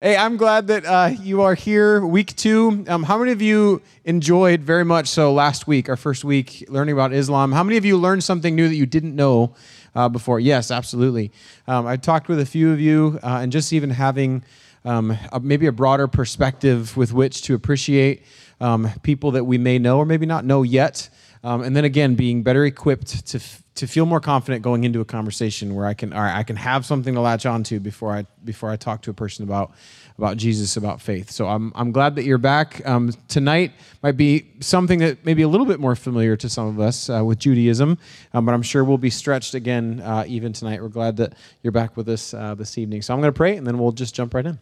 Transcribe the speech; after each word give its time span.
Hey, 0.00 0.16
I'm 0.16 0.36
glad 0.36 0.68
that 0.68 0.84
uh, 0.86 1.10
you 1.20 1.42
are 1.42 1.56
here, 1.56 2.06
week 2.06 2.36
two. 2.36 2.84
Um, 2.86 3.02
how 3.02 3.18
many 3.18 3.32
of 3.32 3.42
you 3.42 3.82
enjoyed 4.04 4.60
very 4.60 4.84
much 4.84 5.08
so 5.08 5.32
last 5.32 5.66
week, 5.66 5.88
our 5.88 5.96
first 5.96 6.22
week, 6.22 6.64
learning 6.68 6.92
about 6.92 7.12
Islam? 7.12 7.50
How 7.50 7.64
many 7.64 7.78
of 7.78 7.84
you 7.84 7.96
learned 7.96 8.22
something 8.22 8.54
new 8.54 8.68
that 8.68 8.76
you 8.76 8.86
didn't 8.86 9.16
know 9.16 9.56
uh, 9.96 10.08
before? 10.08 10.38
Yes, 10.38 10.70
absolutely. 10.70 11.32
Um, 11.66 11.84
I 11.84 11.96
talked 11.96 12.28
with 12.28 12.38
a 12.38 12.46
few 12.46 12.70
of 12.70 12.78
you, 12.80 13.18
uh, 13.24 13.40
and 13.42 13.50
just 13.50 13.72
even 13.72 13.90
having 13.90 14.44
um, 14.84 15.18
a, 15.32 15.40
maybe 15.40 15.66
a 15.66 15.72
broader 15.72 16.06
perspective 16.06 16.96
with 16.96 17.12
which 17.12 17.42
to 17.42 17.56
appreciate 17.56 18.22
um, 18.60 18.88
people 19.02 19.32
that 19.32 19.46
we 19.46 19.58
may 19.58 19.80
know 19.80 19.98
or 19.98 20.06
maybe 20.06 20.26
not 20.26 20.44
know 20.44 20.62
yet. 20.62 21.10
Um, 21.42 21.62
and 21.62 21.74
then 21.74 21.84
again, 21.84 22.14
being 22.14 22.44
better 22.44 22.64
equipped 22.64 23.26
to 23.26 23.40
to 23.78 23.86
feel 23.86 24.06
more 24.06 24.20
confident 24.20 24.62
going 24.62 24.82
into 24.82 25.00
a 25.00 25.04
conversation 25.04 25.76
where 25.76 25.86
I 25.86 25.94
can 25.94 26.10
right, 26.10 26.36
I 26.36 26.42
can 26.42 26.56
have 26.56 26.84
something 26.84 27.14
to 27.14 27.20
latch 27.20 27.46
onto 27.46 27.78
before 27.78 28.12
I 28.12 28.26
before 28.44 28.70
I 28.70 28.76
talk 28.76 29.02
to 29.02 29.10
a 29.10 29.14
person 29.14 29.44
about 29.44 29.72
about 30.18 30.36
Jesus, 30.36 30.76
about 30.76 31.00
faith. 31.00 31.30
So 31.30 31.46
I'm 31.46 31.72
I'm 31.76 31.92
glad 31.92 32.16
that 32.16 32.24
you're 32.24 32.38
back. 32.38 32.84
Um, 32.84 33.12
tonight 33.28 33.72
might 34.02 34.16
be 34.16 34.46
something 34.58 34.98
that 34.98 35.24
maybe 35.24 35.42
a 35.42 35.48
little 35.48 35.64
bit 35.64 35.78
more 35.78 35.94
familiar 35.94 36.36
to 36.36 36.48
some 36.48 36.66
of 36.66 36.80
us 36.80 37.08
uh, 37.08 37.24
with 37.24 37.38
Judaism, 37.38 37.98
um, 38.34 38.44
but 38.44 38.52
I'm 38.52 38.62
sure 38.62 38.82
we'll 38.82 38.98
be 38.98 39.10
stretched 39.10 39.54
again 39.54 40.00
uh, 40.00 40.24
even 40.26 40.52
tonight. 40.52 40.82
We're 40.82 40.88
glad 40.88 41.16
that 41.18 41.34
you're 41.62 41.72
back 41.72 41.96
with 41.96 42.08
us 42.08 42.34
uh, 42.34 42.56
this 42.56 42.78
evening. 42.78 43.02
So 43.02 43.14
I'm 43.14 43.20
going 43.20 43.32
to 43.32 43.36
pray 43.36 43.56
and 43.56 43.64
then 43.64 43.78
we'll 43.78 43.92
just 43.92 44.12
jump 44.12 44.34
right 44.34 44.44
in. 44.44 44.58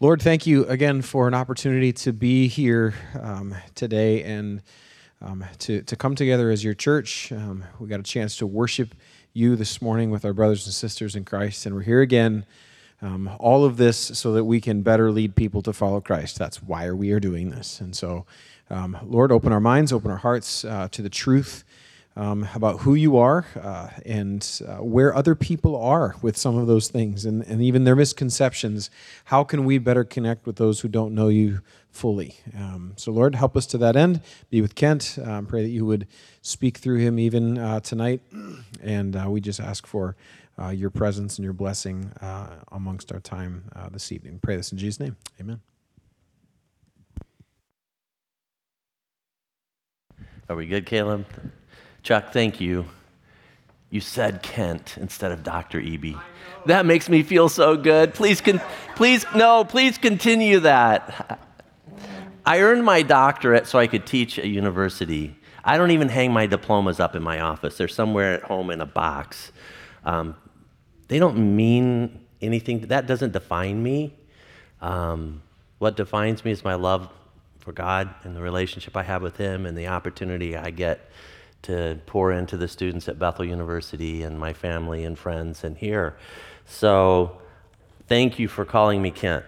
Lord, 0.00 0.22
thank 0.22 0.46
you 0.46 0.64
again 0.66 1.02
for 1.02 1.28
an 1.28 1.34
opportunity 1.34 1.92
to 1.92 2.12
be 2.12 2.48
here 2.48 2.94
um, 3.20 3.54
today 3.74 4.22
and 4.24 4.62
um, 5.24 5.44
to, 5.58 5.82
to 5.82 5.96
come 5.96 6.14
together 6.14 6.50
as 6.50 6.62
your 6.62 6.74
church. 6.74 7.32
Um, 7.32 7.64
we 7.78 7.88
got 7.88 8.00
a 8.00 8.04
chance 8.04 8.36
to 8.36 8.46
worship 8.46 8.94
you 9.32 9.56
this 9.56 9.80
morning 9.80 10.10
with 10.10 10.24
our 10.24 10.32
brothers 10.32 10.66
and 10.66 10.74
sisters 10.74 11.16
in 11.16 11.24
Christ, 11.24 11.66
and 11.66 11.74
we're 11.74 11.82
here 11.82 12.02
again. 12.02 12.44
Um, 13.02 13.30
all 13.38 13.64
of 13.64 13.76
this 13.76 13.98
so 13.98 14.32
that 14.32 14.44
we 14.44 14.60
can 14.60 14.82
better 14.82 15.10
lead 15.10 15.34
people 15.34 15.60
to 15.62 15.72
follow 15.72 16.00
Christ. 16.00 16.38
That's 16.38 16.62
why 16.62 16.90
we 16.92 17.10
are 17.10 17.20
doing 17.20 17.50
this. 17.50 17.80
And 17.80 17.94
so, 17.94 18.24
um, 18.70 18.96
Lord, 19.02 19.32
open 19.32 19.52
our 19.52 19.60
minds, 19.60 19.92
open 19.92 20.10
our 20.10 20.18
hearts 20.18 20.64
uh, 20.64 20.88
to 20.92 21.02
the 21.02 21.10
truth 21.10 21.64
um, 22.16 22.48
about 22.54 22.80
who 22.80 22.94
you 22.94 23.16
are 23.16 23.44
uh, 23.60 23.88
and 24.06 24.60
uh, 24.66 24.76
where 24.76 25.14
other 25.14 25.34
people 25.34 25.76
are 25.76 26.14
with 26.22 26.36
some 26.36 26.56
of 26.56 26.66
those 26.66 26.88
things 26.88 27.24
and, 27.24 27.42
and 27.42 27.60
even 27.60 27.84
their 27.84 27.96
misconceptions. 27.96 28.88
How 29.24 29.44
can 29.44 29.64
we 29.64 29.78
better 29.78 30.04
connect 30.04 30.46
with 30.46 30.56
those 30.56 30.80
who 30.80 30.88
don't 30.88 31.14
know 31.14 31.28
you 31.28 31.60
fully? 31.94 32.36
Um, 32.56 32.92
so, 32.96 33.12
Lord, 33.12 33.34
help 33.34 33.56
us 33.56 33.66
to 33.66 33.78
that 33.78 33.96
end. 33.96 34.20
Be 34.50 34.60
with 34.60 34.74
Kent. 34.74 35.18
Um, 35.22 35.46
pray 35.46 35.62
that 35.62 35.70
you 35.70 35.86
would 35.86 36.06
speak 36.42 36.78
through 36.78 36.98
him 36.98 37.18
even 37.18 37.58
uh, 37.58 37.80
tonight. 37.80 38.20
And 38.82 39.16
uh, 39.16 39.30
we 39.30 39.40
just 39.40 39.60
ask 39.60 39.86
for 39.86 40.14
uh, 40.60 40.68
your 40.68 40.90
presence 40.90 41.38
and 41.38 41.44
your 41.44 41.54
blessing 41.54 42.12
uh, 42.20 42.48
amongst 42.70 43.10
our 43.12 43.20
time 43.20 43.64
this 43.92 44.12
evening. 44.12 44.40
Pray 44.42 44.56
this 44.56 44.72
in 44.72 44.76
Jesus' 44.76 45.00
name. 45.00 45.16
Amen. 45.40 45.60
Are 50.50 50.56
we 50.56 50.66
good, 50.66 50.84
Caleb? 50.84 51.24
Chuck, 52.02 52.30
thank 52.30 52.60
you. 52.60 52.84
You 53.88 54.00
said 54.00 54.42
Kent 54.42 54.98
instead 54.98 55.32
of 55.32 55.42
Dr. 55.42 55.80
Eby. 55.80 56.20
That 56.66 56.84
makes 56.84 57.08
me 57.08 57.22
feel 57.22 57.48
so 57.48 57.76
good. 57.76 58.12
Please, 58.12 58.40
con- 58.40 58.60
please, 58.96 59.24
no, 59.34 59.64
please 59.64 59.96
continue 59.96 60.60
that. 60.60 61.38
I 62.46 62.60
earned 62.60 62.84
my 62.84 63.02
doctorate 63.02 63.66
so 63.66 63.78
I 63.78 63.86
could 63.86 64.06
teach 64.06 64.38
at 64.38 64.46
university. 64.46 65.36
I 65.64 65.78
don't 65.78 65.92
even 65.92 66.10
hang 66.10 66.32
my 66.32 66.46
diplomas 66.46 67.00
up 67.00 67.16
in 67.16 67.22
my 67.22 67.40
office. 67.40 67.78
They're 67.78 67.88
somewhere 67.88 68.34
at 68.34 68.42
home 68.42 68.70
in 68.70 68.80
a 68.82 68.86
box. 68.86 69.50
Um, 70.04 70.36
they 71.08 71.18
don't 71.18 71.56
mean 71.56 72.20
anything. 72.42 72.80
That 72.88 73.06
doesn't 73.06 73.32
define 73.32 73.82
me. 73.82 74.14
Um, 74.82 75.42
what 75.78 75.96
defines 75.96 76.44
me 76.44 76.50
is 76.50 76.62
my 76.64 76.74
love 76.74 77.08
for 77.60 77.72
God 77.72 78.14
and 78.24 78.36
the 78.36 78.42
relationship 78.42 78.94
I 78.96 79.02
have 79.02 79.22
with 79.22 79.38
Him 79.38 79.64
and 79.64 79.76
the 79.76 79.88
opportunity 79.88 80.54
I 80.54 80.70
get 80.70 81.10
to 81.62 81.98
pour 82.04 82.30
into 82.30 82.58
the 82.58 82.68
students 82.68 83.08
at 83.08 83.18
Bethel 83.18 83.46
University 83.46 84.22
and 84.22 84.38
my 84.38 84.52
family 84.52 85.04
and 85.04 85.18
friends 85.18 85.64
and 85.64 85.78
here. 85.78 86.16
So 86.66 87.40
thank 88.06 88.38
you 88.38 88.48
for 88.48 88.66
calling 88.66 89.00
me 89.00 89.10
Kent. 89.10 89.46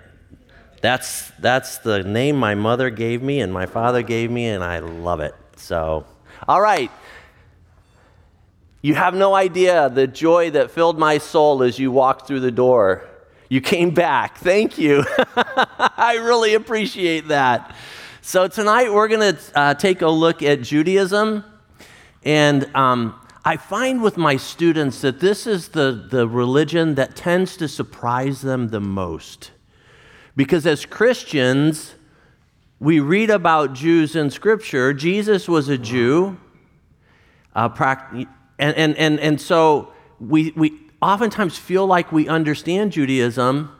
That's, 0.87 1.33
that's 1.41 1.79
the 1.79 2.05
name 2.05 2.37
my 2.37 2.55
mother 2.55 2.91
gave 2.91 3.21
me 3.21 3.41
and 3.41 3.53
my 3.53 3.67
father 3.67 4.03
gave 4.03 4.31
me, 4.31 4.47
and 4.47 4.63
I 4.63 4.79
love 4.79 5.19
it. 5.19 5.35
So, 5.57 6.07
all 6.47 6.61
right. 6.61 6.93
You 8.83 8.95
have 8.95 9.13
no 9.13 9.35
idea 9.35 9.91
the 9.91 10.07
joy 10.07 10.51
that 10.51 10.71
filled 10.71 10.97
my 10.97 11.19
soul 11.19 11.65
as 11.65 11.77
you 11.81 11.91
walked 11.91 12.29
through 12.29 12.39
the 12.39 12.53
door. 12.53 13.05
You 13.49 13.61
came 13.61 13.91
back. 13.91 14.39
Thank 14.39 14.79
you. 14.79 15.05
I 15.37 16.21
really 16.23 16.55
appreciate 16.55 17.27
that. 17.27 17.75
So, 18.23 18.47
tonight 18.47 18.93
we're 18.93 19.09
going 19.09 19.35
to 19.35 19.59
uh, 19.59 19.75
take 19.75 20.03
a 20.03 20.09
look 20.09 20.41
at 20.41 20.63
Judaism 20.63 21.45
and 22.25 22.65
um, 22.77 23.21
I 23.45 23.57
find 23.57 24.05
with 24.05 24.17
my 24.17 24.37
students 24.37 25.01
that 25.01 25.19
this 25.19 25.49
is 25.49 25.71
the, 25.71 26.07
the 26.09 26.29
religion 26.29 26.95
that 26.95 27.17
tends 27.17 27.57
to 27.57 27.67
surprise 27.67 28.41
them 28.41 28.69
the 28.69 28.81
most. 28.81 29.51
Because 30.37 30.67
as 30.67 30.85
Christians, 30.85 31.95
we 32.79 33.01
read 33.01 33.31
about 33.31 33.73
Jews 33.73 34.15
in 34.15 34.31
Scripture. 34.31 34.93
Jesus 34.93 35.49
was 35.49 35.69
a 35.69 35.79
Jew. 35.79 36.37
Uh, 37.55 37.71
and, 38.59 38.77
and, 38.77 38.97
and, 38.97 39.19
and 39.19 39.41
so 39.41 39.93
we, 40.21 40.53
we 40.55 40.79
oftentimes 41.01 41.57
feel 41.57 41.87
like 41.87 42.13
we 42.13 42.29
understand 42.29 42.93
Judaism, 42.93 43.73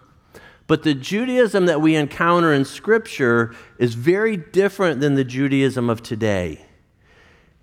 but 0.67 0.83
the 0.83 0.95
Judaism 0.95 1.67
that 1.67 1.81
we 1.81 1.95
encounter 1.95 2.53
in 2.53 2.65
Scripture 2.65 3.55
is 3.79 3.95
very 3.95 4.37
different 4.37 5.01
than 5.01 5.15
the 5.15 5.25
Judaism 5.25 5.91
of 5.91 6.03
today. 6.03 6.63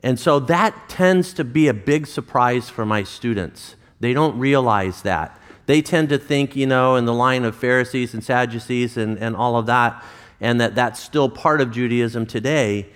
And 0.03 0.19
so 0.19 0.39
that 0.41 0.89
tends 0.89 1.33
to 1.33 1.43
be 1.43 1.67
a 1.67 1.73
big 1.73 2.05
surprise 2.07 2.69
for 2.69 2.85
my 2.85 3.03
students. 3.03 3.75
They 3.99 4.13
don't 4.13 4.37
realize 4.37 5.01
that. 5.03 5.39
They 5.65 5.81
tend 5.81 6.09
to 6.09 6.17
think, 6.17 6.55
you 6.55 6.67
know, 6.67 6.95
in 6.95 7.05
the 7.05 7.13
line 7.13 7.45
of 7.45 7.55
Pharisees 7.55 8.13
and 8.13 8.23
Sadducees 8.23 8.97
and, 8.97 9.17
and 9.17 9.35
all 9.35 9.57
of 9.57 9.65
that, 9.67 10.03
and 10.41 10.59
that 10.59 10.75
that's 10.75 10.99
still 10.99 11.29
part 11.29 11.61
of 11.61 11.71
Judaism 11.71 12.25
today, 12.25 12.87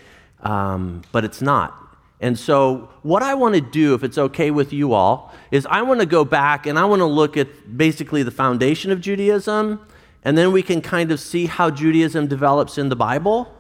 um, 0.42 1.02
but 1.12 1.24
it's 1.24 1.42
not. 1.42 1.88
And 2.20 2.38
so, 2.38 2.90
what 3.04 3.22
I 3.22 3.36
want 3.36 3.56
to 3.56 3.62
do, 3.62 3.94
if 3.94 4.04
it's 4.04 4.18
okay 4.18 4.50
with 4.50 4.74
you 4.74 4.94
all, 4.94 5.34
is 5.52 5.68
I 5.68 5.84
want 5.84 6.00
to 6.00 6.06
go 6.06 6.26
back 6.26 6.66
and 6.66 6.78
I 6.80 6.86
want 6.86 7.00
to 7.00 7.06
look 7.06 7.38
at 7.38 7.78
basically 7.78 8.24
the 8.24 8.32
foundation 8.32 8.92
of 8.92 9.00
Judaism, 9.00 9.80
and 10.24 10.38
then 10.38 10.52
we 10.52 10.64
can 10.64 10.82
kind 10.82 11.12
of 11.12 11.20
see 11.20 11.46
how 11.46 11.70
Judaism 11.70 12.28
develops 12.28 12.78
in 12.78 12.90
the 12.90 12.96
Bible. 12.96 13.54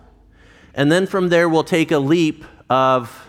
And 0.73 0.91
then 0.91 1.05
from 1.05 1.29
there, 1.29 1.47
we'll 1.47 1.63
take 1.63 1.91
a 1.91 1.99
leap 1.99 2.45
of 2.69 3.26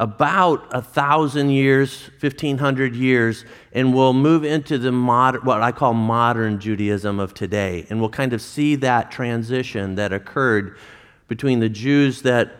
about 0.00 0.66
a 0.72 0.80
thousand 0.80 1.50
years, 1.50 2.08
1500 2.20 2.96
years, 2.96 3.44
and 3.74 3.94
we'll 3.94 4.14
move 4.14 4.44
into 4.44 4.78
the 4.78 4.90
modern, 4.90 5.42
what 5.42 5.60
I 5.60 5.72
call 5.72 5.92
modern 5.92 6.58
Judaism 6.58 7.20
of 7.20 7.34
today. 7.34 7.86
And 7.90 8.00
we'll 8.00 8.08
kind 8.08 8.32
of 8.32 8.40
see 8.40 8.76
that 8.76 9.10
transition 9.10 9.96
that 9.96 10.10
occurred 10.10 10.78
between 11.28 11.60
the 11.60 11.68
Jews 11.68 12.22
that 12.22 12.50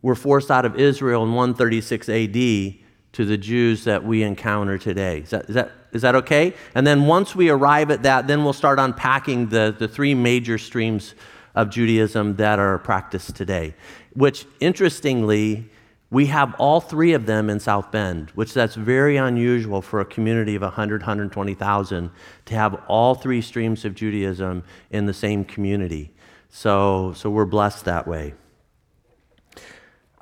were 0.00 0.14
forced 0.14 0.50
out 0.50 0.64
of 0.64 0.80
Israel 0.80 1.22
in 1.22 1.34
136 1.34 2.08
AD 2.08 2.32
to 2.32 3.24
the 3.26 3.36
Jews 3.36 3.84
that 3.84 4.02
we 4.02 4.22
encounter 4.22 4.78
today. 4.78 5.18
Is 5.18 5.30
that, 5.30 5.44
is 5.50 5.54
that, 5.54 5.70
is 5.92 6.00
that 6.00 6.14
okay? 6.14 6.54
And 6.74 6.86
then 6.86 7.04
once 7.04 7.36
we 7.36 7.50
arrive 7.50 7.90
at 7.90 8.04
that, 8.04 8.26
then 8.26 8.42
we'll 8.42 8.54
start 8.54 8.78
unpacking 8.78 9.50
the, 9.50 9.76
the 9.78 9.86
three 9.86 10.14
major 10.14 10.56
streams 10.56 11.14
of 11.54 11.68
Judaism 11.68 12.36
that 12.36 12.58
are 12.58 12.78
practiced 12.78 13.36
today, 13.36 13.74
which 14.14 14.46
interestingly, 14.60 15.68
we 16.14 16.26
have 16.26 16.54
all 16.58 16.80
three 16.80 17.12
of 17.12 17.26
them 17.26 17.50
in 17.50 17.58
South 17.58 17.90
Bend, 17.90 18.30
which 18.36 18.54
that's 18.54 18.76
very 18.76 19.16
unusual 19.16 19.82
for 19.82 19.98
a 20.00 20.04
community 20.04 20.54
of 20.54 20.62
100, 20.62 21.00
120,000 21.02 22.10
to 22.44 22.54
have 22.54 22.80
all 22.86 23.16
three 23.16 23.40
streams 23.40 23.84
of 23.84 23.96
Judaism 23.96 24.62
in 24.92 25.06
the 25.06 25.12
same 25.12 25.44
community. 25.44 26.12
So, 26.48 27.14
so 27.16 27.30
we're 27.30 27.46
blessed 27.46 27.84
that 27.86 28.06
way. 28.06 28.34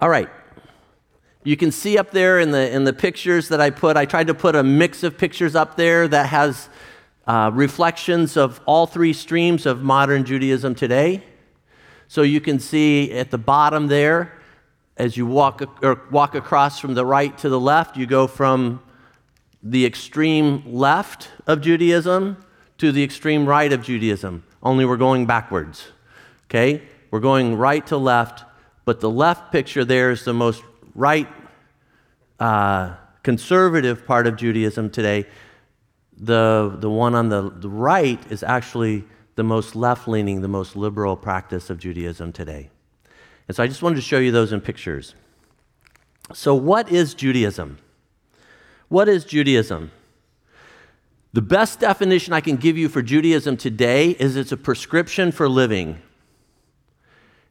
All 0.00 0.09
right. 0.09 0.31
You 1.44 1.59
can 1.59 1.71
see 1.71 1.99
up 1.99 2.11
there 2.11 2.41
in 2.41 2.53
the, 2.53 2.75
in 2.75 2.85
the 2.85 2.95
pictures 2.95 3.49
that 3.49 3.61
I 3.61 3.69
put, 3.69 3.99
I 3.99 4.06
tried 4.06 4.29
to 4.29 4.35
put 4.35 4.56
a 4.56 4.62
mix 4.62 5.03
of 5.03 5.19
pictures 5.19 5.55
up 5.55 5.77
there 5.77 6.09
that 6.09 6.31
has 6.31 6.71
uh, 7.27 7.50
reflections 7.53 8.38
of 8.38 8.62
all 8.65 8.87
three 8.87 9.12
streams 9.12 9.67
of 9.67 9.83
modern 9.83 10.25
Judaism 10.25 10.75
today. 10.75 11.23
So 12.09 12.23
you 12.23 12.41
can 12.41 12.61
see 12.61 13.12
at 13.12 13.31
the 13.31 13.37
bottom 13.37 13.88
there, 13.88 14.38
as 15.02 15.16
you 15.16 15.26
walk, 15.26 15.60
or 15.82 16.00
walk 16.12 16.37
across 16.37 16.78
from 16.78 16.94
the 16.94 17.04
right 17.04 17.37
to 17.37 17.49
the 17.49 17.58
left, 17.58 17.96
you 17.96 18.06
go 18.06 18.28
from 18.28 18.81
the 19.60 19.84
extreme 19.84 20.62
left 20.64 21.28
of 21.44 21.60
Judaism 21.60 22.37
to 22.78 22.93
the 22.93 23.02
extreme 23.02 23.44
right 23.44 23.72
of 23.72 23.82
Judaism, 23.82 24.44
only 24.62 24.84
we're 24.84 24.96
going 24.96 25.26
backwards. 25.26 25.88
Okay? 26.44 26.82
We're 27.10 27.19
going 27.19 27.56
right 27.56 27.84
to 27.88 27.96
left, 27.96 28.44
but 28.84 29.00
the 29.00 29.10
left 29.10 29.50
picture 29.50 29.84
there 29.84 30.12
is 30.12 30.25
the 30.25 30.34
most 30.34 30.62
right 30.94 31.28
uh, 32.38 32.94
conservative 33.25 34.06
part 34.06 34.28
of 34.28 34.37
Judaism 34.37 34.88
today. 34.88 35.26
the, 36.16 36.76
the 36.78 36.90
one 36.90 37.16
on 37.16 37.28
the, 37.28 37.50
the 37.50 37.69
right 37.69 38.20
is 38.31 38.44
actually 38.44 39.02
the 39.34 39.43
most 39.43 39.75
left 39.75 40.06
leaning, 40.06 40.43
the 40.43 40.54
most 40.60 40.76
liberal 40.76 41.16
practice 41.16 41.70
of 41.70 41.78
Judaism 41.78 42.32
today. 42.32 42.70
And 43.49 43.56
so 43.56 43.62
I 43.62 43.67
just 43.67 43.83
wanted 43.83 43.97
to 43.97 44.03
show 44.03 44.19
you 44.19 44.31
those 44.31 44.53
in 44.53 44.61
pictures. 44.61 45.15
So, 46.33 46.55
what 46.55 46.91
is 46.91 47.15
Judaism? 47.15 47.79
What 48.89 49.09
is 49.09 49.25
Judaism? 49.25 49.91
The 51.33 51.43
best 51.43 51.81
definition 51.81 52.33
I 52.33 52.41
can 52.41 52.56
give 52.56 52.77
you 52.77 52.89
for 52.89 53.03
Judaism 53.03 53.56
today 53.56 54.11
is 54.11 54.37
it's 54.37 54.53
a 54.53 54.56
prescription 54.56 55.33
for 55.33 55.49
living. 55.49 56.00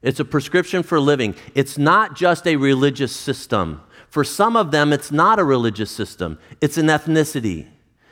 It's 0.02 0.20
a 0.20 0.26
prescription 0.26 0.84
for 0.84 1.00
living. 1.00 1.36
It's 1.56 1.78
not 1.78 2.16
just 2.16 2.48
a 2.48 2.56
religious 2.56 3.16
system. 3.16 3.82
For 4.10 4.24
some 4.24 4.56
of 4.56 4.72
them, 4.72 4.94
it's 4.94 5.12
not 5.12 5.40
a 5.40 5.44
religious 5.44 5.90
system, 5.90 6.38
it's 6.60 6.78
an 6.78 6.88
ethnicity. 6.88 7.68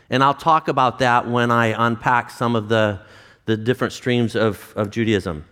And 0.10 0.24
I'll 0.24 0.34
talk 0.34 0.68
about 0.68 1.00
that 1.00 1.30
when 1.30 1.52
I 1.52 1.68
unpack 1.78 2.32
some 2.32 2.56
of 2.56 2.68
the, 2.68 3.02
the 3.46 3.56
different 3.56 3.94
streams 3.94 4.36
of, 4.36 4.74
of 4.76 4.90
Judaism. 4.90 5.46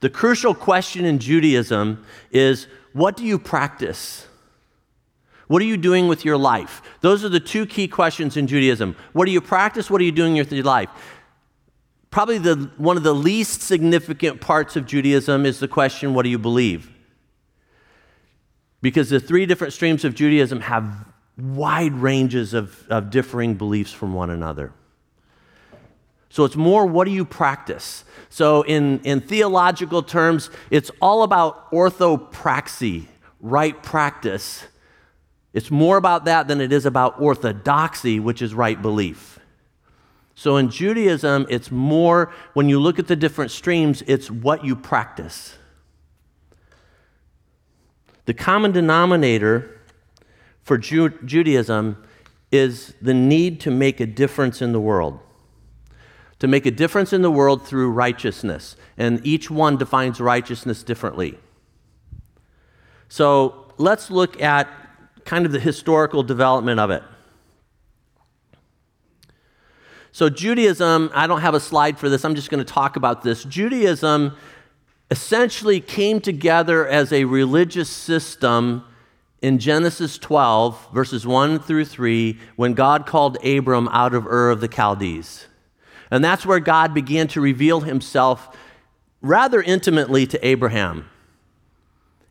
The 0.00 0.10
crucial 0.10 0.54
question 0.54 1.04
in 1.04 1.18
Judaism 1.18 2.04
is 2.30 2.66
what 2.92 3.16
do 3.16 3.24
you 3.24 3.38
practice? 3.38 4.26
What 5.46 5.62
are 5.62 5.66
you 5.66 5.76
doing 5.76 6.08
with 6.08 6.24
your 6.24 6.36
life? 6.36 6.80
Those 7.00 7.24
are 7.24 7.28
the 7.28 7.40
two 7.40 7.66
key 7.66 7.88
questions 7.88 8.36
in 8.36 8.46
Judaism. 8.46 8.96
What 9.12 9.26
do 9.26 9.32
you 9.32 9.40
practice? 9.40 9.90
What 9.90 10.00
are 10.00 10.04
you 10.04 10.12
doing 10.12 10.34
with 10.34 10.52
your 10.52 10.64
life? 10.64 10.88
Probably 12.10 12.38
the, 12.38 12.70
one 12.76 12.96
of 12.96 13.02
the 13.02 13.14
least 13.14 13.62
significant 13.62 14.40
parts 14.40 14.76
of 14.76 14.86
Judaism 14.86 15.46
is 15.46 15.60
the 15.60 15.68
question 15.68 16.14
what 16.14 16.22
do 16.22 16.28
you 16.28 16.38
believe? 16.38 16.90
Because 18.82 19.10
the 19.10 19.20
three 19.20 19.46
different 19.46 19.72
streams 19.72 20.04
of 20.04 20.14
Judaism 20.14 20.60
have 20.60 21.06
wide 21.36 21.92
ranges 21.94 22.54
of, 22.54 22.86
of 22.88 23.10
differing 23.10 23.54
beliefs 23.54 23.92
from 23.92 24.14
one 24.14 24.30
another. 24.30 24.72
So 26.30 26.44
it's 26.44 26.56
more 26.56 26.86
what 26.86 27.04
do 27.04 27.10
you 27.10 27.24
practice? 27.24 28.04
So, 28.30 28.62
in, 28.62 29.00
in 29.00 29.20
theological 29.20 30.04
terms, 30.04 30.50
it's 30.70 30.90
all 31.02 31.24
about 31.24 31.70
orthopraxy, 31.72 33.06
right 33.40 33.80
practice. 33.82 34.64
It's 35.52 35.72
more 35.72 35.96
about 35.96 36.26
that 36.26 36.46
than 36.46 36.60
it 36.60 36.72
is 36.72 36.86
about 36.86 37.20
orthodoxy, 37.20 38.20
which 38.20 38.40
is 38.40 38.54
right 38.54 38.80
belief. 38.80 39.40
So, 40.36 40.56
in 40.56 40.70
Judaism, 40.70 41.46
it's 41.50 41.72
more, 41.72 42.32
when 42.54 42.68
you 42.68 42.78
look 42.78 43.00
at 43.00 43.08
the 43.08 43.16
different 43.16 43.50
streams, 43.50 44.04
it's 44.06 44.30
what 44.30 44.64
you 44.64 44.76
practice. 44.76 45.56
The 48.26 48.34
common 48.34 48.70
denominator 48.70 49.80
for 50.62 50.78
Ju- 50.78 51.18
Judaism 51.24 52.00
is 52.52 52.94
the 53.02 53.14
need 53.14 53.58
to 53.62 53.72
make 53.72 53.98
a 53.98 54.06
difference 54.06 54.62
in 54.62 54.70
the 54.70 54.80
world. 54.80 55.18
To 56.40 56.48
make 56.48 56.66
a 56.66 56.70
difference 56.70 57.12
in 57.12 57.22
the 57.22 57.30
world 57.30 57.66
through 57.66 57.90
righteousness. 57.90 58.76
And 58.98 59.24
each 59.26 59.50
one 59.50 59.76
defines 59.76 60.20
righteousness 60.20 60.82
differently. 60.82 61.38
So 63.08 63.72
let's 63.78 64.10
look 64.10 64.40
at 64.42 64.68
kind 65.24 65.46
of 65.46 65.52
the 65.52 65.60
historical 65.60 66.22
development 66.22 66.80
of 66.80 66.90
it. 66.90 67.02
So, 70.12 70.28
Judaism, 70.28 71.10
I 71.14 71.26
don't 71.26 71.40
have 71.40 71.54
a 71.54 71.60
slide 71.60 71.98
for 71.98 72.08
this, 72.08 72.24
I'm 72.24 72.34
just 72.34 72.50
going 72.50 72.64
to 72.64 72.72
talk 72.72 72.96
about 72.96 73.22
this. 73.22 73.44
Judaism 73.44 74.36
essentially 75.10 75.80
came 75.80 76.20
together 76.20 76.86
as 76.86 77.12
a 77.12 77.24
religious 77.24 77.88
system 77.88 78.84
in 79.40 79.58
Genesis 79.58 80.18
12, 80.18 80.88
verses 80.92 81.26
1 81.26 81.60
through 81.60 81.84
3, 81.84 82.38
when 82.56 82.74
God 82.74 83.06
called 83.06 83.42
Abram 83.44 83.88
out 83.88 84.14
of 84.14 84.26
Ur 84.26 84.50
of 84.50 84.60
the 84.60 84.68
Chaldees. 84.68 85.46
And 86.10 86.24
that's 86.24 86.44
where 86.44 86.60
God 86.60 86.92
began 86.92 87.28
to 87.28 87.40
reveal 87.40 87.80
himself 87.80 88.56
rather 89.22 89.62
intimately 89.62 90.26
to 90.26 90.46
Abraham. 90.46 91.08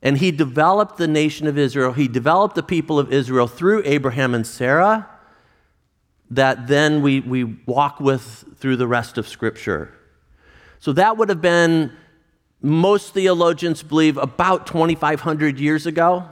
And 0.02 0.18
he 0.18 0.32
developed 0.32 0.98
the 0.98 1.08
nation 1.08 1.48
of 1.48 1.58
Israel, 1.58 1.94
he 1.94 2.08
developed 2.08 2.56
the 2.56 2.64
people 2.64 3.00
of 3.00 3.12
Israel 3.12 3.48
through 3.48 3.84
Abraham 3.86 4.34
and 4.34 4.48
Sarah, 4.48 5.08
that 6.32 6.68
then 6.68 7.02
we, 7.02 7.20
we 7.20 7.44
walk 7.44 8.00
with 8.00 8.46
through 8.58 8.78
the 8.78 8.88
rest 8.88 9.18
of 9.18 9.28
Scripture. 9.28 9.94
So 10.80 10.94
that 10.94 11.18
would 11.18 11.30
have 11.30 11.42
been, 11.42 11.92
most 12.62 13.14
theologians 13.14 13.84
believe, 13.84 14.18
about 14.18 14.68
2,500 14.68 15.60
years 15.60 15.86
ago. 15.86 16.26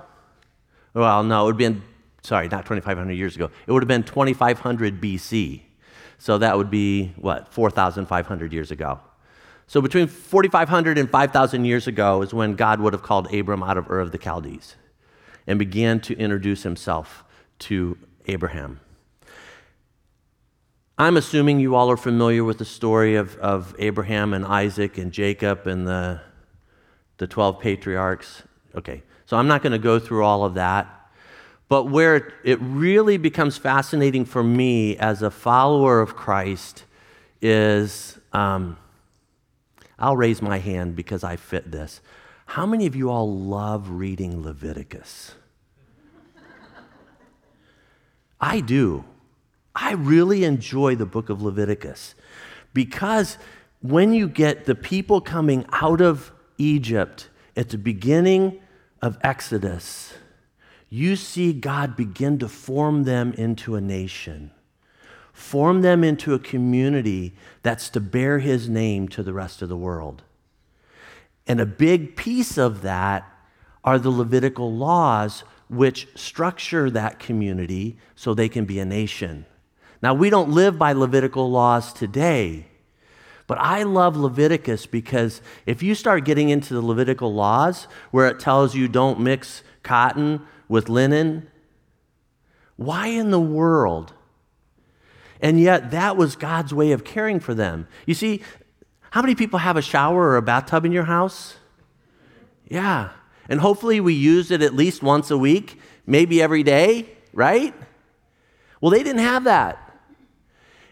Well, 0.94 1.24
no, 1.24 1.42
it 1.42 1.46
would 1.46 1.62
have 1.62 1.74
been, 1.74 1.84
sorry, 2.24 2.48
not 2.48 2.66
2,500 2.66 3.12
years 3.14 3.36
ago. 3.36 3.50
It 3.66 3.72
would 3.72 3.84
have 3.84 3.88
been 3.88 4.04
2,500 4.04 5.02
BC. 5.02 5.62
So 6.18 6.38
that 6.38 6.58
would 6.58 6.70
be, 6.70 7.14
what, 7.18 7.48
4,500 7.54 8.54
years 8.54 8.72
ago. 8.72 9.00
So 9.68 9.82
between 9.82 10.08
4,500 10.08 10.98
and 10.98 11.10
5,000 11.10 11.66
years 11.66 11.88
ago 11.88 12.22
is 12.22 12.34
when 12.34 12.56
God 12.56 12.80
would 12.80 12.94
have 12.94 13.04
called 13.04 13.34
Abram 13.34 13.62
out 13.62 13.78
of 13.78 13.90
Ur 13.90 14.00
of 14.00 14.12
the 14.12 14.18
Chaldees 14.18 14.76
and 15.46 15.60
began 15.60 16.00
to 16.02 16.18
introduce 16.18 16.64
himself 16.64 17.24
to 17.60 17.98
Abraham. 18.28 18.80
I'm 20.98 21.16
assuming 21.16 21.60
you 21.60 21.76
all 21.76 21.92
are 21.92 21.98
familiar 21.98 22.44
with 22.44 22.58
the 22.58 22.66
story 22.66 23.16
of, 23.16 23.36
of 23.38 23.76
Abraham 23.78 24.34
and 24.34 24.46
Isaac 24.46 24.98
and 24.98 25.12
Jacob 25.12 25.68
and 25.68 25.86
the, 25.86 26.22
the 27.18 27.28
12 27.28 27.60
patriarchs. 27.60 28.44
Okay, 28.74 29.04
so 29.26 29.38
I'm 29.38 29.48
not 29.48 29.62
going 29.62 29.74
to 29.74 29.80
go 29.80 30.00
through 30.00 30.24
all 30.24 30.44
of 30.44 30.56
that. 30.56 30.97
But 31.70 31.86
where 31.86 32.34
it 32.44 32.60
really 32.62 33.18
becomes 33.18 33.58
fascinating 33.58 34.26
for 34.26 34.44
me 34.44 34.98
as 34.98 35.22
a 35.22 35.30
follower 35.30 36.00
of 36.00 36.16
Christ 36.16 36.86
is 37.42 38.18
um, 38.32 38.78
I'll 40.00 40.18
raise 40.18 40.42
my 40.42 40.60
hand 40.60 40.96
because 40.96 41.24
I 41.24 41.36
fit 41.36 41.72
this. 41.72 42.02
How 42.46 42.66
many 42.66 42.86
of 42.86 42.96
you 42.96 43.10
all 43.10 43.32
love 43.36 43.90
reading 43.90 44.44
Leviticus? 44.44 45.34
I 48.40 48.60
do. 48.60 49.04
I 49.76 49.94
really 49.94 50.44
enjoy 50.44 50.96
the 50.96 51.06
book 51.06 51.30
of 51.30 51.42
Leviticus 51.42 52.16
because 52.74 53.38
when 53.82 54.14
you 54.14 54.28
get 54.28 54.66
the 54.66 54.76
people 54.76 55.22
coming 55.22 55.66
out 55.72 56.02
of 56.02 56.32
Egypt 56.58 57.30
at 57.56 57.70
the 57.70 57.78
beginning 57.78 58.60
of 59.02 59.18
Exodus, 59.22 60.14
you 60.90 61.16
see 61.16 61.54
God 61.54 61.96
begin 61.96 62.40
to 62.40 62.48
form 62.48 63.04
them 63.04 63.34
into 63.34 63.76
a 63.76 63.82
nation, 63.82 64.52
form 65.34 65.82
them 65.82 66.04
into 66.04 66.34
a 66.34 66.40
community 66.40 67.34
that's 67.62 67.90
to 67.90 68.00
bear 68.00 68.40
his 68.40 68.70
name 68.70 69.08
to 69.10 69.24
the 69.24 69.34
rest 69.34 69.62
of 69.62 69.70
the 69.70 69.78
world. 69.78 70.24
And 71.46 71.60
a 71.60 71.66
big 71.66 72.16
piece 72.16 72.58
of 72.58 72.82
that 72.82 73.30
are 73.84 74.00
the 74.00 74.10
Levitical 74.10 74.74
laws, 74.74 75.44
which 75.70 76.08
structure 76.16 76.90
that 76.90 77.20
community 77.20 77.98
so 78.16 78.34
they 78.34 78.50
can 78.50 78.66
be 78.66 78.80
a 78.80 78.86
nation. 78.86 79.46
Now, 80.02 80.14
we 80.14 80.30
don't 80.30 80.52
live 80.52 80.78
by 80.78 80.94
Levitical 80.94 81.50
laws 81.50 81.94
today. 81.94 82.68
But 83.48 83.60
I 83.60 83.84
love 83.84 84.18
Leviticus 84.18 84.86
because 84.86 85.42
if 85.66 85.82
you 85.82 85.96
start 85.96 86.26
getting 86.26 86.50
into 86.50 86.74
the 86.74 86.82
Levitical 86.82 87.34
laws 87.34 87.88
where 88.12 88.28
it 88.28 88.40
tells 88.40 88.76
you 88.76 88.90
don't 88.90 89.22
mix 89.22 89.64
cotton 89.84 90.46
with 90.68 90.90
linen, 90.90 91.50
why 92.76 93.08
in 93.08 93.32
the 93.32 93.40
world? 93.40 94.14
And 95.42 95.60
yet, 95.60 95.92
that 95.92 96.18
was 96.18 96.36
God's 96.36 96.74
way 96.74 96.92
of 96.92 97.04
caring 97.04 97.40
for 97.40 97.54
them. 97.54 97.88
You 98.06 98.14
see, 98.14 98.42
how 99.12 99.22
many 99.22 99.36
people 99.36 99.60
have 99.60 99.78
a 99.78 99.82
shower 99.82 100.22
or 100.30 100.38
a 100.38 100.42
bathtub 100.42 100.86
in 100.86 100.92
your 100.92 101.04
house? 101.04 101.58
Yeah. 102.68 103.10
And 103.48 103.60
hopefully, 103.60 104.00
we 104.00 104.14
use 104.14 104.52
it 104.52 104.62
at 104.62 104.74
least 104.74 105.04
once 105.04 105.30
a 105.30 105.38
week, 105.38 105.80
maybe 106.06 106.42
every 106.42 106.64
day, 106.64 107.10
right? 107.34 107.74
Well, 108.82 108.92
they 108.92 109.04
didn't 109.04 109.22
have 109.22 109.44
that. 109.46 109.84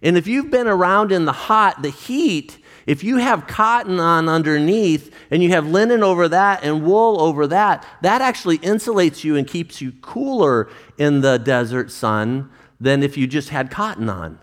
And 0.02 0.18
if 0.18 0.28
you've 0.28 0.52
been 0.52 0.68
around 0.68 1.12
in 1.12 1.26
the 1.26 1.32
hot, 1.32 1.82
the 1.82 1.90
heat, 1.90 2.60
if 2.86 3.04
you 3.04 3.18
have 3.18 3.48
cotton 3.48 4.00
on 4.00 4.30
underneath 4.30 5.14
and 5.32 5.42
you 5.42 5.50
have 5.50 5.68
linen 5.68 6.04
over 6.04 6.28
that 6.30 6.64
and 6.64 6.84
wool 6.84 7.20
over 7.20 7.48
that, 7.48 7.86
that 8.02 8.22
actually 8.22 8.60
insulates 8.60 9.24
you 9.24 9.36
and 9.36 9.48
keeps 9.48 9.82
you 9.82 9.92
cooler 10.02 10.70
in 10.98 11.22
the 11.22 11.38
desert 11.38 11.92
sun 11.92 12.50
than 12.80 13.02
if 13.02 13.18
you 13.18 13.26
just 13.26 13.50
had 13.50 13.72
cotton 13.72 14.10
on. 14.10 14.40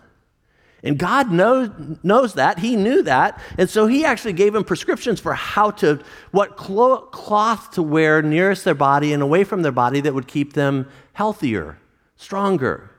And 0.85 0.97
God 0.97 1.31
knows, 1.31 1.69
knows 2.03 2.33
that. 2.33 2.59
He 2.59 2.75
knew 2.75 3.03
that. 3.03 3.41
And 3.57 3.69
so 3.69 3.87
he 3.87 4.03
actually 4.03 4.33
gave 4.33 4.51
them 4.51 4.65
prescriptions 4.65 5.21
for 5.21 5.33
how 5.33 5.71
to, 5.71 6.01
what 6.31 6.57
cloth 6.57 7.71
to 7.71 7.81
wear 7.81 8.21
nearest 8.21 8.65
their 8.65 8.75
body 8.75 9.13
and 9.13 9.23
away 9.23 9.45
from 9.45 9.61
their 9.61 9.71
body 9.71 10.01
that 10.01 10.13
would 10.13 10.27
keep 10.27 10.53
them 10.53 10.89
healthier, 11.13 11.77
stronger. 12.17 12.91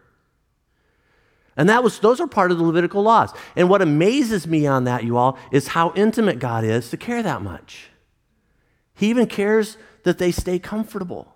And 1.57 1.69
that 1.69 1.85
was 1.85 1.99
those 2.01 2.21
are 2.21 2.27
part 2.27 2.51
of 2.51 2.59
the 2.59 2.65
Levitical 2.65 3.03
laws. 3.03 3.31
And 3.55 3.69
what 3.69 3.83
amazes 3.83 4.47
me 4.47 4.67
on 4.67 4.85
that, 4.85 5.05
you 5.05 5.17
all, 5.17 5.39
is 5.53 5.69
how 5.69 5.93
intimate 5.95 6.39
God 6.39 6.65
is 6.65 6.91
to 6.91 6.97
care 6.97 7.23
that 7.23 7.43
much. 7.43 7.91
He 8.95 9.09
even 9.09 9.27
cares 9.27 9.77
that 10.05 10.19
they 10.19 10.33
stay 10.33 10.59
comfortable. 10.59 11.35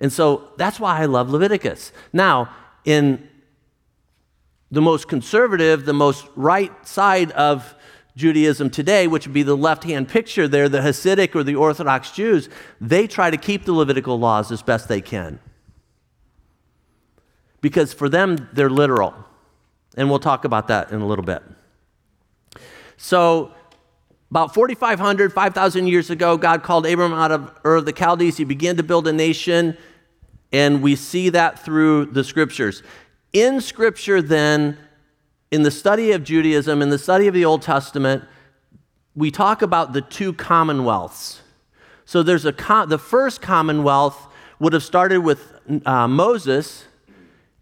And 0.00 0.12
so 0.12 0.50
that's 0.56 0.80
why 0.80 1.00
I 1.00 1.04
love 1.04 1.30
Leviticus. 1.30 1.92
Now, 2.12 2.54
in 2.84 3.28
the 4.70 4.80
most 4.80 5.08
conservative, 5.08 5.84
the 5.84 5.92
most 5.92 6.26
right 6.36 6.72
side 6.86 7.32
of 7.32 7.74
Judaism 8.16 8.70
today, 8.70 9.06
which 9.06 9.26
would 9.26 9.34
be 9.34 9.42
the 9.42 9.56
left 9.56 9.84
hand 9.84 10.08
picture 10.08 10.48
there, 10.48 10.68
the 10.68 10.78
Hasidic 10.78 11.34
or 11.34 11.42
the 11.42 11.54
Orthodox 11.54 12.12
Jews, 12.12 12.48
they 12.80 13.06
try 13.06 13.30
to 13.30 13.36
keep 13.36 13.64
the 13.64 13.72
Levitical 13.72 14.18
laws 14.18 14.50
as 14.50 14.62
best 14.62 14.88
they 14.88 15.00
can. 15.00 15.38
Because 17.60 17.92
for 17.92 18.08
them, 18.08 18.48
they're 18.52 18.70
literal. 18.70 19.14
And 19.96 20.08
we'll 20.08 20.18
talk 20.18 20.44
about 20.44 20.68
that 20.68 20.92
in 20.92 21.00
a 21.00 21.06
little 21.06 21.24
bit. 21.24 21.42
So, 22.96 23.52
about 24.30 24.54
4,500, 24.54 25.32
5,000 25.32 25.86
years 25.88 26.10
ago, 26.10 26.36
God 26.36 26.62
called 26.62 26.86
Abram 26.86 27.12
out 27.12 27.32
of 27.32 27.52
Ur 27.64 27.76
of 27.76 27.84
the 27.84 27.92
Chaldees. 27.92 28.36
He 28.36 28.44
began 28.44 28.76
to 28.76 28.82
build 28.82 29.08
a 29.08 29.12
nation, 29.12 29.76
and 30.52 30.82
we 30.82 30.94
see 30.94 31.30
that 31.30 31.58
through 31.64 32.06
the 32.06 32.22
scriptures. 32.22 32.82
In 33.32 33.60
scripture, 33.60 34.22
then, 34.22 34.78
in 35.50 35.62
the 35.64 35.70
study 35.70 36.12
of 36.12 36.22
Judaism, 36.22 36.80
in 36.80 36.90
the 36.90 36.98
study 36.98 37.26
of 37.26 37.34
the 37.34 37.44
Old 37.44 37.62
Testament, 37.62 38.24
we 39.16 39.30
talk 39.30 39.62
about 39.62 39.92
the 39.92 40.00
two 40.00 40.32
commonwealths. 40.32 41.40
So 42.04 42.22
there's 42.22 42.44
a 42.44 42.52
com- 42.52 42.88
the 42.88 42.98
first 42.98 43.40
commonwealth 43.40 44.28
would 44.58 44.72
have 44.72 44.82
started 44.82 45.20
with 45.20 45.52
uh, 45.86 46.06
Moses, 46.06 46.84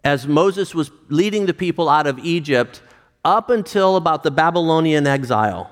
as 0.05 0.26
Moses 0.26 0.75
was 0.75 0.90
leading 1.09 1.47
the 1.47 1.55
people 1.55 1.88
out 1.88 2.07
of 2.07 2.19
Egypt 2.21 2.83
up 3.25 3.50
until 3.50 3.97
about 3.97 4.23
the 4.23 4.31
Babylonian 4.31 5.07
exile. 5.07 5.71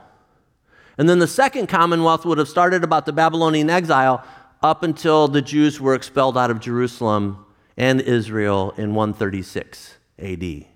And 0.98 1.08
then 1.08 1.18
the 1.18 1.26
second 1.26 1.68
commonwealth 1.68 2.24
would 2.24 2.38
have 2.38 2.48
started 2.48 2.82
about 2.82 3.06
the 3.06 3.12
Babylonian 3.12 3.70
exile 3.70 4.24
up 4.62 4.82
until 4.82 5.28
the 5.28 5.42
Jews 5.42 5.80
were 5.80 5.94
expelled 5.94 6.36
out 6.36 6.50
of 6.50 6.60
Jerusalem 6.60 7.44
and 7.76 8.00
Israel 8.00 8.74
in 8.76 8.94
136 8.94 9.96
AD. 10.18 10.66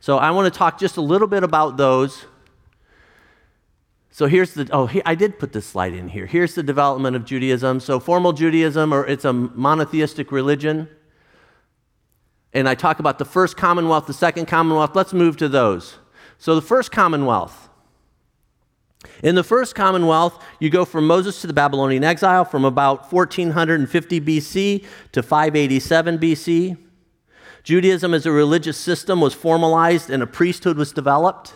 So 0.00 0.18
I 0.18 0.30
want 0.32 0.52
to 0.52 0.56
talk 0.56 0.78
just 0.78 0.96
a 0.96 1.00
little 1.00 1.28
bit 1.28 1.42
about 1.42 1.76
those. 1.76 2.26
So 4.10 4.26
here's 4.26 4.52
the, 4.52 4.68
oh, 4.72 4.90
I 5.06 5.14
did 5.14 5.38
put 5.38 5.52
this 5.52 5.66
slide 5.66 5.94
in 5.94 6.08
here. 6.08 6.26
Here's 6.26 6.54
the 6.54 6.62
development 6.62 7.16
of 7.16 7.24
Judaism. 7.24 7.80
So 7.80 7.98
formal 7.98 8.34
Judaism, 8.34 8.92
or 8.92 9.06
it's 9.06 9.24
a 9.24 9.32
monotheistic 9.32 10.30
religion. 10.30 10.88
And 12.52 12.68
I 12.68 12.74
talk 12.74 12.98
about 12.98 13.18
the 13.18 13.24
first 13.24 13.56
commonwealth, 13.56 14.06
the 14.06 14.12
second 14.12 14.46
commonwealth. 14.46 14.94
Let's 14.94 15.12
move 15.12 15.36
to 15.38 15.48
those. 15.48 15.96
So 16.38 16.54
the 16.54 16.62
first 16.62 16.90
commonwealth. 16.90 17.68
In 19.22 19.34
the 19.34 19.44
first 19.44 19.74
commonwealth, 19.74 20.42
you 20.60 20.70
go 20.70 20.84
from 20.84 21.06
Moses 21.06 21.40
to 21.40 21.46
the 21.46 21.52
Babylonian 21.52 22.04
exile 22.04 22.44
from 22.44 22.64
about 22.64 23.12
1450 23.12 24.20
BC 24.20 24.84
to 25.12 25.22
587 25.22 26.18
BC. 26.18 26.76
Judaism 27.62 28.14
as 28.14 28.26
a 28.26 28.32
religious 28.32 28.76
system 28.76 29.20
was 29.20 29.34
formalized 29.34 30.10
and 30.10 30.22
a 30.22 30.26
priesthood 30.26 30.76
was 30.76 30.92
developed. 30.92 31.54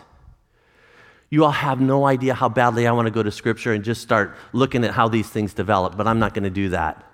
You 1.30 1.44
all 1.44 1.50
have 1.50 1.80
no 1.80 2.06
idea 2.06 2.34
how 2.34 2.48
badly 2.48 2.86
I 2.86 2.92
want 2.92 3.06
to 3.06 3.10
go 3.10 3.22
to 3.22 3.32
scripture 3.32 3.72
and 3.72 3.82
just 3.82 4.00
start 4.00 4.36
looking 4.52 4.84
at 4.84 4.92
how 4.92 5.08
these 5.08 5.28
things 5.28 5.52
develop, 5.52 5.96
but 5.96 6.06
I'm 6.06 6.20
not 6.20 6.34
going 6.34 6.44
to 6.44 6.50
do 6.50 6.68
that. 6.68 7.04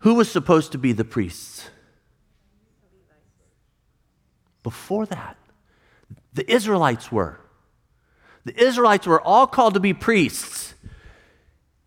Who 0.00 0.14
was 0.14 0.30
supposed 0.30 0.70
to 0.72 0.78
be 0.78 0.92
the 0.92 1.04
priests? 1.04 1.70
Before 4.62 5.06
that, 5.06 5.36
the 6.32 6.50
Israelites 6.50 7.10
were. 7.10 7.40
The 8.44 8.62
Israelites 8.62 9.06
were 9.06 9.20
all 9.20 9.46
called 9.46 9.74
to 9.74 9.80
be 9.80 9.94
priests. 9.94 10.74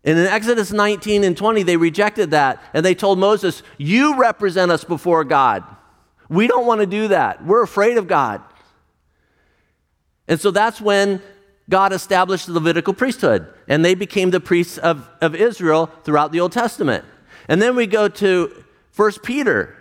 And 0.04 0.18
in 0.18 0.26
Exodus 0.26 0.72
19 0.72 1.24
and 1.24 1.36
20, 1.36 1.62
they 1.62 1.76
rejected 1.76 2.32
that 2.32 2.62
and 2.74 2.84
they 2.84 2.94
told 2.94 3.18
Moses, 3.18 3.62
You 3.78 4.18
represent 4.18 4.70
us 4.70 4.84
before 4.84 5.24
God. 5.24 5.64
We 6.28 6.46
don't 6.46 6.66
want 6.66 6.80
to 6.80 6.86
do 6.86 7.08
that. 7.08 7.44
We're 7.44 7.62
afraid 7.62 7.98
of 7.98 8.08
God. 8.08 8.42
And 10.26 10.40
so 10.40 10.50
that's 10.50 10.80
when 10.80 11.20
God 11.68 11.92
established 11.92 12.46
the 12.46 12.52
Levitical 12.52 12.94
priesthood, 12.94 13.46
and 13.68 13.84
they 13.84 13.94
became 13.94 14.30
the 14.30 14.40
priests 14.40 14.78
of, 14.78 15.08
of 15.20 15.34
Israel 15.34 15.90
throughout 16.04 16.32
the 16.32 16.40
Old 16.40 16.52
Testament. 16.52 17.04
And 17.48 17.60
then 17.60 17.76
we 17.76 17.86
go 17.86 18.08
to 18.08 18.64
1 18.96 19.12
Peter. 19.22 19.76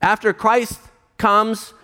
After 0.00 0.32
Christ 0.32 0.80
comes, 1.18 1.74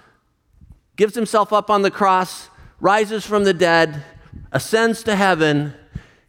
gives 0.96 1.14
himself 1.14 1.52
up 1.52 1.70
on 1.70 1.82
the 1.82 1.90
cross, 1.90 2.48
rises 2.80 3.24
from 3.24 3.44
the 3.44 3.54
dead, 3.54 4.04
ascends 4.50 5.02
to 5.04 5.16
heaven, 5.16 5.74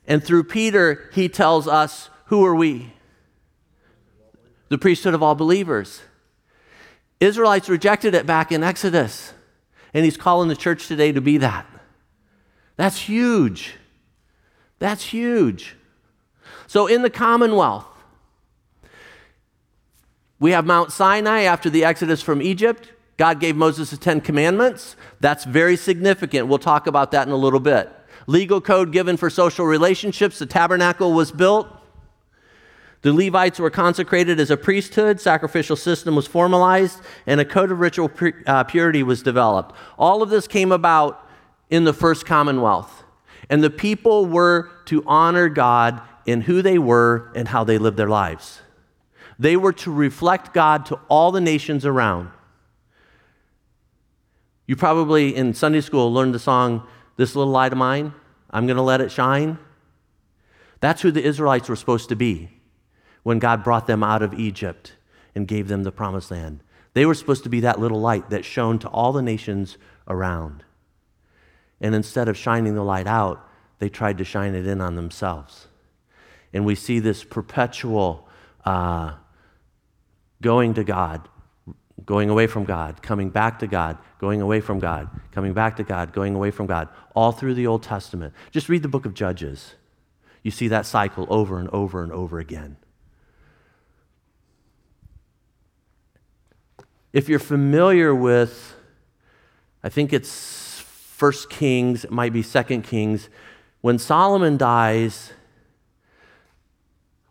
and 0.07 0.23
through 0.23 0.43
Peter, 0.43 1.09
he 1.13 1.29
tells 1.29 1.67
us 1.67 2.09
who 2.25 2.45
are 2.45 2.55
we? 2.55 2.93
The 4.69 4.77
priesthood 4.77 5.13
of 5.13 5.21
all 5.21 5.35
believers. 5.35 6.01
Israelites 7.19 7.69
rejected 7.69 8.15
it 8.15 8.25
back 8.25 8.51
in 8.51 8.63
Exodus, 8.63 9.33
and 9.93 10.03
he's 10.03 10.17
calling 10.17 10.49
the 10.49 10.55
church 10.55 10.87
today 10.87 11.11
to 11.11 11.21
be 11.21 11.37
that. 11.37 11.65
That's 12.75 12.97
huge. 12.97 13.75
That's 14.79 15.05
huge. 15.05 15.75
So, 16.67 16.87
in 16.87 17.03
the 17.03 17.09
Commonwealth, 17.09 17.85
we 20.43 20.51
have 20.51 20.65
Mount 20.65 20.91
Sinai 20.91 21.43
after 21.43 21.69
the 21.69 21.85
Exodus 21.85 22.21
from 22.21 22.41
Egypt. 22.41 22.91
God 23.15 23.39
gave 23.39 23.55
Moses 23.55 23.91
the 23.91 23.95
Ten 23.95 24.19
Commandments. 24.19 24.97
That's 25.21 25.45
very 25.45 25.77
significant. 25.77 26.49
We'll 26.49 26.59
talk 26.59 26.85
about 26.85 27.11
that 27.11 27.25
in 27.25 27.31
a 27.31 27.37
little 27.37 27.61
bit. 27.61 27.89
Legal 28.27 28.59
code 28.59 28.91
given 28.91 29.15
for 29.15 29.29
social 29.29 29.65
relationships. 29.65 30.39
The 30.39 30.45
tabernacle 30.45 31.13
was 31.13 31.31
built. 31.31 31.69
The 33.03 33.13
Levites 33.13 33.57
were 33.57 33.69
consecrated 33.69 34.37
as 34.37 34.51
a 34.51 34.57
priesthood, 34.57 35.21
sacrificial 35.21 35.77
system 35.77 36.13
was 36.13 36.27
formalized, 36.27 36.99
and 37.25 37.39
a 37.39 37.45
code 37.45 37.71
of 37.71 37.79
ritual 37.79 38.11
uh, 38.45 38.65
purity 38.65 39.01
was 39.01 39.23
developed. 39.23 39.73
All 39.97 40.21
of 40.21 40.29
this 40.29 40.45
came 40.45 40.73
about 40.73 41.25
in 41.69 41.85
the 41.85 41.93
first 41.93 42.25
commonwealth. 42.25 43.05
And 43.49 43.63
the 43.63 43.69
people 43.69 44.25
were 44.25 44.69
to 44.87 45.05
honor 45.07 45.47
God 45.47 46.01
in 46.25 46.41
who 46.41 46.61
they 46.61 46.77
were 46.77 47.31
and 47.33 47.47
how 47.47 47.63
they 47.63 47.77
lived 47.77 47.95
their 47.95 48.09
lives. 48.09 48.59
They 49.43 49.57
were 49.57 49.73
to 49.73 49.91
reflect 49.91 50.53
God 50.53 50.85
to 50.85 50.97
all 51.09 51.33
the 51.33 51.41
nations 51.41 51.85
around. 51.85 52.31
You 54.65 54.77
probably 54.77 55.35
in 55.35 55.53
Sunday 55.53 55.81
school 55.81 56.13
learned 56.13 56.33
the 56.33 56.39
song, 56.39 56.87
This 57.17 57.35
Little 57.35 57.51
Light 57.51 57.73
of 57.73 57.77
Mine, 57.77 58.13
I'm 58.51 58.67
going 58.67 58.77
to 58.77 58.81
let 58.81 59.01
it 59.01 59.11
shine. 59.11 59.59
That's 60.79 61.01
who 61.01 61.11
the 61.11 61.21
Israelites 61.21 61.67
were 61.67 61.75
supposed 61.75 62.07
to 62.07 62.15
be 62.15 62.51
when 63.23 63.39
God 63.39 63.65
brought 63.65 63.85
them 63.85 64.01
out 64.01 64.21
of 64.21 64.33
Egypt 64.33 64.93
and 65.35 65.45
gave 65.45 65.67
them 65.67 65.83
the 65.83 65.91
promised 65.91 66.31
land. 66.31 66.61
They 66.93 67.05
were 67.05 67.13
supposed 67.13 67.43
to 67.43 67.49
be 67.49 67.59
that 67.59 67.81
little 67.81 67.99
light 67.99 68.29
that 68.29 68.45
shone 68.45 68.79
to 68.79 68.87
all 68.87 69.11
the 69.11 69.21
nations 69.21 69.77
around. 70.07 70.63
And 71.81 71.93
instead 71.93 72.29
of 72.29 72.37
shining 72.37 72.75
the 72.75 72.81
light 72.81 73.07
out, 73.07 73.45
they 73.79 73.89
tried 73.89 74.19
to 74.19 74.23
shine 74.23 74.55
it 74.55 74.65
in 74.65 74.79
on 74.79 74.95
themselves. 74.95 75.67
And 76.53 76.63
we 76.63 76.75
see 76.75 76.99
this 76.99 77.25
perpetual 77.25 78.29
uh, 78.63 79.15
going 80.43 80.75
to 80.75 80.83
God, 80.83 81.27
going 82.05 82.29
away 82.29 82.45
from 82.45 82.65
God, 82.65 83.01
coming 83.01 83.31
back 83.31 83.57
to 83.59 83.67
God, 83.67 83.97
going 84.19 84.41
away 84.41 84.61
from 84.61 84.77
God, 84.77 85.09
coming 85.31 85.53
back 85.53 85.77
to 85.77 85.83
God, 85.83 86.13
going 86.13 86.35
away 86.35 86.51
from 86.51 86.67
God, 86.67 86.89
all 87.15 87.31
through 87.31 87.55
the 87.55 87.65
Old 87.65 87.81
Testament. 87.81 88.33
Just 88.51 88.69
read 88.69 88.83
the 88.83 88.87
book 88.87 89.07
of 89.07 89.15
Judges. 89.15 89.73
You 90.43 90.51
see 90.51 90.67
that 90.67 90.85
cycle 90.85 91.25
over 91.29 91.57
and 91.57 91.69
over 91.69 92.03
and 92.03 92.11
over 92.11 92.37
again. 92.37 92.77
If 97.13 97.29
you're 97.29 97.39
familiar 97.39 98.13
with, 98.13 98.75
I 99.83 99.89
think 99.89 100.13
it's 100.13 100.79
First 100.79 101.49
Kings, 101.49 102.03
it 102.03 102.11
might 102.11 102.33
be 102.33 102.41
Second 102.41 102.83
Kings, 102.83 103.29
when 103.81 103.99
Solomon 103.99 104.57
dies, 104.57 105.31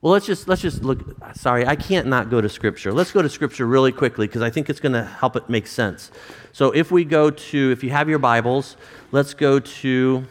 well, 0.03 0.13
let's 0.13 0.27
just 0.27 0.49
let's 0.49 0.61
just 0.61 0.83
look. 0.83 1.17
Sorry, 1.37 1.65
I 1.65 1.77
can't 1.77 2.09
not 2.09 2.29
go 2.29 2.41
to 2.41 2.49
Scripture. 2.49 2.93
Let's 2.93 3.13
go 3.13 3.23
to 3.23 3.29
Scripture 3.29 3.67
really 3.67 3.93
quickly 3.93 4.27
because 4.27 4.43
I 4.43 4.51
think 4.51 4.69
it's 4.69 4.81
going 4.81 4.95
to 4.95 5.05
help 5.05 5.37
it 5.37 5.49
make 5.49 5.69
sense. 5.69 6.11
So, 6.51 6.73
if 6.73 6.91
we 6.91 7.05
go 7.05 7.31
to, 7.31 7.71
if 7.71 7.85
you 7.85 7.91
have 7.91 8.09
your 8.09 8.19
Bibles, 8.19 8.77
let's 9.13 9.33
go 9.33 9.61
to. 9.61 10.25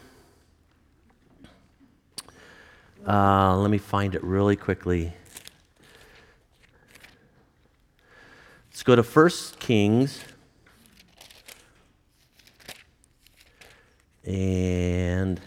Uh, 3.07 3.55
let 3.57 3.71
me 3.71 3.77
find 3.77 4.13
it 4.13 4.21
really 4.25 4.57
quickly. 4.57 5.13
Let's 8.69 8.83
go 8.83 8.97
to 8.97 9.03
First 9.03 9.57
Kings. 9.57 10.21
And 14.25 15.39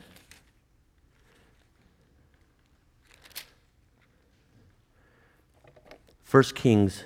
1 6.34 6.42
Kings 6.56 7.04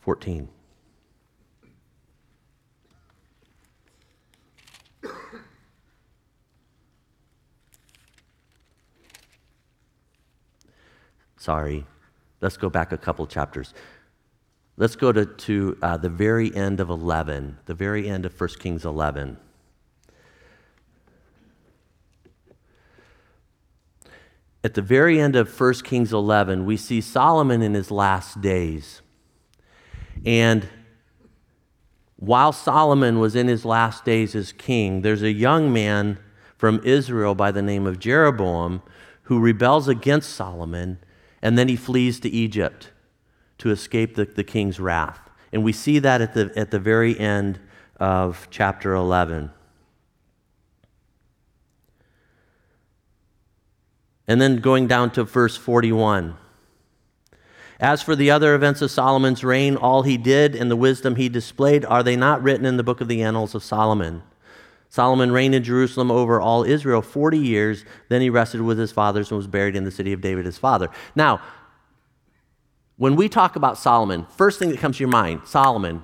14. 0.00 0.48
Sorry. 11.36 11.84
Let's 12.40 12.56
go 12.56 12.70
back 12.70 12.90
a 12.92 12.96
couple 12.96 13.26
chapters. 13.26 13.74
Let's 14.78 14.96
go 14.96 15.12
to, 15.12 15.26
to 15.26 15.76
uh, 15.82 15.98
the 15.98 16.08
very 16.08 16.56
end 16.56 16.80
of 16.80 16.88
11, 16.88 17.58
the 17.66 17.74
very 17.74 18.08
end 18.08 18.24
of 18.24 18.40
1 18.40 18.48
Kings 18.58 18.86
11. 18.86 19.36
At 24.64 24.74
the 24.74 24.82
very 24.82 25.20
end 25.20 25.36
of 25.36 25.58
1 25.58 25.74
Kings 25.84 26.12
11, 26.12 26.64
we 26.64 26.76
see 26.76 27.00
Solomon 27.00 27.62
in 27.62 27.74
his 27.74 27.90
last 27.90 28.40
days. 28.40 29.02
And 30.26 30.68
while 32.16 32.52
Solomon 32.52 33.20
was 33.20 33.36
in 33.36 33.46
his 33.46 33.64
last 33.64 34.04
days 34.04 34.34
as 34.34 34.52
king, 34.52 35.02
there's 35.02 35.22
a 35.22 35.30
young 35.30 35.72
man 35.72 36.18
from 36.56 36.80
Israel 36.84 37.36
by 37.36 37.52
the 37.52 37.62
name 37.62 37.86
of 37.86 38.00
Jeroboam 38.00 38.82
who 39.22 39.38
rebels 39.38 39.86
against 39.86 40.30
Solomon, 40.30 40.98
and 41.40 41.56
then 41.56 41.68
he 41.68 41.76
flees 41.76 42.18
to 42.20 42.28
Egypt 42.28 42.90
to 43.58 43.70
escape 43.70 44.16
the, 44.16 44.24
the 44.24 44.42
king's 44.42 44.80
wrath. 44.80 45.20
And 45.52 45.62
we 45.62 45.72
see 45.72 46.00
that 46.00 46.20
at 46.20 46.34
the, 46.34 46.50
at 46.56 46.72
the 46.72 46.80
very 46.80 47.18
end 47.18 47.60
of 48.00 48.48
chapter 48.50 48.94
11. 48.94 49.50
And 54.28 54.40
then 54.40 54.58
going 54.58 54.86
down 54.86 55.10
to 55.12 55.24
verse 55.24 55.56
41. 55.56 56.36
As 57.80 58.02
for 58.02 58.14
the 58.14 58.30
other 58.30 58.54
events 58.54 58.82
of 58.82 58.90
Solomon's 58.90 59.42
reign, 59.42 59.76
all 59.76 60.02
he 60.02 60.16
did 60.16 60.54
and 60.54 60.70
the 60.70 60.76
wisdom 60.76 61.16
he 61.16 61.28
displayed, 61.28 61.84
are 61.84 62.02
they 62.02 62.16
not 62.16 62.42
written 62.42 62.66
in 62.66 62.76
the 62.76 62.82
book 62.82 63.00
of 63.00 63.08
the 63.08 63.22
annals 63.22 63.54
of 63.54 63.64
Solomon? 63.64 64.22
Solomon 64.90 65.30
reigned 65.32 65.54
in 65.54 65.62
Jerusalem 65.62 66.10
over 66.10 66.40
all 66.40 66.64
Israel 66.64 67.02
40 67.02 67.38
years. 67.38 67.84
Then 68.08 68.20
he 68.20 68.30
rested 68.30 68.60
with 68.60 68.78
his 68.78 68.90
fathers 68.90 69.30
and 69.30 69.36
was 69.36 69.46
buried 69.46 69.76
in 69.76 69.84
the 69.84 69.90
city 69.90 70.12
of 70.12 70.20
David, 70.20 70.46
his 70.46 70.58
father. 70.58 70.88
Now, 71.14 71.40
when 72.96 73.14
we 73.14 73.28
talk 73.28 73.54
about 73.54 73.78
Solomon, 73.78 74.26
first 74.36 74.58
thing 74.58 74.70
that 74.70 74.80
comes 74.80 74.96
to 74.96 75.02
your 75.02 75.10
mind, 75.10 75.42
Solomon. 75.44 76.02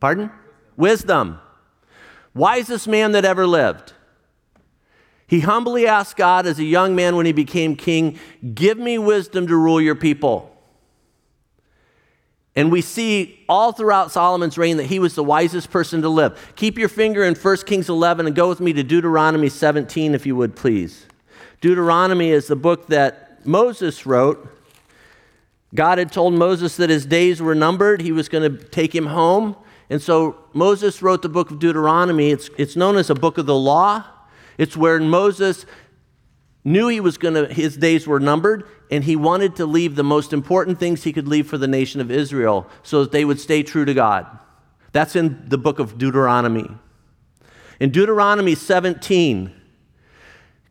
Pardon? 0.00 0.30
Wisdom. 0.76 1.38
Wisest 2.34 2.88
man 2.88 3.12
that 3.12 3.26
ever 3.26 3.46
lived. 3.46 3.92
He 5.32 5.40
humbly 5.40 5.86
asked 5.86 6.18
God 6.18 6.46
as 6.46 6.58
a 6.58 6.62
young 6.62 6.94
man 6.94 7.16
when 7.16 7.24
he 7.24 7.32
became 7.32 7.74
king, 7.74 8.18
Give 8.52 8.76
me 8.76 8.98
wisdom 8.98 9.46
to 9.46 9.56
rule 9.56 9.80
your 9.80 9.94
people. 9.94 10.54
And 12.54 12.70
we 12.70 12.82
see 12.82 13.42
all 13.48 13.72
throughout 13.72 14.12
Solomon's 14.12 14.58
reign 14.58 14.76
that 14.76 14.88
he 14.88 14.98
was 14.98 15.14
the 15.14 15.24
wisest 15.24 15.70
person 15.70 16.02
to 16.02 16.10
live. 16.10 16.52
Keep 16.54 16.76
your 16.76 16.90
finger 16.90 17.24
in 17.24 17.34
1 17.34 17.56
Kings 17.64 17.88
11 17.88 18.26
and 18.26 18.36
go 18.36 18.46
with 18.46 18.60
me 18.60 18.74
to 18.74 18.82
Deuteronomy 18.82 19.48
17, 19.48 20.14
if 20.14 20.26
you 20.26 20.36
would, 20.36 20.54
please. 20.54 21.06
Deuteronomy 21.62 22.28
is 22.28 22.48
the 22.48 22.54
book 22.54 22.88
that 22.88 23.46
Moses 23.46 24.04
wrote 24.04 24.46
God 25.74 25.96
had 25.96 26.12
told 26.12 26.34
Moses 26.34 26.76
that 26.76 26.90
his 26.90 27.06
days 27.06 27.40
were 27.40 27.54
numbered, 27.54 28.02
he 28.02 28.12
was 28.12 28.28
going 28.28 28.54
to 28.54 28.62
take 28.64 28.94
him 28.94 29.06
home. 29.06 29.56
And 29.88 30.02
so 30.02 30.36
Moses 30.52 31.00
wrote 31.00 31.22
the 31.22 31.30
book 31.30 31.50
of 31.50 31.58
Deuteronomy. 31.58 32.32
It's, 32.32 32.50
it's 32.58 32.76
known 32.76 32.98
as 32.98 33.08
a 33.08 33.14
book 33.14 33.38
of 33.38 33.46
the 33.46 33.56
law. 33.56 34.04
It's 34.62 34.76
where 34.76 35.00
Moses 35.00 35.66
knew 36.62 36.86
he 36.86 37.00
was 37.00 37.18
going 37.18 37.34
to 37.34 37.52
his 37.52 37.76
days 37.76 38.06
were 38.06 38.20
numbered 38.20 38.64
and 38.92 39.02
he 39.02 39.16
wanted 39.16 39.56
to 39.56 39.66
leave 39.66 39.96
the 39.96 40.04
most 40.04 40.32
important 40.32 40.78
things 40.78 41.02
he 41.02 41.12
could 41.12 41.26
leave 41.26 41.48
for 41.48 41.58
the 41.58 41.66
nation 41.66 42.00
of 42.00 42.12
Israel 42.12 42.68
so 42.84 43.02
that 43.02 43.10
they 43.10 43.24
would 43.24 43.40
stay 43.40 43.64
true 43.64 43.84
to 43.84 43.92
God. 43.92 44.24
That's 44.92 45.16
in 45.16 45.48
the 45.48 45.58
book 45.58 45.80
of 45.80 45.98
Deuteronomy. 45.98 46.70
In 47.80 47.90
Deuteronomy 47.90 48.54
17, 48.54 49.52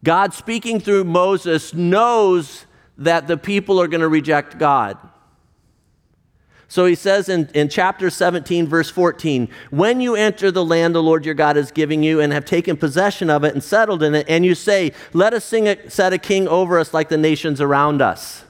God 0.05 0.33
speaking 0.33 0.79
through 0.79 1.03
Moses 1.03 1.73
knows 1.73 2.67
that 2.97 3.27
the 3.27 3.35
people 3.35 3.81
are 3.81 3.89
going 3.89 3.99
to 3.99 4.07
reject 4.07 4.57
God. 4.57 4.97
So 6.71 6.85
he 6.85 6.95
says 6.95 7.27
in, 7.27 7.49
in 7.53 7.67
chapter 7.67 8.09
17, 8.09 8.65
verse 8.65 8.89
14, 8.89 9.49
when 9.71 9.99
you 9.99 10.15
enter 10.15 10.51
the 10.51 10.63
land 10.63 10.95
the 10.95 11.03
Lord 11.03 11.25
your 11.25 11.33
God 11.33 11.57
is 11.57 11.69
giving 11.69 12.01
you 12.01 12.21
and 12.21 12.31
have 12.31 12.45
taken 12.45 12.77
possession 12.77 13.29
of 13.29 13.43
it 13.43 13.53
and 13.53 13.61
settled 13.61 14.01
in 14.01 14.15
it, 14.15 14.25
and 14.29 14.45
you 14.45 14.55
say, 14.55 14.93
Let 15.11 15.33
us 15.33 15.43
sing 15.43 15.67
a, 15.67 15.89
set 15.89 16.13
a 16.13 16.17
king 16.17 16.47
over 16.47 16.79
us 16.79 16.93
like 16.93 17.09
the 17.09 17.17
nations 17.17 17.59
around 17.59 18.01
us. 18.01 18.45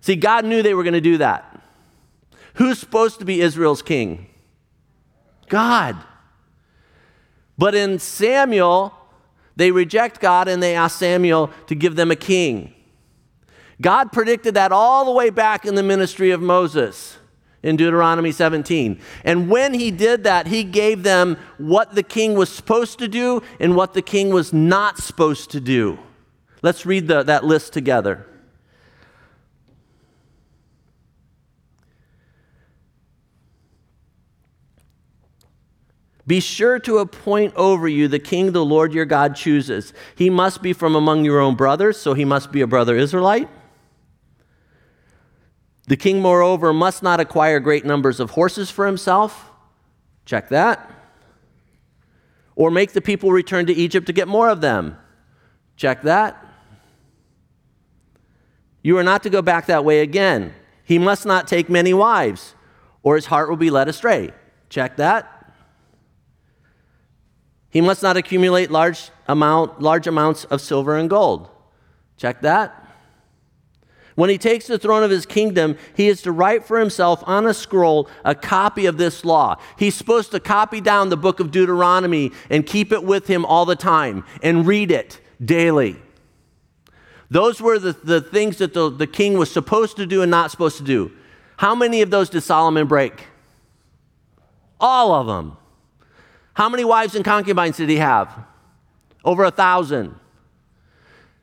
See, 0.00 0.16
God 0.16 0.46
knew 0.46 0.62
they 0.62 0.72
were 0.72 0.82
going 0.82 0.94
to 0.94 1.02
do 1.02 1.18
that. 1.18 1.60
Who's 2.54 2.78
supposed 2.78 3.18
to 3.18 3.26
be 3.26 3.42
Israel's 3.42 3.82
king? 3.82 4.28
God. 5.50 5.98
But 7.58 7.74
in 7.74 7.98
Samuel, 7.98 8.94
they 9.54 9.70
reject 9.70 10.20
God 10.20 10.48
and 10.48 10.62
they 10.62 10.74
ask 10.74 10.98
Samuel 10.98 11.50
to 11.66 11.74
give 11.74 11.94
them 11.94 12.10
a 12.10 12.16
king. 12.16 12.72
God 13.82 14.12
predicted 14.12 14.54
that 14.54 14.72
all 14.72 15.04
the 15.04 15.12
way 15.12 15.28
back 15.28 15.66
in 15.66 15.74
the 15.74 15.82
ministry 15.82 16.30
of 16.30 16.40
Moses 16.40 17.17
in 17.62 17.76
Deuteronomy 17.76 18.32
17. 18.32 19.00
And 19.24 19.50
when 19.50 19.74
he 19.74 19.90
did 19.90 20.24
that, 20.24 20.46
he 20.46 20.64
gave 20.64 21.02
them 21.02 21.36
what 21.58 21.94
the 21.94 22.02
king 22.02 22.34
was 22.34 22.50
supposed 22.50 22.98
to 23.00 23.08
do 23.08 23.42
and 23.58 23.74
what 23.74 23.94
the 23.94 24.02
king 24.02 24.30
was 24.30 24.52
not 24.52 24.98
supposed 24.98 25.50
to 25.50 25.60
do. 25.60 25.98
Let's 26.62 26.86
read 26.86 27.08
the, 27.08 27.22
that 27.24 27.44
list 27.44 27.72
together. 27.72 28.26
Be 36.26 36.40
sure 36.40 36.78
to 36.80 36.98
appoint 36.98 37.54
over 37.56 37.88
you 37.88 38.06
the 38.06 38.18
king 38.18 38.52
the 38.52 38.64
Lord 38.64 38.92
your 38.92 39.06
God 39.06 39.34
chooses. 39.34 39.94
He 40.14 40.28
must 40.28 40.62
be 40.62 40.74
from 40.74 40.94
among 40.94 41.24
your 41.24 41.40
own 41.40 41.54
brothers, 41.54 41.96
so 41.96 42.12
he 42.12 42.26
must 42.26 42.52
be 42.52 42.60
a 42.60 42.66
brother 42.66 42.96
Israelite. 42.96 43.48
The 45.88 45.96
king, 45.96 46.20
moreover, 46.20 46.74
must 46.74 47.02
not 47.02 47.18
acquire 47.18 47.60
great 47.60 47.84
numbers 47.84 48.20
of 48.20 48.30
horses 48.30 48.70
for 48.70 48.84
himself. 48.84 49.50
Check 50.26 50.50
that. 50.50 50.90
Or 52.54 52.70
make 52.70 52.92
the 52.92 53.00
people 53.00 53.32
return 53.32 53.64
to 53.66 53.72
Egypt 53.72 54.06
to 54.06 54.12
get 54.12 54.28
more 54.28 54.50
of 54.50 54.60
them. 54.60 54.98
Check 55.76 56.02
that. 56.02 56.44
You 58.82 58.98
are 58.98 59.02
not 59.02 59.22
to 59.22 59.30
go 59.30 59.40
back 59.40 59.64
that 59.66 59.82
way 59.82 60.00
again. 60.00 60.54
He 60.84 60.98
must 60.98 61.24
not 61.24 61.48
take 61.48 61.70
many 61.70 61.94
wives, 61.94 62.54
or 63.02 63.16
his 63.16 63.26
heart 63.26 63.48
will 63.48 63.56
be 63.56 63.70
led 63.70 63.88
astray. 63.88 64.32
Check 64.68 64.98
that. 64.98 65.54
He 67.70 67.80
must 67.80 68.02
not 68.02 68.18
accumulate 68.18 68.70
large, 68.70 69.10
amount, 69.26 69.80
large 69.80 70.06
amounts 70.06 70.44
of 70.44 70.60
silver 70.60 70.96
and 70.96 71.08
gold. 71.08 71.48
Check 72.18 72.42
that. 72.42 72.77
When 74.18 74.30
he 74.30 74.36
takes 74.36 74.66
the 74.66 74.80
throne 74.80 75.04
of 75.04 75.12
his 75.12 75.26
kingdom, 75.26 75.78
he 75.94 76.08
is 76.08 76.22
to 76.22 76.32
write 76.32 76.64
for 76.64 76.80
himself 76.80 77.22
on 77.24 77.46
a 77.46 77.54
scroll 77.54 78.08
a 78.24 78.34
copy 78.34 78.86
of 78.86 78.96
this 78.96 79.24
law. 79.24 79.60
He's 79.78 79.94
supposed 79.94 80.32
to 80.32 80.40
copy 80.40 80.80
down 80.80 81.08
the 81.08 81.16
book 81.16 81.38
of 81.38 81.52
Deuteronomy 81.52 82.32
and 82.50 82.66
keep 82.66 82.90
it 82.90 83.04
with 83.04 83.28
him 83.28 83.44
all 83.44 83.64
the 83.64 83.76
time 83.76 84.24
and 84.42 84.66
read 84.66 84.90
it 84.90 85.20
daily. 85.40 86.02
Those 87.30 87.60
were 87.60 87.78
the, 87.78 87.92
the 87.92 88.20
things 88.20 88.56
that 88.58 88.74
the, 88.74 88.90
the 88.90 89.06
king 89.06 89.38
was 89.38 89.52
supposed 89.52 89.96
to 89.98 90.04
do 90.04 90.20
and 90.20 90.32
not 90.32 90.50
supposed 90.50 90.78
to 90.78 90.82
do. 90.82 91.12
How 91.56 91.76
many 91.76 92.02
of 92.02 92.10
those 92.10 92.28
did 92.28 92.40
Solomon 92.40 92.88
break? 92.88 93.28
All 94.80 95.14
of 95.14 95.28
them. 95.28 95.56
How 96.54 96.68
many 96.68 96.84
wives 96.84 97.14
and 97.14 97.24
concubines 97.24 97.76
did 97.76 97.88
he 97.88 97.98
have? 97.98 98.36
Over 99.24 99.44
a 99.44 99.52
thousand. 99.52 100.16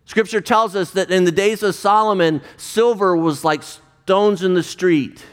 Scripture 0.05 0.41
tells 0.41 0.75
us 0.75 0.91
that 0.91 1.09
in 1.09 1.25
the 1.25 1.31
days 1.31 1.63
of 1.63 1.75
Solomon, 1.75 2.41
silver 2.57 3.17
was 3.17 3.43
like 3.43 3.63
stones 3.63 4.43
in 4.43 4.53
the 4.53 4.63
street. 4.63 5.25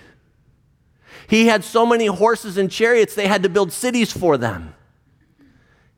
He 1.29 1.47
had 1.47 1.63
so 1.63 1.87
many 1.87 2.07
horses 2.07 2.57
and 2.57 2.71
chariots, 2.71 3.15
they 3.15 3.27
had 3.27 3.43
to 3.43 3.49
build 3.49 3.73
cities 3.73 4.13
for 4.13 4.37
them. 4.37 4.75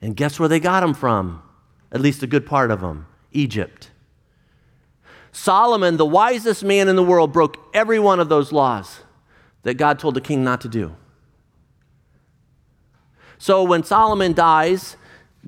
And 0.02 0.16
guess 0.16 0.38
where 0.38 0.48
they 0.48 0.60
got 0.60 0.80
them 0.80 0.94
from? 0.94 1.42
At 1.90 2.00
least 2.00 2.22
a 2.22 2.26
good 2.26 2.46
part 2.46 2.70
of 2.70 2.80
them 2.80 3.06
Egypt. 3.32 3.90
Solomon, 5.32 5.96
the 5.96 6.06
wisest 6.06 6.62
man 6.62 6.88
in 6.88 6.94
the 6.94 7.02
world, 7.02 7.32
broke 7.32 7.58
every 7.74 7.98
one 7.98 8.20
of 8.20 8.28
those 8.28 8.52
laws 8.52 9.00
that 9.62 9.74
God 9.74 9.98
told 9.98 10.14
the 10.14 10.20
king 10.20 10.44
not 10.44 10.60
to 10.60 10.68
do. 10.68 10.94
So 13.38 13.62
when 13.64 13.82
Solomon 13.82 14.32
dies, 14.32 14.96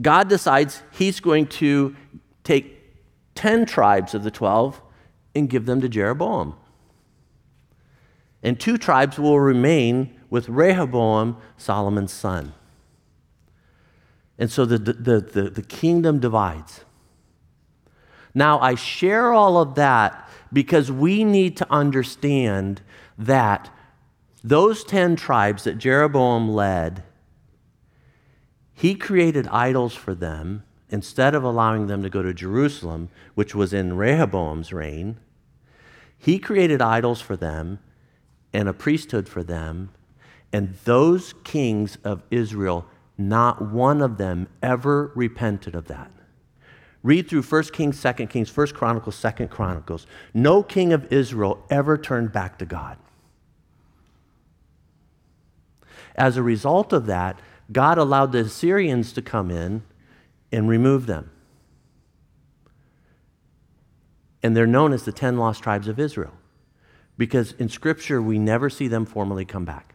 God 0.00 0.28
decides 0.28 0.82
he's 0.90 1.20
going 1.20 1.46
to 1.46 1.94
take 2.42 2.75
10 3.36 3.66
tribes 3.66 4.14
of 4.14 4.24
the 4.24 4.30
12 4.30 4.82
and 5.34 5.48
give 5.48 5.66
them 5.66 5.80
to 5.80 5.88
Jeroboam. 5.88 6.56
And 8.42 8.58
two 8.58 8.78
tribes 8.78 9.18
will 9.18 9.38
remain 9.38 10.18
with 10.30 10.48
Rehoboam, 10.48 11.36
Solomon's 11.56 12.12
son. 12.12 12.52
And 14.38 14.50
so 14.50 14.64
the, 14.64 14.78
the, 14.78 15.20
the, 15.20 15.50
the, 15.50 15.62
kingdom 15.62 16.20
divides. 16.20 16.84
Now, 18.34 18.60
I 18.60 18.74
share 18.74 19.32
all 19.32 19.56
of 19.56 19.76
that 19.76 20.28
because 20.52 20.92
we 20.92 21.24
need 21.24 21.56
to 21.56 21.66
understand 21.72 22.82
that 23.16 23.70
those 24.44 24.84
10 24.84 25.16
tribes 25.16 25.64
that 25.64 25.78
Jeroboam 25.78 26.50
led, 26.50 27.02
he 28.74 28.94
created 28.94 29.48
idols 29.48 29.94
for 29.94 30.14
them 30.14 30.64
instead 30.90 31.34
of 31.34 31.42
allowing 31.42 31.86
them 31.86 32.02
to 32.02 32.10
go 32.10 32.22
to 32.22 32.32
Jerusalem, 32.32 33.08
which 33.34 33.54
was 33.54 33.72
in 33.72 33.96
Rehoboam's 33.96 34.72
reign, 34.72 35.18
he 36.18 36.38
created 36.38 36.80
idols 36.80 37.20
for 37.20 37.36
them 37.36 37.78
and 38.52 38.68
a 38.68 38.72
priesthood 38.72 39.28
for 39.28 39.42
them. 39.42 39.90
And 40.52 40.74
those 40.84 41.34
kings 41.44 41.98
of 42.04 42.22
Israel, 42.30 42.86
not 43.18 43.60
one 43.60 44.00
of 44.00 44.16
them 44.16 44.48
ever 44.62 45.12
repented 45.14 45.74
of 45.74 45.88
that. 45.88 46.10
Read 47.02 47.28
through 47.28 47.42
1 47.42 47.62
Kings, 47.64 48.02
2 48.02 48.26
Kings, 48.26 48.56
1 48.56 48.66
Chronicles, 48.68 49.20
2 49.20 49.46
Chronicles. 49.46 50.06
No 50.34 50.62
king 50.62 50.92
of 50.92 51.12
Israel 51.12 51.64
ever 51.70 51.96
turned 51.96 52.32
back 52.32 52.58
to 52.58 52.66
God. 52.66 52.96
As 56.16 56.36
a 56.36 56.42
result 56.42 56.92
of 56.92 57.06
that, 57.06 57.38
God 57.70 57.98
allowed 57.98 58.32
the 58.32 58.40
Assyrians 58.40 59.12
to 59.12 59.22
come 59.22 59.50
in 59.50 59.82
and 60.52 60.68
remove 60.68 61.06
them. 61.06 61.30
And 64.42 64.56
they're 64.56 64.66
known 64.66 64.92
as 64.92 65.04
the 65.04 65.12
10 65.12 65.38
lost 65.38 65.62
tribes 65.62 65.88
of 65.88 65.98
Israel 65.98 66.32
because 67.18 67.52
in 67.52 67.68
Scripture 67.68 68.20
we 68.20 68.38
never 68.38 68.70
see 68.70 68.88
them 68.88 69.06
formally 69.06 69.44
come 69.44 69.64
back. 69.64 69.94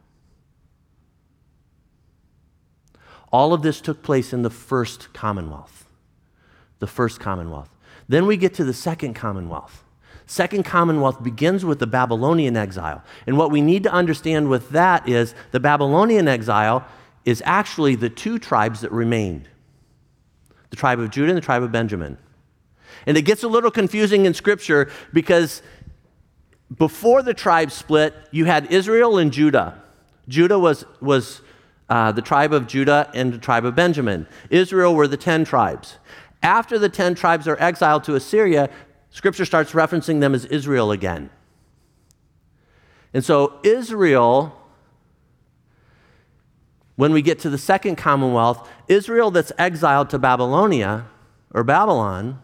All 3.31 3.53
of 3.53 3.61
this 3.61 3.79
took 3.79 4.03
place 4.03 4.33
in 4.33 4.41
the 4.41 4.49
first 4.49 5.13
Commonwealth. 5.13 5.85
The 6.79 6.87
first 6.87 7.19
Commonwealth. 7.19 7.69
Then 8.09 8.25
we 8.25 8.35
get 8.35 8.53
to 8.55 8.63
the 8.63 8.73
second 8.73 9.13
Commonwealth. 9.13 9.83
Second 10.25 10.63
Commonwealth 10.63 11.23
begins 11.23 11.63
with 11.63 11.79
the 11.79 11.87
Babylonian 11.87 12.57
exile. 12.57 13.03
And 13.25 13.37
what 13.37 13.51
we 13.51 13.61
need 13.61 13.83
to 13.83 13.91
understand 13.91 14.49
with 14.49 14.69
that 14.71 15.07
is 15.07 15.33
the 15.51 15.59
Babylonian 15.59 16.27
exile 16.27 16.85
is 17.23 17.41
actually 17.45 17.95
the 17.95 18.09
two 18.09 18.39
tribes 18.39 18.81
that 18.81 18.91
remained 18.91 19.47
the 20.71 20.75
tribe 20.75 20.99
of 20.99 21.11
Judah 21.11 21.29
and 21.29 21.37
the 21.37 21.45
tribe 21.45 21.61
of 21.61 21.71
Benjamin. 21.71 22.17
And 23.05 23.15
it 23.17 23.21
gets 23.21 23.43
a 23.43 23.47
little 23.47 23.71
confusing 23.71 24.25
in 24.25 24.33
Scripture 24.33 24.89
because 25.13 25.61
before 26.75 27.21
the 27.21 27.33
tribe 27.33 27.71
split, 27.71 28.15
you 28.31 28.45
had 28.45 28.71
Israel 28.71 29.17
and 29.17 29.31
Judah. 29.31 29.81
Judah 30.27 30.57
was, 30.57 30.85
was 30.99 31.41
uh, 31.89 32.11
the 32.11 32.21
tribe 32.21 32.53
of 32.53 32.67
Judah 32.67 33.11
and 33.13 33.33
the 33.33 33.37
tribe 33.37 33.65
of 33.65 33.75
Benjamin. 33.75 34.27
Israel 34.49 34.95
were 34.95 35.07
the 35.07 35.17
10 35.17 35.45
tribes. 35.45 35.97
After 36.41 36.79
the 36.79 36.89
10 36.89 37.15
tribes 37.15 37.47
are 37.47 37.57
exiled 37.59 38.03
to 38.05 38.15
Assyria, 38.15 38.69
Scripture 39.09 39.45
starts 39.45 39.73
referencing 39.73 40.21
them 40.21 40.33
as 40.33 40.45
Israel 40.45 40.91
again. 40.91 41.29
And 43.13 43.25
so, 43.25 43.59
Israel, 43.63 44.57
when 47.01 47.13
we 47.13 47.23
get 47.23 47.39
to 47.39 47.49
the 47.49 47.57
second 47.57 47.95
commonwealth, 47.95 48.69
Israel 48.87 49.31
that's 49.31 49.51
exiled 49.57 50.07
to 50.11 50.19
Babylonia 50.19 51.07
or 51.51 51.63
Babylon, 51.63 52.39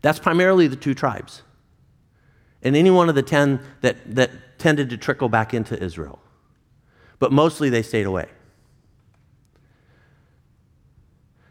that's 0.00 0.18
primarily 0.18 0.66
the 0.66 0.76
two 0.76 0.94
tribes. 0.94 1.42
And 2.62 2.74
any 2.74 2.90
one 2.90 3.10
of 3.10 3.14
the 3.14 3.22
10 3.22 3.60
that, 3.82 4.14
that 4.14 4.58
tended 4.58 4.88
to 4.88 4.96
trickle 4.96 5.28
back 5.28 5.52
into 5.52 5.78
Israel. 5.78 6.20
But 7.18 7.32
mostly 7.32 7.68
they 7.68 7.82
stayed 7.82 8.06
away. 8.06 8.28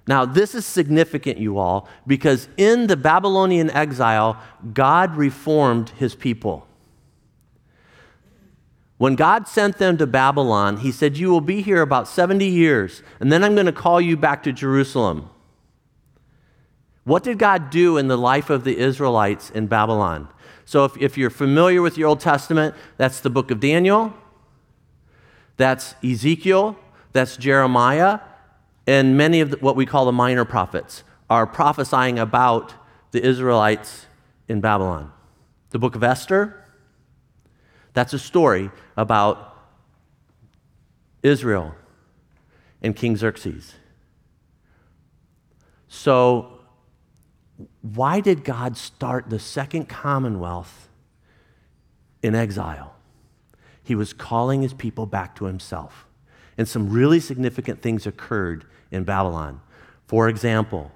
Now, 0.08 0.26
this 0.26 0.56
is 0.56 0.66
significant, 0.66 1.38
you 1.38 1.60
all, 1.60 1.88
because 2.08 2.50
in 2.58 2.88
the 2.88 2.98
Babylonian 2.98 3.70
exile, 3.70 4.42
God 4.74 5.16
reformed 5.16 5.90
his 5.90 6.16
people. 6.16 6.68
When 9.02 9.16
God 9.16 9.48
sent 9.48 9.80
them 9.80 9.98
to 9.98 10.06
Babylon, 10.06 10.78
he 10.78 10.92
said, 10.92 11.18
You 11.18 11.32
will 11.32 11.42
be 11.42 11.64
here 11.64 11.82
about 11.82 12.08
70 12.08 12.46
years, 12.46 13.02
and 13.20 13.32
then 13.32 13.44
I'm 13.44 13.56
going 13.56 13.66
to 13.66 13.72
call 13.72 14.00
you 14.00 14.16
back 14.16 14.44
to 14.44 14.54
Jerusalem. 14.54 15.32
What 17.04 17.24
did 17.24 17.40
God 17.40 17.72
do 17.72 17.98
in 17.98 18.10
the 18.10 18.16
life 18.16 18.52
of 18.52 18.64
the 18.64 18.78
Israelites 18.78 19.50
in 19.50 19.66
Babylon? 19.66 20.28
So, 20.66 20.86
if, 20.86 20.96
if 20.98 21.18
you're 21.18 21.32
familiar 21.32 21.82
with 21.82 21.98
your 21.98 22.10
Old 22.10 22.20
Testament, 22.20 22.76
that's 22.98 23.22
the 23.22 23.32
book 23.32 23.50
of 23.50 23.60
Daniel, 23.60 24.14
that's 25.58 25.96
Ezekiel, 26.04 26.78
that's 27.12 27.38
Jeremiah, 27.38 28.20
and 28.86 29.18
many 29.18 29.42
of 29.42 29.50
the, 29.50 29.58
what 29.58 29.76
we 29.76 29.88
call 29.88 30.06
the 30.06 30.12
minor 30.12 30.46
prophets 30.46 31.04
are 31.28 31.48
prophesying 31.48 32.20
about 32.20 32.76
the 33.10 33.26
Israelites 33.26 34.06
in 34.48 34.62
Babylon. 34.62 35.12
The 35.72 35.80
book 35.80 35.96
of 35.96 36.04
Esther, 36.04 36.61
that's 37.94 38.14
a 38.14 38.20
story 38.20 38.72
about 38.96 39.58
Israel 41.24 41.76
and 42.82 42.96
King 42.96 43.16
Xerxes. 43.18 43.76
So, 45.88 46.60
why 47.82 48.22
did 48.22 48.44
God 48.44 48.78
start 48.78 49.30
the 49.30 49.40
second 49.40 49.90
commonwealth 49.90 50.90
in 52.24 52.34
exile? 52.34 52.96
He 53.84 53.94
was 53.94 54.14
calling 54.14 54.62
his 54.62 54.74
people 54.74 55.06
back 55.06 55.36
to 55.36 55.46
himself. 55.46 56.08
And 56.58 56.68
some 56.68 56.90
really 56.90 57.20
significant 57.20 57.82
things 57.82 58.08
occurred 58.08 58.66
in 58.90 59.04
Babylon. 59.04 59.62
For 60.08 60.28
example, 60.30 60.92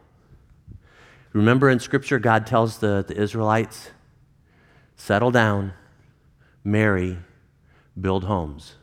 remember 1.33 1.69
in 1.69 1.79
Scripture, 1.79 2.19
God 2.19 2.45
tells 2.47 2.77
the, 2.77 3.03
the 3.07 3.19
Israelites, 3.19 3.91
settle 4.95 5.31
down, 5.31 5.73
marry, 6.65 7.19
build 7.99 8.25
homes. 8.25 8.73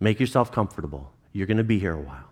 Make 0.00 0.20
yourself 0.20 0.52
comfortable. 0.52 1.12
You're 1.32 1.46
going 1.46 1.56
to 1.56 1.64
be 1.64 1.78
here 1.78 1.94
a 1.94 2.00
while. 2.00 2.24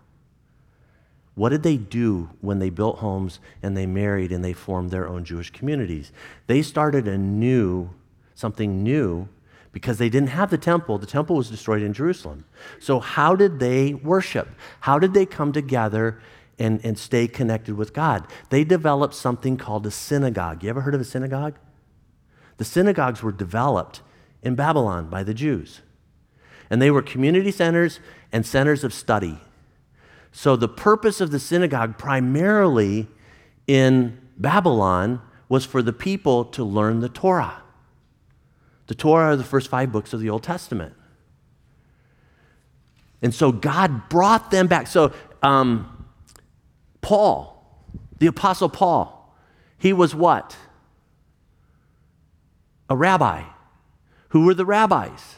What 1.33 1.49
did 1.49 1.63
they 1.63 1.77
do 1.77 2.29
when 2.41 2.59
they 2.59 2.69
built 2.69 2.97
homes 2.97 3.39
and 3.61 3.77
they 3.77 3.85
married 3.85 4.31
and 4.31 4.43
they 4.43 4.53
formed 4.53 4.91
their 4.91 5.07
own 5.07 5.23
Jewish 5.23 5.51
communities? 5.51 6.11
They 6.47 6.61
started 6.61 7.07
a 7.07 7.17
new, 7.17 7.91
something 8.35 8.83
new 8.83 9.29
because 9.71 9.99
they 9.99 10.09
didn't 10.09 10.29
have 10.29 10.49
the 10.49 10.57
temple. 10.57 10.97
The 10.97 11.05
temple 11.05 11.35
was 11.35 11.49
destroyed 11.49 11.83
in 11.83 11.93
Jerusalem. 11.93 12.45
So, 12.79 12.99
how 12.99 13.35
did 13.35 13.59
they 13.59 13.93
worship? 13.93 14.49
How 14.81 14.97
did 14.97 15.13
they 15.13 15.27
come 15.27 15.51
together 15.51 16.19
and, 16.57 16.83
and 16.83 16.97
stay 16.97 17.27
connected 17.27 17.75
with 17.75 17.93
God? 17.93 18.25
They 18.49 18.63
developed 18.63 19.13
something 19.13 19.57
called 19.57 19.85
a 19.85 19.91
synagogue. 19.91 20.63
You 20.63 20.71
ever 20.71 20.81
heard 20.81 20.95
of 20.95 21.01
a 21.01 21.05
synagogue? 21.05 21.59
The 22.57 22.65
synagogues 22.65 23.21
were 23.21 23.31
developed 23.31 24.01
in 24.41 24.55
Babylon 24.55 25.09
by 25.09 25.23
the 25.23 25.33
Jews, 25.33 25.81
and 26.69 26.81
they 26.81 26.91
were 26.91 27.01
community 27.01 27.51
centers 27.51 27.99
and 28.31 28.45
centers 28.45 28.83
of 28.83 28.93
study. 28.93 29.39
So, 30.31 30.55
the 30.55 30.67
purpose 30.67 31.21
of 31.21 31.31
the 31.31 31.39
synagogue, 31.39 31.97
primarily 31.97 33.07
in 33.65 34.19
Babylon, 34.37 35.21
was 35.49 35.65
for 35.65 35.81
the 35.81 35.93
people 35.93 36.45
to 36.45 36.63
learn 36.63 36.99
the 36.99 37.09
Torah. 37.09 37.63
The 38.87 38.95
Torah 38.95 39.27
are 39.27 39.35
the 39.35 39.43
first 39.43 39.69
five 39.69 39.91
books 39.91 40.13
of 40.13 40.19
the 40.19 40.29
Old 40.29 40.43
Testament. 40.43 40.93
And 43.21 43.33
so 43.33 43.51
God 43.51 44.09
brought 44.09 44.51
them 44.51 44.67
back. 44.67 44.87
So, 44.87 45.11
um, 45.41 46.07
Paul, 47.01 47.53
the 48.19 48.27
Apostle 48.27 48.69
Paul, 48.69 49.35
he 49.77 49.93
was 49.93 50.13
what? 50.13 50.55
A 52.89 52.95
rabbi. 52.95 53.43
Who 54.29 54.45
were 54.45 54.53
the 54.53 54.65
rabbis? 54.65 55.37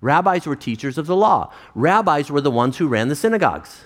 Rabbis 0.00 0.46
were 0.46 0.56
teachers 0.56 0.98
of 0.98 1.06
the 1.06 1.16
law. 1.16 1.52
Rabbis 1.74 2.30
were 2.30 2.40
the 2.40 2.50
ones 2.50 2.76
who 2.76 2.86
ran 2.86 3.08
the 3.08 3.16
synagogues. 3.16 3.84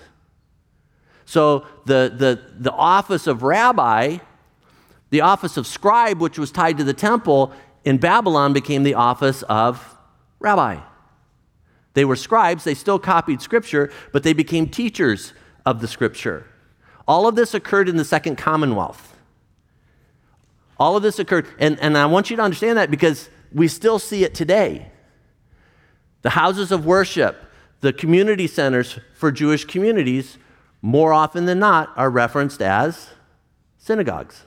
So 1.25 1.65
the, 1.85 2.13
the, 2.15 2.41
the 2.59 2.71
office 2.71 3.27
of 3.27 3.43
rabbi, 3.43 4.17
the 5.09 5.21
office 5.21 5.57
of 5.57 5.65
scribe, 5.65 6.19
which 6.19 6.37
was 6.37 6.51
tied 6.51 6.77
to 6.77 6.83
the 6.83 6.93
temple, 6.93 7.53
in 7.85 7.97
Babylon 7.97 8.53
became 8.53 8.83
the 8.83 8.93
office 8.93 9.43
of 9.43 9.97
rabbi. 10.39 10.79
They 11.93 12.05
were 12.05 12.15
scribes, 12.15 12.63
they 12.63 12.73
still 12.73 12.99
copied 12.99 13.41
scripture, 13.41 13.91
but 14.11 14.23
they 14.23 14.33
became 14.33 14.67
teachers 14.67 15.33
of 15.65 15.79
the 15.79 15.87
scripture. 15.87 16.47
All 17.07 17.27
of 17.27 17.35
this 17.35 17.53
occurred 17.53 17.89
in 17.89 17.97
the 17.97 18.05
Second 18.05 18.37
Commonwealth. 18.37 19.15
All 20.79 20.97
of 20.97 21.03
this 21.03 21.19
occurred, 21.19 21.47
and, 21.59 21.79
and 21.79 21.97
I 21.97 22.05
want 22.07 22.29
you 22.29 22.35
to 22.37 22.41
understand 22.41 22.77
that 22.77 22.89
because 22.89 23.29
we 23.53 23.67
still 23.67 23.99
see 23.99 24.23
it 24.23 24.33
today. 24.33 24.91
The 26.21 26.31
houses 26.31 26.71
of 26.71 26.85
worship, 26.85 27.43
the 27.81 27.93
community 27.93 28.47
centers 28.47 28.99
for 29.15 29.31
Jewish 29.31 29.65
communities, 29.65 30.37
more 30.81 31.13
often 31.13 31.45
than 31.45 31.59
not, 31.59 31.91
are 31.95 32.09
referenced 32.09 32.61
as 32.61 33.09
synagogues. 33.77 34.43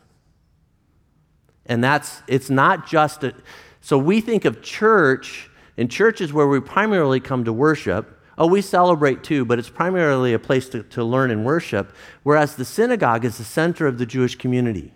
And 1.66 1.82
that's, 1.82 2.22
it's 2.26 2.50
not 2.50 2.86
just 2.86 3.24
a, 3.24 3.34
so 3.80 3.98
we 3.98 4.20
think 4.20 4.44
of 4.44 4.62
church, 4.62 5.50
and 5.76 5.90
church 5.90 6.20
is 6.20 6.32
where 6.32 6.46
we 6.46 6.60
primarily 6.60 7.20
come 7.20 7.44
to 7.44 7.52
worship. 7.52 8.20
Oh, 8.38 8.46
we 8.46 8.60
celebrate 8.60 9.22
too, 9.22 9.44
but 9.44 9.58
it's 9.58 9.68
primarily 9.68 10.32
a 10.32 10.38
place 10.38 10.68
to, 10.70 10.82
to 10.84 11.04
learn 11.04 11.30
and 11.30 11.44
worship, 11.44 11.94
whereas 12.22 12.56
the 12.56 12.64
synagogue 12.64 13.24
is 13.24 13.38
the 13.38 13.44
center 13.44 13.86
of 13.86 13.98
the 13.98 14.06
Jewish 14.06 14.36
community. 14.36 14.92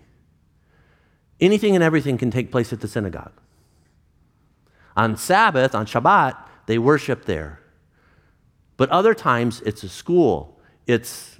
Anything 1.39 1.75
and 1.75 1.83
everything 1.83 2.17
can 2.17 2.29
take 2.29 2.51
place 2.51 2.71
at 2.71 2.81
the 2.81 2.87
synagogue. 2.87 3.40
On 4.95 5.15
Sabbath, 5.15 5.73
on 5.73 5.85
Shabbat, 5.85 6.37
they 6.65 6.77
worship 6.77 7.25
there. 7.25 7.59
But 8.77 8.89
other 8.89 9.13
times, 9.13 9.61
it's 9.61 9.83
a 9.83 9.89
school, 9.89 10.59
it's 10.87 11.39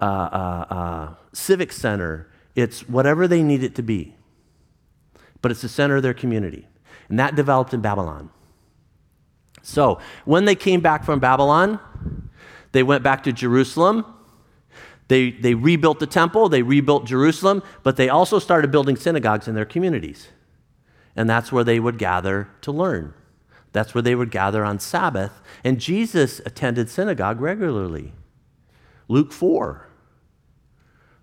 a, 0.00 0.06
a, 0.06 0.08
a 0.08 1.18
civic 1.32 1.72
center, 1.72 2.30
it's 2.54 2.88
whatever 2.88 3.28
they 3.28 3.42
need 3.42 3.62
it 3.62 3.74
to 3.76 3.82
be 3.82 4.14
but 5.44 5.50
it's 5.50 5.60
the 5.60 5.68
center 5.68 5.96
of 5.96 6.02
their 6.02 6.14
community. 6.14 6.66
And 7.10 7.18
that 7.18 7.34
developed 7.36 7.74
in 7.74 7.82
Babylon. 7.82 8.30
So, 9.60 10.00
when 10.24 10.46
they 10.46 10.54
came 10.54 10.80
back 10.80 11.04
from 11.04 11.20
Babylon, 11.20 11.78
they 12.72 12.82
went 12.82 13.02
back 13.02 13.22
to 13.24 13.32
Jerusalem. 13.32 14.06
They, 15.08 15.32
they 15.32 15.52
rebuilt 15.52 15.98
the 15.98 16.06
temple, 16.06 16.48
they 16.48 16.62
rebuilt 16.62 17.04
Jerusalem, 17.04 17.62
but 17.82 17.96
they 17.96 18.08
also 18.08 18.38
started 18.38 18.70
building 18.70 18.96
synagogues 18.96 19.46
in 19.46 19.54
their 19.54 19.66
communities. 19.66 20.28
And 21.16 21.28
that's 21.28 21.52
where 21.52 21.64
they 21.64 21.78
would 21.78 21.98
gather 21.98 22.48
to 22.62 22.72
learn. 22.72 23.14
That's 23.72 23.94
where 23.94 24.02
they 24.02 24.14
would 24.14 24.30
gather 24.30 24.64
on 24.64 24.78
Sabbath. 24.78 25.40
And 25.62 25.80
Jesus 25.80 26.40
attended 26.46 26.88
synagogue 26.88 27.40
regularly. 27.40 28.12
Luke 29.08 29.32
4. 29.32 29.88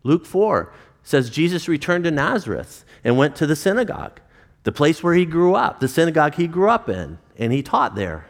Luke 0.04 0.26
4 0.26 0.74
says 1.04 1.30
Jesus 1.30 1.68
returned 1.68 2.04
to 2.04 2.12
Nazareth 2.12 2.86
and 3.04 3.18
went 3.18 3.36
to 3.38 3.48
the 3.48 3.56
synagogue, 3.56 4.20
the 4.64 4.72
place 4.72 5.02
where 5.04 5.14
he 5.14 5.26
grew 5.26 5.56
up, 5.56 5.80
the 5.80 5.88
synagogue 5.88 6.36
he 6.36 6.48
grew 6.48 6.70
up 6.70 6.90
in, 6.90 7.18
and 7.38 7.52
he 7.52 7.64
taught 7.64 7.96
there. 7.96 8.26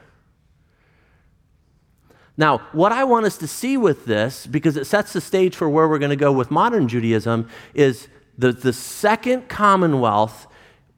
Now, 2.37 2.59
what 2.71 2.91
I 2.91 3.03
want 3.03 3.25
us 3.25 3.37
to 3.39 3.47
see 3.47 3.75
with 3.75 4.05
this, 4.05 4.47
because 4.47 4.77
it 4.77 4.85
sets 4.85 5.13
the 5.13 5.21
stage 5.21 5.55
for 5.55 5.69
where 5.69 5.87
we're 5.87 5.99
going 5.99 6.11
to 6.11 6.15
go 6.15 6.31
with 6.31 6.49
modern 6.49 6.87
Judaism, 6.87 7.49
is 7.73 8.07
the, 8.37 8.51
the 8.51 8.73
second 8.73 9.49
commonwealth 9.49 10.47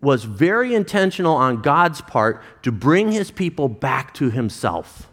was 0.04 0.26
very 0.26 0.76
intentional 0.76 1.36
on 1.36 1.62
God's 1.62 2.02
part 2.02 2.44
to 2.62 2.72
bring 2.72 3.12
his 3.12 3.32
people 3.32 3.70
back 3.70 4.14
to 4.16 4.30
himself. 4.30 5.10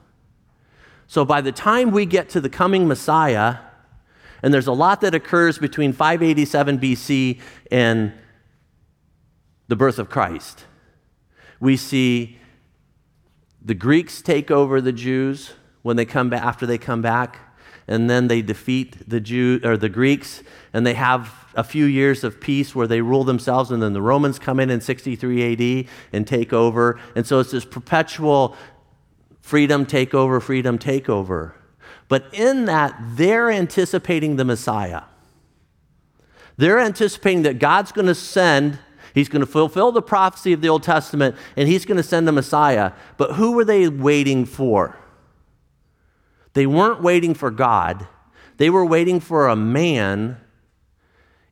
So 1.07 1.24
by 1.24 1.40
the 1.40 1.53
time 1.53 1.92
we 1.92 2.07
get 2.07 2.29
to 2.31 2.40
the 2.40 2.50
coming 2.50 2.88
Messiah, 2.88 3.59
and 4.42 4.53
there's 4.53 4.66
a 4.66 4.72
lot 4.72 5.00
that 5.03 5.14
occurs 5.14 5.59
between 5.59 5.92
587 5.92 6.79
BC 6.79 7.40
and 7.70 8.12
the 9.68 9.76
birth 9.76 9.98
of 9.98 10.11
Christ. 10.11 10.64
We 11.61 11.76
see 11.76 12.38
the 13.62 13.74
Greeks 13.74 14.22
take 14.22 14.50
over 14.50 14.81
the 14.81 14.92
Jews 14.92 15.53
when 15.83 15.96
they 15.96 16.05
come 16.05 16.31
back 16.31 16.42
after 16.42 16.66
they 16.66 16.79
come 16.79 17.03
back, 17.03 17.38
and 17.88 18.09
then 18.09 18.29
they 18.29 18.43
defeat 18.43 19.09
the 19.09 19.21
Jew 19.21 19.61
or 19.64 19.77
the 19.77 19.88
Greeks, 19.88 20.43
and 20.73 20.87
they 20.87 20.95
have 20.95 21.35
a 21.55 21.64
few 21.64 21.85
years 21.85 22.23
of 22.23 22.40
peace 22.40 22.75
where 22.75 22.87
they 22.87 23.01
rule 23.01 23.25
themselves, 23.25 23.71
and 23.71 23.83
then 23.83 23.93
the 23.93 24.03
Romans 24.03 24.38
come 24.38 24.61
in 24.61 24.71
in 24.71 24.81
63 24.81 25.83
AD 25.83 25.88
and 26.12 26.27
take 26.27 26.53
over, 26.53 27.01
and 27.14 27.27
so 27.27 27.40
it's 27.40 27.51
this 27.51 27.64
perpetual 27.64 28.57
freedom 29.40 29.85
takeover, 29.85 30.40
freedom 30.40 30.79
takeover. 30.79 31.53
But 32.09 32.27
in 32.33 32.66
that, 32.66 32.97
they're 33.01 33.51
anticipating 33.51 34.37
the 34.37 34.45
Messiah. 34.45 35.03
They're 36.57 36.81
anticipating 36.81 37.43
that 37.43 37.59
God's 37.59 37.93
going 37.93 38.09
to 38.09 38.14
send 38.14 38.79
He's 39.14 39.29
going 39.29 39.40
to 39.40 39.47
fulfill 39.47 39.93
the 39.93 40.03
prophecy 40.03 40.53
of 40.53 40.61
the 40.61 40.69
Old 40.69 40.83
Testament 40.83 41.37
and 41.57 41.69
he's 41.69 41.85
going 41.85 41.97
to 41.97 42.03
send 42.03 42.29
a 42.29 42.33
Messiah. 42.33 42.93
But 43.16 43.33
who 43.33 43.53
were 43.53 43.64
they 43.64 43.88
waiting 43.88 44.45
for? 44.45 44.97
They 46.53 46.67
weren't 46.67 47.03
waiting 47.03 47.35
for 47.35 47.51
God, 47.51 48.07
they 48.57 48.71
were 48.71 48.85
waiting 48.85 49.21
for 49.21 49.49
a 49.49 49.57
man 49.57 50.37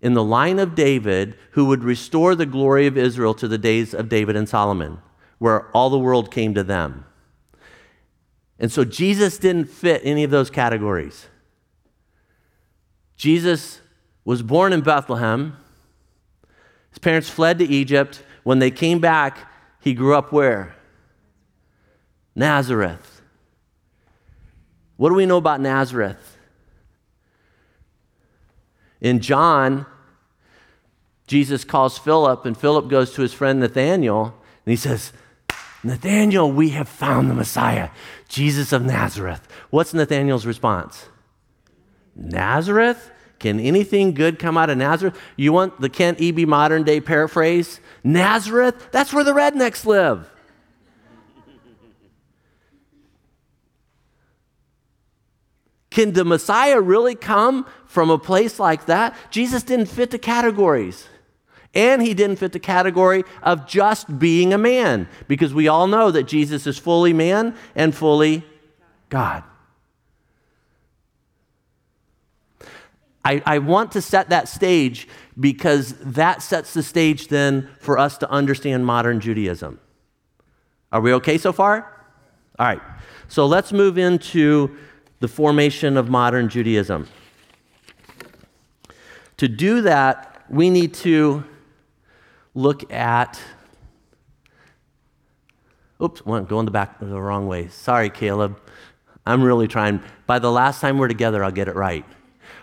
in 0.01 0.15
the 0.15 0.23
line 0.23 0.59
of 0.59 0.75
David 0.75 1.37
who 1.53 1.65
would 1.67 1.83
restore 1.83 2.35
the 2.35 2.47
glory 2.47 2.87
of 2.87 2.97
Israel 2.97 3.35
to 3.35 3.49
the 3.49 3.59
days 3.59 3.95
of 3.95 4.09
David 4.09 4.37
and 4.37 4.49
Solomon, 4.49 4.99
where 5.39 5.69
all 5.71 5.91
the 5.91 5.99
world 5.99 6.31
came 6.31 6.55
to 6.55 6.63
them. 6.63 7.05
And 8.59 8.71
so 8.71 8.85
Jesus 8.85 9.39
didn't 9.39 9.67
fit 9.67 10.03
any 10.05 10.25
of 10.25 10.31
those 10.31 10.51
categories. 10.51 11.27
Jesus 13.17 13.81
was 14.25 14.43
born 14.43 14.73
in 14.73 14.81
Bethlehem. 14.81 15.57
His 16.91 16.99
parents 16.99 17.29
fled 17.29 17.59
to 17.59 17.65
Egypt. 17.65 18.23
When 18.45 18.59
they 18.59 18.71
came 18.71 19.01
back, 19.01 19.51
he 19.81 19.95
grew 19.95 20.15
up 20.15 20.33
where? 20.33 20.77
Nazareth. 22.35 23.18
What 24.99 25.09
do 25.09 25.15
we 25.15 25.27
know 25.27 25.39
about 25.39 25.61
Nazareth? 25.61 26.37
In 29.01 29.21
John, 29.21 29.87
Jesus 31.29 31.65
calls 31.65 31.97
Philip, 31.97 32.45
and 32.45 32.59
Philip 32.59 32.89
goes 32.89 33.13
to 33.15 33.23
his 33.23 33.33
friend 33.33 33.61
Nathanael, 33.61 34.35
and 34.67 34.71
he 34.71 34.77
says, 34.77 35.13
Nathanael, 35.85 36.51
we 36.51 36.71
have 36.71 36.89
found 36.89 37.31
the 37.31 37.35
Messiah, 37.35 37.91
Jesus 38.29 38.73
of 38.73 38.85
Nazareth. 38.85 39.47
What's 39.71 39.95
Nathanael's 39.95 40.45
response? 40.45 41.07
Nazareth? 42.17 43.13
Can 43.39 43.61
anything 43.61 44.15
good 44.15 44.41
come 44.41 44.59
out 44.59 44.69
of 44.69 44.79
Nazareth? 44.79 45.17
You 45.37 45.53
want 45.53 45.81
the 45.81 45.89
Kent 45.89 46.19
Eby 46.19 46.45
modern 46.45 46.83
day 46.83 47.01
paraphrase? 47.01 47.79
Nazareth? 48.03 48.89
That's 48.91 49.13
where 49.13 49.23
the 49.23 49.33
rednecks 49.33 49.87
live. 49.87 50.29
Can 55.91 56.13
the 56.13 56.25
Messiah 56.25 56.81
really 56.81 57.15
come 57.15 57.67
from 57.87 58.11
a 58.11 58.19
place 58.19 58.59
like 58.59 58.87
that? 58.87 59.17
Jesus 59.31 59.63
didn't 59.63 59.87
fit 59.87 60.11
the 60.11 60.19
categories. 60.19 61.07
And 61.75 62.03
he 62.03 62.15
didn't 62.15 62.37
fit 62.37 62.53
the 62.53 62.61
category 62.61 63.25
of 63.43 63.67
just 63.67 64.19
being 64.19 64.53
a 64.53 64.59
man, 64.59 65.09
because 65.29 65.53
we 65.53 65.69
all 65.69 65.87
know 65.87 66.11
that 66.11 66.25
Jesus 66.25 66.67
is 66.67 66.79
fully 66.79 67.13
man 67.13 67.55
and 67.75 67.95
fully 67.95 68.45
God. 69.09 69.45
I, 73.25 73.43
I, 73.45 73.59
want 73.59 73.93
to 73.93 74.01
set 74.01 74.31
that 74.31 74.49
stage 74.49 75.07
because 75.39 75.93
that 75.99 76.41
sets 76.43 76.73
the 76.73 76.83
stage 76.83 77.29
then 77.29 77.69
for 77.79 77.99
us 77.99 78.17
to 78.19 78.31
understand 78.31 78.87
modern 78.87 79.21
Judaism. 79.21 79.79
Are 80.91 81.03
we 81.03 81.13
okay 81.15 81.37
so 81.37 81.53
far? 81.53 82.07
All 82.59 82.67
right. 82.67 82.81
So 83.29 83.45
let's 83.45 83.73
move 83.73 83.99
into 83.99 84.77
the 85.21 85.29
formation 85.29 85.97
of 85.97 86.09
modern 86.09 86.49
Judaism. 86.49 87.09
To 89.39 89.49
do 89.49 89.83
that, 89.83 90.45
we 90.49 90.71
need 90.71 90.95
to 90.95 91.45
look 92.55 92.93
at. 92.93 93.41
Oops, 96.03 96.25
well, 96.25 96.43
going 96.43 96.65
the 96.65 96.71
back 96.71 97.01
the 97.01 97.21
wrong 97.21 97.47
way. 97.47 97.69
Sorry, 97.69 98.11
Caleb. 98.11 98.59
I'm 99.27 99.43
really 99.43 99.69
trying. 99.69 100.01
By 100.27 100.39
the 100.39 100.51
last 100.51 100.81
time 100.81 100.99
we're 100.99 101.09
together, 101.09 101.45
I'll 101.45 101.51
get 101.51 101.69
it 101.69 101.75
right. 101.75 102.05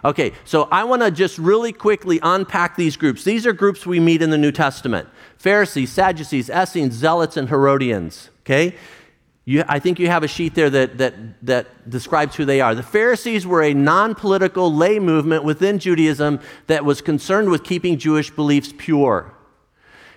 Okay, 0.03 0.33
so 0.43 0.67
I 0.71 0.83
want 0.83 1.01
to 1.01 1.11
just 1.11 1.37
really 1.37 1.73
quickly 1.73 2.19
unpack 2.21 2.75
these 2.75 2.95
groups. 2.95 3.23
These 3.23 3.45
are 3.47 3.53
groups 3.53 3.85
we 3.85 3.99
meet 3.99 4.21
in 4.21 4.29
the 4.29 4.37
New 4.37 4.51
Testament 4.51 5.09
Pharisees, 5.37 5.91
Sadducees, 5.91 6.49
Essenes, 6.49 6.93
Zealots, 6.93 7.37
and 7.37 7.49
Herodians. 7.49 8.29
Okay? 8.41 8.75
You, 9.47 9.63
I 9.67 9.77
think 9.77 9.99
you 9.99 10.07
have 10.07 10.23
a 10.23 10.27
sheet 10.27 10.55
there 10.55 10.71
that, 10.71 10.97
that, 10.97 11.13
that 11.45 11.89
describes 11.89 12.35
who 12.35 12.45
they 12.45 12.61
are. 12.61 12.73
The 12.73 12.81
Pharisees 12.81 13.45
were 13.45 13.61
a 13.61 13.75
non 13.75 14.15
political 14.15 14.73
lay 14.73 14.97
movement 14.97 15.43
within 15.43 15.77
Judaism 15.77 16.39
that 16.65 16.83
was 16.83 16.99
concerned 17.01 17.49
with 17.49 17.63
keeping 17.63 17.99
Jewish 17.99 18.31
beliefs 18.31 18.73
pure. 18.75 19.33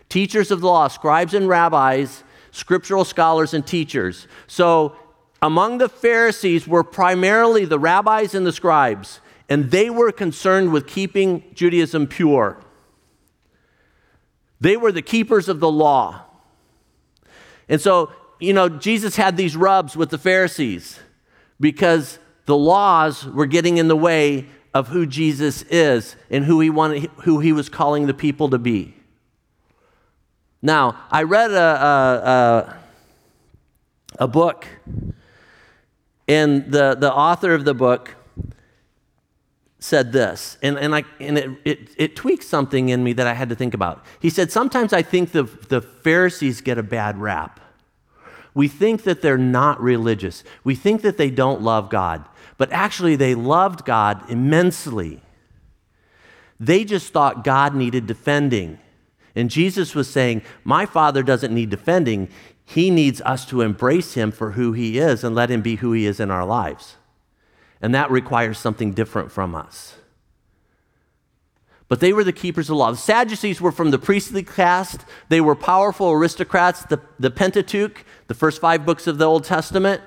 Teachers 0.08 0.50
of 0.50 0.62
the 0.62 0.66
law, 0.66 0.88
scribes 0.88 1.34
and 1.34 1.46
rabbis, 1.46 2.24
scriptural 2.52 3.04
scholars 3.04 3.52
and 3.52 3.66
teachers. 3.66 4.26
So, 4.46 4.96
among 5.42 5.78
the 5.78 5.90
Pharisees 5.90 6.66
were 6.66 6.82
primarily 6.82 7.66
the 7.66 7.78
rabbis 7.78 8.34
and 8.34 8.46
the 8.46 8.52
scribes, 8.52 9.20
and 9.48 9.70
they 9.70 9.90
were 9.90 10.10
concerned 10.10 10.72
with 10.72 10.86
keeping 10.86 11.44
Judaism 11.54 12.06
pure. 12.06 12.58
They 14.60 14.76
were 14.76 14.90
the 14.90 15.02
keepers 15.02 15.48
of 15.48 15.60
the 15.60 15.70
law. 15.70 16.24
And 17.68 17.80
so 17.80 18.10
you 18.40 18.52
know, 18.52 18.68
Jesus 18.68 19.16
had 19.16 19.36
these 19.36 19.56
rubs 19.56 19.96
with 19.96 20.10
the 20.10 20.18
Pharisees 20.18 20.98
because 21.60 22.18
the 22.46 22.56
laws 22.56 23.26
were 23.26 23.46
getting 23.46 23.78
in 23.78 23.88
the 23.88 23.96
way 23.96 24.46
of 24.72 24.88
who 24.88 25.06
Jesus 25.06 25.62
is 25.62 26.16
and 26.30 26.44
who 26.44 26.60
he 26.60 26.70
wanted, 26.70 27.10
who 27.22 27.40
he 27.40 27.52
was 27.52 27.68
calling 27.68 28.06
the 28.06 28.14
people 28.14 28.50
to 28.50 28.58
be. 28.58 28.94
Now, 30.62 30.98
I 31.10 31.22
read 31.22 31.50
a, 31.50 31.56
a, 31.56 32.76
a, 34.18 34.24
a 34.24 34.28
book, 34.28 34.66
and 36.26 36.70
the, 36.70 36.96
the 36.98 37.12
author 37.12 37.54
of 37.54 37.64
the 37.64 37.74
book 37.74 38.14
said 39.78 40.12
this, 40.12 40.58
and, 40.62 40.76
and, 40.76 40.94
I, 40.94 41.04
and 41.20 41.38
it, 41.38 41.50
it, 41.64 41.88
it 41.96 42.16
tweaked 42.16 42.42
something 42.42 42.88
in 42.88 43.04
me 43.04 43.12
that 43.12 43.26
I 43.26 43.34
had 43.34 43.48
to 43.50 43.54
think 43.54 43.74
about. 43.74 44.04
He 44.20 44.30
said, 44.30 44.50
Sometimes 44.50 44.92
I 44.92 45.02
think 45.02 45.30
the, 45.30 45.44
the 45.44 45.80
Pharisees 45.80 46.60
get 46.60 46.78
a 46.78 46.82
bad 46.82 47.18
rap 47.18 47.60
we 48.58 48.66
think 48.66 49.04
that 49.04 49.22
they're 49.22 49.38
not 49.38 49.80
religious. 49.80 50.42
We 50.64 50.74
think 50.74 51.02
that 51.02 51.16
they 51.16 51.30
don't 51.30 51.62
love 51.62 51.88
God. 51.88 52.24
But 52.56 52.72
actually, 52.72 53.14
they 53.14 53.36
loved 53.36 53.84
God 53.84 54.28
immensely. 54.28 55.20
They 56.58 56.82
just 56.82 57.12
thought 57.12 57.44
God 57.44 57.76
needed 57.76 58.08
defending. 58.08 58.80
And 59.36 59.48
Jesus 59.48 59.94
was 59.94 60.10
saying, 60.10 60.42
My 60.64 60.86
Father 60.86 61.22
doesn't 61.22 61.54
need 61.54 61.70
defending. 61.70 62.30
He 62.64 62.90
needs 62.90 63.20
us 63.20 63.46
to 63.46 63.60
embrace 63.60 64.14
Him 64.14 64.32
for 64.32 64.50
who 64.50 64.72
He 64.72 64.98
is 64.98 65.22
and 65.22 65.36
let 65.36 65.52
Him 65.52 65.62
be 65.62 65.76
who 65.76 65.92
He 65.92 66.04
is 66.04 66.18
in 66.18 66.32
our 66.32 66.44
lives. 66.44 66.96
And 67.80 67.94
that 67.94 68.10
requires 68.10 68.58
something 68.58 68.92
different 68.92 69.30
from 69.30 69.54
us. 69.54 69.97
But 71.88 72.00
they 72.00 72.12
were 72.12 72.24
the 72.24 72.32
keepers 72.32 72.66
of 72.66 72.74
the 72.74 72.76
law. 72.76 72.90
The 72.90 72.98
Sadducees 72.98 73.60
were 73.60 73.72
from 73.72 73.90
the 73.90 73.98
priestly 73.98 74.42
caste. 74.42 75.04
They 75.30 75.40
were 75.40 75.54
powerful 75.54 76.10
aristocrats. 76.12 76.84
The, 76.84 77.00
the 77.18 77.30
Pentateuch, 77.30 78.04
the 78.26 78.34
first 78.34 78.60
five 78.60 78.84
books 78.84 79.06
of 79.06 79.16
the 79.16 79.24
Old 79.24 79.44
Testament, 79.44 80.02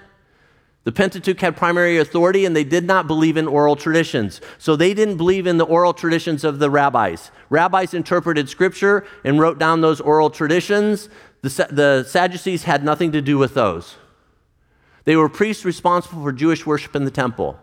the 0.83 0.91
Pentateuch 0.91 1.39
had 1.39 1.55
primary 1.55 1.97
authority 1.97 2.45
and 2.45 2.55
they 2.55 2.63
did 2.63 2.85
not 2.85 3.05
believe 3.05 3.37
in 3.37 3.47
oral 3.47 3.75
traditions. 3.75 4.41
So 4.57 4.75
they 4.75 4.93
didn't 4.93 5.17
believe 5.17 5.45
in 5.45 5.57
the 5.57 5.65
oral 5.65 5.93
traditions 5.93 6.43
of 6.43 6.57
the 6.59 6.71
rabbis. 6.71 7.29
Rabbis 7.49 7.93
interpreted 7.93 8.49
scripture 8.49 9.05
and 9.23 9.39
wrote 9.39 9.59
down 9.59 9.81
those 9.81 10.01
oral 10.01 10.31
traditions. 10.31 11.09
The, 11.41 11.67
the 11.71 12.03
Sadducees 12.07 12.63
had 12.63 12.83
nothing 12.83 13.11
to 13.11 13.21
do 13.21 13.37
with 13.37 13.53
those. 13.53 13.97
They 15.03 15.15
were 15.15 15.29
priests 15.29 15.65
responsible 15.65 16.23
for 16.23 16.31
Jewish 16.31 16.65
worship 16.65 16.95
in 16.95 17.05
the 17.05 17.11
temple. 17.11 17.59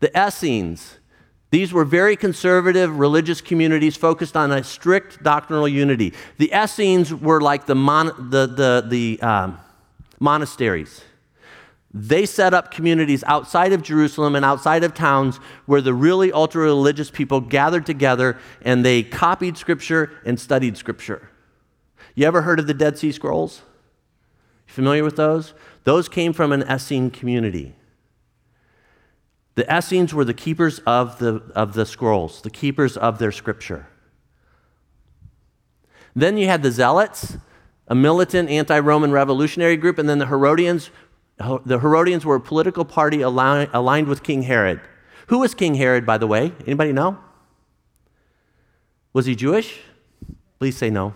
The 0.00 0.10
Essenes, 0.16 0.98
these 1.50 1.72
were 1.72 1.84
very 1.84 2.16
conservative 2.16 2.98
religious 2.98 3.40
communities 3.40 3.96
focused 3.96 4.36
on 4.36 4.52
a 4.52 4.62
strict 4.62 5.22
doctrinal 5.22 5.66
unity. 5.66 6.12
The 6.36 6.52
Essenes 6.52 7.14
were 7.14 7.40
like 7.40 7.64
the, 7.66 7.74
mon- 7.74 8.30
the, 8.30 8.46
the, 8.46 8.84
the 8.86 9.20
um, 9.22 9.58
monasteries. 10.20 11.02
They 11.94 12.26
set 12.26 12.52
up 12.52 12.70
communities 12.70 13.24
outside 13.26 13.72
of 13.72 13.82
Jerusalem 13.82 14.36
and 14.36 14.44
outside 14.44 14.84
of 14.84 14.92
towns 14.92 15.38
where 15.64 15.80
the 15.80 15.94
really 15.94 16.30
ultra 16.30 16.62
religious 16.64 17.10
people 17.10 17.40
gathered 17.40 17.86
together 17.86 18.38
and 18.60 18.84
they 18.84 19.02
copied 19.02 19.56
scripture 19.56 20.12
and 20.26 20.38
studied 20.38 20.76
scripture. 20.76 21.30
You 22.14 22.26
ever 22.26 22.42
heard 22.42 22.60
of 22.60 22.66
the 22.66 22.74
Dead 22.74 22.98
Sea 22.98 23.10
Scrolls? 23.10 23.62
You 24.66 24.74
familiar 24.74 25.02
with 25.02 25.16
those? 25.16 25.54
Those 25.84 26.10
came 26.10 26.34
from 26.34 26.52
an 26.52 26.62
Essene 26.64 27.10
community. 27.10 27.74
The 29.58 29.76
Essenes 29.76 30.14
were 30.14 30.24
the 30.24 30.34
keepers 30.34 30.78
of 30.86 31.18
the, 31.18 31.42
of 31.52 31.72
the 31.72 31.84
scrolls, 31.84 32.42
the 32.42 32.48
keepers 32.48 32.96
of 32.96 33.18
their 33.18 33.32
scripture. 33.32 33.88
Then 36.14 36.36
you 36.36 36.46
had 36.46 36.62
the 36.62 36.70
Zealots, 36.70 37.38
a 37.88 37.94
militant 37.96 38.50
anti 38.50 38.78
Roman 38.78 39.10
revolutionary 39.10 39.76
group, 39.76 39.98
and 39.98 40.08
then 40.08 40.20
the 40.20 40.26
Herodians. 40.26 40.90
The 41.38 41.80
Herodians 41.80 42.24
were 42.24 42.36
a 42.36 42.40
political 42.40 42.84
party 42.84 43.20
aligned 43.20 44.06
with 44.06 44.22
King 44.22 44.42
Herod. 44.42 44.80
Who 45.26 45.40
was 45.40 45.54
King 45.54 45.74
Herod, 45.74 46.06
by 46.06 46.18
the 46.18 46.28
way? 46.28 46.52
Anybody 46.64 46.92
know? 46.92 47.18
Was 49.12 49.26
he 49.26 49.34
Jewish? 49.34 49.80
Please 50.60 50.76
say 50.76 50.88
no. 50.88 51.14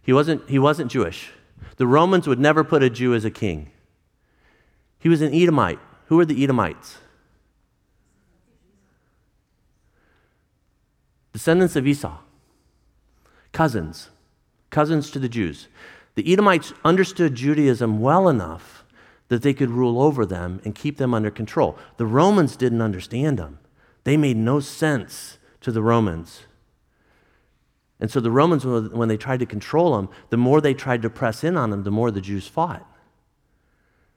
He 0.00 0.14
wasn't, 0.14 0.48
he 0.48 0.58
wasn't 0.58 0.90
Jewish. 0.90 1.32
The 1.76 1.86
Romans 1.86 2.26
would 2.26 2.40
never 2.40 2.64
put 2.64 2.82
a 2.82 2.88
Jew 2.88 3.12
as 3.12 3.26
a 3.26 3.30
king. 3.30 3.70
He 4.98 5.10
was 5.10 5.20
an 5.20 5.34
Edomite. 5.34 5.80
Who 6.06 6.16
were 6.16 6.24
the 6.24 6.42
Edomites? 6.42 6.96
Descendants 11.32 11.76
of 11.76 11.86
Esau, 11.86 12.18
cousins, 13.52 14.10
cousins 14.70 15.10
to 15.10 15.18
the 15.18 15.28
Jews. 15.28 15.68
The 16.16 16.32
Edomites 16.32 16.72
understood 16.84 17.34
Judaism 17.34 18.00
well 18.00 18.28
enough 18.28 18.84
that 19.28 19.42
they 19.42 19.54
could 19.54 19.70
rule 19.70 20.02
over 20.02 20.26
them 20.26 20.60
and 20.64 20.74
keep 20.74 20.96
them 20.96 21.14
under 21.14 21.30
control. 21.30 21.78
The 21.98 22.06
Romans 22.06 22.56
didn't 22.56 22.82
understand 22.82 23.38
them, 23.38 23.58
they 24.04 24.16
made 24.16 24.36
no 24.36 24.60
sense 24.60 25.38
to 25.60 25.70
the 25.70 25.82
Romans. 25.82 26.46
And 28.00 28.10
so 28.10 28.18
the 28.18 28.30
Romans, 28.30 28.64
when 28.64 29.08
they 29.08 29.18
tried 29.18 29.40
to 29.40 29.46
control 29.46 29.96
them, 29.96 30.08
the 30.30 30.38
more 30.38 30.60
they 30.60 30.72
tried 30.72 31.02
to 31.02 31.10
press 31.10 31.44
in 31.44 31.56
on 31.56 31.70
them, 31.70 31.82
the 31.82 31.90
more 31.90 32.10
the 32.10 32.22
Jews 32.22 32.48
fought. 32.48 32.86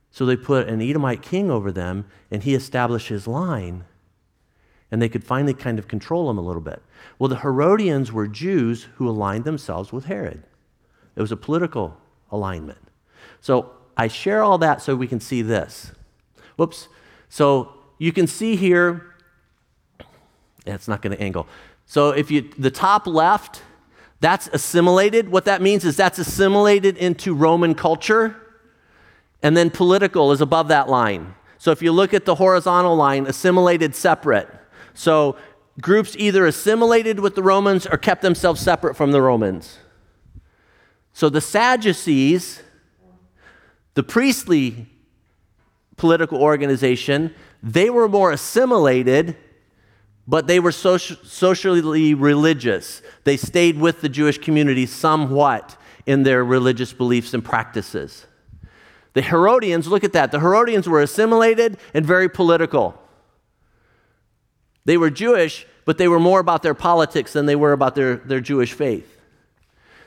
So 0.10 0.26
they 0.26 0.38
put 0.38 0.70
an 0.70 0.82
Edomite 0.82 1.22
king 1.22 1.52
over 1.52 1.72
them, 1.72 2.06
and 2.32 2.44
he 2.44 2.56
established 2.56 3.10
his 3.10 3.28
line, 3.28 3.84
and 4.94 5.02
they 5.02 5.10
could 5.10 5.24
finally 5.24 5.56
kind 5.56 5.80
of 5.80 5.88
control 5.88 6.30
him 6.30 6.38
a 6.38 6.42
little 6.42 6.62
bit. 6.62 6.80
Well, 7.18 7.28
the 7.28 7.40
Herodians 7.40 8.12
were 8.12 8.28
Jews 8.28 8.90
who 8.98 9.10
aligned 9.10 9.44
themselves 9.44 9.92
with 9.92 10.06
Herod. 10.06 10.44
It 11.16 11.22
was 11.22 11.32
a 11.32 11.36
political 11.36 11.98
alignment. 12.32 12.78
So 13.42 13.72
I 13.98 14.08
share 14.08 14.44
all 14.44 14.60
that 14.60 14.84
so 14.84 14.96
we 14.96 15.08
can 15.08 15.20
see 15.20 15.42
this. 15.42 15.94
Whoops. 16.58 16.90
So 17.28 17.74
you 17.98 18.14
can 18.14 18.28
see 18.28 18.56
here, 18.56 19.16
it's 20.68 20.88
not 20.88 21.02
going 21.02 21.18
to 21.18 21.24
angle. 21.24 21.48
So 21.88 22.12
if 22.12 22.30
you, 22.30 22.52
the 22.60 22.70
top 22.70 23.08
left, 23.08 23.64
that's 24.20 24.48
assimilated. 24.50 25.28
What 25.28 25.46
that 25.46 25.60
means 25.60 25.86
is 25.86 25.98
that's 25.98 26.20
assimilated 26.20 26.98
into 26.98 27.34
Roman 27.34 27.74
culture. 27.74 28.36
And 29.42 29.58
then 29.58 29.72
political 29.72 30.32
is 30.32 30.40
above 30.40 30.68
that 30.68 30.88
line. 30.88 31.34
So 31.58 31.72
if 31.72 31.82
you 31.82 31.92
look 31.92 32.14
at 32.14 32.26
the 32.26 32.36
horizontal 32.36 32.96
line, 32.96 33.26
assimilated 33.26 33.96
separate. 33.96 34.60
So 34.94 35.36
groups 35.82 36.16
either 36.18 36.46
assimilated 36.46 37.20
with 37.20 37.36
the 37.36 37.44
Romans 37.44 37.86
or 37.88 37.98
kept 37.98 38.22
themselves 38.22 38.62
separate 38.62 38.96
from 38.96 39.12
the 39.12 39.22
Romans. 39.22 39.80
So 41.14 41.30
the 41.30 41.42
Sadducees, 41.42 42.62
the 43.94 44.04
priestly 44.04 44.88
political 45.98 46.42
organization, 46.42 47.34
they 47.62 47.90
were 47.90 48.10
more 48.10 48.32
assimilated 48.32 49.36
but 50.28 50.48
they 50.48 50.60
were 50.60 50.72
socially 50.72 52.14
religious. 52.14 53.02
They 53.26 53.38
stayed 53.38 53.78
with 53.78 54.02
the 54.02 54.10
Jewish 54.10 54.38
community 54.38 54.86
somewhat 54.86 55.78
in 56.06 56.24
their 56.24 56.44
religious 56.44 56.94
beliefs 56.94 57.34
and 57.34 57.44
practices. 57.44 58.26
The 59.14 59.22
Herodians, 59.22 59.88
look 59.88 60.04
at 60.04 60.14
that. 60.14 60.32
The 60.32 60.40
Herodians 60.40 60.88
were 60.88 61.02
assimilated 61.02 61.78
and 61.94 62.06
very 62.06 62.30
political. 62.30 63.00
They 64.86 64.98
were 64.98 65.10
Jewish, 65.10 65.66
but 65.86 65.98
they 65.98 66.08
were 66.08 66.20
more 66.20 66.40
about 66.40 66.64
their 66.64 66.74
politics 66.74 67.34
than 67.34 67.46
they 67.46 67.56
were 67.56 67.74
about 67.74 67.96
their, 67.96 68.18
their 68.18 68.42
Jewish 68.42 68.74
faith. 68.74 69.10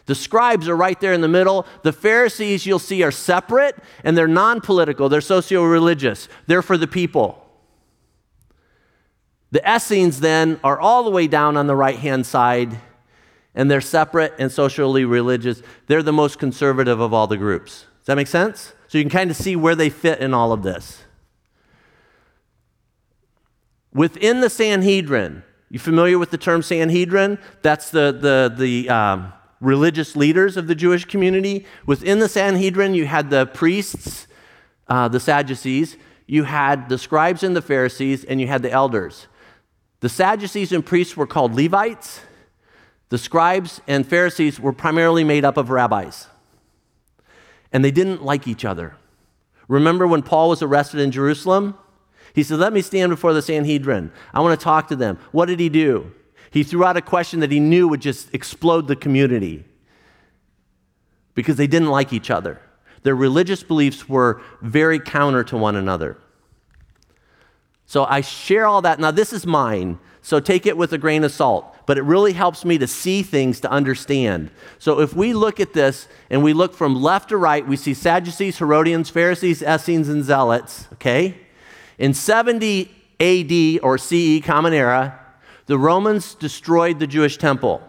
The 0.07 0.15
scribes 0.15 0.69
are 0.69 0.77
right 0.77 0.99
there 1.01 1.13
in 1.13 1.21
the 1.21 1.29
middle. 1.29 1.67
The 1.83 1.93
Pharisees, 1.93 2.65
you'll 2.65 2.79
see, 2.79 3.03
are 3.03 3.11
separate 3.11 3.77
and 4.05 4.17
they're 4.17 4.29
non 4.29 4.61
political, 4.61 5.09
they're 5.09 5.21
socio 5.21 5.65
religious. 5.65 6.29
They're 6.47 6.63
for 6.63 6.79
the 6.79 6.87
people. 6.87 7.43
The 9.51 9.77
Essenes 9.77 10.21
then 10.21 10.61
are 10.63 10.79
all 10.79 11.05
the 11.05 11.11
way 11.11 11.27
down 11.27 11.57
on 11.57 11.67
the 11.67 11.77
right 11.77 11.99
hand 11.99 12.27
side, 12.27 12.79
and 13.55 13.71
they're 13.71 13.81
separate 13.81 14.35
and 14.39 14.51
socially 14.51 15.05
religious. 15.05 15.63
They're 15.87 16.03
the 16.03 16.13
most 16.13 16.39
conservative 16.39 17.01
of 17.01 17.13
all 17.15 17.27
the 17.27 17.37
groups. 17.37 17.87
Does 18.01 18.07
that 18.07 18.17
make 18.17 18.27
sense? 18.27 18.75
So 18.89 18.99
you 18.99 19.05
can 19.05 19.11
kind 19.11 19.31
of 19.31 19.37
see 19.37 19.57
where 19.57 19.75
they 19.75 19.89
fit 19.89 20.21
in 20.21 20.35
all 20.35 20.53
of 20.53 20.63
this. 20.63 21.03
Within 23.97 24.43
the 24.43 24.51
Sanhedrin, 24.51 25.43
you 25.71 25.79
familiar 25.79 26.19
with 26.19 26.31
the 26.31 26.37
term 26.37 26.61
Sanhedrin? 26.61 27.39
That's 27.63 27.89
the, 27.89 28.13
the, 28.13 28.55
the 28.55 28.91
um, 28.91 29.33
religious 29.59 30.15
leaders 30.15 30.59
of 30.59 30.67
the 30.67 30.75
Jewish 30.75 31.07
community. 31.07 31.65
Within 31.87 32.19
the 32.19 32.29
Sanhedrin, 32.29 32.93
you 32.93 33.07
had 33.07 33.31
the 33.31 33.47
priests, 33.47 34.27
uh, 34.87 35.09
the 35.09 35.19
Sadducees, 35.19 35.97
you 36.27 36.45
had 36.45 36.91
the 36.91 36.99
scribes 36.99 37.43
and 37.43 37.57
the 37.57 37.63
Pharisees, 37.63 38.23
and 38.23 38.39
you 38.39 38.47
had 38.47 38.61
the 38.61 38.71
elders. 38.71 39.29
The 40.01 40.11
Sadducees 40.11 40.73
and 40.73 40.85
priests 40.85 41.17
were 41.17 41.27
called 41.27 41.55
Levites. 41.55 42.21
The 43.09 43.17
scribes 43.17 43.81
and 43.87 44.07
Pharisees 44.07 44.61
were 44.61 44.75
primarily 44.75 45.25
made 45.25 45.47
up 45.47 45.57
of 45.57 45.71
rabbis. 45.71 46.27
And 47.73 47.83
they 47.83 47.93
didn't 47.93 48.23
like 48.23 48.47
each 48.47 48.67
other. 48.67 48.97
Remember 49.69 50.07
when 50.07 50.23
Paul 50.23 50.51
was 50.51 50.61
arrested 50.61 51.01
in 51.01 51.13
Jerusalem? 51.13 51.79
He 52.37 52.43
said, 52.43 52.59
Let 52.59 52.75
me 52.75 52.83
stand 52.83 53.09
before 53.09 53.33
the 53.33 53.41
Sanhedrin. 53.41 54.13
I 54.35 54.41
want 54.41 54.61
to 54.61 54.63
talk 54.63 54.89
to 54.89 54.97
them. 54.97 55.19
What 55.33 55.47
did 55.47 55.59
he 55.59 55.71
do? 55.71 56.13
He 56.51 56.65
threw 56.65 56.85
out 56.85 56.99
a 56.99 57.01
question 57.01 57.41
that 57.41 57.51
he 57.51 57.59
knew 57.59 57.89
would 57.89 58.03
just 58.03 58.33
explode 58.35 58.89
the 58.89 58.95
community 58.95 59.65
because 61.35 61.57
they 61.57 61.67
didn't 61.67 61.89
like 61.89 62.13
each 62.13 62.31
other. 62.31 62.61
Their 63.05 63.17
religious 63.17 63.63
beliefs 63.63 64.07
were 64.07 64.43
very 64.61 65.01
counter 65.01 65.45
to 65.45 65.57
one 65.57 65.77
another. 65.77 66.19
So 67.87 68.05
I 68.05 68.21
share 68.21 68.67
all 68.67 68.83
that. 68.83 69.01
Now, 69.01 69.13
this 69.13 69.33
is 69.33 69.47
mine, 69.47 69.99
so 70.21 70.39
take 70.39 70.67
it 70.67 70.77
with 70.77 70.93
a 70.93 70.99
grain 70.99 71.25
of 71.25 71.33
salt, 71.33 71.75
but 71.87 71.97
it 71.97 72.03
really 72.03 72.35
helps 72.35 72.67
me 72.67 72.77
to 72.79 72.87
see 72.87 73.23
things 73.23 73.61
to 73.61 73.71
understand. 73.71 74.51
So 74.79 75.01
if 75.01 75.15
we 75.15 75.33
look 75.33 75.59
at 75.59 75.73
this 75.73 76.07
and 76.29 76.43
we 76.43 76.53
look 76.53 76.75
from 76.75 77.01
left 77.01 77.31
to 77.31 77.39
right, 77.39 77.67
we 77.67 77.77
see 77.77 77.95
Sadducees, 77.95 78.59
Herodians, 78.59 79.09
Pharisees, 79.09 79.63
Essenes, 79.63 80.11
and 80.11 80.23
Zealots, 80.23 80.89
okay? 80.95 81.46
In 81.99 82.15
70 82.15 82.91
AD 83.21 83.81
or 83.83 83.99
CE, 83.99 84.41
Common 84.43 84.73
Era, 84.73 85.19
the 85.67 85.79
Romans 85.79 86.35
destroyed 86.35 86.99
the 86.99 87.07
Jewish 87.07 87.39
temple. 87.39 87.83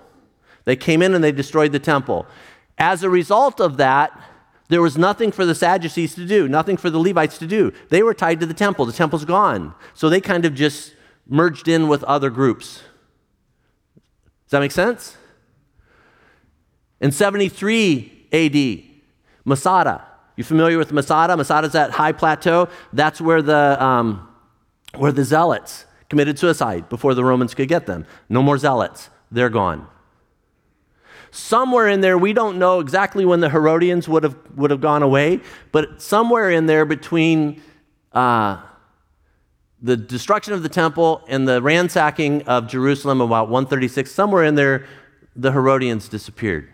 They 0.65 0.75
came 0.75 1.01
in 1.01 1.13
and 1.13 1.23
they 1.23 1.31
destroyed 1.31 1.71
the 1.71 1.79
temple. 1.79 2.25
As 2.77 3.03
a 3.03 3.09
result 3.09 3.59
of 3.59 3.77
that, 3.77 4.19
there 4.69 4.81
was 4.81 4.97
nothing 4.97 5.31
for 5.31 5.45
the 5.45 5.55
Sadducees 5.55 6.15
to 6.15 6.25
do, 6.25 6.47
nothing 6.47 6.75
for 6.75 6.89
the 6.89 6.99
Levites 6.99 7.37
to 7.37 7.47
do. 7.47 7.71
They 7.89 8.03
were 8.03 8.13
tied 8.13 8.39
to 8.41 8.45
the 8.45 8.53
temple. 8.53 8.85
The 8.85 8.93
temple's 8.93 9.25
gone. 9.25 9.73
So 9.93 10.09
they 10.09 10.19
kind 10.19 10.45
of 10.45 10.53
just 10.53 10.93
merged 11.25 11.67
in 11.67 11.87
with 11.87 12.03
other 12.03 12.29
groups. 12.29 12.81
Does 14.45 14.51
that 14.51 14.59
make 14.59 14.71
sense? 14.71 15.17
In 16.99 17.11
73 17.11 18.27
AD, 18.31 18.99
Masada. 19.45 20.06
You 20.37 20.45
familiar 20.45 20.77
with 20.77 20.93
Masada? 20.93 21.35
Masada's 21.35 21.73
that 21.73 21.91
high 21.91 22.13
plateau. 22.13 22.69
That's 22.93 23.19
where 23.19 23.41
the, 23.41 23.83
um, 23.83 24.29
where 24.95 25.11
the 25.11 25.25
Zealots 25.25 25.85
committed 26.09 26.39
suicide 26.39 26.87
before 26.89 27.13
the 27.13 27.23
Romans 27.23 27.53
could 27.53 27.67
get 27.67 27.85
them. 27.85 28.05
No 28.29 28.41
more 28.41 28.57
zealots, 28.57 29.09
they're 29.31 29.49
gone. 29.49 29.87
Somewhere 31.31 31.87
in 31.87 32.01
there, 32.01 32.17
we 32.17 32.33
don't 32.33 32.57
know 32.57 32.79
exactly 32.79 33.25
when 33.25 33.41
the 33.41 33.49
Herodians 33.49 34.07
would 34.07 34.23
have, 34.23 34.35
would 34.55 34.71
have 34.71 34.79
gone 34.79 35.03
away, 35.03 35.41
but 35.71 36.01
somewhere 36.01 36.49
in 36.49 36.65
there 36.65 36.85
between 36.85 37.61
uh, 38.13 38.61
the 39.81 39.97
destruction 39.97 40.53
of 40.53 40.63
the 40.63 40.69
temple 40.69 41.23
and 41.27 41.47
the 41.47 41.61
ransacking 41.61 42.43
of 42.43 42.67
Jerusalem 42.67 43.19
about 43.19 43.49
136, 43.49 44.09
somewhere 44.09 44.45
in 44.45 44.55
there, 44.55 44.85
the 45.35 45.51
Herodians 45.51 46.07
disappeared. 46.07 46.69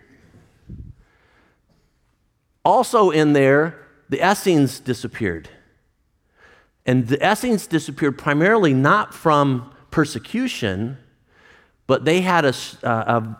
Also 2.64 3.10
in 3.10 3.32
there, 3.32 3.78
the 4.08 4.30
Essenes 4.30 4.80
disappeared. 4.80 5.48
And 6.86 7.08
the 7.08 7.32
Essenes 7.32 7.66
disappeared 7.66 8.18
primarily 8.18 8.74
not 8.74 9.14
from 9.14 9.72
persecution, 9.90 10.98
but 11.86 12.04
they 12.04 12.20
had 12.20 12.44
a, 12.44 12.54
a 12.82 13.38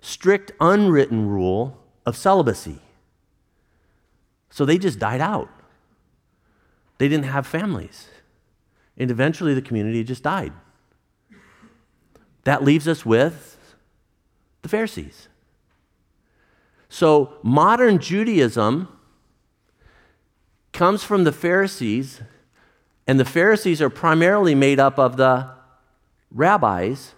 strict 0.00 0.52
unwritten 0.60 1.28
rule 1.28 1.78
of 2.04 2.16
celibacy. 2.16 2.78
So 4.50 4.64
they 4.64 4.78
just 4.78 4.98
died 4.98 5.20
out. 5.20 5.48
They 6.98 7.08
didn't 7.08 7.26
have 7.26 7.46
families. 7.46 8.08
And 8.96 9.10
eventually 9.10 9.54
the 9.54 9.62
community 9.62 10.04
just 10.04 10.22
died. 10.22 10.52
That 12.44 12.62
leaves 12.62 12.86
us 12.86 13.06
with 13.06 13.74
the 14.62 14.68
Pharisees. 14.68 15.28
So 16.92 17.32
modern 17.42 18.00
Judaism 18.00 18.86
comes 20.74 21.02
from 21.02 21.24
the 21.24 21.32
Pharisees, 21.32 22.20
and 23.06 23.18
the 23.18 23.24
Pharisees 23.24 23.80
are 23.80 23.88
primarily 23.88 24.54
made 24.54 24.78
up 24.78 24.98
of 24.98 25.16
the 25.16 25.48
rabbis. 26.30 27.14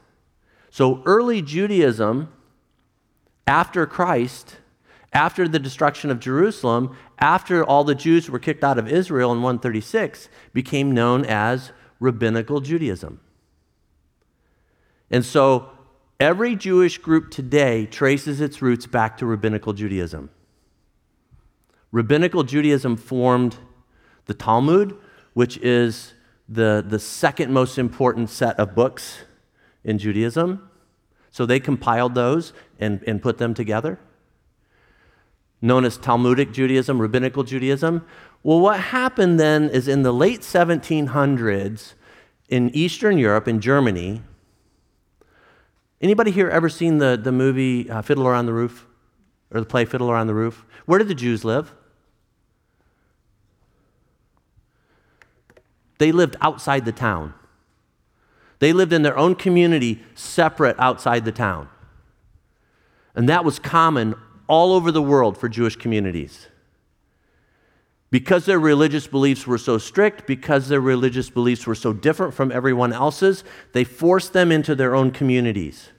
So 0.70 1.02
early 1.06 1.42
Judaism, 1.42 2.32
after 3.48 3.84
Christ, 3.84 4.58
after 5.12 5.48
the 5.48 5.58
destruction 5.58 6.08
of 6.08 6.20
Jerusalem, 6.20 6.96
after 7.18 7.64
all 7.64 7.82
the 7.82 7.96
Jews 7.96 8.30
were 8.30 8.38
kicked 8.38 8.62
out 8.62 8.78
of 8.78 8.86
Israel 8.86 9.32
in 9.32 9.38
136, 9.38 10.28
became 10.52 10.94
known 10.94 11.24
as 11.24 11.72
rabbinical 11.98 12.60
Judaism. 12.60 13.18
And 15.10 15.24
so 15.24 15.70
every 16.20 16.56
Jewish 16.56 16.98
group 16.98 17.30
today 17.30 17.86
traces 17.86 18.40
its 18.40 18.62
roots 18.62 18.86
back 18.86 19.18
to 19.18 19.26
rabbinical 19.26 19.72
Judaism. 19.72 20.30
Rabbinical 21.92 22.42
Judaism 22.42 22.96
formed 22.96 23.56
the 24.26 24.34
Talmud, 24.34 24.96
which 25.32 25.58
is 25.58 26.14
the, 26.48 26.84
the 26.86 26.98
second 26.98 27.52
most 27.52 27.78
important 27.78 28.30
set 28.30 28.58
of 28.58 28.74
books 28.74 29.18
in 29.84 29.98
Judaism. 29.98 30.68
So 31.30 31.46
they 31.46 31.60
compiled 31.60 32.14
those 32.14 32.52
and, 32.78 33.02
and 33.06 33.22
put 33.22 33.38
them 33.38 33.54
together 33.54 33.98
known 35.64 35.86
as 35.86 35.96
Talmudic 35.96 36.52
Judaism, 36.52 37.00
Rabbinical 37.00 37.42
Judaism. 37.42 38.04
Well, 38.42 38.60
what 38.60 38.78
happened 38.78 39.40
then 39.40 39.70
is 39.70 39.88
in 39.88 40.02
the 40.02 40.12
late 40.12 40.42
1700s 40.42 41.94
in 42.50 42.68
Eastern 42.74 43.16
Europe, 43.16 43.48
in 43.48 43.62
Germany, 43.62 44.20
anybody 46.04 46.30
here 46.30 46.48
ever 46.50 46.68
seen 46.68 46.98
the, 46.98 47.18
the 47.20 47.32
movie 47.32 47.90
uh, 47.90 48.02
Fiddler 48.02 48.34
on 48.34 48.46
the 48.46 48.52
Roof? 48.52 48.86
Or 49.50 49.60
the 49.60 49.66
play 49.66 49.84
Fiddler 49.84 50.14
on 50.14 50.26
the 50.26 50.34
Roof? 50.34 50.64
Where 50.84 50.98
did 50.98 51.08
the 51.08 51.14
Jews 51.14 51.44
live? 51.44 51.72
They 55.98 56.12
lived 56.12 56.36
outside 56.40 56.84
the 56.84 56.92
town. 56.92 57.34
They 58.58 58.72
lived 58.72 58.92
in 58.92 59.02
their 59.02 59.16
own 59.16 59.34
community, 59.34 60.02
separate 60.14 60.78
outside 60.78 61.24
the 61.24 61.32
town. 61.32 61.68
And 63.14 63.28
that 63.28 63.44
was 63.44 63.58
common 63.58 64.14
all 64.46 64.72
over 64.72 64.92
the 64.92 65.02
world 65.02 65.38
for 65.38 65.48
Jewish 65.48 65.76
communities. 65.76 66.48
Because 68.10 68.44
their 68.44 68.58
religious 68.58 69.06
beliefs 69.06 69.46
were 69.46 69.58
so 69.58 69.78
strict, 69.78 70.26
because 70.26 70.68
their 70.68 70.80
religious 70.80 71.30
beliefs 71.30 71.66
were 71.66 71.74
so 71.74 71.92
different 71.92 72.34
from 72.34 72.52
everyone 72.52 72.92
else's, 72.92 73.42
they 73.72 73.84
forced 73.84 74.32
them 74.32 74.52
into 74.52 74.74
their 74.74 74.94
own 74.94 75.10
communities. 75.10 75.90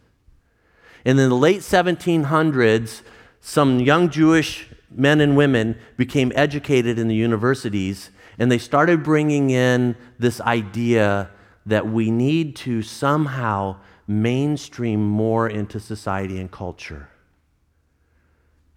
And 1.05 1.19
in 1.19 1.29
the 1.29 1.35
late 1.35 1.61
1700s, 1.61 3.01
some 3.39 3.79
young 3.79 4.09
Jewish 4.09 4.67
men 4.89 5.21
and 5.21 5.37
women 5.37 5.77
became 5.97 6.31
educated 6.35 6.97
in 6.97 7.07
the 7.07 7.15
universities, 7.15 8.09
and 8.39 8.51
they 8.51 8.57
started 8.57 9.03
bringing 9.03 9.51
in 9.51 9.95
this 10.17 10.41
idea 10.41 11.29
that 11.65 11.87
we 11.87 12.09
need 12.09 12.55
to 12.55 12.81
somehow 12.81 13.77
mainstream 14.07 15.05
more 15.05 15.47
into 15.47 15.79
society 15.79 16.39
and 16.39 16.51
culture. 16.51 17.09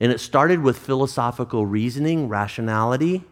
And 0.00 0.12
it 0.12 0.20
started 0.20 0.62
with 0.62 0.78
philosophical 0.78 1.66
reasoning, 1.66 2.28
rationality, 2.28 3.24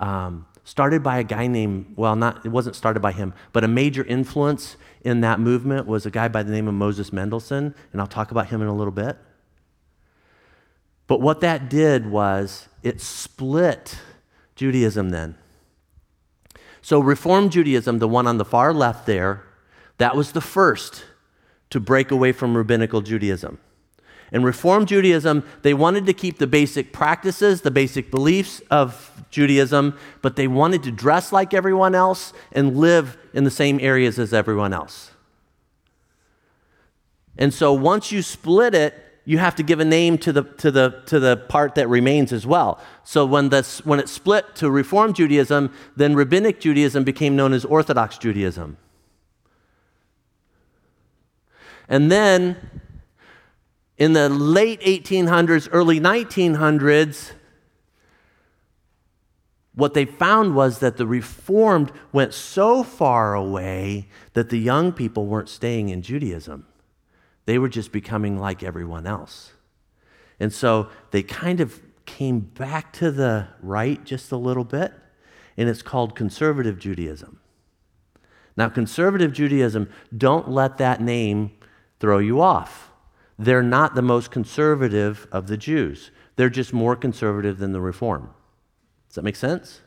um, 0.00 0.46
started 0.64 1.02
by 1.02 1.18
a 1.18 1.24
guy 1.24 1.46
named, 1.46 1.92
well, 1.96 2.16
not, 2.16 2.44
it 2.44 2.48
wasn't 2.48 2.74
started 2.74 3.00
by 3.00 3.12
him, 3.12 3.34
but 3.52 3.64
a 3.64 3.68
major 3.68 4.02
influence 4.04 4.76
in 5.04 5.20
that 5.20 5.38
movement 5.38 5.86
was 5.86 6.06
a 6.06 6.10
guy 6.10 6.28
by 6.28 6.42
the 6.42 6.50
name 6.50 6.66
of 6.66 6.74
Moses 6.74 7.12
Mendelssohn, 7.12 7.74
and 7.92 8.00
I'll 8.00 8.06
talk 8.06 8.30
about 8.30 8.48
him 8.48 8.62
in 8.62 8.68
a 8.68 8.74
little 8.74 8.92
bit. 8.92 9.16
But 11.06 11.20
what 11.20 11.40
that 11.42 11.68
did 11.68 12.10
was 12.10 12.68
it 12.82 13.00
split 13.00 13.98
Judaism 14.56 15.10
then. 15.10 15.36
So, 16.80 17.00
Reform 17.00 17.50
Judaism, 17.50 17.98
the 17.98 18.08
one 18.08 18.26
on 18.26 18.38
the 18.38 18.44
far 18.44 18.72
left 18.72 19.06
there, 19.06 19.44
that 19.98 20.16
was 20.16 20.32
the 20.32 20.40
first 20.40 21.04
to 21.70 21.80
break 21.80 22.10
away 22.10 22.32
from 22.32 22.56
rabbinical 22.56 23.00
Judaism. 23.00 23.58
In 24.34 24.42
Reform 24.42 24.84
Judaism, 24.84 25.44
they 25.62 25.74
wanted 25.74 26.06
to 26.06 26.12
keep 26.12 26.38
the 26.38 26.48
basic 26.48 26.92
practices, 26.92 27.60
the 27.60 27.70
basic 27.70 28.10
beliefs 28.10 28.60
of 28.68 29.24
Judaism, 29.30 29.96
but 30.22 30.34
they 30.34 30.48
wanted 30.48 30.82
to 30.82 30.90
dress 30.90 31.30
like 31.30 31.54
everyone 31.54 31.94
else 31.94 32.32
and 32.50 32.76
live 32.76 33.16
in 33.32 33.44
the 33.44 33.50
same 33.50 33.78
areas 33.78 34.18
as 34.18 34.34
everyone 34.34 34.72
else. 34.72 35.12
And 37.38 37.54
so 37.54 37.72
once 37.72 38.10
you 38.10 38.22
split 38.22 38.74
it, 38.74 39.00
you 39.24 39.38
have 39.38 39.54
to 39.54 39.62
give 39.62 39.78
a 39.78 39.84
name 39.84 40.18
to 40.18 40.32
the, 40.32 40.42
to 40.42 40.72
the, 40.72 41.02
to 41.06 41.20
the 41.20 41.36
part 41.36 41.76
that 41.76 41.88
remains 41.88 42.32
as 42.32 42.44
well. 42.44 42.80
So 43.04 43.24
when, 43.24 43.50
this, 43.50 43.86
when 43.86 44.00
it 44.00 44.08
split 44.08 44.56
to 44.56 44.68
Reform 44.68 45.14
Judaism, 45.14 45.72
then 45.94 46.16
Rabbinic 46.16 46.58
Judaism 46.58 47.04
became 47.04 47.36
known 47.36 47.52
as 47.52 47.64
Orthodox 47.64 48.18
Judaism. 48.18 48.78
And 51.88 52.10
then 52.10 52.56
in 53.96 54.12
the 54.12 54.28
late 54.28 54.80
1800s, 54.80 55.68
early 55.70 56.00
1900s, 56.00 57.32
what 59.74 59.94
they 59.94 60.04
found 60.04 60.54
was 60.54 60.78
that 60.78 60.96
the 60.96 61.06
Reformed 61.06 61.92
went 62.12 62.32
so 62.32 62.82
far 62.82 63.34
away 63.34 64.08
that 64.34 64.50
the 64.50 64.58
young 64.58 64.92
people 64.92 65.26
weren't 65.26 65.48
staying 65.48 65.88
in 65.88 66.02
Judaism. 66.02 66.66
They 67.46 67.58
were 67.58 67.68
just 67.68 67.92
becoming 67.92 68.38
like 68.38 68.62
everyone 68.62 69.06
else. 69.06 69.52
And 70.38 70.52
so 70.52 70.88
they 71.10 71.22
kind 71.22 71.60
of 71.60 71.80
came 72.06 72.40
back 72.40 72.92
to 72.94 73.10
the 73.10 73.48
right 73.60 74.02
just 74.04 74.30
a 74.32 74.36
little 74.36 74.64
bit, 74.64 74.92
and 75.56 75.68
it's 75.68 75.82
called 75.82 76.14
conservative 76.14 76.78
Judaism. 76.78 77.40
Now, 78.56 78.68
conservative 78.68 79.32
Judaism, 79.32 79.88
don't 80.16 80.48
let 80.48 80.78
that 80.78 81.00
name 81.00 81.52
throw 81.98 82.18
you 82.18 82.40
off 82.40 82.90
they're 83.38 83.62
not 83.62 83.94
the 83.94 84.02
most 84.02 84.30
conservative 84.30 85.26
of 85.32 85.46
the 85.46 85.56
Jews. 85.56 86.10
They're 86.36 86.50
just 86.50 86.72
more 86.72 86.96
conservative 86.96 87.58
than 87.58 87.72
the 87.72 87.80
Reform. 87.80 88.30
Does 89.08 89.16
that 89.16 89.22
make 89.22 89.36
sense? 89.36 89.80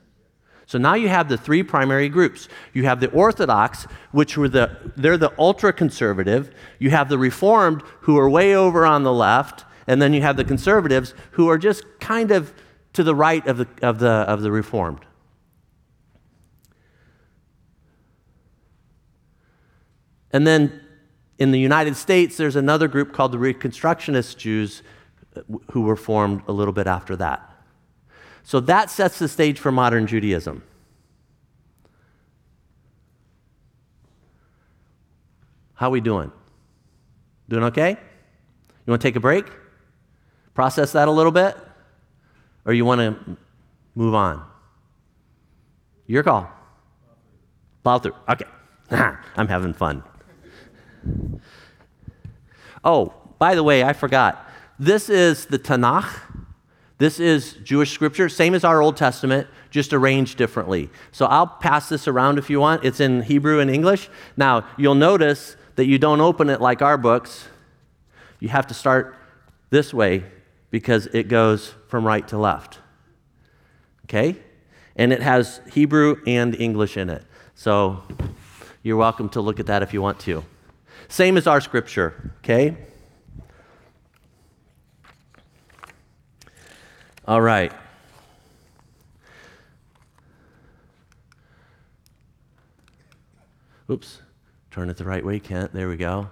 So 0.66 0.78
now 0.78 0.96
you 0.96 1.08
have 1.08 1.30
the 1.30 1.38
three 1.38 1.64
primary 1.64 2.10
groups. 2.10 2.50
You 2.74 2.84
have 2.84 3.00
the 3.00 3.10
Orthodox, 3.12 3.88
which 4.12 4.38
were 4.38 4.50
the 4.50 4.92
they're 4.98 5.18
the 5.18 5.32
ultra 5.40 5.72
conservative. 5.72 6.54
You 6.78 6.90
have 6.90 7.08
the 7.08 7.18
Reformed, 7.18 7.84
who 8.02 8.18
are 8.18 8.30
way 8.30 8.54
over 8.54 8.86
on 8.86 9.04
the 9.04 9.14
left, 9.14 9.64
and 9.88 10.02
then 10.02 10.14
you 10.14 10.22
have 10.22 10.36
the 10.36 10.44
conservatives, 10.44 11.14
who 11.32 11.48
are 11.48 11.58
just 11.58 11.86
kind 12.02 12.32
of 12.32 12.54
to 12.94 13.04
the 13.04 13.16
right 13.16 13.46
of 13.48 13.58
the 13.58 13.68
of 13.82 14.00
the 14.00 14.10
of 14.10 14.42
the 14.42 14.52
Reformed. 14.52 15.06
And 20.32 20.46
then 20.46 20.82
in 21.40 21.52
the 21.52 21.60
United 21.60 21.96
States, 21.96 22.38
there's 22.38 22.56
another 22.56 22.88
group 22.88 23.14
called 23.14 23.32
the 23.32 23.38
Reconstructionist 23.38 24.38
Jews 24.38 24.82
uh, 25.36 25.42
who 25.72 25.82
were 25.82 25.96
formed 25.96 26.42
a 26.48 26.52
little 26.52 26.74
bit 26.74 26.88
after 26.88 27.16
that. 27.18 27.44
So 28.44 28.60
that 28.62 28.90
sets 28.90 29.20
the 29.20 29.28
stage 29.28 29.60
for 29.60 29.72
modern 29.72 30.08
Judaism. 30.08 30.64
How 35.74 35.88
are 35.88 35.92
we 35.92 36.02
doing? 36.02 36.32
Doing 37.50 37.66
okay? 37.66 37.92
You 37.92 38.92
want 38.92 39.02
to 39.02 39.08
take 39.08 39.16
a 39.16 39.20
break? 39.20 39.46
Process 40.56 40.94
that 40.94 41.08
a 41.08 41.12
little 41.12 41.32
bit? 41.32 41.56
Or 42.66 42.74
you 42.74 42.84
want 42.84 43.00
to 43.00 43.38
move 43.94 44.16
on? 44.16 44.44
Your 46.08 46.24
call. 46.24 46.50
Plow 47.84 48.00
through. 48.00 48.16
Okay. 48.28 48.46
I'm 48.90 49.48
having 49.48 49.74
fun. 49.74 50.04
Oh, 52.84 53.14
by 53.40 53.56
the 53.56 53.64
way, 53.64 53.84
I 53.84 53.94
forgot. 53.94 54.48
This 54.80 55.10
is 55.10 55.46
the 55.46 55.60
Tanakh. 55.60 56.22
This 57.00 57.20
is 57.20 57.54
Jewish 57.64 57.92
scripture, 57.92 58.28
same 58.28 58.56
as 58.56 58.64
our 58.64 58.82
Old 58.82 58.98
Testament, 58.98 59.48
just 59.70 59.94
arranged 59.94 60.38
differently. 60.38 60.90
So 61.12 61.28
I'll 61.28 61.46
pass 61.46 61.90
this 61.90 62.08
around 62.08 62.40
if 62.40 62.50
you 62.50 62.60
want. 62.60 62.84
It's 62.84 63.00
in 63.00 63.22
Hebrew 63.22 63.60
and 63.60 63.70
English. 63.70 64.10
Now, 64.36 64.66
you'll 64.78 64.96
notice 64.96 65.58
that 65.76 65.86
you 65.86 66.00
don't 66.00 66.22
open 66.22 66.50
it 66.50 66.60
like 66.60 66.82
our 66.82 66.98
books. 66.98 67.48
You 68.40 68.50
have 68.50 68.66
to 68.68 68.74
start 68.74 69.16
this 69.70 69.94
way 69.94 70.24
because 70.72 71.06
it 71.08 71.28
goes 71.28 71.76
from 71.88 72.06
right 72.06 72.28
to 72.30 72.38
left. 72.38 72.80
Okay? 74.06 74.38
And 74.96 75.14
it 75.14 75.22
has 75.22 75.62
Hebrew 75.72 76.18
and 76.26 76.56
English 76.56 76.98
in 76.98 77.12
it. 77.12 77.24
So 77.54 78.02
you're 78.82 78.98
welcome 78.98 79.30
to 79.30 79.42
look 79.42 79.60
at 79.60 79.68
that 79.68 79.84
if 79.84 79.94
you 79.94 80.02
want 80.02 80.20
to. 80.22 80.44
Same 81.10 81.38
as 81.38 81.48
our 81.48 81.62
scripture, 81.62 82.34
okay? 82.40 82.76
All 87.26 87.42
right. 87.42 87.72
Oops, 93.90 94.22
turn 94.70 94.90
it 94.90 94.98
the 94.98 95.06
right 95.06 95.26
way, 95.26 95.40
Kent. 95.40 95.74
There 95.74 95.88
we 95.88 95.96
go. 95.96 96.30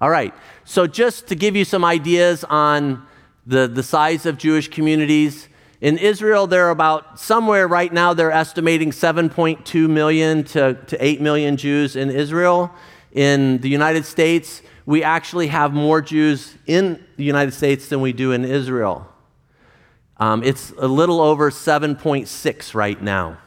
All 0.00 0.10
right, 0.10 0.34
so 0.64 0.86
just 0.86 1.26
to 1.28 1.34
give 1.34 1.56
you 1.56 1.64
some 1.64 1.84
ideas 1.84 2.44
on 2.44 3.06
the, 3.46 3.66
the 3.66 3.82
size 3.82 4.26
of 4.26 4.38
Jewish 4.38 4.68
communities, 4.68 5.48
in 5.80 5.96
Israel, 5.96 6.46
they're 6.46 6.70
about 6.70 7.20
somewhere 7.20 7.68
right 7.68 7.92
now, 7.92 8.12
they're 8.12 8.32
estimating 8.32 8.90
7.2 8.90 9.88
million 9.88 10.44
to, 10.44 10.74
to 10.74 11.04
8 11.04 11.20
million 11.20 11.56
Jews 11.56 11.94
in 11.94 12.10
Israel. 12.10 12.72
In 13.12 13.58
the 13.58 13.68
United 13.68 14.04
States, 14.04 14.62
we 14.86 15.02
actually 15.02 15.48
have 15.48 15.72
more 15.72 16.00
Jews 16.00 16.54
in 16.66 17.04
the 17.16 17.24
United 17.24 17.52
States 17.52 17.88
than 17.88 18.00
we 18.00 18.12
do 18.12 18.32
in 18.32 18.44
Israel. 18.44 19.06
Um, 20.18 20.42
it's 20.42 20.72
a 20.78 20.88
little 20.88 21.20
over 21.20 21.50
7.6 21.50 22.74
right 22.74 23.00
now. 23.00 23.38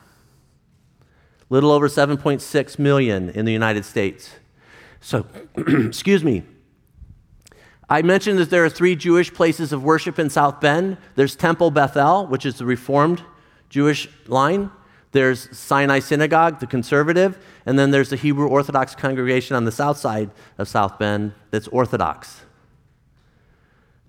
Little 1.50 1.72
over 1.72 1.88
7.6 1.88 2.80
million 2.80 3.30
in 3.30 3.46
the 3.46 3.52
United 3.52 3.86
States. 3.86 4.32
So, 5.02 5.26
excuse 5.58 6.24
me. 6.24 6.44
I 7.90 8.04
mentioned 8.04 8.40
that 8.40 8.50
there 8.50 8.64
are 8.64 8.70
three 8.70 8.96
Jewish 8.96 9.34
places 9.34 9.74
of 9.74 9.84
worship 9.84 10.18
in 10.18 10.30
South 10.30 10.62
Bend. 10.62 10.96
There's 11.16 11.36
Temple 11.36 11.72
Bethel, 11.72 12.26
which 12.26 12.46
is 12.46 12.58
the 12.58 12.66
Reformed 12.66 13.22
Jewish 13.68 14.08
line. 14.28 14.72
There's 15.12 15.56
Sinai 15.58 16.00
Synagogue, 16.00 16.60
the 16.60 16.68
conservative, 16.68 17.38
and 17.66 17.78
then 17.78 17.92
there's 17.92 18.10
the 18.10 18.16
Hebrew 18.16 18.48
Orthodox 18.48 18.96
congregation 18.96 19.56
on 19.56 19.66
the 19.66 19.72
south 19.72 19.98
side 19.98 20.32
of 20.58 20.68
South 20.68 20.98
Bend 20.98 21.34
that's 21.50 21.68
Orthodox. 21.68 22.42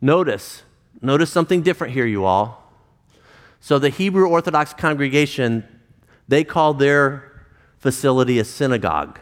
Notice, 0.01 0.63
notice 1.01 1.31
something 1.31 1.63
different 1.63 1.93
here, 1.93 2.07
you 2.07 2.25
all. 2.25 2.73
So 3.61 3.79
the 3.79 3.89
Hebrew 3.89 4.29
Orthodox 4.29 4.75
congregation, 4.75 5.65
they 6.29 6.45
call 6.45 6.75
their 6.75 7.47
facility 7.79 8.39
a 8.39 8.45
synagogue. 8.45 9.19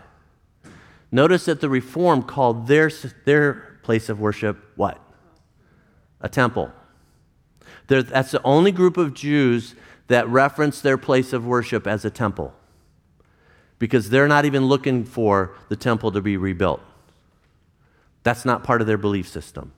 Notice 1.11 1.47
that 1.47 1.61
the 1.61 1.69
Reform 1.69 2.23
called 2.23 2.67
their, 2.67 2.91
their 3.25 3.79
place 3.83 4.09
of 4.09 4.21
worship 4.21 4.59
what? 4.77 5.01
A 6.21 6.29
temple. 6.29 6.71
That's 7.87 8.31
the 8.31 8.43
only 8.45 8.71
group 8.71 8.97
of 8.97 9.15
Jews 9.15 9.75
that 10.11 10.29
reference 10.29 10.81
their 10.81 10.99
place 10.99 11.33
of 11.33 11.47
worship 11.47 11.87
as 11.87 12.05
a 12.05 12.11
temple 12.11 12.53
because 13.79 14.11
they're 14.11 14.27
not 14.27 14.45
even 14.45 14.67
looking 14.67 15.05
for 15.05 15.55
the 15.69 15.77
temple 15.77 16.11
to 16.11 16.21
be 16.21 16.37
rebuilt. 16.37 16.81
That's 18.25 18.45
not 18.45 18.65
part 18.65 18.81
of 18.81 18.89
their 18.89 18.99
belief 18.99 19.29
system. 19.29 19.73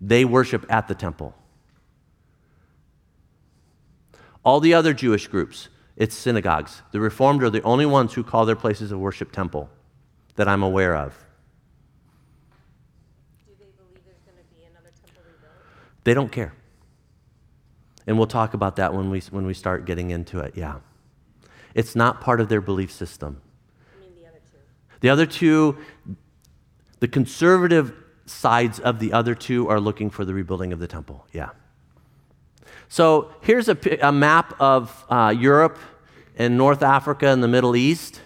They 0.00 0.24
worship 0.24 0.64
at 0.70 0.86
the 0.86 0.94
temple. 0.94 1.34
All 4.44 4.60
the 4.60 4.74
other 4.74 4.94
Jewish 4.94 5.26
groups, 5.26 5.68
it's 5.96 6.14
synagogues. 6.14 6.82
The 6.92 7.00
Reformed 7.00 7.42
are 7.42 7.50
the 7.50 7.62
only 7.62 7.84
ones 7.84 8.14
who 8.14 8.22
call 8.22 8.46
their 8.46 8.54
places 8.54 8.92
of 8.92 9.00
worship 9.00 9.32
temple 9.32 9.68
that 10.36 10.46
I'm 10.46 10.62
aware 10.62 10.94
of. 10.94 11.16
They 16.04 16.14
don't 16.14 16.30
care. 16.30 16.54
And 18.06 18.18
we'll 18.18 18.26
talk 18.26 18.54
about 18.54 18.76
that 18.76 18.92
when 18.92 19.10
we, 19.10 19.20
when 19.30 19.46
we 19.46 19.54
start 19.54 19.86
getting 19.86 20.10
into 20.10 20.40
it, 20.40 20.56
yeah. 20.56 20.76
It's 21.74 21.96
not 21.96 22.20
part 22.20 22.40
of 22.40 22.48
their 22.48 22.60
belief 22.60 22.92
system. 22.92 23.40
I 23.96 24.00
mean 24.00 24.12
the 24.14 24.28
other 24.28 24.38
two. 24.38 24.58
The 25.00 25.10
other 25.10 25.26
two, 25.26 25.78
the 27.00 27.08
conservative 27.08 27.92
sides 28.26 28.78
of 28.78 28.98
the 28.98 29.12
other 29.12 29.34
two 29.34 29.68
are 29.68 29.80
looking 29.80 30.10
for 30.10 30.24
the 30.24 30.34
rebuilding 30.34 30.72
of 30.72 30.78
the 30.78 30.86
temple, 30.86 31.26
yeah. 31.32 31.50
So 32.88 33.34
here's 33.40 33.68
a, 33.68 33.76
a 34.06 34.12
map 34.12 34.54
of 34.60 35.04
uh, 35.08 35.34
Europe 35.36 35.78
and 36.36 36.56
North 36.56 36.82
Africa 36.82 37.28
and 37.28 37.42
the 37.42 37.48
Middle 37.48 37.74
East. 37.74 38.20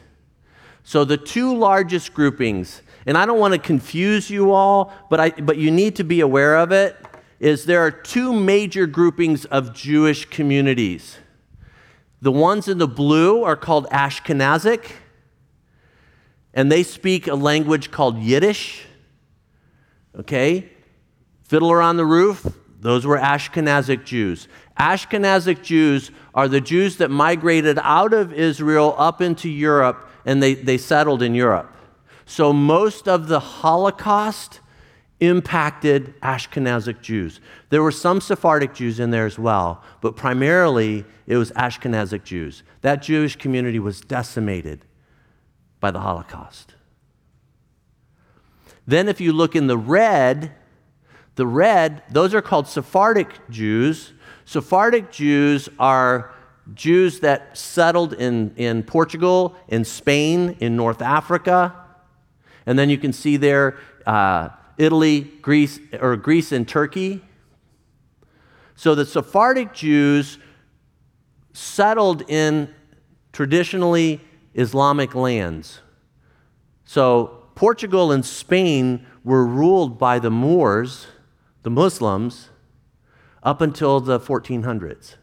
So 0.82 1.04
the 1.04 1.16
two 1.16 1.56
largest 1.56 2.14
groupings, 2.14 2.82
and 3.06 3.16
I 3.16 3.26
don't 3.26 3.38
want 3.38 3.54
to 3.54 3.58
confuse 3.58 4.30
you 4.30 4.52
all, 4.52 4.92
but, 5.10 5.20
I, 5.20 5.30
but 5.30 5.58
you 5.58 5.70
need 5.70 5.96
to 5.96 6.04
be 6.04 6.20
aware 6.20 6.56
of 6.56 6.72
it 6.72 6.96
is 7.41 7.64
there 7.64 7.80
are 7.80 7.91
two 7.91 8.32
major 8.32 8.86
groupings 8.86 9.45
of 9.47 9.74
Jewish 9.74 10.24
communities. 10.26 11.18
The 12.20 12.32
ones 12.32 12.66
in 12.66 12.78
the 12.78 12.89
blue 12.89 13.45
are 13.45 13.57
called 13.57 13.86
Ashkenazic, 13.91 14.91
and 16.53 16.72
they 16.72 16.82
speak 16.82 17.28
a 17.28 17.34
language 17.34 17.91
called 17.91 18.18
Yiddish. 18.18 18.84
Okay? 20.18 20.68
Fiddler 21.45 21.80
on 21.80 21.97
the 21.97 22.05
Roof, 22.05 22.47
those 22.80 23.07
were 23.07 23.18
Ashkenazic 23.18 24.05
Jews. 24.05 24.49
Ashkenazic 24.78 25.62
Jews 25.62 26.11
are 26.34 26.49
the 26.49 26.61
Jews 26.61 26.97
that 26.97 27.11
migrated 27.11 27.78
out 27.82 28.12
of 28.12 28.32
Israel 28.32 28.95
up 28.99 29.20
into 29.20 29.49
Europe 29.49 30.09
and 30.24 30.43
they, 30.43 30.55
they 30.55 30.78
settled 30.78 31.22
in 31.22 31.34
Europe. 31.34 31.74
So 32.26 32.53
most 32.53 33.09
of 33.09 33.28
the 33.28 33.41
Holocaust 33.41 34.61
impacted 35.20 36.14
Ashkenazic 36.20 37.00
Jews. 37.00 37.40
There 37.70 37.82
were 37.82 37.90
some 37.92 38.20
Sephardic 38.20 38.74
Jews 38.74 39.00
in 39.00 39.10
there 39.10 39.26
as 39.26 39.38
well, 39.38 39.82
but 40.00 40.16
primarily 40.16 41.04
it 41.26 41.36
was 41.36 41.50
Ashkenazic 41.52 42.24
Jews. 42.24 42.62
That 42.82 43.02
Jewish 43.02 43.36
community 43.36 43.78
was 43.78 44.00
decimated 44.00 44.84
by 45.80 45.90
the 45.90 46.00
Holocaust. 46.00 46.74
Then, 48.86 49.08
if 49.08 49.20
you 49.20 49.32
look 49.32 49.54
in 49.54 49.66
the 49.66 49.76
red, 49.76 50.52
the 51.34 51.46
red, 51.46 52.02
those 52.10 52.34
are 52.34 52.40
called 52.40 52.66
Sephardic 52.66 53.28
Jews. 53.50 54.14
Sephardic 54.44 55.10
Jews 55.12 55.68
are 55.78 56.34
Jews 56.74 57.20
that 57.20 57.56
settled 57.56 58.14
in, 58.14 58.54
in 58.56 58.82
Portugal, 58.82 59.56
in 59.68 59.84
Spain, 59.84 60.56
in 60.60 60.74
North 60.74 61.02
Africa. 61.02 61.74
And 62.66 62.78
then 62.78 62.88
you 62.88 62.98
can 62.98 63.12
see 63.12 63.36
there 63.36 63.78
uh, 64.06 64.48
Italy, 64.78 65.20
Greece, 65.20 65.80
or 66.00 66.16
Greece 66.16 66.52
and 66.52 66.66
Turkey. 66.66 67.22
So 68.76 68.94
the 68.94 69.04
Sephardic 69.04 69.74
Jews 69.74 70.38
settled 71.52 72.22
in 72.30 72.72
traditionally 73.32 74.20
Islamic 74.54 75.14
lands. 75.14 75.80
So 76.84 77.44
Portugal 77.54 78.12
and 78.12 78.24
Spain 78.24 79.04
were 79.24 79.44
ruled 79.44 79.98
by 79.98 80.20
the 80.20 80.30
Moors, 80.30 81.08
the 81.64 81.70
Muslims, 81.70 82.50
up 83.42 83.60
until 83.60 84.00
the 84.00 84.20
1400s. 84.20 85.16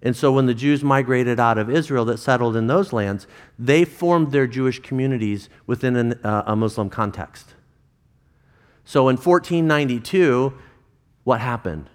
And 0.00 0.14
so 0.14 0.30
when 0.30 0.46
the 0.46 0.54
Jews 0.54 0.84
migrated 0.84 1.40
out 1.40 1.58
of 1.58 1.70
Israel 1.70 2.04
that 2.04 2.18
settled 2.18 2.56
in 2.56 2.66
those 2.66 2.92
lands, 2.92 3.26
they 3.58 3.84
formed 3.84 4.32
their 4.32 4.46
Jewish 4.46 4.78
communities 4.80 5.48
within 5.66 5.96
an, 5.96 6.12
uh, 6.22 6.44
a 6.46 6.54
Muslim 6.54 6.90
context. 6.90 7.54
So 8.84 9.08
in 9.08 9.16
1492, 9.16 10.52
what 11.24 11.40
happened? 11.40 11.88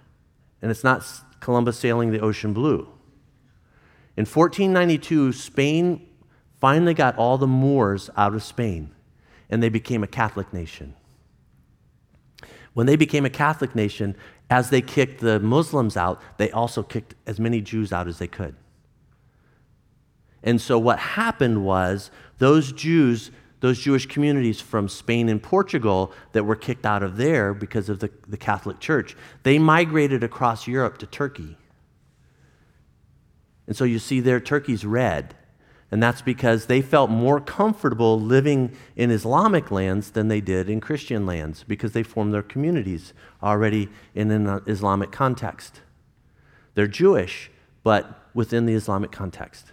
And 0.60 0.70
it's 0.70 0.84
not 0.84 1.06
Columbus 1.40 1.78
sailing 1.78 2.10
the 2.10 2.20
ocean 2.20 2.52
blue. 2.52 2.88
In 4.16 4.26
1492, 4.26 5.32
Spain 5.32 6.06
finally 6.60 6.94
got 6.94 7.16
all 7.16 7.38
the 7.38 7.46
Moors 7.46 8.10
out 8.16 8.34
of 8.34 8.42
Spain, 8.42 8.90
and 9.48 9.62
they 9.62 9.68
became 9.68 10.02
a 10.02 10.08
Catholic 10.08 10.52
nation. 10.52 10.94
When 12.74 12.86
they 12.86 12.96
became 12.96 13.24
a 13.24 13.30
Catholic 13.30 13.74
nation, 13.74 14.16
as 14.50 14.70
they 14.70 14.82
kicked 14.82 15.20
the 15.20 15.40
Muslims 15.40 15.96
out, 15.96 16.20
they 16.36 16.50
also 16.50 16.82
kicked 16.82 17.14
as 17.26 17.40
many 17.40 17.60
Jews 17.60 17.92
out 17.92 18.08
as 18.08 18.18
they 18.18 18.26
could. 18.26 18.56
And 20.42 20.60
so 20.60 20.78
what 20.78 20.98
happened 20.98 21.64
was 21.64 22.10
those 22.38 22.72
Jews 22.72 23.30
those 23.60 23.78
Jewish 23.78 24.06
communities 24.06 24.60
from 24.60 24.88
Spain 24.88 25.28
and 25.28 25.42
Portugal 25.42 26.12
that 26.32 26.44
were 26.44 26.56
kicked 26.56 26.86
out 26.86 27.02
of 27.02 27.16
there 27.16 27.54
because 27.54 27.88
of 27.88 28.00
the, 28.00 28.10
the 28.26 28.36
Catholic 28.36 28.80
Church, 28.80 29.16
they 29.42 29.58
migrated 29.58 30.24
across 30.24 30.66
Europe 30.66 30.98
to 30.98 31.06
Turkey. 31.06 31.56
And 33.66 33.76
so 33.76 33.84
you 33.84 33.98
see 33.98 34.20
there, 34.20 34.40
Turkey's 34.40 34.84
red. 34.84 35.36
And 35.90 36.02
that's 36.02 36.22
because 36.22 36.66
they 36.66 36.82
felt 36.82 37.10
more 37.10 37.40
comfortable 37.40 38.18
living 38.18 38.72
in 38.96 39.10
Islamic 39.10 39.70
lands 39.70 40.12
than 40.12 40.28
they 40.28 40.40
did 40.40 40.70
in 40.70 40.80
Christian 40.80 41.26
lands 41.26 41.64
because 41.66 41.92
they 41.92 42.02
formed 42.02 42.32
their 42.32 42.42
communities 42.42 43.12
already 43.42 43.88
in 44.14 44.30
an 44.30 44.62
Islamic 44.66 45.10
context. 45.10 45.80
They're 46.74 46.86
Jewish, 46.86 47.50
but 47.82 48.28
within 48.34 48.66
the 48.66 48.74
Islamic 48.74 49.10
context. 49.10 49.72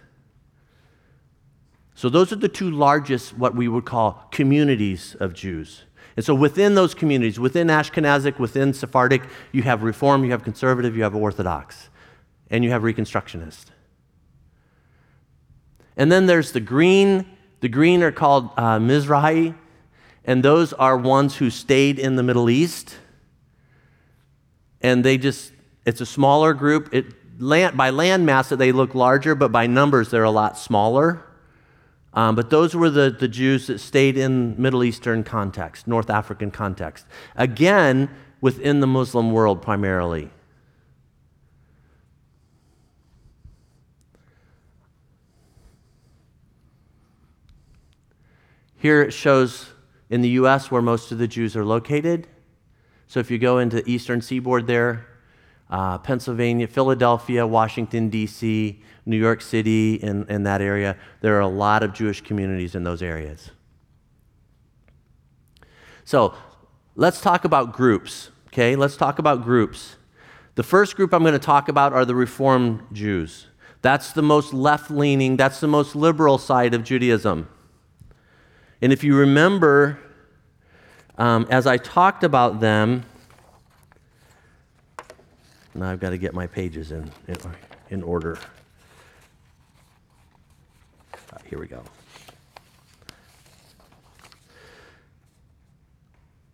So, 1.98 2.08
those 2.08 2.30
are 2.30 2.36
the 2.36 2.48
two 2.48 2.70
largest, 2.70 3.36
what 3.36 3.56
we 3.56 3.66
would 3.66 3.84
call 3.84 4.28
communities 4.30 5.16
of 5.18 5.34
Jews. 5.34 5.82
And 6.14 6.24
so, 6.24 6.32
within 6.32 6.76
those 6.76 6.94
communities, 6.94 7.40
within 7.40 7.66
Ashkenazic, 7.66 8.38
within 8.38 8.72
Sephardic, 8.72 9.22
you 9.50 9.64
have 9.64 9.82
Reform, 9.82 10.22
you 10.22 10.30
have 10.30 10.44
Conservative, 10.44 10.96
you 10.96 11.02
have 11.02 11.16
Orthodox, 11.16 11.88
and 12.52 12.62
you 12.62 12.70
have 12.70 12.82
Reconstructionist. 12.82 13.72
And 15.96 16.12
then 16.12 16.26
there's 16.26 16.52
the 16.52 16.60
green. 16.60 17.26
The 17.62 17.68
green 17.68 18.04
are 18.04 18.12
called 18.12 18.50
uh, 18.56 18.78
Mizrahi, 18.78 19.56
and 20.24 20.44
those 20.44 20.72
are 20.74 20.96
ones 20.96 21.34
who 21.34 21.50
stayed 21.50 21.98
in 21.98 22.14
the 22.14 22.22
Middle 22.22 22.48
East. 22.48 22.94
And 24.80 25.04
they 25.04 25.18
just, 25.18 25.50
it's 25.84 26.00
a 26.00 26.06
smaller 26.06 26.54
group. 26.54 26.94
It, 26.94 27.06
land, 27.40 27.76
by 27.76 27.90
land 27.90 28.24
mass, 28.24 28.50
they 28.50 28.70
look 28.70 28.94
larger, 28.94 29.34
but 29.34 29.50
by 29.50 29.66
numbers, 29.66 30.12
they're 30.12 30.22
a 30.22 30.30
lot 30.30 30.56
smaller. 30.56 31.24
Um, 32.14 32.34
but 32.34 32.50
those 32.50 32.74
were 32.74 32.90
the, 32.90 33.10
the 33.10 33.28
Jews 33.28 33.66
that 33.66 33.78
stayed 33.78 34.16
in 34.16 34.60
Middle 34.60 34.82
Eastern 34.82 35.24
context, 35.24 35.86
North 35.86 36.10
African 36.10 36.50
context. 36.50 37.06
Again, 37.36 38.08
within 38.40 38.80
the 38.80 38.86
Muslim 38.86 39.32
world 39.32 39.62
primarily. 39.62 40.30
Here 48.76 49.02
it 49.02 49.12
shows 49.12 49.70
in 50.08 50.22
the 50.22 50.28
U.S. 50.30 50.70
where 50.70 50.80
most 50.80 51.10
of 51.10 51.18
the 51.18 51.26
Jews 51.26 51.56
are 51.56 51.64
located. 51.64 52.28
So 53.08 53.18
if 53.20 53.30
you 53.30 53.38
go 53.38 53.58
into 53.58 53.88
eastern 53.88 54.20
seaboard 54.20 54.66
there, 54.66 55.06
uh, 55.70 55.98
Pennsylvania, 55.98 56.66
Philadelphia, 56.66 57.46
Washington, 57.46 58.08
D.C., 58.08 58.82
New 59.04 59.16
York 59.16 59.40
City, 59.40 59.94
in 59.94 60.42
that 60.42 60.60
area, 60.60 60.96
there 61.20 61.36
are 61.36 61.40
a 61.40 61.48
lot 61.48 61.82
of 61.82 61.92
Jewish 61.94 62.20
communities 62.20 62.74
in 62.74 62.84
those 62.84 63.02
areas. 63.02 63.50
So 66.04 66.34
let's 66.94 67.20
talk 67.20 67.44
about 67.44 67.72
groups, 67.72 68.30
okay? 68.48 68.76
Let's 68.76 68.96
talk 68.96 69.18
about 69.18 69.42
groups. 69.42 69.96
The 70.54 70.62
first 70.62 70.96
group 70.96 71.12
I'm 71.14 71.22
going 71.22 71.32
to 71.34 71.38
talk 71.38 71.68
about 71.68 71.92
are 71.92 72.04
the 72.04 72.14
Reformed 72.14 72.82
Jews. 72.92 73.46
That's 73.80 74.12
the 74.12 74.22
most 74.22 74.52
left 74.52 74.90
leaning, 74.90 75.36
that's 75.36 75.60
the 75.60 75.68
most 75.68 75.94
liberal 75.94 76.38
side 76.38 76.74
of 76.74 76.82
Judaism. 76.82 77.48
And 78.82 78.92
if 78.92 79.04
you 79.04 79.16
remember, 79.16 79.98
um, 81.16 81.46
as 81.50 81.66
I 81.66 81.76
talked 81.76 82.24
about 82.24 82.60
them, 82.60 83.04
now 85.78 85.90
I've 85.90 86.00
got 86.00 86.10
to 86.10 86.18
get 86.18 86.34
my 86.34 86.46
pages 86.46 86.92
in, 86.92 87.10
in, 87.26 87.36
in 87.90 88.02
order. 88.02 88.38
Uh, 91.32 91.38
here 91.44 91.58
we 91.58 91.66
go. 91.66 91.82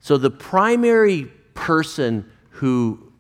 So, 0.01 0.17
the 0.17 0.31
primary 0.31 1.33
person 1.55 2.31
who 2.51 3.13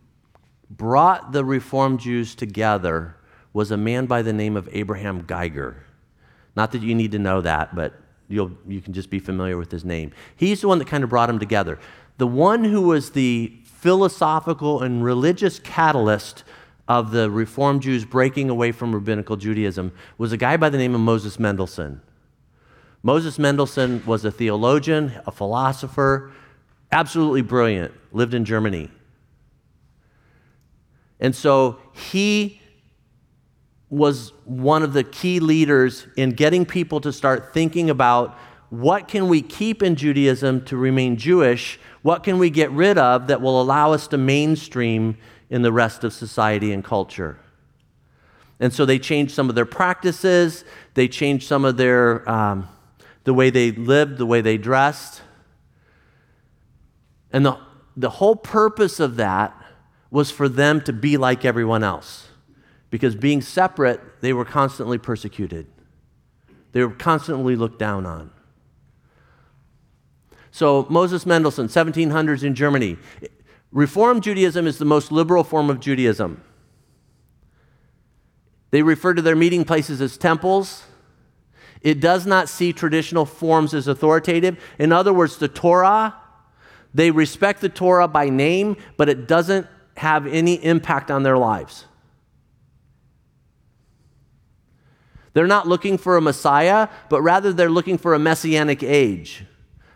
brought 0.70 1.32
the 1.32 1.44
Reformed 1.44 2.00
Jews 2.00 2.34
together 2.34 3.16
was 3.52 3.70
a 3.70 3.76
man 3.76 4.06
by 4.06 4.22
the 4.22 4.32
name 4.32 4.56
of 4.56 4.68
Abraham 4.72 5.22
Geiger. 5.22 5.84
Not 6.56 6.72
that 6.72 6.82
you 6.82 6.94
need 6.94 7.12
to 7.12 7.18
know 7.18 7.40
that, 7.40 7.74
but 7.74 7.94
You'll, 8.28 8.52
you 8.66 8.80
can 8.80 8.92
just 8.92 9.10
be 9.10 9.18
familiar 9.18 9.58
with 9.58 9.70
his 9.70 9.84
name. 9.84 10.12
He's 10.36 10.62
the 10.62 10.68
one 10.68 10.78
that 10.78 10.86
kind 10.86 11.04
of 11.04 11.10
brought 11.10 11.26
them 11.26 11.38
together. 11.38 11.78
The 12.16 12.26
one 12.26 12.64
who 12.64 12.82
was 12.82 13.10
the 13.10 13.52
philosophical 13.84 14.82
and 14.82 15.04
religious 15.04 15.58
catalyst 15.58 16.42
of 16.88 17.10
the 17.10 17.30
Reformed 17.30 17.82
Jews 17.82 18.06
breaking 18.06 18.48
away 18.48 18.72
from 18.72 18.94
rabbinical 18.94 19.36
Judaism 19.36 19.92
was 20.16 20.32
a 20.32 20.38
guy 20.38 20.56
by 20.56 20.70
the 20.70 20.78
name 20.78 20.94
of 20.94 21.02
Moses 21.02 21.38
Mendelssohn. 21.38 22.00
Moses 23.02 23.38
Mendelssohn 23.38 24.02
was 24.06 24.24
a 24.24 24.30
theologian, 24.30 25.12
a 25.26 25.30
philosopher, 25.30 26.32
absolutely 26.92 27.42
brilliant, 27.42 27.92
lived 28.10 28.32
in 28.32 28.46
Germany. 28.46 28.90
And 31.20 31.36
so 31.36 31.78
he 31.92 32.62
was 33.90 34.32
one 34.46 34.82
of 34.82 34.94
the 34.94 35.04
key 35.04 35.40
leaders 35.40 36.06
in 36.16 36.30
getting 36.30 36.64
people 36.64 37.02
to 37.02 37.12
start 37.12 37.52
thinking 37.52 37.90
about 37.90 38.34
what 38.70 39.08
can 39.08 39.28
we 39.28 39.42
keep 39.42 39.82
in 39.82 39.94
Judaism 39.94 40.64
to 40.64 40.76
remain 40.78 41.18
Jewish? 41.18 41.78
What 42.04 42.22
can 42.22 42.38
we 42.38 42.50
get 42.50 42.70
rid 42.70 42.98
of 42.98 43.28
that 43.28 43.40
will 43.40 43.62
allow 43.62 43.94
us 43.94 44.08
to 44.08 44.18
mainstream 44.18 45.16
in 45.48 45.62
the 45.62 45.72
rest 45.72 46.04
of 46.04 46.12
society 46.12 46.70
and 46.70 46.84
culture? 46.84 47.38
And 48.60 48.74
so 48.74 48.84
they 48.84 48.98
changed 48.98 49.32
some 49.32 49.48
of 49.48 49.54
their 49.54 49.64
practices, 49.64 50.66
they 50.92 51.08
changed 51.08 51.48
some 51.48 51.64
of 51.64 51.78
their, 51.78 52.28
um, 52.28 52.68
the 53.24 53.32
way 53.32 53.48
they 53.48 53.70
lived, 53.70 54.18
the 54.18 54.26
way 54.26 54.42
they 54.42 54.58
dressed. 54.58 55.22
And 57.32 57.46
the, 57.46 57.58
the 57.96 58.10
whole 58.10 58.36
purpose 58.36 59.00
of 59.00 59.16
that 59.16 59.58
was 60.10 60.30
for 60.30 60.46
them 60.46 60.82
to 60.82 60.92
be 60.92 61.16
like 61.16 61.46
everyone 61.46 61.82
else 61.82 62.28
because 62.90 63.16
being 63.16 63.40
separate, 63.40 64.20
they 64.20 64.34
were 64.34 64.44
constantly 64.44 64.98
persecuted. 64.98 65.68
They 66.72 66.84
were 66.84 66.94
constantly 66.94 67.56
looked 67.56 67.78
down 67.78 68.04
on. 68.04 68.30
So, 70.54 70.86
Moses 70.88 71.26
Mendelssohn, 71.26 71.66
1700s 71.66 72.44
in 72.44 72.54
Germany. 72.54 72.96
Reform 73.72 74.20
Judaism 74.20 74.68
is 74.68 74.78
the 74.78 74.84
most 74.84 75.10
liberal 75.10 75.42
form 75.42 75.68
of 75.68 75.80
Judaism. 75.80 76.40
They 78.70 78.80
refer 78.80 79.14
to 79.14 79.20
their 79.20 79.34
meeting 79.34 79.64
places 79.64 80.00
as 80.00 80.16
temples. 80.16 80.84
It 81.80 81.98
does 81.98 82.24
not 82.24 82.48
see 82.48 82.72
traditional 82.72 83.26
forms 83.26 83.74
as 83.74 83.88
authoritative. 83.88 84.62
In 84.78 84.92
other 84.92 85.12
words, 85.12 85.38
the 85.38 85.48
Torah, 85.48 86.14
they 86.94 87.10
respect 87.10 87.60
the 87.60 87.68
Torah 87.68 88.06
by 88.06 88.28
name, 88.28 88.76
but 88.96 89.08
it 89.08 89.26
doesn't 89.26 89.66
have 89.96 90.24
any 90.24 90.64
impact 90.64 91.10
on 91.10 91.24
their 91.24 91.36
lives. 91.36 91.86
They're 95.32 95.48
not 95.48 95.66
looking 95.66 95.98
for 95.98 96.16
a 96.16 96.20
Messiah, 96.20 96.86
but 97.08 97.22
rather 97.22 97.52
they're 97.52 97.68
looking 97.68 97.98
for 97.98 98.14
a 98.14 98.20
messianic 98.20 98.84
age. 98.84 99.46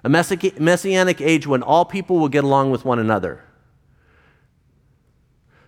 A 0.08 0.10
messianic 0.10 1.20
age 1.20 1.46
when 1.46 1.62
all 1.62 1.84
people 1.84 2.18
will 2.18 2.30
get 2.30 2.42
along 2.42 2.70
with 2.70 2.82
one 2.82 2.98
another. 2.98 3.44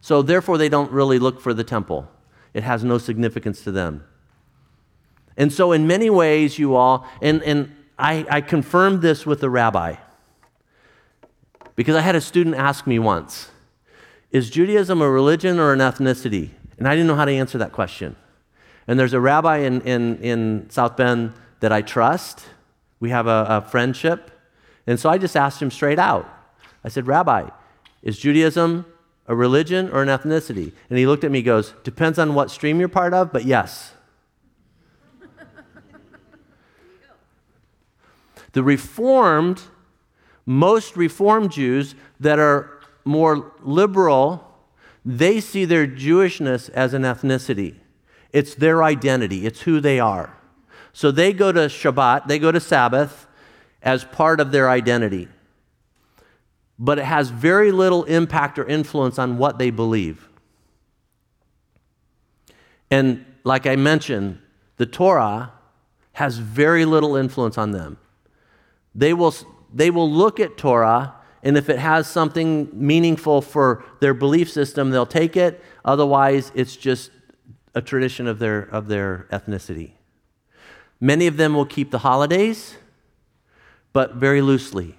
So, 0.01 0.23
therefore, 0.23 0.57
they 0.57 0.71
don't 0.71 0.91
really 0.91 1.19
look 1.19 1.43
for 1.43 1.53
the 1.53 1.63
temple. 1.63 2.09
It 2.55 2.63
has 2.63 2.83
no 2.83 2.97
significance 2.97 3.63
to 3.65 3.71
them. 3.71 4.03
And 5.37 5.53
so, 5.53 5.73
in 5.73 5.87
many 5.87 6.09
ways, 6.09 6.59
you 6.59 6.75
all, 6.75 7.07
and, 7.21 7.43
and 7.43 7.71
I, 7.99 8.25
I 8.31 8.41
confirmed 8.41 9.03
this 9.03 9.27
with 9.27 9.43
a 9.43 9.51
rabbi 9.51 9.97
because 11.77 11.95
I 11.95 12.01
had 12.01 12.15
a 12.15 12.21
student 12.23 12.57
ask 12.57 12.87
me 12.87 12.99
once 12.99 13.51
Is 14.31 14.49
Judaism 14.49 15.03
a 15.03 15.11
religion 15.11 15.59
or 15.59 15.75
an 15.75 15.81
ethnicity? 15.81 16.49
And 16.79 16.89
I 16.89 16.93
didn't 16.93 17.09
know 17.09 17.17
how 17.17 17.27
to 17.27 17.33
answer 17.33 17.59
that 17.59 17.73
question. 17.73 18.17
And 18.87 18.99
there's 18.99 19.13
a 19.13 19.21
rabbi 19.21 19.59
in, 19.59 19.83
in, 19.83 20.17
in 20.23 20.71
South 20.71 20.97
Bend 20.97 21.35
that 21.61 21.73
I 21.73 21.83
trust. 21.83 22.47
We 23.01 23.11
have 23.11 23.27
a, 23.27 23.47
a 23.49 23.61
friendship. 23.63 24.31
And 24.87 25.01
so 25.01 25.11
I 25.11 25.19
just 25.19 25.37
asked 25.37 25.61
him 25.61 25.71
straight 25.71 25.99
out. 25.99 26.29
I 26.85 26.89
said, 26.89 27.07
Rabbi, 27.07 27.49
is 28.03 28.19
Judaism 28.19 28.87
a 29.27 29.35
religion 29.35 29.91
or 29.91 30.03
an 30.03 30.09
ethnicity? 30.09 30.73
And 30.89 30.99
he 30.99 31.07
looked 31.07 31.25
at 31.25 31.31
me 31.31 31.43
goes, 31.43 31.75
Depends 31.83 32.19
on 32.19 32.35
what 32.35 32.51
stream 32.51 32.79
you're 32.79 32.89
part 32.89 33.15
of, 33.15 33.33
but 33.33 33.45
yes. 33.45 33.93
the 38.53 38.63
Reformed, 38.63 39.63
most 40.45 40.97
Reformed 40.97 41.53
Jews 41.53 41.95
that 42.19 42.39
are 42.39 42.81
more 43.05 43.53
liberal, 43.63 44.47
they 45.05 45.41
see 45.41 45.65
their 45.65 45.87
Jewishness 45.87 46.69
as 46.71 46.95
an 46.95 47.03
ethnicity. 47.03 47.77
It's 48.33 48.55
their 48.55 48.83
identity, 48.83 49.47
it's 49.47 49.63
who 49.63 49.81
they 49.81 49.99
are. 49.99 50.37
So 50.93 51.11
they 51.11 51.33
go 51.33 51.53
to 51.53 51.61
Shabbat, 51.61 52.27
they 52.27 52.39
go 52.39 52.53
to 52.53 52.61
Sabbath 52.61 53.27
as 53.83 54.05
part 54.05 54.41
of 54.41 54.53
their 54.53 54.69
identity. 54.69 55.29
But 56.79 56.99
it 56.99 57.05
has 57.05 57.31
very 57.31 57.73
little 57.73 58.05
impact 58.05 58.59
or 58.59 58.65
influence 58.65 59.19
on 59.19 59.39
what 59.39 59.59
they 59.59 59.71
believe. 59.71 60.29
And 62.91 63.25
like 63.45 63.67
I 63.67 63.77
mentioned, 63.77 64.39
the 64.77 64.87
Torah 64.87 65.53
has 66.13 66.39
very 66.39 66.85
little 66.85 67.17
influence 67.17 67.57
on 67.57 67.71
them. 67.71 67.99
They 68.95 69.15
will, 69.15 69.35
they 69.73 69.91
will 69.91 70.11
look 70.11 70.41
at 70.41 70.57
Torah, 70.57 71.15
and 71.43 71.57
if 71.57 71.69
it 71.69 71.79
has 71.79 72.07
something 72.07 72.69
meaningful 72.73 73.41
for 73.41 73.85
their 74.01 74.15
belief 74.15 74.51
system, 74.51 74.91
they'll 74.91 75.07
take 75.07 75.37
it. 75.37 75.63
Otherwise, 75.85 76.51
it's 76.55 76.77
just 76.77 77.11
a 77.75 77.81
tradition 77.81 78.27
of 78.27 78.39
their, 78.39 78.63
of 78.63 78.89
their 78.89 79.27
ethnicity. 79.31 79.93
Many 81.01 81.27
of 81.27 81.37
them 81.37 81.55
will 81.55 81.67
keep 81.67 81.91
the 81.91 81.99
holidays, 81.99 82.77
but 83.93 84.15
very 84.15 84.43
loosely. 84.43 84.97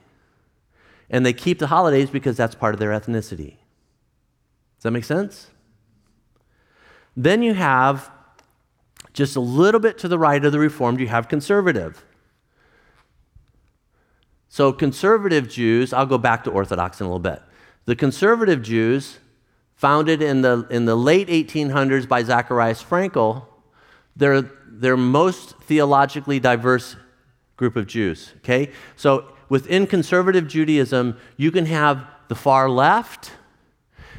And 1.09 1.25
they 1.25 1.33
keep 1.33 1.59
the 1.59 1.67
holidays 1.67 2.09
because 2.09 2.37
that's 2.37 2.55
part 2.55 2.73
of 2.73 2.79
their 2.79 2.89
ethnicity. 2.91 3.57
Does 4.77 4.83
that 4.83 4.91
make 4.91 5.03
sense? 5.03 5.47
Then 7.15 7.43
you 7.43 7.53
have, 7.53 8.09
just 9.13 9.35
a 9.35 9.41
little 9.41 9.79
bit 9.79 9.97
to 9.99 10.07
the 10.07 10.17
right 10.17 10.43
of 10.43 10.51
the 10.51 10.59
Reformed, 10.59 10.99
you 10.99 11.07
have 11.07 11.27
conservative. 11.27 12.03
So, 14.49 14.73
conservative 14.73 15.49
Jews, 15.49 15.93
I'll 15.93 16.05
go 16.05 16.17
back 16.17 16.43
to 16.45 16.51
Orthodox 16.51 16.99
in 16.99 17.05
a 17.05 17.09
little 17.09 17.19
bit. 17.19 17.41
The 17.85 17.95
conservative 17.95 18.61
Jews, 18.61 19.19
founded 19.81 20.21
in 20.21 20.41
the, 20.41 20.67
in 20.69 20.85
the 20.85 20.95
late 20.95 21.27
1800s 21.27 22.07
by 22.07 22.21
Zacharias 22.21 22.83
Frankel, 22.83 23.45
they're, 24.15 24.43
they're 24.79 24.97
most 24.97 25.57
theologically 25.59 26.39
diverse 26.39 26.95
group 27.57 27.75
of 27.75 27.87
Jews. 27.87 28.33
Okay? 28.37 28.71
So, 28.95 29.33
within 29.49 29.85
conservative 29.85 30.47
Judaism, 30.47 31.17
you 31.37 31.51
can 31.51 31.65
have 31.65 32.07
the 32.29 32.35
far 32.35 32.69
left 32.69 33.33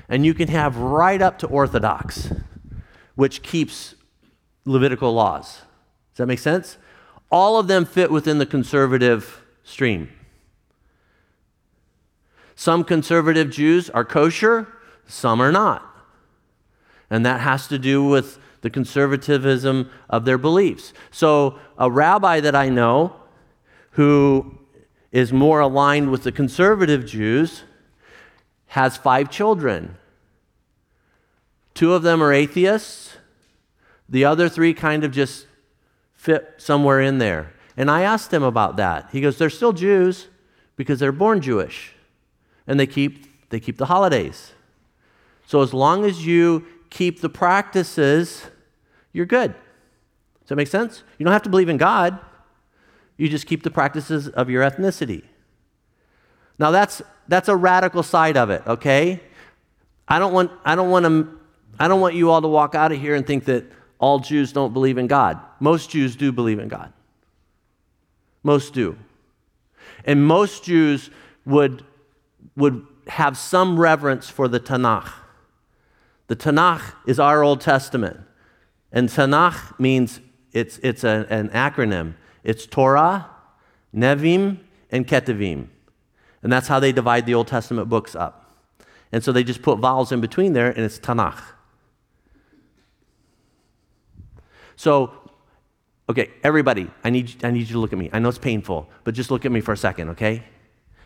and 0.08 0.26
you 0.26 0.34
can 0.34 0.48
have 0.48 0.76
right 0.76 1.22
up 1.22 1.38
to 1.38 1.46
Orthodox, 1.46 2.32
which 3.14 3.42
keeps 3.42 3.94
Levitical 4.64 5.12
laws. 5.12 5.62
Does 6.12 6.18
that 6.18 6.26
make 6.26 6.38
sense? 6.38 6.76
All 7.30 7.58
of 7.58 7.66
them 7.66 7.84
fit 7.84 8.10
within 8.10 8.38
the 8.38 8.46
conservative 8.46 9.42
stream. 9.64 10.10
Some 12.54 12.84
conservative 12.84 13.50
Jews 13.50 13.90
are 13.90 14.04
kosher, 14.04 14.68
some 15.06 15.40
are 15.40 15.50
not. 15.50 15.84
And 17.10 17.26
that 17.26 17.40
has 17.40 17.66
to 17.68 17.78
do 17.78 18.04
with 18.04 18.38
the 18.62 18.70
conservatism 18.70 19.90
of 20.08 20.24
their 20.24 20.38
beliefs. 20.38 20.92
So, 21.10 21.58
a 21.76 21.90
rabbi 21.90 22.40
that 22.40 22.54
I 22.54 22.68
know 22.68 23.14
who 23.92 24.58
is 25.10 25.32
more 25.32 25.60
aligned 25.60 26.10
with 26.10 26.22
the 26.22 26.32
conservative 26.32 27.04
Jews 27.04 27.64
has 28.68 28.96
five 28.96 29.30
children. 29.30 29.96
Two 31.74 31.92
of 31.92 32.02
them 32.02 32.22
are 32.22 32.32
atheists, 32.32 33.16
the 34.08 34.24
other 34.24 34.48
three 34.48 34.72
kind 34.74 35.04
of 35.04 35.10
just 35.10 35.46
fit 36.14 36.54
somewhere 36.56 37.00
in 37.00 37.18
there. 37.18 37.52
And 37.76 37.90
I 37.90 38.02
asked 38.02 38.32
him 38.32 38.42
about 38.42 38.76
that. 38.76 39.08
He 39.12 39.20
goes, 39.20 39.38
They're 39.38 39.50
still 39.50 39.72
Jews 39.72 40.28
because 40.76 41.00
they're 41.00 41.12
born 41.12 41.40
Jewish 41.40 41.94
and 42.66 42.78
they 42.78 42.86
keep, 42.86 43.50
they 43.50 43.60
keep 43.60 43.76
the 43.76 43.86
holidays. 43.86 44.52
So 45.46 45.60
as 45.62 45.74
long 45.74 46.04
as 46.04 46.26
you 46.26 46.66
keep 46.90 47.20
the 47.20 47.28
practices, 47.28 48.46
you're 49.12 49.26
good. 49.26 49.54
Does 50.40 50.48
that 50.48 50.56
make 50.56 50.68
sense? 50.68 51.02
You 51.18 51.24
don't 51.24 51.32
have 51.32 51.42
to 51.42 51.50
believe 51.50 51.68
in 51.68 51.76
God. 51.76 52.18
You 53.16 53.28
just 53.28 53.46
keep 53.46 53.62
the 53.62 53.70
practices 53.70 54.28
of 54.28 54.50
your 54.50 54.68
ethnicity. 54.68 55.22
Now 56.58 56.70
that's 56.70 57.02
that's 57.28 57.48
a 57.48 57.56
radical 57.56 58.02
side 58.02 58.36
of 58.36 58.50
it, 58.50 58.62
okay? 58.66 59.20
I 60.08 60.18
don't 60.18 60.32
want 60.32 60.50
I 60.64 60.74
don't 60.74 60.90
want 60.90 61.06
to 61.06 61.38
I 61.78 61.88
don't 61.88 62.00
want 62.00 62.14
you 62.14 62.30
all 62.30 62.42
to 62.42 62.48
walk 62.48 62.74
out 62.74 62.92
of 62.92 63.00
here 63.00 63.14
and 63.14 63.26
think 63.26 63.44
that 63.46 63.64
all 63.98 64.18
Jews 64.18 64.52
don't 64.52 64.72
believe 64.72 64.98
in 64.98 65.06
God. 65.06 65.38
Most 65.60 65.90
Jews 65.90 66.16
do 66.16 66.32
believe 66.32 66.58
in 66.58 66.68
God. 66.68 66.92
Most 68.42 68.74
do. 68.74 68.96
And 70.04 70.26
most 70.26 70.64
Jews 70.64 71.10
would 71.44 71.84
would 72.56 72.86
have 73.06 73.36
some 73.36 73.78
reverence 73.78 74.28
for 74.28 74.48
the 74.48 74.60
Tanakh. 74.60 75.12
The 76.26 76.36
Tanakh 76.36 76.94
is 77.06 77.18
our 77.18 77.42
Old 77.42 77.60
Testament. 77.60 78.20
And 78.92 79.08
Tanakh 79.08 79.78
means 79.80 80.20
it's, 80.52 80.78
it's 80.78 81.02
a, 81.02 81.26
an 81.30 81.48
acronym. 81.48 82.14
It's 82.44 82.66
Torah, 82.66 83.28
Nevi'im, 83.94 84.58
and 84.90 85.06
Ketuvim. 85.06 85.68
And 86.42 86.52
that's 86.52 86.68
how 86.68 86.78
they 86.78 86.92
divide 86.92 87.26
the 87.26 87.34
Old 87.34 87.48
Testament 87.48 87.88
books 87.88 88.14
up. 88.14 88.54
And 89.10 89.24
so 89.24 89.32
they 89.32 89.44
just 89.44 89.62
put 89.62 89.78
vowels 89.78 90.12
in 90.12 90.20
between 90.20 90.52
there, 90.52 90.68
and 90.68 90.80
it's 90.80 90.98
Tanakh. 90.98 91.40
So, 94.76 95.12
okay, 96.08 96.30
everybody, 96.42 96.90
I 97.04 97.10
need, 97.10 97.44
I 97.44 97.50
need 97.50 97.60
you 97.60 97.74
to 97.74 97.78
look 97.78 97.92
at 97.92 97.98
me. 97.98 98.10
I 98.12 98.18
know 98.18 98.28
it's 98.28 98.38
painful, 98.38 98.88
but 99.04 99.14
just 99.14 99.30
look 99.30 99.44
at 99.44 99.52
me 99.52 99.60
for 99.60 99.72
a 99.72 99.76
second, 99.76 100.10
okay? 100.10 100.42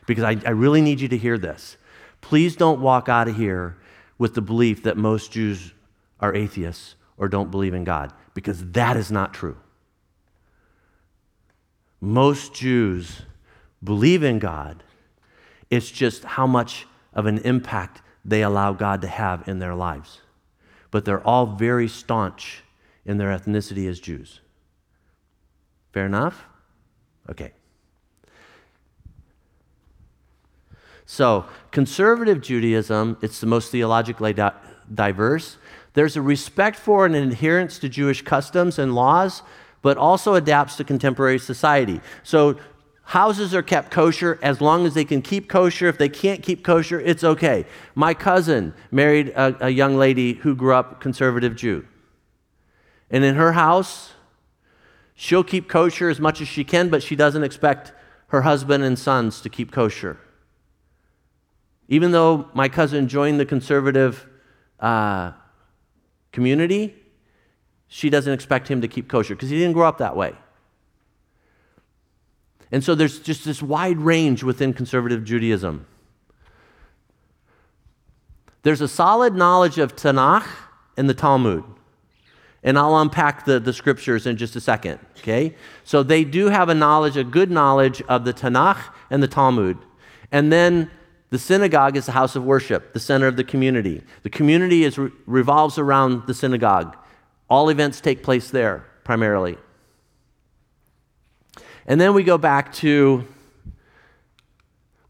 because 0.07 0.24
I, 0.24 0.37
I 0.47 0.51
really 0.51 0.80
need 0.80 1.01
you 1.01 1.09
to 1.09 1.18
hear 1.18 1.37
this. 1.37 1.76
Please 2.20 2.57
don't 2.57 2.80
walk 2.80 3.09
out 3.09 3.28
of 3.28 3.37
here 3.37 3.76
with 4.18 4.34
the 4.34 4.41
belief 4.41 4.84
that 4.84 4.97
most 4.97 5.32
Jews 5.32 5.72
are 6.20 6.34
atheists 6.34 6.95
or 7.18 7.28
don't 7.28 7.50
believe 7.50 7.74
in 7.74 7.84
God, 7.84 8.12
because 8.34 8.70
that 8.72 8.96
is 8.96 9.10
not 9.10 9.32
true. 9.32 9.56
Most 12.00 12.54
Jews 12.54 13.22
believe 13.82 14.22
in 14.22 14.38
God, 14.38 14.82
it's 15.70 15.90
just 15.90 16.24
how 16.24 16.46
much 16.46 16.86
of 17.12 17.26
an 17.26 17.38
impact 17.38 18.02
they 18.24 18.42
allow 18.42 18.72
God 18.72 19.00
to 19.02 19.08
have 19.08 19.48
in 19.48 19.58
their 19.58 19.74
lives. 19.74 20.20
But 20.90 21.04
they're 21.04 21.26
all 21.26 21.46
very 21.46 21.88
staunch 21.88 22.62
in 23.04 23.18
their 23.18 23.28
ethnicity 23.28 23.88
as 23.88 24.00
Jews. 24.00 24.40
Fair 25.92 26.06
enough? 26.06 26.44
Okay. 27.30 27.52
So, 31.06 31.46
conservative 31.70 32.40
Judaism, 32.40 33.16
it's 33.22 33.40
the 33.40 33.46
most 33.46 33.70
theologically 33.70 34.32
di- 34.32 34.52
diverse. 34.92 35.56
There's 35.97 36.14
a 36.14 36.20
respect 36.20 36.76
for 36.76 37.07
and 37.07 37.16
an 37.16 37.32
adherence 37.32 37.78
to 37.78 37.88
Jewish 37.88 38.20
customs 38.20 38.78
and 38.78 38.94
laws, 38.94 39.42
but 39.80 39.97
also 39.97 40.34
adapts 40.34 40.76
to 40.76 40.84
contemporary 40.84 41.38
society. 41.38 42.03
So, 42.22 42.59
houses 43.05 43.55
are 43.55 43.62
kept 43.62 43.90
kosher 43.90 44.38
as 44.42 44.61
long 44.61 44.84
as 44.84 44.92
they 44.92 45.07
can 45.07 45.22
keep 45.22 45.49
kosher. 45.49 45.86
If 45.86 45.97
they 45.97 46.11
can't 46.11 46.42
keep 46.42 46.62
kosher, 46.62 47.01
it's 47.01 47.24
okay. 47.24 47.64
My 47.94 48.12
cousin 48.12 48.74
married 48.90 49.30
a, 49.30 49.57
a 49.68 49.70
young 49.70 49.97
lady 49.97 50.34
who 50.34 50.55
grew 50.55 50.74
up 50.74 51.01
conservative 51.01 51.57
Jew. 51.57 51.86
And 53.11 53.24
in 53.24 53.36
her 53.36 53.53
house, 53.53 54.12
she'll 55.14 55.44
keep 55.44 55.66
kosher 55.66 56.11
as 56.11 56.20
much 56.20 56.42
as 56.42 56.49
she 56.49 56.62
can, 56.62 56.90
but 56.90 57.03
she 57.03 57.16
doesn't 57.16 57.42
expect 57.42 57.94
her 58.26 58.42
husband 58.42 58.84
and 58.84 58.99
sons 58.99 59.40
to 59.40 59.49
keep 59.49 59.72
kosher. 59.72 60.18
Even 61.88 62.11
though 62.11 62.51
my 62.53 62.68
cousin 62.68 63.09
joined 63.09 63.40
the 63.40 63.47
conservative 63.47 64.26
uh, 64.78 65.32
community, 66.32 66.94
she 67.88 68.10
doesn't 68.10 68.32
expect 68.32 68.68
him 68.68 68.80
to 68.80 68.88
keep 68.88 69.08
kosher 69.08 69.34
because 69.34 69.50
he 69.50 69.58
didn't 69.58 69.74
grow 69.74 69.88
up 69.88 69.98
that 69.98 70.16
way. 70.16 70.34
And 72.72 72.82
so 72.82 72.94
there's 72.94 73.20
just 73.20 73.44
this 73.44 73.62
wide 73.62 73.98
range 73.98 74.42
within 74.42 74.72
conservative 74.72 75.24
Judaism. 75.24 75.86
There's 78.62 78.80
a 78.80 78.88
solid 78.88 79.34
knowledge 79.34 79.78
of 79.78 79.94
Tanakh 79.94 80.48
and 80.96 81.08
the 81.08 81.14
Talmud. 81.14 81.62
And 82.64 82.76
I'll 82.76 82.98
unpack 82.98 83.44
the, 83.44 83.60
the 83.60 83.72
scriptures 83.72 84.26
in 84.26 84.36
just 84.36 84.56
a 84.56 84.60
second, 84.60 84.98
okay? 85.18 85.54
So 85.84 86.02
they 86.02 86.24
do 86.24 86.48
have 86.48 86.68
a 86.68 86.74
knowledge, 86.74 87.16
a 87.16 87.22
good 87.22 87.48
knowledge 87.48 88.02
of 88.08 88.24
the 88.24 88.34
Tanakh 88.34 88.82
and 89.08 89.22
the 89.22 89.28
Talmud. 89.28 89.78
And 90.32 90.52
then 90.52 90.90
the 91.30 91.38
synagogue 91.38 91.96
is 91.96 92.06
the 92.06 92.12
house 92.12 92.36
of 92.36 92.44
worship, 92.44 92.92
the 92.92 93.00
center 93.00 93.26
of 93.26 93.36
the 93.36 93.44
community. 93.44 94.02
The 94.22 94.30
community 94.30 94.84
is, 94.84 94.98
revolves 95.26 95.78
around 95.78 96.26
the 96.26 96.34
synagogue. 96.34 96.96
All 97.50 97.68
events 97.68 98.00
take 98.00 98.22
place 98.22 98.50
there 98.50 98.84
primarily. 99.04 99.58
And 101.86 102.00
then 102.00 102.14
we 102.14 102.22
go 102.22 102.38
back 102.38 102.72
to 102.74 103.26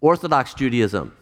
Orthodox 0.00 0.54
Judaism. 0.54 1.16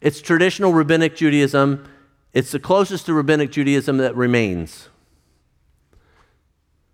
It's 0.00 0.20
traditional 0.20 0.72
rabbinic 0.72 1.16
Judaism. 1.16 1.88
It's 2.32 2.52
the 2.52 2.60
closest 2.60 3.06
to 3.06 3.14
rabbinic 3.14 3.50
Judaism 3.50 3.96
that 3.98 4.14
remains. 4.14 4.88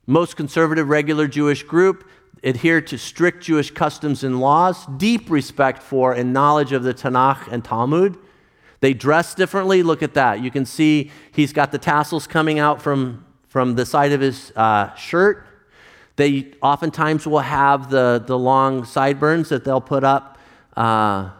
Most 0.06 0.36
conservative 0.36 0.88
regular 0.88 1.26
Jewish 1.26 1.62
group 1.62 2.08
adhere 2.44 2.80
to 2.82 2.98
strict 2.98 3.42
Jewish 3.42 3.70
customs 3.70 4.22
and 4.22 4.38
laws, 4.38 4.86
deep 4.98 5.30
respect 5.30 5.82
for 5.82 6.12
and 6.12 6.32
knowledge 6.32 6.72
of 6.72 6.82
the 6.82 6.94
Tanakh 6.94 7.50
and 7.50 7.64
Talmud. 7.64 8.18
They 8.80 8.92
dress 8.92 9.34
differently. 9.34 9.82
Look 9.82 10.02
at 10.02 10.14
that. 10.14 10.40
You 10.40 10.50
can 10.50 10.66
see 10.66 11.10
he's 11.32 11.54
got 11.54 11.72
the 11.72 11.78
tassels 11.78 12.26
coming 12.26 12.58
out 12.58 12.82
from, 12.82 13.24
from 13.48 13.76
the 13.76 13.86
side 13.86 14.12
of 14.12 14.20
his 14.20 14.52
uh, 14.54 14.94
shirt. 14.94 15.46
They 16.16 16.52
oftentimes 16.62 17.26
will 17.26 17.40
have 17.40 17.90
the, 17.90 18.22
the 18.24 18.38
long 18.38 18.84
sideburns 18.84 19.48
that 19.48 19.64
they'll 19.64 19.80
put 19.80 20.04
up 20.04 20.38
uh, 20.76 21.30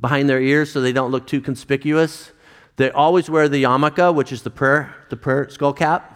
behind 0.00 0.28
their 0.28 0.40
ears 0.40 0.72
so 0.72 0.80
they 0.80 0.92
don't 0.92 1.10
look 1.10 1.26
too 1.26 1.40
conspicuous. 1.40 2.32
They 2.76 2.90
always 2.90 3.28
wear 3.30 3.48
the 3.48 3.62
yarmulke, 3.62 4.14
which 4.14 4.32
is 4.32 4.42
the 4.42 4.50
prayer, 4.50 4.94
the 5.10 5.16
prayer 5.16 5.48
skull 5.50 5.74
cap. 5.74 6.13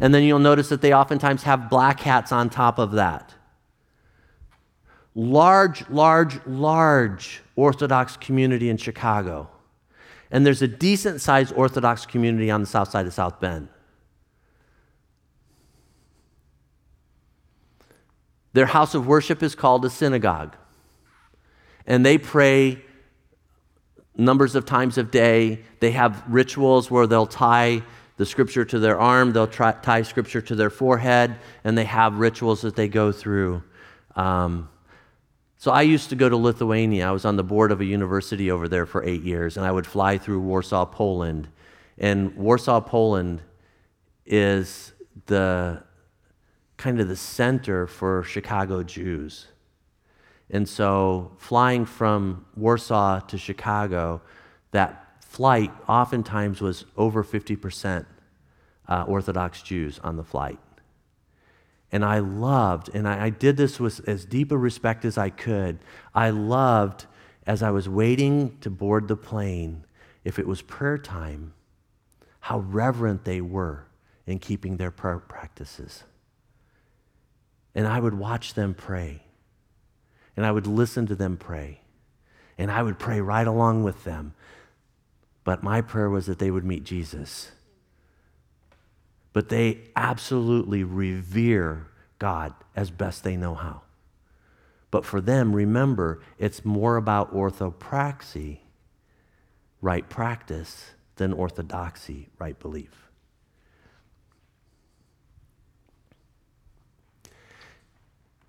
And 0.00 0.14
then 0.14 0.22
you'll 0.22 0.38
notice 0.38 0.70
that 0.70 0.80
they 0.80 0.94
oftentimes 0.94 1.42
have 1.42 1.68
black 1.68 2.00
hats 2.00 2.32
on 2.32 2.48
top 2.48 2.78
of 2.78 2.92
that. 2.92 3.34
Large, 5.14 5.88
large, 5.90 6.40
large 6.46 7.42
Orthodox 7.54 8.16
community 8.16 8.70
in 8.70 8.78
Chicago. 8.78 9.50
And 10.30 10.46
there's 10.46 10.62
a 10.62 10.68
decent 10.68 11.20
sized 11.20 11.52
Orthodox 11.54 12.06
community 12.06 12.50
on 12.50 12.60
the 12.60 12.66
south 12.66 12.90
side 12.90 13.06
of 13.06 13.12
South 13.12 13.40
Bend. 13.40 13.68
Their 18.52 18.66
house 18.66 18.94
of 18.94 19.06
worship 19.06 19.42
is 19.42 19.54
called 19.54 19.84
a 19.84 19.90
synagogue. 19.90 20.56
And 21.86 22.06
they 22.06 22.18
pray 22.18 22.82
numbers 24.16 24.54
of 24.54 24.64
times 24.64 24.98
of 24.98 25.10
day. 25.10 25.60
They 25.80 25.90
have 25.92 26.22
rituals 26.28 26.90
where 26.90 27.06
they'll 27.06 27.26
tie 27.26 27.82
the 28.20 28.26
scripture 28.26 28.66
to 28.66 28.78
their 28.78 29.00
arm, 29.00 29.32
they'll 29.32 29.46
try, 29.46 29.72
tie 29.72 30.02
scripture 30.02 30.42
to 30.42 30.54
their 30.54 30.68
forehead, 30.68 31.38
and 31.64 31.78
they 31.78 31.86
have 31.86 32.18
rituals 32.18 32.60
that 32.60 32.76
they 32.76 32.86
go 32.86 33.12
through. 33.12 33.62
Um, 34.14 34.68
so 35.56 35.70
I 35.70 35.80
used 35.80 36.10
to 36.10 36.16
go 36.16 36.28
to 36.28 36.36
Lithuania. 36.36 37.08
I 37.08 37.12
was 37.12 37.24
on 37.24 37.36
the 37.36 37.42
board 37.42 37.72
of 37.72 37.80
a 37.80 37.84
university 37.86 38.50
over 38.50 38.68
there 38.68 38.84
for 38.84 39.02
eight 39.04 39.22
years, 39.22 39.56
and 39.56 39.64
I 39.64 39.72
would 39.72 39.86
fly 39.86 40.18
through 40.18 40.40
Warsaw, 40.40 40.84
Poland. 40.84 41.48
And 41.96 42.36
Warsaw, 42.36 42.82
Poland 42.82 43.40
is 44.26 44.92
the 45.24 45.82
kind 46.76 47.00
of 47.00 47.08
the 47.08 47.16
center 47.16 47.86
for 47.86 48.22
Chicago 48.22 48.82
Jews. 48.82 49.46
And 50.50 50.68
so 50.68 51.32
flying 51.38 51.86
from 51.86 52.44
Warsaw 52.54 53.20
to 53.20 53.38
Chicago, 53.38 54.20
that 54.72 54.99
flight 55.30 55.70
oftentimes 55.88 56.60
was 56.60 56.84
over 56.96 57.22
50% 57.22 58.04
uh, 58.88 59.04
Orthodox 59.06 59.62
Jews 59.62 60.00
on 60.00 60.16
the 60.16 60.24
flight. 60.24 60.58
And 61.92 62.04
I 62.04 62.18
loved, 62.18 62.90
and 62.92 63.06
I, 63.06 63.26
I 63.26 63.30
did 63.30 63.56
this 63.56 63.78
with 63.78 64.08
as 64.08 64.24
deep 64.24 64.50
a 64.50 64.58
respect 64.58 65.04
as 65.04 65.16
I 65.16 65.30
could. 65.30 65.78
I 66.12 66.30
loved 66.30 67.06
as 67.46 67.62
I 67.62 67.70
was 67.70 67.88
waiting 67.88 68.58
to 68.62 68.70
board 68.70 69.06
the 69.06 69.14
plane, 69.14 69.84
if 70.24 70.40
it 70.40 70.48
was 70.48 70.62
prayer 70.62 70.98
time, 70.98 71.54
how 72.40 72.58
reverent 72.58 73.24
they 73.24 73.40
were 73.40 73.86
in 74.26 74.40
keeping 74.40 74.78
their 74.78 74.90
prayer 74.90 75.20
practices. 75.20 76.02
And 77.72 77.86
I 77.86 78.00
would 78.00 78.14
watch 78.14 78.54
them 78.54 78.74
pray, 78.74 79.22
and 80.36 80.44
I 80.44 80.50
would 80.50 80.66
listen 80.66 81.06
to 81.06 81.14
them 81.14 81.36
pray, 81.36 81.82
and 82.58 82.68
I 82.68 82.82
would 82.82 82.98
pray 82.98 83.20
right 83.20 83.46
along 83.46 83.84
with 83.84 84.02
them. 84.02 84.34
But 85.44 85.62
my 85.62 85.80
prayer 85.80 86.10
was 86.10 86.26
that 86.26 86.38
they 86.38 86.50
would 86.50 86.64
meet 86.64 86.84
Jesus. 86.84 87.52
But 89.32 89.48
they 89.48 89.82
absolutely 89.96 90.84
revere 90.84 91.86
God 92.18 92.54
as 92.76 92.90
best 92.90 93.24
they 93.24 93.36
know 93.36 93.54
how. 93.54 93.82
But 94.90 95.04
for 95.04 95.20
them, 95.20 95.54
remember, 95.54 96.20
it's 96.38 96.64
more 96.64 96.96
about 96.96 97.32
orthopraxy, 97.32 98.58
right 99.80 100.08
practice, 100.08 100.90
than 101.16 101.32
orthodoxy, 101.32 102.28
right 102.38 102.58
belief. 102.58 103.10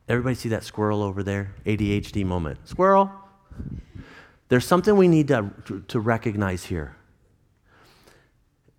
Everybody 0.07 0.35
see 0.35 0.49
that 0.49 0.63
squirrel 0.63 1.03
over 1.03 1.21
there? 1.23 1.53
ADHD 1.65 2.25
moment. 2.25 2.67
Squirrel! 2.67 3.11
There's 4.51 4.67
something 4.67 4.97
we 4.97 5.07
need 5.07 5.29
to, 5.29 5.49
to 5.87 5.99
recognize 6.01 6.65
here 6.65 6.97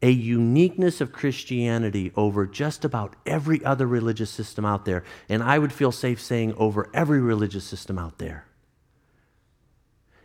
a 0.03 0.11
uniqueness 0.11 1.01
of 1.01 1.13
Christianity 1.13 2.13
over 2.15 2.45
just 2.45 2.85
about 2.85 3.17
every 3.25 3.65
other 3.65 3.87
religious 3.87 4.29
system 4.29 4.67
out 4.67 4.85
there. 4.85 5.03
And 5.31 5.43
I 5.43 5.59
would 5.59 5.73
feel 5.73 5.91
safe 5.91 6.21
saying 6.21 6.53
over 6.59 6.91
every 6.93 7.23
religious 7.23 7.65
system 7.65 7.99
out 7.99 8.19
there 8.19 8.45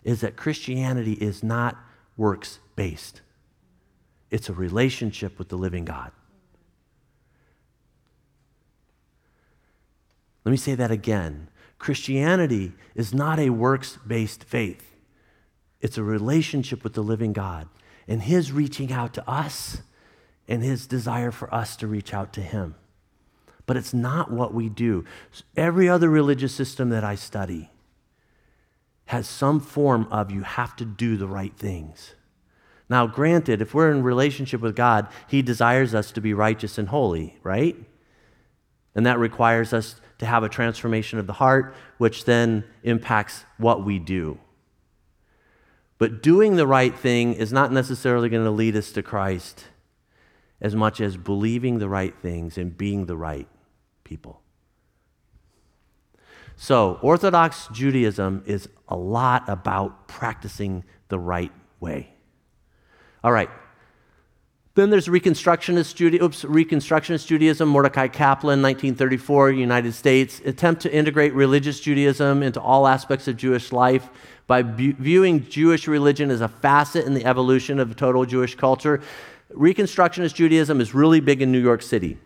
is 0.04 0.20
that 0.20 0.36
Christianity 0.36 1.14
is 1.14 1.41
not 1.41 1.78
works 2.18 2.60
based, 2.76 3.22
it's 4.30 4.50
a 4.50 4.54
relationship 4.54 5.39
with 5.39 5.48
the 5.48 5.58
living 5.58 5.86
God. 5.86 6.12
Let 10.43 10.52
me 10.52 10.58
say 10.58 10.76
that 10.76 10.91
again. 10.91 11.48
Christianity 11.80 12.74
is 12.95 13.14
not 13.14 13.39
a 13.39 13.50
works 13.52 13.98
based 14.06 14.43
faith. 14.43 14.97
It's 15.82 15.97
a 15.97 16.03
relationship 16.03 16.84
with 16.84 16.93
the 16.93 17.03
living 17.03 17.34
God 17.34 17.67
and 18.07 18.21
His 18.21 18.51
reaching 18.51 18.91
out 18.91 19.13
to 19.15 19.30
us 19.30 19.82
and 20.47 20.63
His 20.63 20.88
desire 20.88 21.32
for 21.32 21.53
us 21.53 21.75
to 21.78 21.88
reach 21.88 22.13
out 22.13 22.34
to 22.34 22.41
Him. 22.41 22.75
But 23.65 23.78
it's 23.78 23.93
not 23.93 24.32
what 24.32 24.53
we 24.53 24.69
do. 24.69 25.05
Every 25.55 25.89
other 25.89 26.09
religious 26.09 26.53
system 26.53 26.89
that 26.89 27.03
I 27.03 27.15
study 27.15 27.69
has 29.07 29.28
some 29.28 29.59
form 29.59 30.07
of 30.11 30.32
you 30.32 30.41
have 30.43 30.75
to 30.78 30.86
do 30.86 31.17
the 31.17 31.28
right 31.28 31.55
things. 31.55 32.13
Now, 32.89 33.05
granted, 33.07 33.61
if 33.61 33.73
we're 33.73 33.91
in 33.91 34.03
relationship 34.03 34.61
with 34.61 34.75
God, 34.75 35.07
He 35.28 35.41
desires 35.41 35.93
us 35.93 36.11
to 36.13 36.21
be 36.21 36.34
righteous 36.34 36.78
and 36.78 36.88
holy, 36.88 37.38
right? 37.43 37.75
And 38.95 39.05
that 39.05 39.19
requires 39.19 39.73
us 39.73 39.99
to 40.19 40.25
have 40.25 40.43
a 40.43 40.49
transformation 40.49 41.19
of 41.19 41.28
the 41.28 41.34
heart, 41.34 41.75
which 41.97 42.25
then 42.25 42.63
impacts 42.84 43.43
what 43.57 43.84
we 43.84 43.99
do. 43.99 44.39
But 45.98 46.22
doing 46.22 46.56
the 46.56 46.68
right 46.68 46.98
thing 46.98 47.34
is 47.34 47.52
not 47.52 47.72
necessarily 47.72 48.30
going 48.30 48.43
to 48.43 48.52
lead 48.52 48.76
us 48.76 48.91
to 48.93 49.04
Christ 49.04 49.66
as 50.62 50.76
much 50.76 51.02
as 51.02 51.18
believing 51.18 51.80
the 51.80 51.89
right 51.89 52.16
things 52.22 52.58
and 52.58 52.78
being 52.78 53.06
the 53.06 53.18
right 53.18 53.48
people. 54.04 54.41
So, 56.56 56.98
Orthodox 57.04 57.68
Judaism 57.72 58.43
is 58.48 58.68
a 58.88 58.95
lot 58.95 59.48
about 59.48 60.08
practicing 60.08 60.84
the 61.08 61.20
right 61.20 61.52
way. 61.80 62.14
All 63.24 63.32
right, 63.32 63.50
then 64.78 64.91
there's 64.91 65.07
Reconstructionist, 65.07 65.95
Juda- 65.95 66.21
oops, 66.21 66.43
Reconstructionist 66.43 67.25
Judaism, 67.25 67.67
Mordecai 67.67 68.07
Kaplan, 68.07 68.61
1934, 68.61 69.49
United 69.49 69.91
States. 69.93 70.39
Attempt 70.45 70.84
to 70.84 70.93
integrate 70.93 71.34
religious 71.34 71.80
Judaism 71.80 72.43
into 72.43 72.61
all 72.61 72.88
aspects 72.88 73.28
of 73.28 73.38
Jewish 73.38 73.71
life 73.71 74.07
by 74.45 74.61
bu- 74.61 74.93
viewing 74.93 75.43
Jewish 75.49 75.88
religion 75.88 76.30
as 76.30 76.41
a 76.41 76.47
facet 76.47 77.07
in 77.07 77.15
the 77.15 77.25
evolution 77.25 77.80
of 77.80 77.95
total 77.95 78.23
Jewish 78.23 78.53
culture. 78.53 79.01
Reconstructionist 79.51 80.36
Judaism 80.36 80.80
is 80.80 80.93
really 80.93 81.21
big 81.21 81.41
in 81.41 81.51
New 81.51 81.61
York 81.61 81.82
City. 81.82 82.19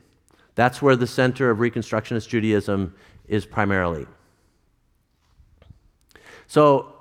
That's 0.55 0.81
where 0.81 0.97
the 0.97 1.07
center 1.07 1.51
of 1.51 1.59
Reconstructionist 1.59 2.27
Judaism 2.27 2.93
is 3.29 3.45
primarily. 3.45 4.07
So 6.47 6.95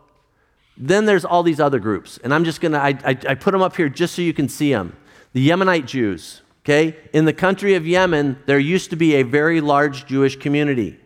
then 0.76 1.07
there's 1.07 1.24
all 1.24 1.42
these 1.42 1.59
other 1.59 1.80
groups, 1.80 2.20
and 2.22 2.32
I'm 2.32 2.44
just 2.44 2.61
gonna, 2.61 2.78
I, 2.78 2.90
I, 3.05 3.18
I 3.30 3.34
put 3.34 3.51
them 3.51 3.62
up 3.62 3.74
here 3.74 3.88
just 3.88 4.14
so 4.14 4.22
you 4.22 4.32
can 4.32 4.48
see 4.48 4.72
them 4.72 4.96
the 5.33 5.49
Yemenite 5.49 5.87
Jews. 5.87 6.43
Okay? 6.64 6.97
In 7.12 7.24
the 7.24 7.33
country 7.33 7.74
of 7.74 7.87
Yemen, 7.87 8.39
there 8.47 8.59
used 8.59 8.91
to 8.91 8.97
be 8.97 9.14
a 9.14 9.22
very 9.22 9.61
large 9.61 10.07
Jewish 10.07 10.37
community. 10.37 10.99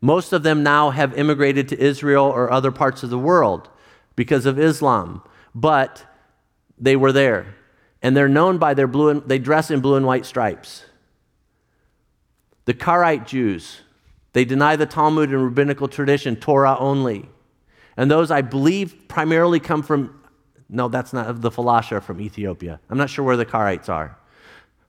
Most 0.00 0.32
of 0.32 0.42
them 0.42 0.62
now 0.62 0.90
have 0.90 1.16
immigrated 1.16 1.68
to 1.68 1.80
Israel 1.80 2.26
or 2.26 2.50
other 2.50 2.70
parts 2.70 3.02
of 3.02 3.10
the 3.10 3.18
world 3.18 3.70
because 4.16 4.44
of 4.44 4.58
Islam, 4.58 5.22
but 5.54 6.04
they 6.78 6.96
were 6.96 7.12
there. 7.12 7.54
And 8.02 8.14
they're 8.14 8.28
known 8.28 8.58
by 8.58 8.74
their 8.74 8.86
blue 8.86 9.08
and, 9.08 9.22
they 9.22 9.38
dress 9.38 9.70
in 9.70 9.80
blue 9.80 9.94
and 9.94 10.04
white 10.04 10.26
stripes. 10.26 10.84
The 12.66 12.74
Karaite 12.74 13.26
Jews, 13.26 13.80
they 14.34 14.44
deny 14.44 14.76
the 14.76 14.84
Talmud 14.84 15.30
and 15.30 15.42
rabbinical 15.42 15.88
tradition, 15.88 16.36
Torah 16.36 16.76
only. 16.78 17.30
And 17.96 18.10
those, 18.10 18.30
I 18.30 18.42
believe, 18.42 19.08
primarily 19.08 19.60
come 19.60 19.82
from 19.82 20.20
no, 20.68 20.88
that's 20.88 21.12
not 21.12 21.40
the 21.40 21.50
Falasha 21.50 22.02
from 22.02 22.20
Ethiopia. 22.20 22.80
I'm 22.88 22.98
not 22.98 23.10
sure 23.10 23.24
where 23.24 23.36
the 23.36 23.46
Karaites 23.46 23.88
are. 23.88 24.18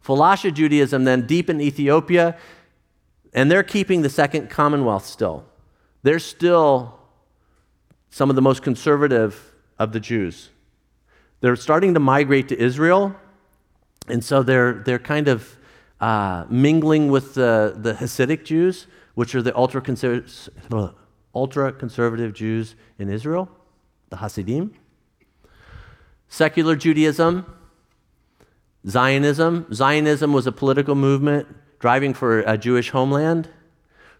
Falasha 0.03 0.53
Judaism, 0.53 1.03
then 1.03 1.25
deep 1.25 1.49
in 1.49 1.59
Ethiopia, 1.59 2.37
and 3.33 3.51
they're 3.51 3.63
keeping 3.63 4.01
the 4.01 4.09
Second 4.09 4.49
Commonwealth 4.49 5.05
still. 5.05 5.45
They're 6.03 6.19
still 6.19 6.99
some 8.09 8.29
of 8.29 8.35
the 8.35 8.41
most 8.41 8.61
conservative 8.61 9.53
of 9.77 9.91
the 9.91 9.99
Jews. 9.99 10.49
They're 11.41 11.55
starting 11.55 11.95
to 11.95 11.99
migrate 11.99 12.47
to 12.49 12.57
Israel, 12.57 13.15
and 14.07 14.23
so 14.23 14.43
they're, 14.43 14.73
they're 14.73 14.99
kind 14.99 15.27
of 15.27 15.57
uh, 15.99 16.45
mingling 16.49 17.09
with 17.09 17.33
the, 17.33 17.73
the 17.75 17.93
Hasidic 17.93 18.45
Jews, 18.45 18.87
which 19.15 19.35
are 19.35 19.41
the 19.41 19.57
ultra 19.57 19.81
conservative 21.73 22.33
Jews 22.33 22.75
in 22.99 23.09
Israel, 23.09 23.49
the 24.09 24.17
Hasidim 24.17 24.73
secular 26.35 26.75
Judaism, 26.75 27.45
Zionism. 28.85 29.73
Zionism 29.73 30.33
was 30.33 30.45
a 30.45 30.51
political 30.51 30.93
movement 30.93 31.47
driving 31.79 32.13
for 32.13 32.41
a 32.41 32.57
Jewish 32.57 32.89
homeland. 32.89 33.47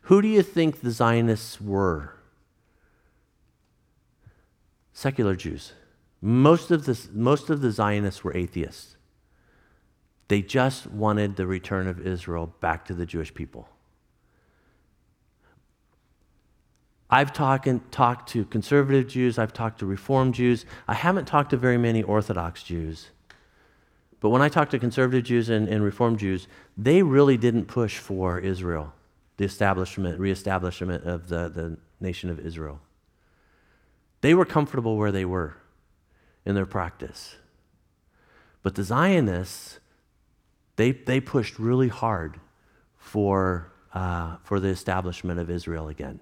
Who 0.04 0.22
do 0.22 0.30
you 0.30 0.42
think 0.42 0.80
the 0.80 0.92
Zionists 0.92 1.60
were? 1.60 2.14
Secular 4.94 5.36
Jews. 5.36 5.74
Most 6.22 6.72
of, 6.72 6.86
the, 6.86 6.98
most 7.12 7.50
of 7.50 7.60
the 7.60 7.72
Zionists 7.72 8.24
were 8.24 8.36
atheists. 8.36 8.96
They 10.30 10.42
just 10.42 10.88
wanted 10.88 11.36
the 11.36 11.46
return 11.46 11.86
of 11.86 12.08
Israel 12.08 12.56
back 12.62 12.86
to 12.86 12.94
the 12.94 13.06
Jewish 13.06 13.34
people. 13.34 13.68
I've 17.16 17.32
talk, 17.32 17.66
talked 17.92 18.28
to 18.32 18.44
conservative 18.44 19.08
Jews, 19.08 19.40
I've 19.40 19.54
talked 19.54 19.80
to 19.80 19.86
Reform 19.86 20.34
Jews. 20.34 20.66
I 20.86 20.96
haven't 20.96 21.24
talked 21.24 21.52
to 21.52 21.58
very 21.58 21.78
many 21.78 22.04
Orthodox 22.04 22.62
Jews. 22.62 23.08
But 24.20 24.32
when 24.32 24.42
I 24.42 24.50
talked 24.50 24.72
to 24.72 24.80
conservative 24.80 25.24
Jews 25.24 25.48
and, 25.48 25.70
and 25.70 25.82
Reform 25.82 26.18
Jews, 26.18 26.50
they 26.76 27.04
really 27.04 27.38
didn't 27.38 27.68
push 27.68 28.00
for 28.00 28.38
Israel. 28.40 28.94
the 29.38 29.46
establishment, 29.46 30.20
reestablishment 30.20 31.06
of 31.06 31.30
the, 31.30 31.48
the 31.48 31.78
nation 32.02 32.30
of 32.30 32.38
Israel. 32.38 32.82
They 34.20 34.34
were 34.34 34.46
comfortable 34.46 34.98
where 34.98 35.14
they 35.14 35.24
were 35.24 35.56
in 36.46 36.54
their 36.54 36.66
practice. 36.66 37.38
But 38.62 38.76
the 38.76 38.84
Zionists, 38.84 39.80
they, 40.76 40.92
they 40.92 41.22
pushed 41.22 41.60
really 41.60 41.88
hard 41.88 42.42
for, 42.98 43.72
uh, 43.94 44.36
for 44.44 44.60
the 44.60 44.68
establishment 44.68 45.40
of 45.40 45.50
Israel 45.50 45.88
again. 45.88 46.20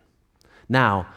Now, 0.69 1.07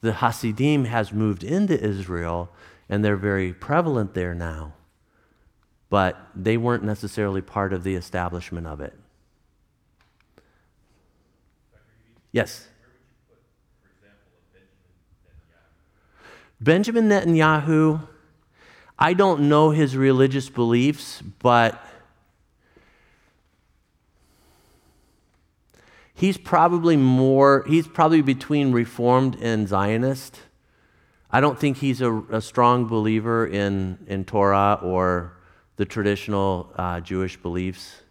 the 0.00 0.14
Hasidim 0.14 0.84
has 0.86 1.12
moved 1.12 1.42
into 1.42 1.82
Israel, 1.82 2.50
and 2.88 3.04
they're 3.04 3.16
very 3.16 3.52
prevalent 3.52 4.14
there 4.14 4.34
now, 4.34 4.74
but 5.88 6.18
they 6.34 6.56
weren't 6.56 6.84
necessarily 6.84 7.40
part 7.40 7.72
of 7.72 7.84
the 7.84 7.94
establishment 7.94 8.66
of 8.66 8.80
it. 8.80 8.94
Yes? 12.32 12.68
Benjamin 16.60 17.08
Netanyahu, 17.08 18.08
I 18.98 19.12
don't 19.12 19.48
know 19.48 19.70
his 19.70 19.96
religious 19.96 20.48
beliefs, 20.48 21.22
but 21.40 21.84
he's 26.14 26.38
probably 26.38 26.96
more, 26.96 27.64
he's 27.68 27.86
probably 27.86 28.22
between 28.22 28.72
Reformed 28.72 29.36
and 29.40 29.68
Zionist. 29.68 30.40
I 31.30 31.40
don't 31.40 31.58
think 31.58 31.78
he's 31.78 32.00
a, 32.00 32.14
a 32.30 32.40
strong 32.40 32.86
believer 32.86 33.46
in, 33.46 33.98
in 34.06 34.24
Torah 34.24 34.78
or 34.82 35.36
the 35.76 35.84
traditional 35.84 36.72
uh, 36.76 37.00
Jewish 37.00 37.36
beliefs. 37.36 38.02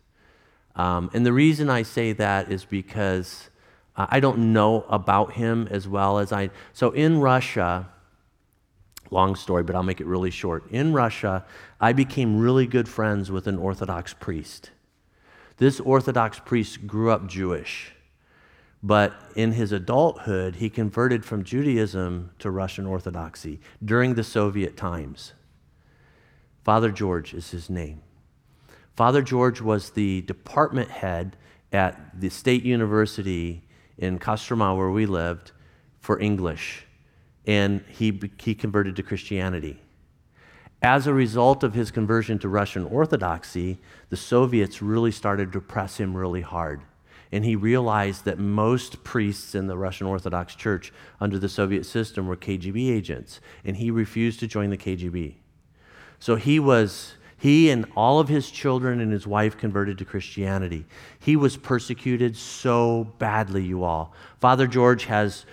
Um, 0.75 1.09
and 1.13 1.25
the 1.25 1.33
reason 1.33 1.69
I 1.69 1.83
say 1.83 2.13
that 2.13 2.51
is 2.51 2.65
because 2.65 3.49
uh, 3.95 4.07
I 4.09 4.19
don't 4.19 4.53
know 4.53 4.85
about 4.89 5.33
him 5.33 5.67
as 5.71 5.87
well 5.87 6.19
as 6.19 6.31
I. 6.31 6.49
So 6.73 6.91
in 6.91 7.21
Russia, 7.21 7.87
long 9.11 9.35
story, 9.35 9.63
but 9.63 9.75
I'll 9.75 9.83
make 9.83 10.01
it 10.01 10.07
really 10.07 10.31
short. 10.31 10.69
In 10.71 10.91
Russia, 10.91 11.45
I 11.79 11.93
became 11.93 12.39
really 12.39 12.65
good 12.65 12.89
friends 12.89 13.31
with 13.31 13.47
an 13.47 13.57
Orthodox 13.57 14.13
priest. 14.13 14.71
This 15.57 15.79
Orthodox 15.79 16.39
priest 16.39 16.87
grew 16.87 17.11
up 17.11 17.27
Jewish, 17.27 17.92
but 18.83 19.13
in 19.35 19.53
his 19.53 19.71
adulthood, 19.71 20.57
he 20.57 20.69
converted 20.69 21.23
from 21.23 21.45
Judaism 21.45 22.31
to 22.39 22.51
Russian 22.51 22.85
Orthodoxy 22.85 23.61
during 23.83 24.15
the 24.15 24.25
Soviet 24.25 24.75
times. 24.75 25.31
Father 26.65 26.91
George 26.91 27.33
is 27.33 27.51
his 27.51 27.69
name. 27.69 28.01
Father 28.95 29.21
George 29.21 29.61
was 29.61 29.91
the 29.91 30.21
department 30.23 30.89
head 30.89 31.37
at 31.71 32.19
the 32.19 32.29
State 32.29 32.63
University 32.63 33.63
in 33.97 34.19
Kostroma, 34.19 34.77
where 34.77 34.91
we 34.91 35.05
lived, 35.05 35.53
for 35.99 36.19
English. 36.19 36.85
And 37.47 37.83
he, 37.89 38.19
he 38.37 38.53
converted 38.53 38.97
to 38.97 39.03
Christianity. 39.03 39.79
As 40.81 41.07
a 41.07 41.13
result 41.13 41.63
of 41.63 41.73
his 41.73 41.91
conversion 41.91 42.37
to 42.39 42.49
Russian 42.49 42.85
Orthodoxy, 42.85 43.79
the 44.09 44.17
Soviets 44.17 44.81
really 44.81 45.11
started 45.11 45.53
to 45.53 45.61
press 45.61 45.97
him 45.97 46.15
really 46.15 46.41
hard. 46.41 46.81
And 47.33 47.43
he 47.43 47.55
realized 47.55 48.25
that 48.25 48.37
most 48.37 49.03
priests 49.03 49.55
in 49.55 49.65
the 49.65 49.75
Russian 49.75 50.05
Orthodox 50.05 50.53
Church 50.53 50.93
under 51.19 51.39
the 51.39 51.49
Soviet 51.49 51.83
system 51.83 52.27
were 52.27 52.37
KGB 52.37 52.91
agents, 52.91 53.41
and 53.65 53.75
he 53.75 53.89
refused 53.89 54.39
to 54.41 54.47
join 54.47 54.69
the 54.69 54.77
KGB. 54.77 55.33
So 56.19 56.35
he 56.35 56.59
was 56.59 57.15
he 57.37 57.71
and 57.71 57.85
all 57.97 58.19
of 58.19 58.29
his 58.29 58.49
children 58.49 59.01
and 59.01 59.11
his 59.11 59.25
wife 59.25 59.57
converted 59.57 59.97
to 59.97 60.05
Christianity. 60.05 60.85
He 61.19 61.35
was 61.35 61.57
persecuted 61.57 62.37
so 62.37 63.13
badly, 63.17 63.65
you 63.65 63.83
all. 63.83 64.13
Father 64.39 64.67
George 64.67 65.05
has 65.05 65.45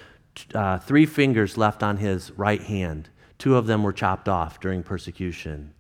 uh, 0.55 0.79
three 0.79 1.07
fingers 1.07 1.57
left 1.57 1.83
on 1.83 1.97
his 1.97 2.31
right 2.33 2.63
hand. 2.63 3.09
Two 3.39 3.57
of 3.57 3.67
them 3.67 3.83
were 3.83 3.93
chopped 3.93 4.29
off 4.29 4.61
during 4.61 4.83
persecution. 4.83 5.73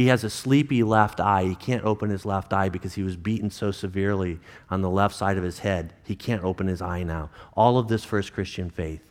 He 0.00 0.06
has 0.06 0.24
a 0.24 0.30
sleepy 0.30 0.82
left 0.82 1.20
eye. 1.20 1.44
He 1.44 1.54
can't 1.54 1.84
open 1.84 2.08
his 2.08 2.24
left 2.24 2.54
eye 2.54 2.70
because 2.70 2.94
he 2.94 3.02
was 3.02 3.18
beaten 3.18 3.50
so 3.50 3.70
severely 3.70 4.40
on 4.70 4.80
the 4.80 4.88
left 4.88 5.14
side 5.14 5.36
of 5.36 5.44
his 5.44 5.58
head. 5.58 5.92
He 6.06 6.16
can't 6.16 6.42
open 6.42 6.68
his 6.68 6.80
eye 6.80 7.02
now. 7.02 7.28
All 7.52 7.76
of 7.76 7.88
this 7.88 8.04
his 8.04 8.30
Christian 8.30 8.70
faith. 8.70 9.02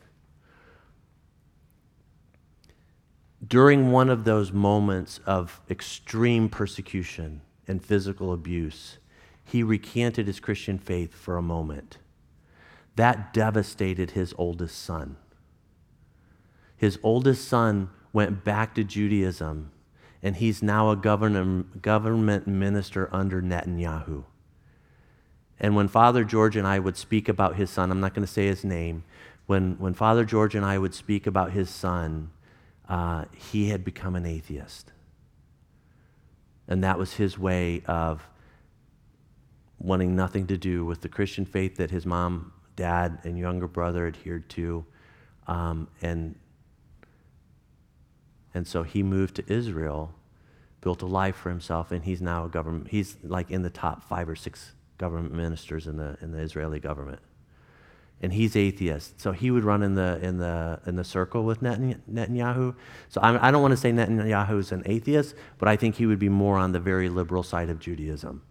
during 3.47 3.91
one 3.91 4.09
of 4.09 4.23
those 4.23 4.51
moments 4.51 5.19
of 5.27 5.61
extreme 5.69 6.49
persecution 6.49 7.41
and 7.67 7.85
physical 7.85 8.33
abuse, 8.33 8.97
he 9.43 9.61
recanted 9.61 10.25
his 10.25 10.39
Christian 10.39 10.79
faith 10.79 11.13
for 11.13 11.37
a 11.37 11.41
moment. 11.43 11.99
That 12.95 13.31
devastated 13.31 14.11
his 14.11 14.33
oldest 14.39 14.81
son. 14.81 15.17
His 16.75 16.97
oldest 17.03 17.47
son 17.47 17.91
went 18.11 18.43
back 18.43 18.73
to 18.73 18.83
Judaism, 18.83 19.71
and 20.21 20.35
he's 20.35 20.61
now 20.61 20.89
a 20.91 20.95
government 20.95 22.47
minister 22.47 23.09
under 23.11 23.41
Netanyahu. 23.41 24.23
And 25.59 25.75
when 25.75 25.87
Father 25.87 26.23
George 26.23 26.55
and 26.55 26.67
I 26.67 26.79
would 26.79 26.97
speak 26.97 27.27
about 27.27 27.55
his 27.55 27.69
son, 27.69 27.91
I'm 27.91 27.99
not 27.99 28.13
going 28.13 28.25
to 28.25 28.31
say 28.31 28.47
his 28.47 28.63
name, 28.63 29.03
when, 29.45 29.75
when 29.79 29.93
Father 29.93 30.25
George 30.25 30.55
and 30.55 30.65
I 30.65 30.77
would 30.77 30.93
speak 30.93 31.27
about 31.27 31.51
his 31.51 31.69
son, 31.69 32.31
uh, 32.87 33.25
he 33.35 33.69
had 33.69 33.83
become 33.83 34.15
an 34.15 34.25
atheist. 34.25 34.91
And 36.67 36.83
that 36.83 36.97
was 36.97 37.13
his 37.13 37.37
way 37.37 37.81
of 37.85 38.27
wanting 39.79 40.15
nothing 40.15 40.47
to 40.47 40.57
do 40.57 40.85
with 40.85 41.01
the 41.01 41.09
Christian 41.09 41.45
faith 41.45 41.77
that 41.77 41.89
his 41.89 42.05
mom, 42.05 42.53
dad, 42.75 43.19
and 43.23 43.37
younger 43.37 43.67
brother 43.67 44.07
adhered 44.07 44.47
to. 44.49 44.85
Um, 45.47 45.87
and, 46.01 46.35
and 48.59 48.67
so 48.67 48.83
he 48.83 49.03
moved 49.03 49.35
to 49.35 49.43
Israel, 49.47 50.13
built 50.81 51.01
a 51.01 51.05
life 51.05 51.37
for 51.37 51.49
himself, 51.49 51.93
and 51.93 52.03
he's 52.03 52.21
now 52.21 52.43
a 52.43 52.49
government, 52.49 52.89
he's 52.89 53.15
like 53.23 53.49
in 53.49 53.61
the 53.61 53.69
top 53.69 54.03
five 54.03 54.27
or 54.27 54.35
six 54.35 54.73
government 54.97 55.33
ministers 55.33 55.87
in 55.87 55.95
the, 55.95 56.17
in 56.19 56.33
the 56.33 56.39
Israeli 56.39 56.77
government 56.77 57.21
and 58.19 58.33
he's 58.33 58.57
atheist. 58.57 59.21
So 59.21 59.31
he 59.31 59.49
would 59.49 59.63
run 59.63 59.81
in 59.81 59.95
the, 59.95 60.19
in 60.21 60.39
the, 60.39 60.81
in 60.85 60.97
the 60.97 61.05
circle 61.05 61.45
with 61.45 61.61
Netanyahu. 61.61 62.75
So 63.07 63.21
I'm, 63.21 63.37
I 63.37 63.47
do 63.47 63.53
not 63.53 63.61
want 63.61 63.71
to 63.71 63.77
say 63.77 63.93
Netanyahu 63.93 64.59
is 64.59 64.73
an 64.73 64.83
atheist, 64.85 65.35
but 65.57 65.69
I 65.69 65.77
think 65.77 65.95
he 65.95 66.05
would 66.05 66.19
be 66.19 66.27
more 66.27 66.57
on 66.57 66.73
the 66.73 66.81
very 66.81 67.07
liberal 67.07 67.43
side 67.43 67.69
of 67.69 67.79
Judaism. 67.79 68.41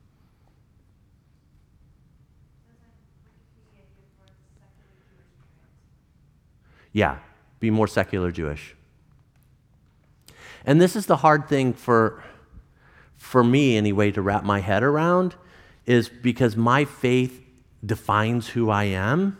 Yeah, 6.95 7.19
be 7.61 7.71
more 7.71 7.87
secular 7.87 8.33
Jewish. 8.33 8.75
And 10.65 10.81
this 10.81 10.97
is 10.97 11.07
the 11.07 11.17
hard 11.17 11.49
thing 11.49 11.73
for, 11.73 12.23
for 13.17 13.43
me, 13.43 13.77
anyway, 13.77 14.11
to 14.13 14.23
wrap 14.23 14.45
my 14.45 14.61
head 14.61 14.83
around, 14.83 15.35
is 15.87 16.09
because 16.09 16.57
my 16.57 16.85
faith 16.85 17.45
defines 17.85 18.49
who 18.49 18.71
I 18.71 18.85
am 18.85 19.37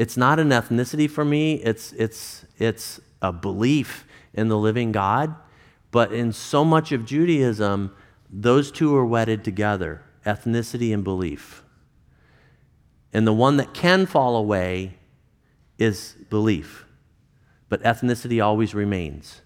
it's 0.00 0.16
not 0.16 0.38
an 0.38 0.48
ethnicity 0.48 1.10
for 1.10 1.26
me, 1.26 1.56
it's, 1.56 1.92
it's, 1.92 2.46
it's 2.58 3.00
a 3.20 3.34
belief 3.34 4.06
in 4.32 4.48
the 4.48 4.56
living 4.56 4.92
God. 4.92 5.34
But 5.90 6.10
in 6.10 6.32
so 6.32 6.64
much 6.64 6.90
of 6.90 7.04
Judaism, 7.04 7.94
those 8.30 8.72
two 8.72 8.96
are 8.96 9.04
wedded 9.04 9.44
together 9.44 10.02
ethnicity 10.24 10.94
and 10.94 11.04
belief. 11.04 11.62
And 13.12 13.26
the 13.26 13.34
one 13.34 13.58
that 13.58 13.74
can 13.74 14.06
fall 14.06 14.36
away 14.36 14.94
is 15.78 16.16
belief, 16.30 16.86
but 17.68 17.82
ethnicity 17.82 18.42
always 18.42 18.74
remains. 18.74 19.42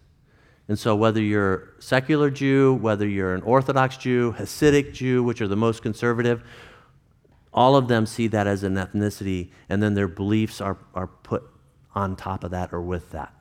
And 0.67 0.79
so, 0.79 0.97
whether 0.97 1.21
you're 1.21 1.75
secular 1.79 2.31
Jew, 2.31 2.75
whether 2.75 3.07
you're 3.07 3.35
an 3.35 3.43
Orthodox 3.43 3.99
Jew, 3.99 4.35
Hasidic 4.39 4.95
Jew, 4.95 5.23
which 5.23 5.43
are 5.43 5.49
the 5.49 5.57
most 5.57 5.83
conservative, 5.83 6.43
all 7.53 7.77
of 7.77 7.89
them 7.89 8.07
see 8.07 8.27
that 8.29 8.47
as 8.47 8.63
an 8.63 8.75
ethnicity, 8.75 9.51
and 9.69 9.83
then 9.83 9.95
their 9.95 10.09
beliefs 10.09 10.61
are, 10.61 10.79
are 10.95 11.07
put 11.07 11.45
on 11.95 12.17
top 12.17 12.45
of 12.45 12.51
that 12.51 12.73
or 12.73 12.81
with 12.81 13.11
that. 13.13 13.33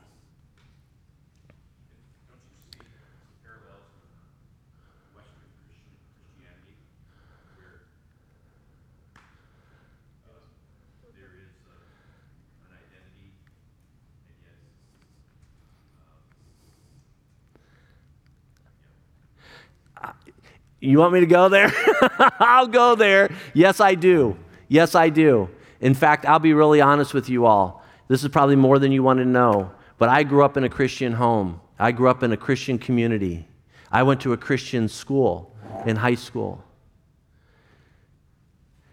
You 20.83 20.99
want 20.99 21.13
me 21.13 21.21
to 21.21 21.25
go 21.25 21.47
there? 21.47 21.71
I'll 22.39 22.67
go 22.67 22.95
there. 22.95 23.33
Yes, 23.53 23.79
I 23.79 23.95
do. 23.95 24.37
Yes, 24.67 24.95
I 24.95 25.07
do. 25.07 25.49
In 25.79 25.93
fact, 25.93 26.25
I'll 26.25 26.39
be 26.39 26.53
really 26.53 26.81
honest 26.81 27.13
with 27.13 27.29
you 27.29 27.45
all. 27.45 27.85
This 28.09 28.21
is 28.21 28.29
probably 28.29 28.57
more 28.57 28.79
than 28.79 28.91
you 28.91 29.01
want 29.01 29.19
to 29.19 29.25
know, 29.25 29.71
but 29.97 30.09
I 30.09 30.23
grew 30.23 30.43
up 30.43 30.57
in 30.57 30.65
a 30.65 30.69
Christian 30.69 31.13
home. 31.13 31.61
I 31.79 31.93
grew 31.93 32.09
up 32.09 32.21
in 32.21 32.33
a 32.33 32.37
Christian 32.37 32.77
community. 32.77 33.47
I 33.93 34.03
went 34.03 34.19
to 34.21 34.33
a 34.33 34.37
Christian 34.37 34.89
school 34.89 35.55
in 35.85 35.95
high 35.95 36.15
school. 36.15 36.61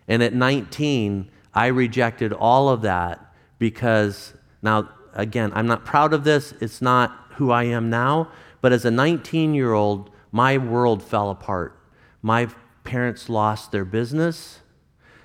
And 0.06 0.22
at 0.22 0.32
19, 0.32 1.28
I 1.52 1.66
rejected 1.66 2.32
all 2.32 2.68
of 2.68 2.82
that 2.82 3.34
because 3.58 4.32
now, 4.62 4.90
again, 5.14 5.50
I'm 5.56 5.66
not 5.66 5.84
proud 5.84 6.12
of 6.12 6.22
this. 6.22 6.54
It's 6.60 6.80
not 6.80 7.16
who 7.30 7.50
I 7.50 7.64
am 7.64 7.90
now. 7.90 8.30
But 8.60 8.72
as 8.72 8.84
a 8.84 8.92
19 8.92 9.54
year 9.54 9.72
old, 9.72 10.10
my 10.30 10.56
world 10.56 11.02
fell 11.02 11.30
apart. 11.30 11.76
My 12.22 12.48
parents 12.84 13.28
lost 13.28 13.72
their 13.72 13.84
business. 13.84 14.60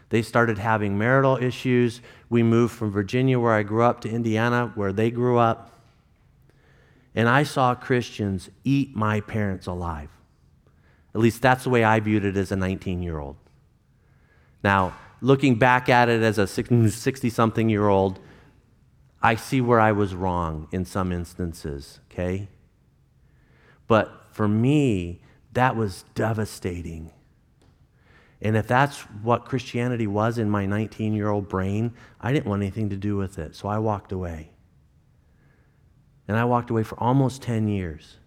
They 0.10 0.22
started 0.22 0.58
having 0.58 0.98
marital 0.98 1.38
issues. 1.38 2.02
We 2.30 2.44
moved 2.44 2.74
from 2.74 2.92
Virginia, 2.92 3.40
where 3.40 3.54
I 3.54 3.64
grew 3.64 3.84
up, 3.84 4.02
to 4.02 4.10
Indiana, 4.10 4.72
where 4.76 4.94
they 4.94 5.12
grew 5.12 5.38
up. 5.38 5.72
And 7.16 7.30
I 7.30 7.44
saw 7.44 7.76
Christians 7.76 8.50
eat 8.64 8.96
my 8.96 9.22
parents 9.22 9.68
alive. 9.68 10.10
At 11.14 11.22
least 11.22 11.42
that's 11.42 11.64
the 11.64 11.70
way 11.70 11.84
I 11.84 12.00
viewed 12.02 12.26
it 12.26 12.36
as 12.36 12.52
a 12.52 12.56
19 12.56 13.02
year 13.02 13.20
old. 13.20 13.38
Now, 14.64 14.94
looking 15.22 15.56
back 15.56 15.90
at 15.90 16.10
it 16.10 16.22
as 16.22 16.38
a 16.38 16.46
60 16.46 17.30
something 17.30 17.70
year 17.70 17.88
old, 17.88 18.20
I 19.22 19.36
see 19.36 19.62
where 19.62 19.80
I 19.80 19.92
was 19.92 20.14
wrong 20.14 20.68
in 20.72 20.86
some 20.86 21.12
instances, 21.12 22.00
okay? 22.12 22.48
But 23.88 24.28
for 24.32 24.48
me, 24.48 25.22
that 25.56 25.76
was 25.76 26.06
devastating. 26.14 27.12
And 28.42 28.56
if 28.56 28.68
that's 28.68 29.02
what 29.24 29.46
Christianity 29.46 30.08
was 30.08 30.38
in 30.38 30.50
my 30.50 30.66
19 30.66 31.14
year 31.14 31.30
old 31.30 31.50
brain, 31.50 31.94
I 32.22 32.32
didn't 32.32 32.46
want 32.46 32.62
anything 32.62 32.90
to 32.90 32.98
do 32.98 33.18
with 33.18 33.40
it. 33.40 33.56
So 33.56 33.68
I 33.68 33.80
walked 33.80 34.12
away. 34.12 34.52
And 36.28 36.38
I 36.38 36.46
walked 36.46 36.70
away 36.70 36.84
for 36.84 37.00
almost 37.00 37.42
10 37.42 37.68
years. 37.68 38.18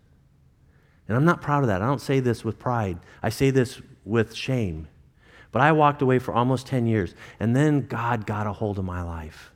And 1.07 1.17
I'm 1.17 1.25
not 1.25 1.41
proud 1.41 1.63
of 1.63 1.69
that. 1.69 1.83
I 1.83 1.87
don't 1.87 2.01
say 2.01 2.21
this 2.21 2.45
with 2.45 2.59
pride, 2.59 2.99
I 3.23 3.29
say 3.29 3.51
this 3.51 3.81
with 4.05 4.35
shame. 4.35 4.89
But 5.51 5.63
I 5.63 5.73
walked 5.73 6.03
away 6.03 6.19
for 6.19 6.35
almost 6.35 6.67
10 6.67 6.87
years. 6.87 7.15
And 7.41 7.57
then 7.57 7.87
God 7.87 8.27
got 8.27 8.47
a 8.47 8.53
hold 8.53 8.79
of 8.79 8.85
my 8.85 9.03
life. 9.03 9.51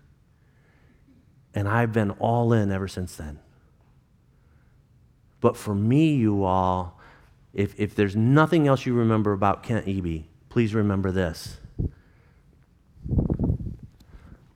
And 1.55 1.69
I've 1.69 1.93
been 1.93 2.13
all 2.13 2.53
in 2.53 2.73
ever 2.73 2.89
since 2.89 3.17
then. 3.17 3.39
But 5.41 5.57
for 5.57 5.75
me, 5.75 6.15
you 6.15 6.45
all, 6.45 6.99
if, 7.55 7.79
if 7.79 7.95
there's 7.95 8.17
nothing 8.17 8.67
else 8.67 8.87
you 8.87 8.95
remember 8.95 9.33
about 9.33 9.63
Kent 9.63 9.87
Eby, 9.87 10.25
please 10.49 10.75
remember 10.75 11.11
this. 11.11 11.59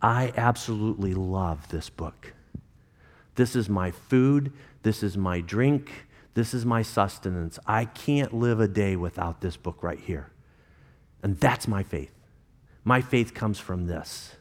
I 0.01 0.33
absolutely 0.37 1.15
love 1.15 1.69
this 1.69 1.91
book. 1.91 2.33
This 3.35 3.57
is 3.57 3.69
my 3.69 3.91
food. 3.91 4.53
This 4.83 5.03
is 5.03 5.17
my 5.17 5.41
drink. 5.41 6.07
This 6.35 6.55
is 6.55 6.65
my 6.65 6.83
sustenance. 6.83 7.59
I 7.67 7.87
can't 7.87 8.33
live 8.35 8.61
a 8.61 8.69
day 8.69 8.97
without 8.97 9.41
this 9.41 9.57
book 9.57 9.83
right 9.83 9.99
here. 9.99 10.31
And 11.23 11.39
that's 11.39 11.67
my 11.67 11.83
faith. 11.83 12.13
My 12.85 13.01
faith 13.01 13.35
comes 13.35 13.59
from 13.59 13.87
this. 13.87 14.37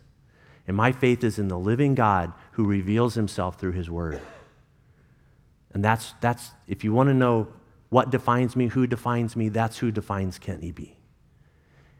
And 0.67 0.75
my 0.75 0.91
faith 0.91 1.23
is 1.23 1.39
in 1.39 1.47
the 1.47 1.57
living 1.57 1.95
God 1.95 2.33
who 2.51 2.65
reveals 2.65 3.15
himself 3.15 3.59
through 3.59 3.73
his 3.73 3.89
word. 3.89 4.21
And 5.73 5.83
that's, 5.83 6.13
that's 6.21 6.51
if 6.67 6.83
you 6.83 6.93
want 6.93 7.09
to 7.09 7.13
know 7.13 7.47
what 7.89 8.09
defines 8.09 8.55
me, 8.55 8.67
who 8.67 8.87
defines 8.87 9.35
me, 9.35 9.49
that's 9.49 9.77
who 9.77 9.91
defines 9.91 10.39
Kent 10.39 10.61
Eby. 10.61 10.93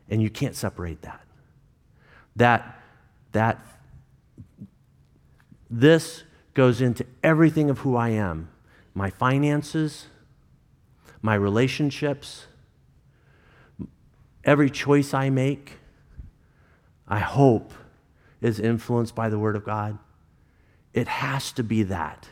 And 0.10 0.22
you 0.22 0.30
can't 0.30 0.56
separate 0.56 1.02
that. 1.04 1.22
That, 2.36 2.80
that, 3.32 3.66
this 5.70 6.24
goes 6.54 6.82
into 6.82 7.06
everything 7.24 7.70
of 7.70 7.80
who 7.80 7.96
I 7.96 8.10
am 8.10 8.50
my 8.98 9.10
finances, 9.10 10.08
my 11.22 11.36
relationships, 11.36 12.46
every 14.46 14.70
choice 14.70 15.14
I 15.14 15.30
make, 15.30 15.74
I 17.06 17.20
hope, 17.20 17.74
is 18.42 18.60
influenced 18.60 19.14
by 19.16 19.28
the 19.28 19.38
Word 19.38 19.58
of 19.58 19.66
God. 19.66 19.98
It 20.94 21.10
has 21.10 21.52
to 21.54 21.64
be 21.64 21.84
that. 21.84 22.30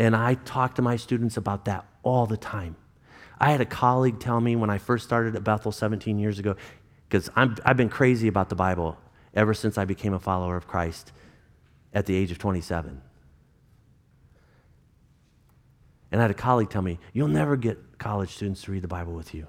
And 0.00 0.16
I 0.16 0.32
talk 0.32 0.76
to 0.76 0.82
my 0.82 0.96
students 0.96 1.36
about 1.36 1.66
that 1.66 1.84
all 2.02 2.24
the 2.24 2.38
time. 2.38 2.74
I 3.38 3.50
had 3.50 3.60
a 3.60 3.66
colleague 3.66 4.18
tell 4.18 4.40
me 4.40 4.56
when 4.56 4.70
I 4.70 4.78
first 4.78 5.04
started 5.04 5.36
at 5.36 5.44
Bethel 5.44 5.72
17 5.72 6.18
years 6.18 6.38
ago, 6.38 6.56
because 7.06 7.28
I've 7.36 7.76
been 7.76 7.90
crazy 7.90 8.26
about 8.26 8.48
the 8.48 8.54
Bible 8.54 8.96
ever 9.34 9.52
since 9.52 9.76
I 9.76 9.84
became 9.84 10.14
a 10.14 10.18
follower 10.18 10.56
of 10.56 10.66
Christ 10.66 11.12
at 11.92 12.06
the 12.06 12.16
age 12.16 12.30
of 12.30 12.38
27. 12.38 13.02
And 16.12 16.20
I 16.20 16.24
had 16.24 16.30
a 16.30 16.34
colleague 16.34 16.70
tell 16.70 16.80
me, 16.80 16.98
You'll 17.12 17.28
never 17.28 17.58
get 17.58 17.98
college 17.98 18.30
students 18.30 18.62
to 18.62 18.72
read 18.72 18.82
the 18.82 18.88
Bible 18.88 19.12
with 19.12 19.34
you. 19.34 19.48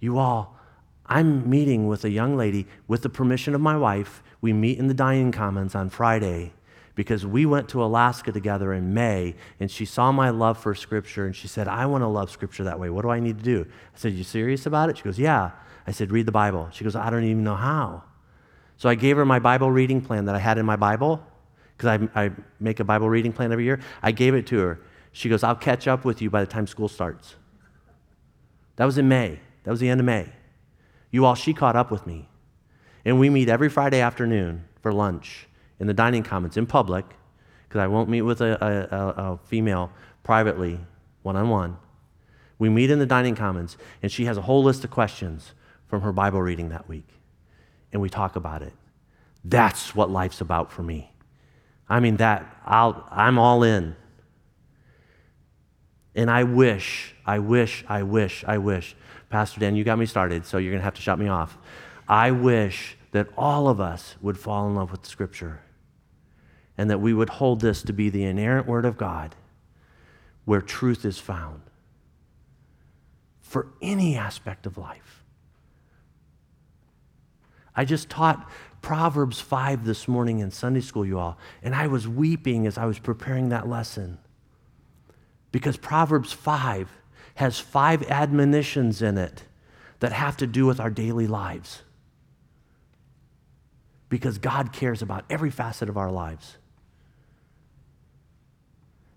You 0.00 0.18
all, 0.18 0.58
I'm 1.06 1.48
meeting 1.48 1.88
with 1.88 2.04
a 2.04 2.10
young 2.10 2.36
lady 2.36 2.66
with 2.88 3.00
the 3.00 3.08
permission 3.08 3.54
of 3.54 3.62
my 3.62 3.78
wife. 3.78 4.22
We 4.42 4.52
meet 4.52 4.78
in 4.78 4.88
the 4.88 4.94
dining 4.94 5.32
commons 5.32 5.74
on 5.74 5.88
Friday 5.88 6.52
because 6.98 7.24
we 7.24 7.46
went 7.46 7.68
to 7.68 7.80
Alaska 7.80 8.32
together 8.32 8.72
in 8.72 8.92
May 8.92 9.36
and 9.60 9.70
she 9.70 9.84
saw 9.84 10.10
my 10.10 10.30
love 10.30 10.58
for 10.58 10.74
Scripture 10.74 11.26
and 11.26 11.36
she 11.36 11.46
said, 11.46 11.68
I 11.68 11.86
want 11.86 12.02
to 12.02 12.08
love 12.08 12.28
Scripture 12.28 12.64
that 12.64 12.80
way. 12.80 12.90
What 12.90 13.02
do 13.02 13.08
I 13.08 13.20
need 13.20 13.38
to 13.38 13.44
do? 13.44 13.64
I 13.94 13.96
said, 13.96 14.14
You 14.14 14.24
serious 14.24 14.66
about 14.66 14.90
it? 14.90 14.96
She 14.96 15.04
goes, 15.04 15.16
Yeah. 15.16 15.52
I 15.86 15.92
said, 15.92 16.10
Read 16.10 16.26
the 16.26 16.32
Bible. 16.32 16.68
She 16.72 16.82
goes, 16.82 16.96
I 16.96 17.08
don't 17.08 17.22
even 17.22 17.44
know 17.44 17.54
how. 17.54 18.02
So 18.78 18.88
I 18.88 18.96
gave 18.96 19.16
her 19.16 19.24
my 19.24 19.38
Bible 19.38 19.70
reading 19.70 20.00
plan 20.00 20.24
that 20.24 20.34
I 20.34 20.40
had 20.40 20.58
in 20.58 20.66
my 20.66 20.74
Bible 20.74 21.24
because 21.76 22.08
I, 22.16 22.24
I 22.24 22.32
make 22.58 22.80
a 22.80 22.84
Bible 22.84 23.08
reading 23.08 23.32
plan 23.32 23.52
every 23.52 23.64
year. 23.64 23.78
I 24.02 24.10
gave 24.10 24.34
it 24.34 24.48
to 24.48 24.58
her. 24.58 24.80
She 25.12 25.28
goes, 25.28 25.44
I'll 25.44 25.54
catch 25.54 25.86
up 25.86 26.04
with 26.04 26.20
you 26.20 26.30
by 26.30 26.40
the 26.40 26.50
time 26.50 26.66
school 26.66 26.88
starts. 26.88 27.36
That 28.74 28.86
was 28.86 28.98
in 28.98 29.06
May. 29.06 29.38
That 29.62 29.70
was 29.70 29.78
the 29.78 29.88
end 29.88 30.00
of 30.00 30.06
May. 30.06 30.32
You 31.12 31.26
all, 31.26 31.36
she 31.36 31.54
caught 31.54 31.76
up 31.76 31.92
with 31.92 32.08
me. 32.08 32.28
And 33.04 33.20
we 33.20 33.30
meet 33.30 33.48
every 33.48 33.68
Friday 33.68 34.00
afternoon 34.00 34.64
for 34.82 34.92
lunch 34.92 35.44
in 35.80 35.86
the 35.86 35.94
dining 35.94 36.22
commons 36.22 36.56
in 36.56 36.66
public, 36.66 37.04
because 37.68 37.80
I 37.80 37.86
won't 37.86 38.08
meet 38.08 38.22
with 38.22 38.40
a, 38.40 38.88
a, 38.90 39.22
a 39.22 39.38
female 39.44 39.92
privately, 40.22 40.80
one 41.22 41.36
on 41.36 41.48
one. 41.48 41.76
We 42.58 42.68
meet 42.68 42.90
in 42.90 42.98
the 42.98 43.06
dining 43.06 43.36
commons, 43.36 43.76
and 44.02 44.10
she 44.10 44.24
has 44.24 44.36
a 44.36 44.42
whole 44.42 44.62
list 44.62 44.84
of 44.84 44.90
questions 44.90 45.52
from 45.86 46.02
her 46.02 46.12
Bible 46.12 46.42
reading 46.42 46.70
that 46.70 46.88
week. 46.88 47.08
And 47.92 48.02
we 48.02 48.10
talk 48.10 48.36
about 48.36 48.62
it. 48.62 48.72
That's 49.44 49.94
what 49.94 50.10
life's 50.10 50.40
about 50.40 50.72
for 50.72 50.82
me. 50.82 51.12
I 51.88 52.00
mean, 52.00 52.16
that, 52.16 52.44
I'll, 52.66 53.06
I'm 53.10 53.38
all 53.38 53.62
in. 53.62 53.96
And 56.14 56.30
I 56.30 56.42
wish, 56.44 57.14
I 57.24 57.38
wish, 57.38 57.84
I 57.88 58.02
wish, 58.02 58.44
I 58.46 58.58
wish. 58.58 58.96
Pastor 59.30 59.60
Dan, 59.60 59.76
you 59.76 59.84
got 59.84 59.98
me 59.98 60.06
started, 60.06 60.44
so 60.44 60.58
you're 60.58 60.72
going 60.72 60.80
to 60.80 60.84
have 60.84 60.94
to 60.94 61.02
shut 61.02 61.18
me 61.18 61.28
off. 61.28 61.56
I 62.08 62.30
wish 62.32 62.96
that 63.12 63.28
all 63.36 63.68
of 63.68 63.80
us 63.80 64.16
would 64.20 64.38
fall 64.38 64.66
in 64.66 64.74
love 64.74 64.90
with 64.90 65.06
Scripture 65.06 65.60
and 66.78 66.88
that 66.88 67.00
we 67.00 67.12
would 67.12 67.28
hold 67.28 67.60
this 67.60 67.82
to 67.82 67.92
be 67.92 68.08
the 68.08 68.22
inerrant 68.22 68.66
Word 68.68 68.84
of 68.84 68.96
God 68.96 69.34
where 70.44 70.62
truth 70.62 71.04
is 71.04 71.18
found 71.18 71.60
for 73.40 73.66
any 73.82 74.16
aspect 74.16 74.64
of 74.64 74.78
life. 74.78 75.24
I 77.74 77.84
just 77.84 78.08
taught 78.08 78.48
Proverbs 78.80 79.40
5 79.40 79.84
this 79.84 80.06
morning 80.06 80.38
in 80.38 80.50
Sunday 80.50 80.80
school, 80.80 81.04
you 81.04 81.18
all, 81.18 81.36
and 81.62 81.74
I 81.74 81.88
was 81.88 82.06
weeping 82.06 82.66
as 82.66 82.78
I 82.78 82.86
was 82.86 82.98
preparing 82.98 83.48
that 83.48 83.68
lesson 83.68 84.18
because 85.50 85.76
Proverbs 85.76 86.32
5 86.32 86.88
has 87.36 87.58
five 87.58 88.08
admonitions 88.10 89.02
in 89.02 89.18
it 89.18 89.44
that 90.00 90.12
have 90.12 90.36
to 90.36 90.46
do 90.46 90.66
with 90.66 90.78
our 90.78 90.90
daily 90.90 91.26
lives. 91.26 91.82
Because 94.08 94.38
God 94.38 94.72
cares 94.72 95.02
about 95.02 95.24
every 95.28 95.50
facet 95.50 95.88
of 95.88 95.96
our 95.96 96.10
lives 96.10 96.56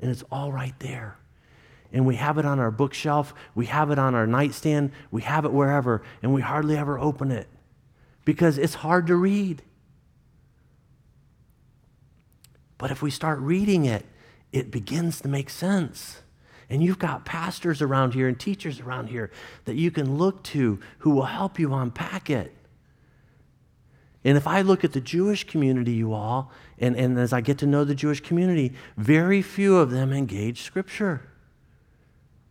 and 0.01 0.09
it's 0.11 0.23
all 0.31 0.51
right 0.51 0.77
there. 0.79 1.17
And 1.93 2.05
we 2.05 2.15
have 2.15 2.37
it 2.37 2.45
on 2.45 2.59
our 2.59 2.71
bookshelf, 2.71 3.33
we 3.53 3.65
have 3.67 3.91
it 3.91 3.99
on 3.99 4.15
our 4.15 4.25
nightstand, 4.25 4.91
we 5.11 5.21
have 5.23 5.45
it 5.45 5.51
wherever, 5.51 6.01
and 6.21 6.33
we 6.33 6.41
hardly 6.41 6.77
ever 6.77 6.97
open 6.97 7.31
it 7.31 7.47
because 8.25 8.57
it's 8.57 8.75
hard 8.75 9.07
to 9.07 9.15
read. 9.15 9.61
But 12.77 12.91
if 12.91 13.01
we 13.01 13.11
start 13.11 13.39
reading 13.39 13.85
it, 13.85 14.05
it 14.51 14.71
begins 14.71 15.21
to 15.21 15.27
make 15.27 15.49
sense. 15.49 16.21
And 16.69 16.81
you've 16.81 16.99
got 16.99 17.25
pastors 17.25 17.81
around 17.81 18.13
here 18.13 18.27
and 18.27 18.39
teachers 18.39 18.79
around 18.79 19.07
here 19.07 19.29
that 19.65 19.75
you 19.75 19.91
can 19.91 20.17
look 20.17 20.41
to 20.45 20.79
who 20.99 21.11
will 21.11 21.25
help 21.25 21.59
you 21.59 21.73
unpack 21.73 22.29
it. 22.29 22.55
And 24.23 24.37
if 24.37 24.45
I 24.45 24.61
look 24.61 24.83
at 24.83 24.93
the 24.93 25.01
Jewish 25.01 25.45
community, 25.45 25.93
you 25.93 26.13
all, 26.13 26.51
and, 26.77 26.95
and 26.95 27.17
as 27.17 27.33
I 27.33 27.41
get 27.41 27.57
to 27.59 27.65
know 27.65 27.83
the 27.83 27.95
Jewish 27.95 28.21
community, 28.21 28.73
very 28.95 29.41
few 29.41 29.77
of 29.77 29.89
them 29.89 30.13
engage 30.13 30.61
Scripture. 30.61 31.27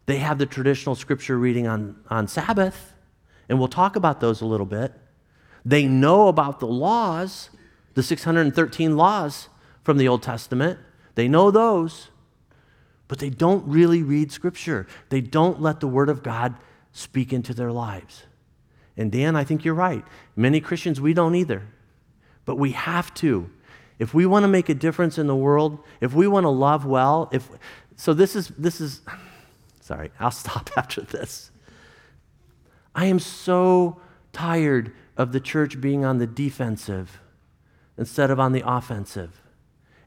They 0.06 0.18
have 0.18 0.38
the 0.38 0.46
traditional 0.46 0.96
Scripture 0.96 1.38
reading 1.38 1.68
on, 1.68 1.96
on 2.08 2.26
Sabbath, 2.26 2.94
and 3.48 3.58
we'll 3.58 3.68
talk 3.68 3.94
about 3.94 4.20
those 4.20 4.40
a 4.40 4.46
little 4.46 4.66
bit. 4.66 4.92
They 5.64 5.86
know 5.86 6.26
about 6.28 6.58
the 6.58 6.66
laws, 6.66 7.50
the 7.94 8.02
613 8.02 8.96
laws 8.96 9.48
from 9.84 9.98
the 9.98 10.08
Old 10.08 10.22
Testament. 10.22 10.78
They 11.14 11.28
know 11.28 11.52
those, 11.52 12.08
but 13.06 13.20
they 13.20 13.30
don't 13.30 13.64
really 13.68 14.02
read 14.02 14.32
Scripture. 14.32 14.88
They 15.10 15.20
don't 15.20 15.60
let 15.60 15.78
the 15.78 15.88
Word 15.88 16.08
of 16.08 16.24
God 16.24 16.56
speak 16.92 17.32
into 17.32 17.54
their 17.54 17.70
lives. 17.70 18.24
And 19.00 19.10
Dan, 19.10 19.34
I 19.34 19.44
think 19.44 19.64
you're 19.64 19.72
right. 19.72 20.04
Many 20.36 20.60
Christians, 20.60 21.00
we 21.00 21.14
don't 21.14 21.34
either. 21.34 21.62
But 22.44 22.56
we 22.56 22.72
have 22.72 23.14
to. 23.14 23.48
If 23.98 24.12
we 24.12 24.26
want 24.26 24.44
to 24.44 24.48
make 24.48 24.68
a 24.68 24.74
difference 24.74 25.16
in 25.16 25.26
the 25.26 25.34
world, 25.34 25.78
if 26.02 26.12
we 26.12 26.26
want 26.26 26.44
to 26.44 26.50
love 26.50 26.84
well, 26.84 27.30
if 27.32 27.48
so 27.96 28.12
this 28.12 28.36
is 28.36 28.48
this 28.58 28.78
is 28.78 29.00
sorry, 29.80 30.10
I'll 30.20 30.30
stop 30.44 30.68
after 30.76 31.00
this. 31.00 31.50
I 32.94 33.06
am 33.06 33.18
so 33.18 34.02
tired 34.34 34.92
of 35.16 35.32
the 35.32 35.40
church 35.40 35.80
being 35.80 36.04
on 36.04 36.18
the 36.18 36.26
defensive 36.26 37.20
instead 37.96 38.30
of 38.30 38.38
on 38.38 38.52
the 38.52 38.62
offensive. 38.66 39.40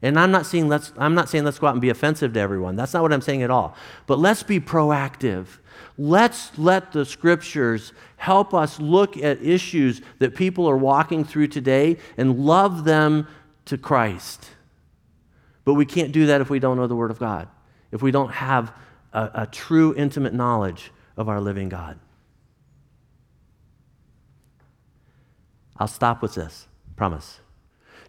And 0.04 0.20
I'm 0.20 0.32
not 0.32 0.46
saying 0.46 0.68
let's 0.68 0.92
I'm 0.98 1.16
not 1.16 1.30
saying 1.30 1.46
let's 1.46 1.58
go 1.58 1.68
out 1.68 1.72
and 1.72 1.82
be 1.82 1.90
offensive 1.90 2.34
to 2.34 2.40
everyone. 2.40 2.76
That's 2.76 2.94
not 2.94 3.02
what 3.02 3.14
I'm 3.14 3.22
saying 3.22 3.42
at 3.42 3.50
all. 3.50 3.76
But 4.06 4.20
let's 4.20 4.44
be 4.44 4.60
proactive. 4.60 5.48
Let's 5.98 6.56
let 6.58 6.92
the 6.92 7.06
scriptures 7.06 7.94
help 8.18 8.54
us 8.54 8.80
look 8.82 9.16
at 9.16 9.42
issues 9.42 10.02
that 10.20 10.36
people 10.36 10.70
are 10.70 10.76
walking 10.76 11.24
through 11.24 11.48
today 11.48 11.98
and 12.18 12.40
love 12.40 12.84
them 12.84 13.28
to 13.66 13.78
Christ. 13.78 14.50
But 15.64 15.76
we 15.76 15.86
can't 15.86 16.12
do 16.12 16.26
that 16.26 16.42
if 16.42 16.50
we 16.50 16.60
don't 16.60 16.76
know 16.76 16.88
the 16.88 16.96
Word 16.96 17.12
of 17.12 17.20
God, 17.20 17.48
if 17.92 18.02
we 18.02 18.12
don't 18.12 18.32
have 18.32 18.74
a, 19.14 19.30
a 19.34 19.48
true, 19.50 19.96
intimate 19.96 20.34
knowledge 20.34 20.92
of 21.16 21.30
our 21.30 21.40
living 21.40 21.70
God. 21.70 21.98
I'll 25.78 25.88
stop 25.88 26.22
with 26.22 26.36
this, 26.36 26.68
promise. 26.98 27.40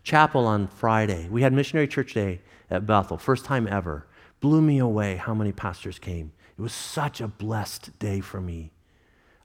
Chapel 0.05 0.47
on 0.47 0.69
Friday. 0.69 1.29
We 1.31 1.41
had 1.41 1.55
Missionary 1.55 1.89
Church 1.89 2.13
Day 2.13 2.43
at 2.71 2.87
Bethel, 2.87 3.17
first 3.17 3.47
time 3.47 3.67
ever. 3.67 4.07
Blew 4.41 4.61
me 4.61 4.79
away 4.79 5.17
how 5.17 5.33
many 5.33 5.51
pastors 5.51 5.99
came. 5.99 6.33
It 6.59 6.61
was 6.63 6.75
such 6.75 7.23
a 7.23 7.27
blessed 7.27 7.99
day 7.99 8.21
for 8.21 8.41
me. 8.41 8.71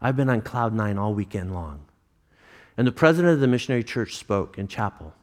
I've 0.02 0.18
been 0.18 0.30
on 0.30 0.42
cloud 0.42 0.74
nine 0.74 0.98
all 0.98 1.14
weekend 1.14 1.54
long. 1.54 1.86
And 2.76 2.86
the 2.86 2.92
president 2.92 3.34
of 3.34 3.40
the 3.40 3.48
missionary 3.48 3.84
church 3.84 4.18
spoke 4.18 4.58
in 4.58 4.68
chapel, 4.68 5.14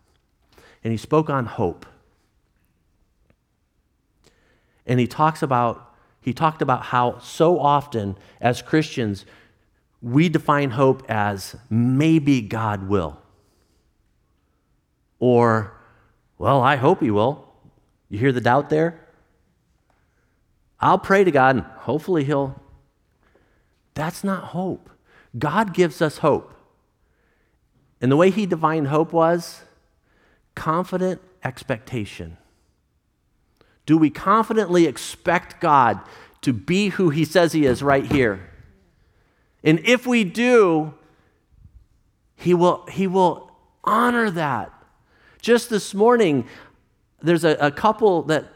and 0.83 0.91
he 0.91 0.97
spoke 0.97 1.29
on 1.29 1.45
hope. 1.47 1.87
And 4.87 4.99
he 4.99 5.07
talks 5.07 5.43
about 5.43 5.83
he 6.21 6.33
talked 6.33 6.61
about 6.61 6.83
how 6.87 7.19
so 7.19 7.61
often 7.61 8.17
as 8.41 8.61
Christians 8.61 9.27
we 10.03 10.29
define 10.29 10.71
hope 10.71 11.09
as 11.09 11.57
maybe 11.71 12.41
God 12.41 12.89
will. 12.89 13.21
Or, 15.19 15.73
well, 16.39 16.61
I 16.61 16.77
hope 16.77 17.01
he 17.01 17.11
will. 17.11 17.47
You 18.09 18.19
hear 18.19 18.33
the 18.33 18.41
doubt 18.41 18.71
there? 18.71 19.01
I'll 20.81 20.99
pray 20.99 21.25
to 21.25 21.31
God 21.31 21.57
and 21.57 21.65
hopefully 21.65 22.25
He'll. 22.25 22.61
That's 23.95 24.23
not 24.23 24.45
hope. 24.45 24.91
God 25.39 25.75
gives 25.75 26.03
us 26.03 26.19
hope. 26.19 26.53
And 28.01 28.13
the 28.13 28.17
way 28.17 28.31
He 28.31 28.47
defined 28.47 28.89
hope 28.89 29.13
was 29.13 29.63
confident 30.55 31.21
expectation. 31.43 32.37
Do 33.87 33.97
we 33.97 34.11
confidently 34.11 34.87
expect 34.87 35.61
God 35.61 36.01
to 36.43 36.53
be 36.53 36.91
who 36.91 37.11
He 37.11 37.25
says 37.25 37.53
He 37.53 37.65
is 37.65 37.83
right 37.83 38.11
here? 38.11 38.51
And 39.65 39.81
if 39.81 40.07
we 40.07 40.25
do, 40.25 40.95
He 42.37 42.53
will, 42.53 42.85
he 42.87 43.07
will 43.07 43.51
honor 43.83 44.31
that. 44.31 44.73
Just 45.47 45.71
this 45.71 45.95
morning, 45.95 46.49
there's 47.23 47.45
a, 47.45 47.51
a 47.61 47.71
couple 47.71 48.23
that 48.23 48.47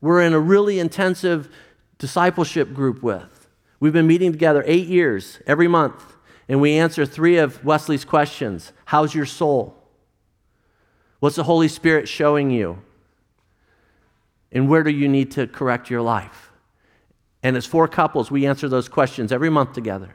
we're 0.00 0.22
in 0.22 0.32
a 0.32 0.40
really 0.40 0.78
intensive 0.78 1.54
discipleship 1.98 2.72
group 2.72 3.02
with. 3.02 3.46
We've 3.80 3.92
been 3.92 4.06
meeting 4.06 4.32
together 4.32 4.64
eight 4.66 4.86
years 4.86 5.42
every 5.46 5.68
month, 5.68 6.02
and 6.48 6.58
we 6.58 6.78
answer 6.78 7.04
three 7.04 7.36
of 7.36 7.62
Wesley's 7.66 8.06
questions 8.06 8.72
How's 8.86 9.14
your 9.14 9.26
soul? 9.26 9.76
What's 11.20 11.36
the 11.36 11.42
Holy 11.42 11.68
Spirit 11.68 12.08
showing 12.08 12.50
you? 12.50 12.78
And 14.50 14.70
where 14.70 14.82
do 14.82 14.90
you 14.90 15.06
need 15.06 15.32
to 15.32 15.46
correct 15.46 15.90
your 15.90 16.00
life? 16.00 16.50
And 17.42 17.58
as 17.58 17.66
four 17.66 17.88
couples, 17.88 18.30
we 18.30 18.46
answer 18.46 18.70
those 18.70 18.88
questions 18.88 19.32
every 19.32 19.50
month 19.50 19.74
together. 19.74 20.14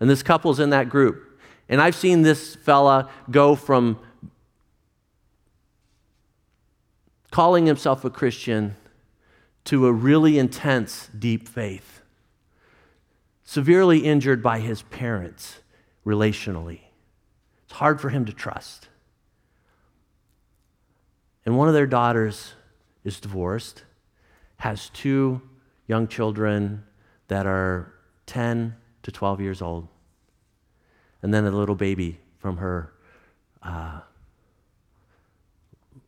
And 0.00 0.10
this 0.10 0.24
couple's 0.24 0.58
in 0.58 0.70
that 0.70 0.88
group. 0.88 1.38
And 1.68 1.80
I've 1.80 1.94
seen 1.94 2.22
this 2.22 2.56
fella 2.56 3.10
go 3.30 3.54
from 3.54 4.00
calling 7.34 7.66
himself 7.66 8.04
a 8.04 8.10
Christian 8.10 8.76
to 9.64 9.88
a 9.88 9.92
really 9.92 10.38
intense, 10.38 11.10
deep 11.18 11.48
faith. 11.48 12.00
Severely 13.42 14.04
injured 14.04 14.40
by 14.40 14.60
his 14.60 14.82
parents 14.82 15.58
relationally. 16.06 16.82
It's 17.64 17.72
hard 17.72 18.00
for 18.00 18.10
him 18.10 18.24
to 18.26 18.32
trust. 18.32 18.86
And 21.44 21.58
one 21.58 21.66
of 21.66 21.74
their 21.74 21.88
daughters 21.88 22.52
is 23.02 23.18
divorced, 23.18 23.82
has 24.58 24.88
two 24.90 25.42
young 25.88 26.06
children 26.06 26.84
that 27.26 27.46
are 27.46 27.92
10 28.26 28.76
to 29.02 29.10
12 29.10 29.40
years 29.40 29.60
old, 29.60 29.88
and 31.20 31.34
then 31.34 31.44
a 31.44 31.50
little 31.50 31.74
baby 31.74 32.20
from 32.38 32.58
her 32.58 32.92
uh, 33.60 34.02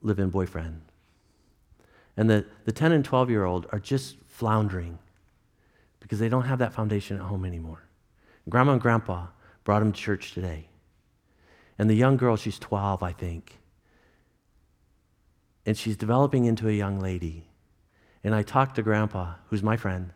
live 0.02 0.20
in 0.20 0.30
boyfriend. 0.30 0.82
And 2.16 2.30
the, 2.30 2.46
the 2.64 2.72
10 2.72 2.92
and 2.92 3.04
12 3.04 3.30
year 3.30 3.44
old 3.44 3.66
are 3.72 3.78
just 3.78 4.16
floundering 4.26 4.98
because 6.00 6.18
they 6.18 6.28
don't 6.28 6.44
have 6.44 6.58
that 6.60 6.72
foundation 6.72 7.16
at 7.16 7.22
home 7.22 7.44
anymore. 7.44 7.82
Grandma 8.48 8.72
and 8.72 8.80
grandpa 8.80 9.26
brought 9.64 9.80
them 9.80 9.92
to 9.92 10.00
church 10.00 10.32
today. 10.32 10.68
And 11.78 11.90
the 11.90 11.94
young 11.94 12.16
girl, 12.16 12.36
she's 12.36 12.58
12, 12.58 13.02
I 13.02 13.12
think. 13.12 13.58
And 15.66 15.76
she's 15.76 15.96
developing 15.96 16.44
into 16.44 16.68
a 16.68 16.72
young 16.72 17.00
lady. 17.00 17.48
And 18.22 18.34
I 18.34 18.42
talked 18.42 18.76
to 18.76 18.82
grandpa, 18.82 19.34
who's 19.48 19.62
my 19.62 19.76
friend. 19.76 20.12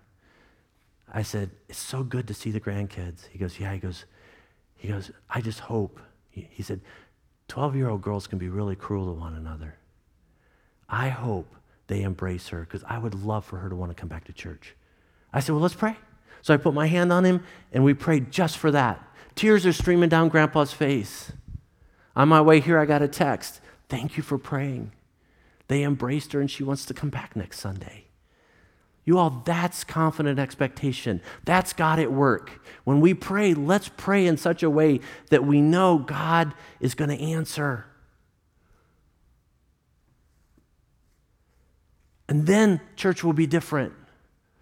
I 1.12 1.22
said, 1.22 1.50
It's 1.68 1.78
so 1.78 2.02
good 2.02 2.28
to 2.28 2.34
see 2.34 2.50
the 2.50 2.60
grandkids. 2.60 3.26
He 3.30 3.38
goes, 3.38 3.58
Yeah. 3.58 3.72
He 3.72 3.78
goes, 3.78 4.04
he 4.76 4.88
goes, 4.88 5.10
I 5.28 5.40
just 5.40 5.60
hope. 5.60 6.00
He, 6.30 6.48
he 6.50 6.62
said, 6.62 6.80
12 7.48 7.76
year 7.76 7.90
old 7.90 8.00
girls 8.00 8.26
can 8.26 8.38
be 8.38 8.48
really 8.48 8.76
cruel 8.76 9.12
to 9.12 9.20
one 9.20 9.34
another. 9.34 9.76
I 10.88 11.08
hope 11.08 11.54
they 11.90 12.02
embrace 12.02 12.48
her 12.48 12.60
because 12.60 12.84
I 12.88 12.98
would 12.98 13.16
love 13.16 13.44
for 13.44 13.58
her 13.58 13.68
to 13.68 13.74
want 13.74 13.90
to 13.90 14.00
come 14.00 14.08
back 14.08 14.24
to 14.26 14.32
church. 14.32 14.76
I 15.32 15.40
said, 15.40 15.52
Well, 15.52 15.60
let's 15.60 15.74
pray. 15.74 15.96
So 16.40 16.54
I 16.54 16.56
put 16.56 16.72
my 16.72 16.86
hand 16.86 17.12
on 17.12 17.24
him 17.24 17.42
and 17.72 17.84
we 17.84 17.94
prayed 17.94 18.30
just 18.30 18.58
for 18.58 18.70
that. 18.70 19.04
Tears 19.34 19.66
are 19.66 19.72
streaming 19.72 20.08
down 20.08 20.28
Grandpa's 20.28 20.72
face. 20.72 21.32
On 22.14 22.28
my 22.28 22.40
way 22.40 22.60
here, 22.60 22.78
I 22.78 22.86
got 22.86 23.02
a 23.02 23.08
text. 23.08 23.60
Thank 23.88 24.16
you 24.16 24.22
for 24.22 24.38
praying. 24.38 24.92
They 25.66 25.82
embraced 25.82 26.32
her 26.32 26.40
and 26.40 26.48
she 26.50 26.62
wants 26.62 26.86
to 26.86 26.94
come 26.94 27.10
back 27.10 27.34
next 27.34 27.58
Sunday. 27.58 28.06
You 29.04 29.18
all, 29.18 29.42
that's 29.44 29.82
confident 29.82 30.38
expectation. 30.38 31.20
That's 31.44 31.72
God 31.72 31.98
at 31.98 32.12
work. 32.12 32.64
When 32.84 33.00
we 33.00 33.14
pray, 33.14 33.52
let's 33.52 33.88
pray 33.88 34.26
in 34.26 34.36
such 34.36 34.62
a 34.62 34.70
way 34.70 35.00
that 35.30 35.44
we 35.44 35.60
know 35.60 35.98
God 35.98 36.54
is 36.78 36.94
going 36.94 37.10
to 37.10 37.20
answer. 37.20 37.86
And 42.30 42.46
then 42.46 42.80
church 42.94 43.24
will 43.24 43.32
be 43.32 43.48
different. 43.48 43.92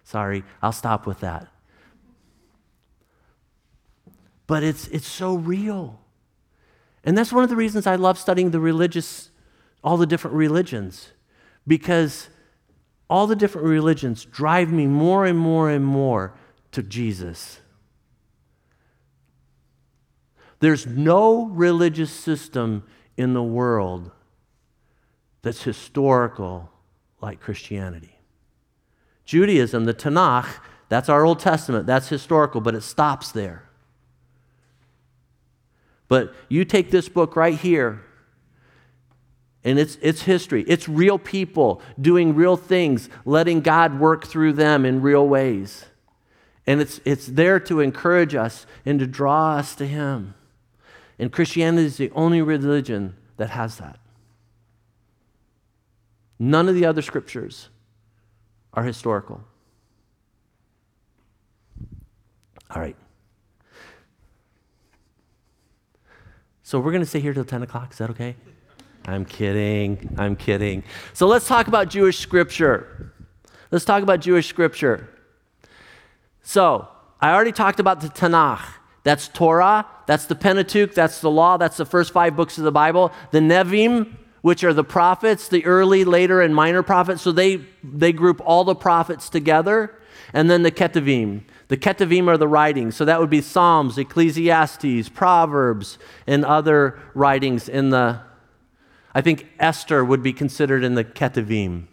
Sorry, 0.03 0.43
I'll 0.59 0.71
stop 0.71 1.05
with 1.05 1.19
that. 1.19 1.47
But 4.47 4.63
it's, 4.63 4.87
it's 4.87 5.07
so 5.07 5.35
real. 5.35 5.99
And 7.03 7.15
that's 7.15 7.31
one 7.31 7.43
of 7.43 7.49
the 7.49 7.55
reasons 7.55 7.85
I 7.85 7.95
love 7.95 8.17
studying 8.17 8.49
the 8.49 8.59
religious, 8.59 9.29
all 9.83 9.97
the 9.97 10.07
different 10.07 10.35
religions, 10.35 11.09
because 11.67 12.29
all 13.07 13.27
the 13.27 13.35
different 13.35 13.67
religions 13.67 14.25
drive 14.25 14.71
me 14.71 14.87
more 14.87 15.27
and 15.27 15.37
more 15.37 15.69
and 15.69 15.85
more 15.85 16.33
to 16.71 16.81
Jesus. 16.81 17.59
There's 20.59 20.87
no 20.87 21.45
religious 21.45 22.11
system 22.11 22.83
in 23.15 23.33
the 23.35 23.43
world 23.43 24.09
that's 25.43 25.61
historical 25.61 26.71
like 27.21 27.39
Christianity. 27.39 28.19
Judaism, 29.25 29.85
the 29.85 29.93
Tanakh, 29.93 30.59
that's 30.89 31.09
our 31.09 31.23
Old 31.23 31.39
Testament, 31.39 31.85
that's 31.85 32.09
historical, 32.09 32.61
but 32.61 32.75
it 32.75 32.81
stops 32.81 33.31
there. 33.31 33.63
But 36.07 36.33
you 36.49 36.65
take 36.65 36.89
this 36.89 37.07
book 37.07 37.35
right 37.35 37.57
here, 37.57 38.01
and 39.63 39.77
it's, 39.77 39.97
it's 40.01 40.23
history. 40.23 40.63
It's 40.67 40.89
real 40.89 41.19
people 41.19 41.81
doing 42.01 42.33
real 42.33 42.57
things, 42.57 43.09
letting 43.25 43.61
God 43.61 43.99
work 43.99 44.25
through 44.25 44.53
them 44.53 44.85
in 44.85 45.01
real 45.01 45.27
ways. 45.27 45.85
And 46.65 46.81
it's, 46.81 46.99
it's 47.05 47.27
there 47.27 47.59
to 47.61 47.79
encourage 47.79 48.35
us 48.35 48.65
and 48.85 48.99
to 48.99 49.07
draw 49.07 49.57
us 49.57 49.75
to 49.75 49.85
Him. 49.85 50.33
And 51.19 51.31
Christianity 51.31 51.85
is 51.85 51.97
the 51.97 52.11
only 52.11 52.41
religion 52.41 53.15
that 53.37 53.51
has 53.51 53.77
that. 53.77 53.99
None 56.39 56.69
of 56.69 56.75
the 56.75 56.85
other 56.85 57.01
scriptures 57.01 57.69
are 58.73 58.83
historical. 58.83 59.43
All 62.73 62.81
right. 62.81 62.95
So 66.63 66.79
we're 66.79 66.91
going 66.91 67.03
to 67.03 67.09
stay 67.09 67.19
here 67.19 67.33
till 67.33 67.45
10 67.45 67.63
o'clock. 67.63 67.91
Is 67.91 67.97
that 67.97 68.09
okay? 68.11 68.35
I'm 69.05 69.25
kidding. 69.25 70.15
I'm 70.17 70.35
kidding. 70.35 70.83
So 71.13 71.27
let's 71.27 71.47
talk 71.47 71.67
about 71.67 71.89
Jewish 71.89 72.19
scripture. 72.19 73.11
Let's 73.71 73.85
talk 73.85 74.03
about 74.03 74.19
Jewish 74.19 74.47
scripture. 74.47 75.09
So 76.43 76.87
I 77.19 77.33
already 77.33 77.51
talked 77.51 77.79
about 77.79 78.01
the 78.01 78.07
Tanakh. 78.07 78.61
That's 79.03 79.27
Torah, 79.29 79.85
that's 80.07 80.25
the 80.25 80.35
Pentateuch, 80.35 80.93
that's 80.93 81.21
the 81.21 81.31
law, 81.31 81.57
that's 81.57 81.77
the 81.77 81.85
first 81.85 82.11
five 82.11 82.35
books 82.35 82.57
of 82.57 82.63
the 82.63 82.71
Bible. 82.71 83.11
The 83.31 83.39
Nevi'im, 83.39 84.15
which 84.41 84.63
are 84.63 84.73
the 84.73 84.83
prophets, 84.83 85.47
the 85.47 85.65
early, 85.65 86.03
later, 86.03 86.41
and 86.41 86.55
minor 86.55 86.83
prophets. 86.83 87.21
So 87.21 87.31
they, 87.31 87.61
they 87.83 88.13
group 88.13 88.41
all 88.43 88.63
the 88.63 88.75
prophets 88.75 89.29
together. 89.29 89.95
And 90.33 90.49
then 90.49 90.63
the 90.63 90.71
Ketuvim. 90.71 91.43
The 91.69 91.77
Ketuvim 91.77 92.27
are 92.27 92.37
the 92.37 92.47
writings. 92.47 92.95
So 92.95 93.05
that 93.05 93.19
would 93.19 93.29
be 93.29 93.41
Psalms, 93.41 93.97
Ecclesiastes, 93.97 95.09
Proverbs, 95.09 95.97
and 96.27 96.45
other 96.45 96.99
writings 97.13 97.67
in 97.67 97.89
the, 97.89 98.21
I 99.13 99.21
think 99.21 99.47
Esther 99.59 100.05
would 100.05 100.23
be 100.23 100.33
considered 100.33 100.83
in 100.83 100.95
the 100.95 101.03
Ketuvim. 101.03 101.87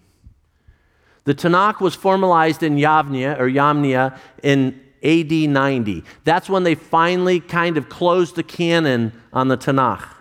The 1.25 1.35
Tanakh 1.35 1.81
was 1.81 1.95
formalized 1.95 2.63
in 2.63 2.77
Yavnia 2.77 3.39
or 3.39 3.49
Yamnia 3.49 4.17
in 4.43 4.81
AD 5.03 5.33
90. 5.33 6.05
That's 6.25 6.49
when 6.49 6.63
they 6.63 6.75
finally 6.75 7.41
kind 7.41 7.77
of 7.77 7.89
closed 7.89 8.37
the 8.37 8.43
canon 8.43 9.13
on 9.33 9.49
the 9.49 9.57
Tanakh 9.57 10.16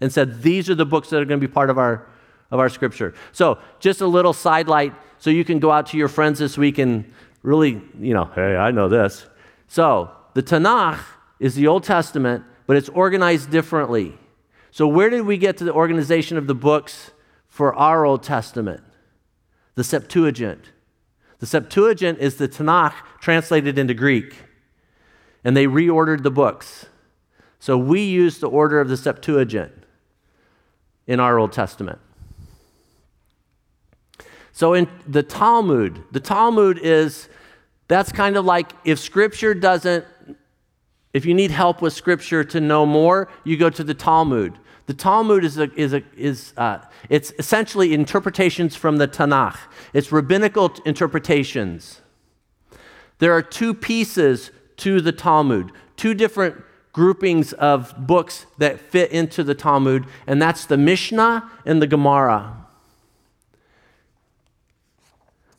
and 0.00 0.12
said, 0.12 0.42
these 0.42 0.70
are 0.70 0.74
the 0.74 0.86
books 0.86 1.10
that 1.10 1.20
are 1.20 1.24
going 1.24 1.40
to 1.40 1.46
be 1.46 1.52
part 1.52 1.70
of 1.70 1.78
our, 1.78 2.06
of 2.50 2.58
our 2.58 2.68
scripture. 2.68 3.14
So, 3.32 3.58
just 3.78 4.00
a 4.00 4.06
little 4.06 4.32
sidelight 4.32 4.94
so 5.18 5.30
you 5.30 5.44
can 5.44 5.58
go 5.58 5.70
out 5.70 5.86
to 5.88 5.98
your 5.98 6.08
friends 6.08 6.38
this 6.38 6.56
week 6.56 6.78
and 6.78 7.12
really, 7.42 7.82
you 7.98 8.14
know, 8.14 8.30
hey, 8.34 8.56
I 8.56 8.70
know 8.70 8.88
this. 8.88 9.26
So, 9.68 10.10
the 10.34 10.42
Tanakh 10.42 11.00
is 11.38 11.54
the 11.54 11.66
Old 11.66 11.84
Testament, 11.84 12.44
but 12.66 12.76
it's 12.76 12.88
organized 12.88 13.50
differently. 13.50 14.18
So, 14.70 14.86
where 14.86 15.10
did 15.10 15.22
we 15.22 15.36
get 15.36 15.56
to 15.58 15.64
the 15.64 15.72
organization 15.72 16.38
of 16.38 16.46
the 16.46 16.54
books 16.54 17.10
for 17.48 17.74
our 17.74 18.04
Old 18.04 18.22
Testament? 18.22 18.82
The 19.74 19.84
Septuagint. 19.84 20.72
The 21.38 21.46
Septuagint 21.46 22.18
is 22.18 22.36
the 22.36 22.48
Tanakh 22.48 22.94
translated 23.20 23.78
into 23.78 23.94
Greek, 23.94 24.36
and 25.42 25.56
they 25.56 25.66
reordered 25.66 26.22
the 26.22 26.30
books. 26.30 26.86
So 27.58 27.76
we 27.76 28.02
use 28.02 28.38
the 28.38 28.48
order 28.48 28.80
of 28.80 28.88
the 28.88 28.96
Septuagint 28.96 29.79
in 31.10 31.18
our 31.18 31.40
Old 31.40 31.52
Testament. 31.52 31.98
So 34.52 34.74
in 34.74 34.88
the 35.08 35.24
Talmud, 35.24 36.04
the 36.12 36.20
Talmud 36.20 36.78
is 36.78 37.28
that's 37.88 38.12
kind 38.12 38.36
of 38.36 38.44
like 38.44 38.70
if 38.84 39.00
Scripture 39.00 39.52
doesn't, 39.52 40.04
if 41.12 41.26
you 41.26 41.34
need 41.34 41.50
help 41.50 41.82
with 41.82 41.92
Scripture 41.92 42.44
to 42.44 42.60
know 42.60 42.86
more, 42.86 43.28
you 43.42 43.56
go 43.56 43.68
to 43.70 43.82
the 43.82 43.94
Talmud. 43.94 44.56
The 44.86 44.94
Talmud 44.94 45.44
is, 45.44 45.58
a, 45.58 45.68
is, 45.74 45.92
a, 45.94 46.02
is 46.16 46.52
uh, 46.56 46.78
it's 47.08 47.32
essentially 47.40 47.92
interpretations 47.92 48.76
from 48.76 48.98
the 48.98 49.08
Tanakh. 49.08 49.58
It's 49.92 50.12
rabbinical 50.12 50.72
interpretations. 50.86 52.00
There 53.18 53.32
are 53.32 53.42
two 53.42 53.74
pieces 53.74 54.52
to 54.76 55.00
the 55.00 55.12
Talmud, 55.12 55.72
two 55.96 56.14
different 56.14 56.62
groupings 57.00 57.54
of 57.54 57.94
books 58.06 58.44
that 58.58 58.78
fit 58.78 59.10
into 59.10 59.42
the 59.42 59.54
Talmud, 59.54 60.04
and 60.26 60.40
that's 60.40 60.66
the 60.66 60.76
Mishnah 60.76 61.50
and 61.64 61.80
the 61.80 61.86
Gemara. 61.86 62.54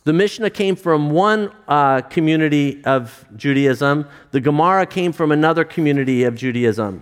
The 0.03 0.13
Mishnah 0.13 0.51
came 0.51 0.75
from 0.75 1.09
one 1.09 1.51
uh, 1.67 2.01
community 2.01 2.85
of 2.85 3.25
Judaism, 3.35 4.07
the 4.29 4.39
Gemara 4.39 4.85
came 4.85 5.11
from 5.11 5.31
another 5.31 5.63
community 5.63 6.25
of 6.25 6.35
Judaism. 6.35 7.01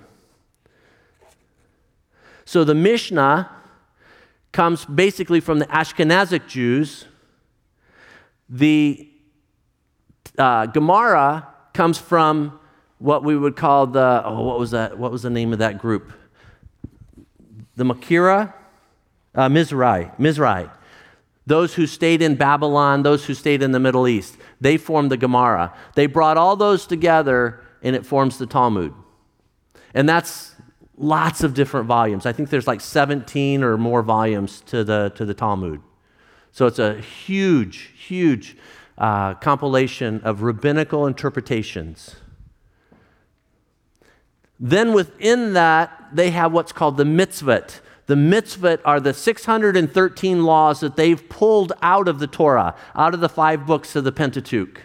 So 2.46 2.64
the 2.64 2.76
Mishnah 2.76 3.50
comes 4.54 4.86
basically 4.86 5.42
from 5.42 5.60
the 5.60 5.66
Ashkenazic 5.66 6.48
Jews. 6.48 7.04
The 8.48 9.06
uh, 10.38 10.68
Gemara 10.68 11.46
comes 11.74 11.98
from 11.98 12.59
what 13.00 13.24
we 13.24 13.36
would 13.36 13.56
call 13.56 13.88
the 13.88 14.22
oh 14.26 14.42
what 14.44 14.60
was 14.60 14.72
that 14.72 14.98
what 14.98 15.12
was 15.12 15.24
the 15.24 15.30
name 15.30 15.52
of 15.54 15.60
that 15.60 15.80
group? 15.80 16.12
The 17.76 17.86
makira 17.86 18.54
uh, 19.34 19.50
mizrahi 19.50 20.16
mizrahi. 20.20 20.70
Those 21.48 21.74
who 21.74 21.88
stayed 21.88 22.22
in 22.22 22.36
babylon 22.36 23.04
those 23.04 23.26
who 23.26 23.34
stayed 23.34 23.64
in 23.64 23.72
the 23.72 23.80
middle 23.80 24.08
east 24.08 24.38
they 24.62 24.78
formed 24.78 25.10
the 25.10 25.18
gemara. 25.18 25.74
They 25.96 26.06
brought 26.06 26.38
all 26.38 26.56
those 26.56 26.86
together 26.86 27.62
and 27.82 27.96
it 27.96 28.06
forms 28.06 28.38
the 28.38 28.46
talmud. 28.46 28.94
And 29.94 30.08
that's 30.08 30.56
lots 30.98 31.44
of 31.44 31.54
different 31.54 31.88
volumes. 31.88 32.26
I 32.26 32.34
think 32.34 32.50
there's 32.50 32.68
like 32.68 32.82
17 32.82 33.64
or 33.64 33.78
more 33.78 34.04
volumes 34.04 34.62
to 34.68 34.84
the 34.84 35.14
to 35.16 35.26
the 35.26 35.34
talmud. 35.34 35.82
So 36.52 36.66
it's 36.66 36.80
a 36.80 37.00
huge 37.00 37.94
huge 37.96 38.58
uh, 38.98 39.36
compilation 39.36 40.20
of 40.26 40.42
rabbinical 40.42 41.08
interpretations 41.08 42.18
then 44.60 44.94
within 44.94 45.54
that, 45.54 46.10
they 46.12 46.32
have 46.32 46.52
what's 46.52 46.72
called 46.72 46.98
the 46.98 47.04
mitzvot. 47.06 47.80
The 48.08 48.16
mitzvot 48.16 48.82
are 48.84 49.00
the 49.00 49.14
613 49.14 50.44
laws 50.44 50.80
that 50.80 50.96
they've 50.96 51.30
pulled 51.30 51.74
out 51.82 52.08
of 52.08 52.20
the 52.20 52.28
Torah, 52.28 52.76
out 52.96 53.14
of 53.14 53.20
the 53.20 53.30
five 53.30 53.66
books 53.66 53.96
of 53.96 54.04
the 54.04 54.12
Pentateuch. 54.12 54.82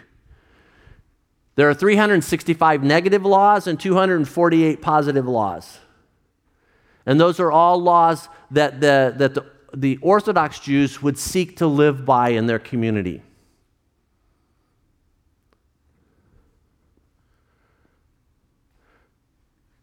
There 1.55 1.69
are 1.69 1.73
365 1.73 2.83
negative 2.83 3.25
laws 3.25 3.65
and 3.65 3.79
248 3.79 4.81
positive 4.81 5.27
laws. 5.27 5.79
And 7.05 7.19
those 7.19 7.39
are 7.39 7.51
all 7.51 7.81
laws 7.81 8.29
that 8.51 8.81
the, 8.81 9.13
that 9.17 9.33
the, 9.33 9.45
the 9.73 9.97
Orthodox 10.01 10.59
Jews 10.59 11.01
would 11.01 11.17
seek 11.17 11.57
to 11.57 11.67
live 11.67 12.05
by 12.05 12.29
in 12.29 12.47
their 12.47 12.59
community. 12.59 13.21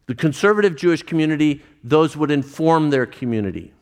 The 0.05 0.15
conservative 0.15 0.75
Jewish 0.75 1.03
community, 1.03 1.61
those 1.83 2.17
would 2.17 2.31
inform 2.31 2.89
their 2.89 3.05
community. 3.05 3.73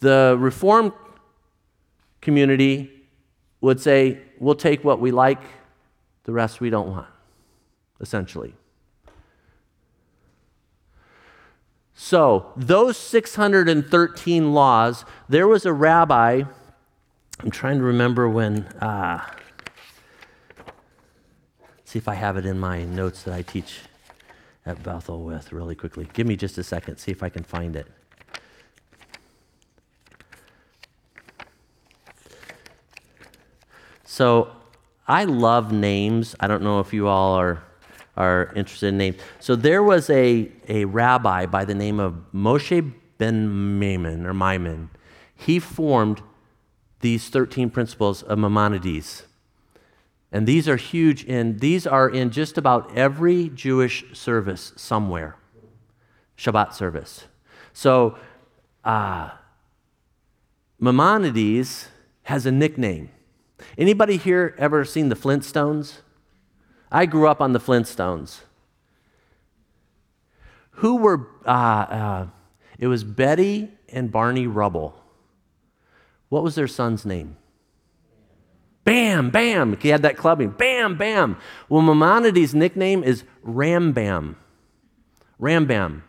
The 0.00 0.36
Reform 0.38 0.92
community 2.20 2.90
would 3.60 3.80
say, 3.80 4.18
we'll 4.38 4.54
take 4.54 4.84
what 4.84 5.00
we 5.00 5.10
like, 5.10 5.42
the 6.24 6.32
rest 6.32 6.60
we 6.60 6.70
don't 6.70 6.88
want, 6.88 7.08
essentially. 8.00 8.54
So, 11.94 12.52
those 12.56 12.96
613 12.96 14.52
laws, 14.52 15.04
there 15.28 15.46
was 15.46 15.66
a 15.66 15.72
rabbi, 15.72 16.42
I'm 17.40 17.50
trying 17.50 17.78
to 17.78 17.84
remember 17.84 18.28
when. 18.28 18.64
Uh, 18.80 19.24
see 21.92 21.98
if 21.98 22.08
I 22.08 22.14
have 22.14 22.38
it 22.38 22.46
in 22.46 22.58
my 22.58 22.84
notes 22.84 23.24
that 23.24 23.34
I 23.34 23.42
teach 23.42 23.80
at 24.64 24.82
Bethel 24.82 25.24
with 25.24 25.52
really 25.52 25.74
quickly. 25.74 26.08
Give 26.14 26.26
me 26.26 26.36
just 26.36 26.56
a 26.56 26.64
second, 26.64 26.96
see 26.96 27.10
if 27.12 27.22
I 27.22 27.28
can 27.28 27.44
find 27.44 27.76
it. 27.76 27.86
So 34.04 34.52
I 35.06 35.24
love 35.24 35.70
names. 35.70 36.34
I 36.40 36.46
don't 36.46 36.62
know 36.62 36.80
if 36.80 36.94
you 36.94 37.08
all 37.08 37.34
are, 37.34 37.62
are 38.16 38.50
interested 38.56 38.86
in 38.86 38.96
names. 38.96 39.16
So 39.38 39.54
there 39.54 39.82
was 39.82 40.08
a, 40.08 40.50
a 40.68 40.86
rabbi 40.86 41.44
by 41.44 41.66
the 41.66 41.74
name 41.74 42.00
of 42.00 42.14
Moshe 42.32 42.90
ben 43.18 43.78
Maimon 43.78 44.24
or 44.24 44.32
Maimon. 44.32 44.88
He 45.36 45.58
formed 45.58 46.22
these 47.00 47.28
13 47.28 47.68
principles 47.68 48.22
of 48.22 48.38
Maimonides. 48.38 49.24
And 50.32 50.46
these 50.46 50.66
are 50.66 50.76
huge, 50.76 51.28
and 51.28 51.60
these 51.60 51.86
are 51.86 52.08
in 52.08 52.30
just 52.30 52.56
about 52.56 52.96
every 52.96 53.50
Jewish 53.50 54.04
service 54.14 54.72
somewhere, 54.76 55.36
Shabbat 56.38 56.72
service. 56.72 57.24
So, 57.74 58.16
uh, 58.82 59.30
Maimonides 60.80 61.88
has 62.22 62.46
a 62.46 62.50
nickname. 62.50 63.10
Anybody 63.76 64.16
here 64.16 64.54
ever 64.58 64.86
seen 64.86 65.10
the 65.10 65.14
Flintstones? 65.14 65.98
I 66.90 67.04
grew 67.04 67.28
up 67.28 67.42
on 67.42 67.52
the 67.52 67.60
Flintstones. 67.60 68.40
Who 70.76 70.96
were, 70.96 71.28
uh, 71.46 71.50
uh, 71.50 72.26
it 72.78 72.86
was 72.86 73.04
Betty 73.04 73.70
and 73.90 74.10
Barney 74.10 74.46
Rubble. 74.46 74.98
What 76.30 76.42
was 76.42 76.54
their 76.54 76.66
son's 76.66 77.04
name? 77.04 77.36
Bam, 78.84 79.30
bam. 79.30 79.76
He 79.78 79.88
had 79.88 80.02
that 80.02 80.16
clubbing. 80.16 80.50
Bam, 80.50 80.96
bam. 80.96 81.36
Well, 81.68 81.82
Maimonides' 81.82 82.54
nickname 82.54 83.04
is 83.04 83.24
Rambam. 83.46 84.36
Rambam. 85.40 86.02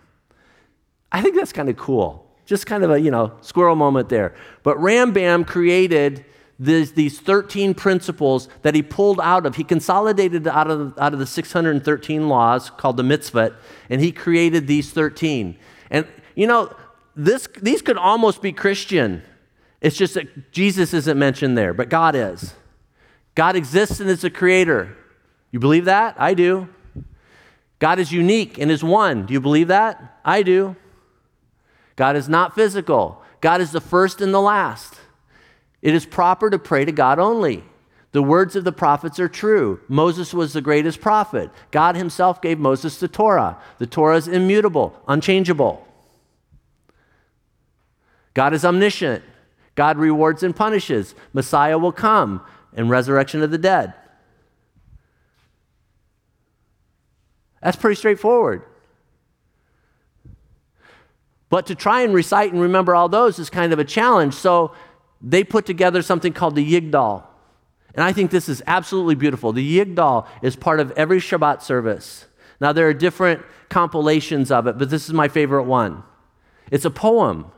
I 1.11 1.21
think 1.21 1.35
that's 1.35 1.53
kind 1.53 1.69
of 1.69 1.77
cool. 1.77 2.25
Just 2.45 2.65
kind 2.65 2.83
of 2.83 2.91
a, 2.91 2.99
you 2.99 3.11
know, 3.11 3.33
squirrel 3.41 3.75
moment 3.75 4.09
there. 4.09 4.35
But 4.63 4.77
Rambam 4.77 5.45
created 5.45 6.25
these, 6.59 6.93
these 6.93 7.19
13 7.19 7.73
principles 7.73 8.49
that 8.63 8.75
he 8.75 8.81
pulled 8.81 9.19
out 9.21 9.45
of, 9.45 9.55
he 9.55 9.63
consolidated 9.63 10.47
out 10.47 10.69
of, 10.69 10.97
out 10.97 11.13
of 11.13 11.19
the 11.19 11.25
613 11.25 12.27
laws 12.27 12.69
called 12.71 12.97
the 12.97 13.03
mitzvot, 13.03 13.55
and 13.89 14.01
he 14.01 14.11
created 14.11 14.67
these 14.67 14.91
13. 14.91 15.57
And, 15.89 16.07
you 16.35 16.47
know, 16.47 16.75
this, 17.15 17.47
these 17.61 17.81
could 17.81 17.97
almost 17.97 18.41
be 18.41 18.51
Christian. 18.51 19.21
It's 19.81 19.95
just 19.95 20.15
that 20.15 20.51
Jesus 20.51 20.93
isn't 20.93 21.19
mentioned 21.19 21.57
there, 21.57 21.73
but 21.73 21.89
God 21.89 22.15
is. 22.15 22.53
God 23.35 23.55
exists 23.55 23.99
and 23.99 24.09
is 24.09 24.23
a 24.23 24.29
creator. 24.29 24.95
You 25.51 25.59
believe 25.59 25.85
that? 25.85 26.15
I 26.17 26.33
do. 26.33 26.67
God 27.79 27.99
is 27.99 28.11
unique 28.11 28.57
and 28.59 28.71
is 28.71 28.83
one. 28.83 29.25
Do 29.25 29.33
you 29.33 29.41
believe 29.41 29.67
that? 29.67 30.19
I 30.23 30.43
do. 30.43 30.75
God 31.95 32.15
is 32.15 32.29
not 32.29 32.55
physical. 32.55 33.21
God 33.41 33.61
is 33.61 33.71
the 33.71 33.81
first 33.81 34.21
and 34.21 34.33
the 34.33 34.41
last. 34.41 34.95
It 35.81 35.93
is 35.93 36.05
proper 36.05 36.49
to 36.49 36.57
pray 36.57 36.85
to 36.85 36.91
God 36.91 37.19
only. 37.19 37.63
The 38.13 38.23
words 38.23 38.55
of 38.55 38.63
the 38.63 38.71
prophets 38.71 39.19
are 39.19 39.27
true. 39.27 39.81
Moses 39.87 40.33
was 40.33 40.53
the 40.53 40.61
greatest 40.61 41.01
prophet. 41.01 41.49
God 41.71 41.95
himself 41.95 42.41
gave 42.41 42.59
Moses 42.59 42.99
the 42.99 43.07
Torah. 43.07 43.57
The 43.79 43.87
Torah 43.87 44.17
is 44.17 44.27
immutable, 44.27 44.95
unchangeable. 45.07 45.85
God 48.33 48.53
is 48.53 48.63
omniscient. 48.63 49.23
God 49.75 49.97
rewards 49.97 50.43
and 50.43 50.55
punishes. 50.55 51.15
Messiah 51.33 51.77
will 51.77 51.91
come 51.91 52.41
and 52.75 52.89
resurrection 52.89 53.41
of 53.41 53.51
the 53.51 53.57
dead. 53.57 53.93
That's 57.61 57.77
pretty 57.77 57.95
straightforward. 57.95 58.63
But 61.49 61.67
to 61.67 61.75
try 61.75 62.01
and 62.01 62.13
recite 62.13 62.51
and 62.51 62.61
remember 62.61 62.95
all 62.95 63.07
those 63.07 63.39
is 63.39 63.49
kind 63.49 63.71
of 63.71 63.79
a 63.79 63.85
challenge. 63.85 64.33
So 64.33 64.73
they 65.21 65.43
put 65.43 65.65
together 65.65 66.01
something 66.01 66.33
called 66.33 66.55
the 66.55 66.73
Yigdal. 66.73 67.23
And 67.95 68.03
I 68.03 68.11
think 68.11 68.31
this 68.31 68.49
is 68.49 68.63
absolutely 68.65 69.15
beautiful. 69.15 69.53
The 69.53 69.79
Yigdal 69.79 70.27
is 70.41 70.55
part 70.55 70.79
of 70.79 70.91
every 70.91 71.19
Shabbat 71.19 71.61
service. 71.61 72.25
Now, 72.59 72.73
there 72.73 72.87
are 72.87 72.93
different 72.93 73.43
compilations 73.69 74.51
of 74.51 74.67
it, 74.67 74.77
but 74.77 74.89
this 74.89 75.05
is 75.05 75.13
my 75.13 75.27
favorite 75.27 75.63
one. 75.63 76.03
It's 76.71 76.85
a 76.85 76.89
poem. 76.89 77.51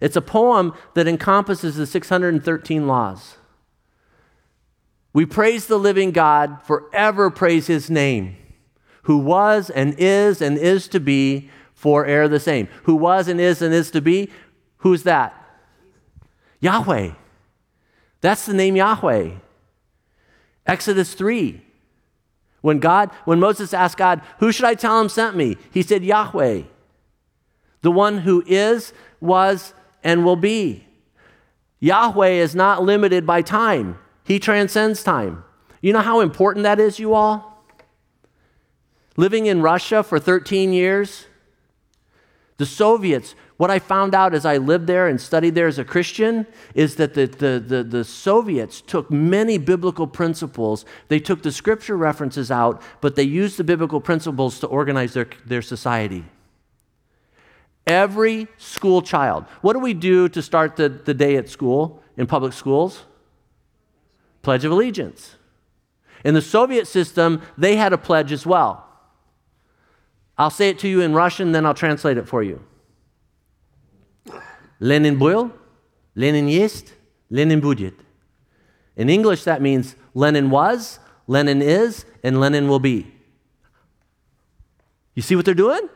It's 0.00 0.16
a 0.16 0.20
poem 0.20 0.74
that 0.94 1.08
encompasses 1.08 1.76
the 1.76 1.86
613 1.86 2.86
laws. 2.86 3.36
We 5.12 5.26
praise 5.26 5.66
the 5.66 5.78
living 5.78 6.10
God, 6.10 6.62
forever 6.62 7.30
praise 7.30 7.66
his 7.66 7.90
name, 7.90 8.36
who 9.02 9.18
was 9.18 9.68
and 9.68 9.94
is 9.98 10.40
and 10.40 10.56
is 10.56 10.88
to 10.88 11.00
be 11.00 11.50
for 11.74 12.04
forever 12.04 12.28
the 12.28 12.40
same. 12.40 12.68
Who 12.84 12.94
was 12.94 13.28
and 13.28 13.40
is 13.40 13.60
and 13.60 13.74
is 13.74 13.90
to 13.90 14.00
be, 14.00 14.30
who's 14.78 15.02
that? 15.02 15.34
Yahweh. 16.60 17.10
That's 18.20 18.46
the 18.46 18.54
name 18.54 18.76
Yahweh. 18.76 19.32
Exodus 20.64 21.14
3. 21.14 21.60
When 22.60 22.78
God, 22.78 23.10
when 23.24 23.40
Moses 23.40 23.74
asked 23.74 23.96
God, 23.96 24.22
who 24.38 24.52
should 24.52 24.64
I 24.64 24.74
tell 24.74 25.00
him 25.00 25.08
sent 25.08 25.36
me? 25.36 25.56
He 25.72 25.82
said, 25.82 26.04
Yahweh. 26.04 26.62
The 27.80 27.90
one 27.90 28.18
who 28.18 28.44
is, 28.46 28.92
was, 29.20 29.74
and 30.04 30.24
will 30.24 30.36
be. 30.36 30.86
Yahweh 31.80 32.28
is 32.28 32.54
not 32.54 32.84
limited 32.84 33.26
by 33.26 33.42
time, 33.42 33.98
He 34.24 34.38
transcends 34.38 35.02
time. 35.02 35.44
You 35.80 35.92
know 35.92 36.00
how 36.00 36.20
important 36.20 36.62
that 36.62 36.78
is, 36.78 36.98
you 36.98 37.14
all? 37.14 37.64
Living 39.16 39.46
in 39.46 39.60
Russia 39.60 40.02
for 40.02 40.18
13 40.18 40.72
years, 40.72 41.26
the 42.56 42.66
Soviets, 42.66 43.34
what 43.56 43.70
I 43.70 43.78
found 43.78 44.14
out 44.14 44.34
as 44.34 44.46
I 44.46 44.56
lived 44.56 44.86
there 44.86 45.08
and 45.08 45.20
studied 45.20 45.54
there 45.54 45.66
as 45.66 45.78
a 45.78 45.84
Christian 45.84 46.46
is 46.74 46.96
that 46.96 47.14
the, 47.14 47.26
the, 47.26 47.60
the, 47.60 47.84
the, 47.84 48.04
Soviets 48.04 48.80
took 48.80 49.10
many 49.10 49.58
biblical 49.58 50.06
principles. 50.06 50.84
They 51.08 51.18
took 51.18 51.42
the 51.42 51.52
scripture 51.52 51.96
references 51.96 52.50
out, 52.50 52.82
but 53.00 53.16
they 53.16 53.22
used 53.24 53.56
the 53.56 53.64
biblical 53.64 54.00
principles 54.00 54.60
to 54.60 54.66
organize 54.66 55.14
their, 55.14 55.28
their 55.44 55.62
society. 55.62 56.24
Every 57.86 58.48
school 58.58 59.02
child. 59.02 59.44
What 59.60 59.72
do 59.74 59.80
we 59.80 59.94
do 59.94 60.28
to 60.28 60.42
start 60.42 60.76
the, 60.76 60.88
the 60.88 61.14
day 61.14 61.36
at 61.36 61.48
school 61.48 62.02
in 62.16 62.26
public 62.26 62.52
schools? 62.52 63.04
Pledge 64.41 64.65
of 64.65 64.71
Allegiance. 64.71 65.35
In 66.23 66.33
the 66.33 66.41
Soviet 66.41 66.87
system, 66.87 67.41
they 67.57 67.75
had 67.75 67.93
a 67.93 67.97
pledge 67.97 68.31
as 68.31 68.45
well. 68.45 68.85
I'll 70.37 70.49
say 70.49 70.69
it 70.69 70.79
to 70.79 70.87
you 70.87 71.01
in 71.01 71.13
Russian, 71.13 71.51
then 71.51 71.65
I'll 71.65 71.73
translate 71.73 72.17
it 72.17 72.27
for 72.27 72.43
you. 72.43 72.63
Lenin 74.79 75.17
был, 75.17 75.51
Lenin 76.15 76.47
есть, 76.47 76.91
Lenin 77.31 77.61
будет. 77.61 77.93
In 78.95 79.09
English, 79.09 79.43
that 79.43 79.61
means 79.61 79.95
Lenin 80.13 80.49
was, 80.49 80.99
Lenin 81.27 81.61
is, 81.61 82.05
and 82.23 82.39
Lenin 82.39 82.67
will 82.67 82.79
be. 82.79 83.11
You 85.15 85.21
see 85.21 85.35
what 85.35 85.45
they're 85.45 85.53
doing? 85.53 85.89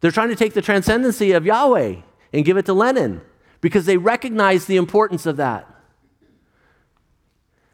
They're 0.00 0.10
trying 0.10 0.28
to 0.28 0.36
take 0.36 0.54
the 0.54 0.62
transcendency 0.62 1.32
of 1.32 1.44
Yahweh 1.44 1.96
and 2.32 2.44
give 2.44 2.56
it 2.56 2.66
to 2.66 2.74
Lenin 2.74 3.20
because 3.60 3.86
they 3.86 3.96
recognize 3.96 4.66
the 4.66 4.76
importance 4.76 5.26
of 5.26 5.36
that. 5.38 5.66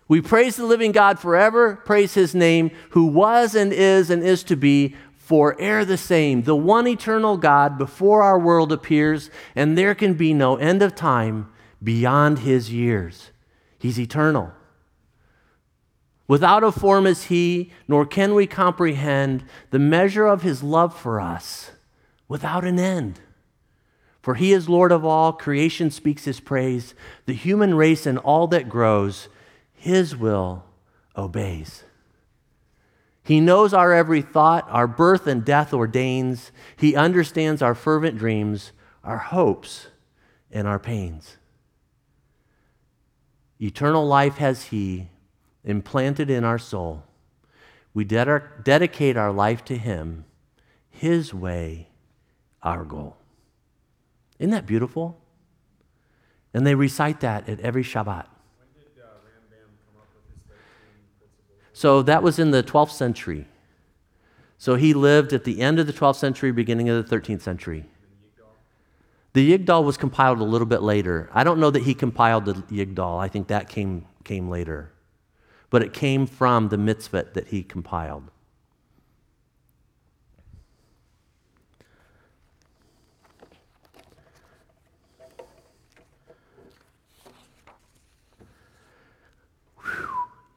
We 0.09 0.21
praise 0.21 0.57
the 0.57 0.65
living 0.65 0.91
God 0.91 1.19
forever, 1.19 1.77
praise 1.85 2.15
his 2.15 2.35
name, 2.35 2.71
who 2.89 3.05
was 3.05 3.55
and 3.55 3.71
is 3.71 4.09
and 4.09 4.23
is 4.23 4.43
to 4.45 4.57
be 4.57 4.95
forever 5.15 5.85
the 5.85 5.97
same, 5.97 6.41
the 6.41 6.55
one 6.55 6.87
eternal 6.87 7.37
God 7.37 7.77
before 7.77 8.23
our 8.23 8.39
world 8.39 8.71
appears, 8.71 9.29
and 9.55 9.77
there 9.77 9.93
can 9.93 10.15
be 10.15 10.33
no 10.33 10.55
end 10.55 10.81
of 10.81 10.95
time 10.95 11.47
beyond 11.83 12.39
his 12.39 12.73
years. 12.73 13.29
He's 13.77 13.99
eternal. 13.99 14.51
Without 16.27 16.63
a 16.63 16.71
form 16.71 17.05
is 17.05 17.25
he, 17.25 17.71
nor 17.87 18.07
can 18.07 18.33
we 18.33 18.47
comprehend 18.47 19.43
the 19.69 19.77
measure 19.77 20.25
of 20.25 20.41
his 20.41 20.63
love 20.63 20.97
for 20.97 21.21
us 21.21 21.71
without 22.27 22.65
an 22.65 22.79
end. 22.79 23.19
For 24.23 24.33
he 24.33 24.53
is 24.53 24.67
Lord 24.67 24.91
of 24.91 25.05
all, 25.05 25.33
creation 25.33 25.91
speaks 25.91 26.25
his 26.25 26.39
praise, 26.39 26.95
the 27.27 27.33
human 27.33 27.75
race 27.75 28.07
and 28.07 28.17
all 28.17 28.47
that 28.47 28.67
grows, 28.67 29.27
his 29.79 30.13
will 30.13 30.65
obeys. 31.15 31.85
He 33.23 33.39
knows 33.39 33.73
our 33.73 33.93
every 33.93 34.21
thought, 34.21 34.67
our 34.69 34.87
birth 34.87 35.25
and 35.25 35.45
death 35.45 35.73
ordains. 35.73 36.51
He 36.75 36.97
understands 36.97 37.61
our 37.61 37.73
fervent 37.73 38.17
dreams, 38.17 38.73
our 39.05 39.19
hopes, 39.19 39.87
and 40.51 40.67
our 40.67 40.79
pains. 40.79 41.37
Eternal 43.61 44.05
life 44.05 44.35
has 44.35 44.65
He 44.65 45.07
implanted 45.63 46.29
in 46.29 46.43
our 46.43 46.59
soul. 46.59 47.03
We 47.93 48.03
ded- 48.03 48.63
dedicate 48.63 49.15
our 49.15 49.31
life 49.31 49.63
to 49.65 49.77
Him, 49.77 50.25
His 50.89 51.33
way 51.33 51.87
our 52.61 52.83
goal. 52.83 53.15
Isn't 54.39 54.51
that 54.51 54.65
beautiful? 54.65 55.21
And 56.53 56.67
they 56.67 56.75
recite 56.75 57.21
that 57.21 57.47
at 57.47 57.61
every 57.61 57.83
Shabbat. 57.83 58.25
So 61.79 62.01
that 62.01 62.21
was 62.21 62.39
in 62.39 62.51
the 62.51 62.61
12th 62.61 62.91
century. 62.91 63.45
So 64.57 64.75
he 64.75 64.93
lived 64.93 65.31
at 65.31 65.45
the 65.45 65.61
end 65.61 65.79
of 65.79 65.87
the 65.87 65.93
12th 65.93 66.17
century, 66.17 66.51
beginning 66.51 66.89
of 66.89 67.07
the 67.07 67.15
13th 67.15 67.39
century. 67.39 67.85
The 69.31 69.57
Yigdal 69.57 69.85
was 69.85 69.95
compiled 69.95 70.41
a 70.41 70.43
little 70.43 70.67
bit 70.67 70.81
later. 70.81 71.29
I 71.33 71.45
don't 71.45 71.57
know 71.57 71.71
that 71.71 71.83
he 71.83 71.93
compiled 71.93 72.43
the 72.43 72.55
Yigdal. 72.55 73.17
I 73.17 73.29
think 73.29 73.47
that 73.47 73.69
came, 73.69 74.05
came 74.25 74.49
later. 74.49 74.91
But 75.69 75.81
it 75.81 75.93
came 75.93 76.27
from 76.27 76.67
the 76.67 76.77
mitzvah 76.77 77.27
that 77.33 77.47
he 77.47 77.63
compiled. 77.63 78.29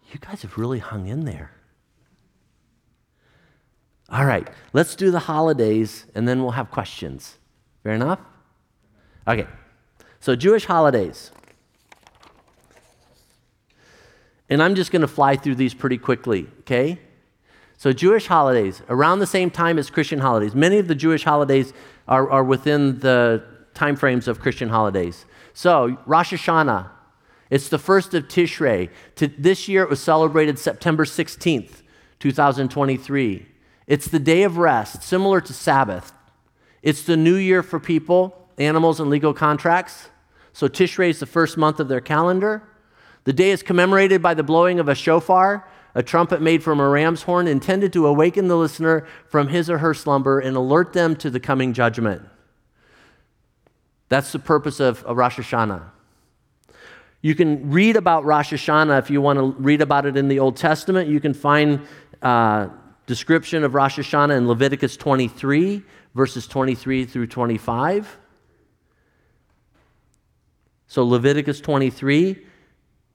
You 0.04 0.10
guys 0.22 0.42
have 0.42 0.56
really 0.56 0.78
hung 0.78 1.06
in 1.06 1.24
there. 1.24 1.52
All 4.08 4.24
right, 4.24 4.48
let's 4.72 4.94
do 4.94 5.10
the 5.10 5.20
holidays 5.20 6.06
and 6.14 6.28
then 6.28 6.42
we'll 6.42 6.52
have 6.52 6.70
questions. 6.70 7.38
Fair 7.82 7.92
enough? 7.92 8.20
Okay, 9.26 9.46
so 10.20 10.36
Jewish 10.36 10.64
holidays. 10.64 11.30
And 14.48 14.62
I'm 14.62 14.74
just 14.74 14.92
going 14.92 15.00
to 15.00 15.08
fly 15.08 15.36
through 15.36 15.54
these 15.54 15.72
pretty 15.72 15.96
quickly, 15.96 16.46
okay? 16.60 16.98
So, 17.78 17.92
Jewish 17.92 18.26
holidays, 18.26 18.82
around 18.88 19.20
the 19.20 19.26
same 19.26 19.50
time 19.50 19.78
as 19.78 19.90
Christian 19.90 20.18
holidays. 20.18 20.54
Many 20.54 20.78
of 20.78 20.88
the 20.88 20.94
Jewish 20.94 21.24
holidays 21.24 21.72
are, 22.06 22.30
are 22.30 22.44
within 22.44 22.98
the 22.98 23.42
time 23.74 23.96
frames 23.96 24.28
of 24.28 24.40
Christian 24.40 24.68
holidays. 24.68 25.24
So, 25.54 25.98
Rosh 26.06 26.32
Hashanah, 26.34 26.90
it's 27.52 27.68
the 27.68 27.78
first 27.78 28.14
of 28.14 28.28
Tishrei. 28.28 28.88
To, 29.16 29.26
this 29.26 29.68
year 29.68 29.82
it 29.82 29.90
was 29.90 30.00
celebrated 30.00 30.58
September 30.58 31.04
16th, 31.04 31.82
2023. 32.18 33.46
It's 33.86 34.08
the 34.08 34.18
day 34.18 34.44
of 34.44 34.56
rest, 34.56 35.02
similar 35.02 35.42
to 35.42 35.52
Sabbath. 35.52 36.14
It's 36.82 37.02
the 37.02 37.14
new 37.14 37.34
year 37.34 37.62
for 37.62 37.78
people, 37.78 38.48
animals, 38.56 39.00
and 39.00 39.10
legal 39.10 39.34
contracts. 39.34 40.08
So 40.54 40.66
Tishrei 40.66 41.10
is 41.10 41.20
the 41.20 41.26
first 41.26 41.58
month 41.58 41.78
of 41.78 41.88
their 41.88 42.00
calendar. 42.00 42.62
The 43.24 43.34
day 43.34 43.50
is 43.50 43.62
commemorated 43.62 44.22
by 44.22 44.32
the 44.32 44.42
blowing 44.42 44.80
of 44.80 44.88
a 44.88 44.94
shofar, 44.94 45.68
a 45.94 46.02
trumpet 46.02 46.40
made 46.40 46.62
from 46.62 46.80
a 46.80 46.88
ram's 46.88 47.24
horn 47.24 47.46
intended 47.46 47.92
to 47.92 48.06
awaken 48.06 48.48
the 48.48 48.56
listener 48.56 49.06
from 49.28 49.48
his 49.48 49.68
or 49.68 49.76
her 49.76 49.92
slumber 49.92 50.40
and 50.40 50.56
alert 50.56 50.94
them 50.94 51.14
to 51.16 51.28
the 51.28 51.38
coming 51.38 51.74
judgment. 51.74 52.22
That's 54.08 54.32
the 54.32 54.38
purpose 54.38 54.80
of, 54.80 55.04
of 55.04 55.18
Rosh 55.18 55.38
Hashanah. 55.38 55.90
You 57.22 57.36
can 57.36 57.70
read 57.70 57.96
about 57.96 58.24
Rosh 58.24 58.52
Hashanah 58.52 58.98
if 58.98 59.08
you 59.08 59.20
want 59.20 59.38
to 59.38 59.52
read 59.62 59.80
about 59.80 60.06
it 60.06 60.16
in 60.16 60.26
the 60.26 60.40
Old 60.40 60.56
Testament. 60.56 61.08
You 61.08 61.20
can 61.20 61.32
find 61.32 61.80
uh, 62.20 62.68
description 63.06 63.62
of 63.62 63.74
Rosh 63.74 63.98
Hashanah 63.98 64.36
in 64.36 64.48
Leviticus 64.48 64.96
23, 64.96 65.84
verses 66.16 66.48
23 66.48 67.04
through 67.04 67.28
25. 67.28 68.18
So 70.88 71.04
Leviticus 71.06 71.60
23, 71.60 72.44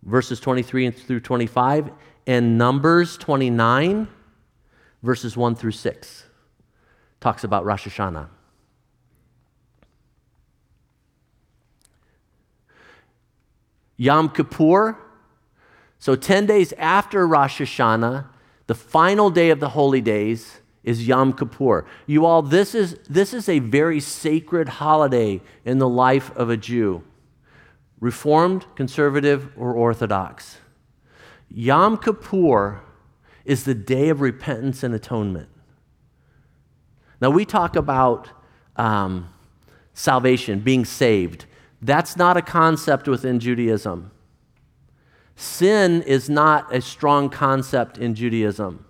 verses 0.04 0.40
23 0.40 0.90
through 0.92 1.20
25, 1.20 1.92
and 2.26 2.58
Numbers 2.58 3.18
29, 3.18 4.08
verses 5.04 5.36
1 5.36 5.56
through 5.56 5.72
6, 5.72 6.24
talks 7.20 7.44
about 7.44 7.66
Rosh 7.66 7.88
Hashanah. 7.88 8.30
Yom 13.98 14.30
Kippur. 14.30 14.98
So 16.00 16.16
10 16.16 16.46
days 16.46 16.74
after 16.74 17.28
Rosh 17.28 17.60
Hashanah, 17.60 18.28
the 18.68 18.76
final 18.76 19.30
day 19.30 19.50
of 19.50 19.60
the 19.60 19.70
holy 19.70 20.02
days 20.02 20.60
is 20.84 21.08
Yom 21.08 21.34
Kippur. 21.34 21.86
You 22.06 22.26
all, 22.26 22.42
this 22.42 22.74
is, 22.74 22.98
this 23.10 23.34
is 23.34 23.50
a 23.50 23.60
very 23.60 24.00
sacred 24.00 24.70
holiday 24.70 25.42
in 25.66 25.80
the 25.80 25.90
life 25.90 26.34
of 26.38 26.50
a 26.50 26.58
Jew, 26.58 27.04
Reformed, 28.00 28.66
conservative, 28.76 29.52
or 29.58 29.74
Orthodox. 29.74 30.60
Yom 31.50 31.98
Kippur 31.98 32.82
is 33.44 33.64
the 33.64 33.74
day 33.74 34.10
of 34.10 34.22
repentance 34.22 34.84
and 34.84 34.94
atonement. 34.94 35.50
Now, 37.20 37.32
we 37.32 37.46
talk 37.46 37.76
about 37.76 38.30
um, 38.76 39.30
salvation, 39.94 40.60
being 40.60 40.86
saved. 40.86 41.46
That's 41.82 42.16
not 42.16 42.38
a 42.38 42.42
concept 42.42 43.08
within 43.08 43.40
Judaism. 43.40 44.12
Sin 45.36 46.02
is 46.02 46.30
not 46.30 46.74
a 46.74 46.82
strong 46.82 47.30
concept 47.30 47.98
in 47.98 48.16
Judaism 48.16 48.86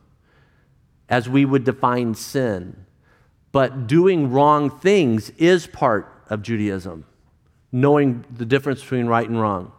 as 1.09 1.27
we 1.27 1.45
would 1.45 1.63
define 1.63 2.15
sin. 2.15 2.85
But 3.51 3.87
doing 3.87 4.31
wrong 4.31 4.69
things 4.69 5.29
is 5.31 5.67
part 5.67 6.11
of 6.29 6.41
Judaism, 6.41 7.05
knowing 7.71 8.25
the 8.31 8.45
difference 8.45 8.81
between 8.81 9.07
right 9.07 9.27
and 9.27 9.39
wrong. 9.39 9.71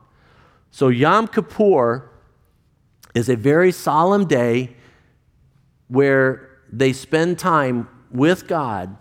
So, 0.70 0.88
Yom 0.88 1.28
Kippur 1.28 2.10
is 3.14 3.28
a 3.28 3.36
very 3.36 3.72
solemn 3.72 4.26
day 4.26 4.76
where 5.88 6.50
they 6.70 6.92
spend 6.92 7.38
time 7.38 7.88
with 8.10 8.46
God 8.46 8.96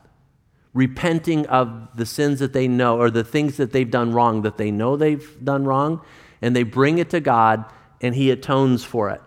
repenting 0.78 1.48
of 1.48 1.90
the 1.96 2.06
sins 2.06 2.38
that 2.38 2.54
they 2.54 2.68
know 2.68 3.00
or 3.00 3.10
the 3.10 3.24
things 3.24 3.58
that 3.58 3.72
they've 3.72 3.90
done 3.90 4.14
wrong, 4.14 4.44
that 4.44 4.58
they 4.58 4.70
know 4.70 4.96
they've 4.96 5.44
done 5.44 5.66
wrong, 5.66 6.00
and 6.40 6.56
they 6.56 6.62
bring 6.62 7.00
it 7.00 7.10
to 7.10 7.20
God 7.20 7.66
and 8.00 8.14
He 8.14 8.30
atones 8.30 8.84
for 8.84 9.10
it. 9.10 9.20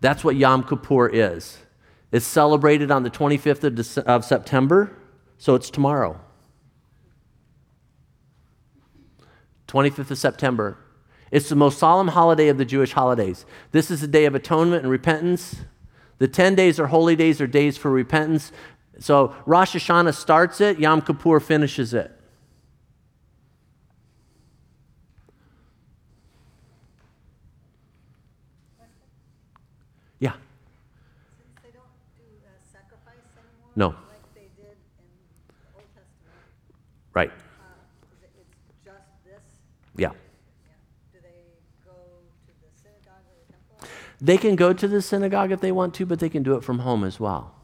That's 0.00 0.24
what 0.24 0.36
Yom 0.36 0.64
Kippur 0.64 1.08
is. 1.08 1.58
It's 2.10 2.26
celebrated 2.26 2.90
on 2.90 3.02
the 3.02 3.10
25th 3.10 3.64
of, 3.64 3.74
Dece- 3.74 4.02
of 4.04 4.24
September, 4.24 4.96
so 5.36 5.54
it's 5.54 5.68
tomorrow. 5.68 6.18
25th 9.68 10.10
of 10.10 10.18
September. 10.18 10.78
It's 11.30 11.50
the 11.50 11.56
most 11.56 11.78
solemn 11.78 12.08
holiday 12.08 12.48
of 12.48 12.56
the 12.56 12.64
Jewish 12.64 12.92
holidays. 12.92 13.44
This 13.72 13.90
is 13.90 14.02
a 14.02 14.08
day 14.08 14.24
of 14.24 14.34
atonement 14.34 14.82
and 14.82 14.90
repentance. 14.90 15.56
The 16.18 16.28
10 16.28 16.54
days 16.54 16.80
are 16.80 16.86
holy 16.86 17.14
days 17.14 17.40
or 17.40 17.46
days 17.46 17.76
for 17.76 17.90
repentance. 17.90 18.52
So 19.02 19.34
Rosh 19.46 19.74
Hashanah 19.74 20.14
starts 20.14 20.60
it, 20.60 20.78
Yom 20.78 21.02
Kippur 21.02 21.40
finishes 21.40 21.92
it. 21.92 22.12
Yeah. 30.20 30.30
Since 30.30 31.58
they 31.64 31.70
don't 31.70 31.82
do 32.16 32.22
sacrifice 32.72 33.16
anymore? 33.34 33.72
No. 33.74 33.88
Like 33.88 34.22
they 34.36 34.48
did 34.56 34.70
in 34.70 35.10
the 35.48 35.74
Old 35.74 35.84
Testament, 35.96 36.38
Right. 37.12 37.30
uh, 37.30 38.22
it, 38.22 38.30
it's 38.38 38.84
just 38.84 39.02
this? 39.24 39.40
Yeah. 39.96 40.10
Yeah. 40.10 40.14
Do 41.12 41.18
they 41.20 41.42
go 41.84 41.90
to 42.46 42.52
the 42.62 42.70
synagogue 42.80 43.26
or 43.26 43.34
the 43.48 43.52
temple? 43.52 43.88
They 44.20 44.38
can 44.38 44.54
go 44.54 44.72
to 44.72 44.86
the 44.86 45.02
synagogue 45.02 45.50
if 45.50 45.60
they 45.60 45.72
want 45.72 45.92
to, 45.94 46.06
but 46.06 46.20
they 46.20 46.28
can 46.28 46.44
do 46.44 46.54
it 46.54 46.62
from 46.62 46.78
home 46.78 47.02
as 47.02 47.18
well. 47.18 47.56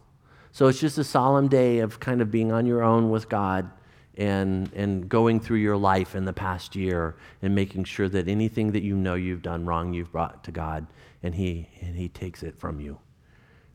So 0.58 0.66
it's 0.66 0.80
just 0.80 0.98
a 0.98 1.04
solemn 1.04 1.46
day 1.46 1.78
of 1.78 2.00
kind 2.00 2.20
of 2.20 2.32
being 2.32 2.50
on 2.50 2.66
your 2.66 2.82
own 2.82 3.10
with 3.10 3.28
God 3.28 3.70
and, 4.16 4.68
and 4.72 5.08
going 5.08 5.38
through 5.38 5.58
your 5.58 5.76
life 5.76 6.16
in 6.16 6.24
the 6.24 6.32
past 6.32 6.74
year 6.74 7.14
and 7.40 7.54
making 7.54 7.84
sure 7.84 8.08
that 8.08 8.26
anything 8.26 8.72
that 8.72 8.82
you 8.82 8.96
know 8.96 9.14
you've 9.14 9.42
done 9.42 9.66
wrong, 9.66 9.92
you've 9.92 10.10
brought 10.10 10.42
to 10.42 10.50
God 10.50 10.88
and 11.22 11.36
He, 11.36 11.68
and 11.80 11.94
he 11.94 12.08
takes 12.08 12.42
it 12.42 12.58
from 12.58 12.80
you. 12.80 12.98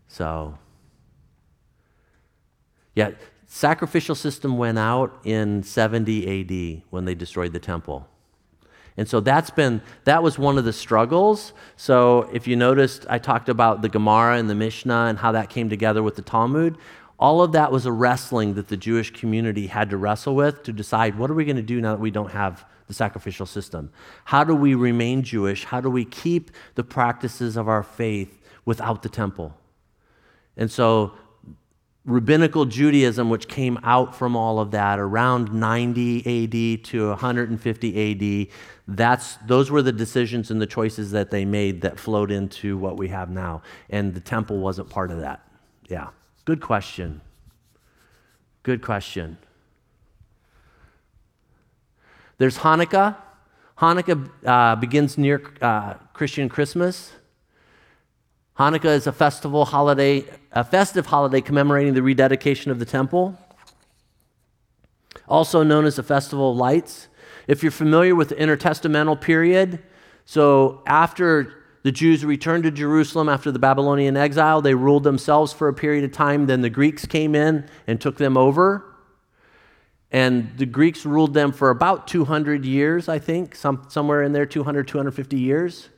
So, 0.10 0.58
yeah, 2.96 3.12
sacrificial 3.48 4.14
system 4.14 4.58
went 4.58 4.78
out 4.78 5.22
in 5.24 5.64
70 5.64 6.42
AD 6.42 6.84
when 6.90 7.06
they 7.06 7.16
destroyed 7.16 7.54
the 7.54 7.60
temple. 7.60 8.10
And 8.96 9.10
so 9.10 9.20
that's 9.20 9.50
been, 9.50 9.82
that 10.04 10.22
was 10.22 10.38
one 10.38 10.58
of 10.58 10.66
the 10.66 10.74
struggles. 10.74 11.54
So 11.78 12.30
if 12.32 12.48
you 12.48 12.56
noticed, 12.56 13.06
I 13.10 13.18
talked 13.18 13.50
about 13.50 13.82
the 13.82 13.90
Gemara 13.90 14.38
and 14.38 14.50
the 14.50 14.56
Mishnah 14.56 15.06
and 15.06 15.18
how 15.18 15.32
that 15.32 15.50
came 15.50 15.70
together 15.70 16.04
with 16.04 16.16
the 16.16 16.22
Talmud. 16.22 16.78
All 17.18 17.42
of 17.42 17.54
that 17.54 17.72
was 17.72 17.86
a 17.86 17.92
wrestling 17.92 18.54
that 18.56 18.68
the 18.68 18.78
Jewish 18.78 19.12
community 19.12 19.68
had 19.68 19.90
to 19.90 19.98
wrestle 19.98 20.36
with 20.36 20.64
to 20.64 20.74
decide 20.74 21.18
what 21.18 21.32
are 21.32 21.34
we 21.34 21.46
going 21.46 21.56
to 21.56 21.62
do 21.62 21.82
now 21.82 21.94
that 21.94 22.02
we 22.02 22.12
don't 22.12 22.32
have 22.32 22.66
the 22.88 22.94
sacrificial 22.94 23.46
system? 23.46 23.92
How 24.26 24.44
do 24.44 24.54
we 24.54 24.76
remain 24.76 25.24
Jewish? 25.24 25.64
How 25.64 25.82
do 25.82 25.90
we 25.90 26.06
keep 26.06 26.52
the 26.76 26.84
practices 26.84 27.58
of 27.58 27.68
our 27.68 27.82
faith 27.82 28.42
without 28.66 29.04
the 29.04 29.10
temple? 29.10 29.56
And 30.58 30.70
so 30.70 31.14
rabbinical 32.06 32.66
Judaism, 32.66 33.30
which 33.30 33.48
came 33.48 33.80
out 33.84 34.16
from 34.16 34.36
all 34.36 34.60
of 34.60 34.72
that 34.72 35.00
around 35.00 35.54
90 35.54 36.78
AD 36.80 36.84
to 36.86 37.10
150 37.10 38.48
AD, 38.48 38.48
that's, 38.88 39.36
those 39.48 39.72
were 39.72 39.82
the 39.82 39.92
decisions 39.92 40.52
and 40.52 40.62
the 40.62 40.68
choices 40.68 41.12
that 41.12 41.32
they 41.32 41.46
made 41.46 41.82
that 41.82 42.00
flowed 42.00 42.32
into 42.32 42.78
what 42.78 42.98
we 42.98 43.08
have 43.08 43.30
now. 43.30 43.62
And 43.90 44.14
the 44.14 44.20
temple 44.20 44.60
wasn't 44.60 44.90
part 44.90 45.12
of 45.12 45.22
that. 45.22 45.48
Yeah. 45.88 46.10
Good 46.46 46.60
question. 46.60 47.22
Good 48.64 48.82
question. 48.82 49.38
There's 52.38 52.58
Hanukkah. 52.58 53.16
Hanukkah 53.78 54.30
uh, 54.46 54.76
begins 54.76 55.18
near 55.18 55.42
uh, 55.62 55.94
Christian 56.14 56.50
Christmas. 56.50 57.14
Hanukkah 58.58 58.96
is 58.96 59.08
a 59.08 59.12
festival 59.12 59.66
holiday, 59.66 60.26
a 60.52 60.64
festive 60.64 61.08
holiday 61.08 61.42
commemorating 61.42 61.96
the 61.96 62.04
rededication 62.04 62.70
of 62.70 62.78
the 62.78 62.86
temple, 62.86 63.38
also 65.28 65.64
known 65.64 65.86
as 65.86 65.96
the 65.96 66.04
Festival 66.04 66.52
of 66.52 66.58
Lights. 66.58 67.08
If 67.48 67.64
you're 67.64 67.72
familiar 67.72 68.14
with 68.14 68.30
the 68.30 68.36
intertestamental 68.36 69.20
period, 69.20 69.82
so 70.26 70.84
after 70.86 71.64
the 71.82 71.92
Jews 71.92 72.24
returned 72.24 72.64
to 72.64 72.72
Jerusalem 72.72 73.28
after 73.28 73.52
the 73.52 73.60
Babylonian 73.60 74.16
exile, 74.16 74.62
they 74.62 74.76
ruled 74.76 75.04
themselves 75.04 75.52
for 75.52 75.68
a 75.68 75.74
period 75.74 76.04
of 76.04 76.12
time. 76.12 76.46
Then 76.46 76.62
the 76.62 76.70
Greeks 76.70 77.06
came 77.06 77.36
in 77.36 77.68
and 77.88 78.00
took 78.00 78.18
them 78.18 78.38
over. 78.38 78.86
And 80.12 80.56
the 80.58 80.68
Greeks 80.68 81.06
ruled 81.06 81.34
them 81.34 81.52
for 81.52 81.72
about 81.72 82.08
200 82.08 82.64
years, 82.64 83.10
I 83.10 83.18
think, 83.18 83.56
some, 83.56 83.86
somewhere 83.90 84.22
in 84.22 84.32
there, 84.32 84.46
200, 84.46 84.88
250 84.88 85.38
years. 85.38 85.90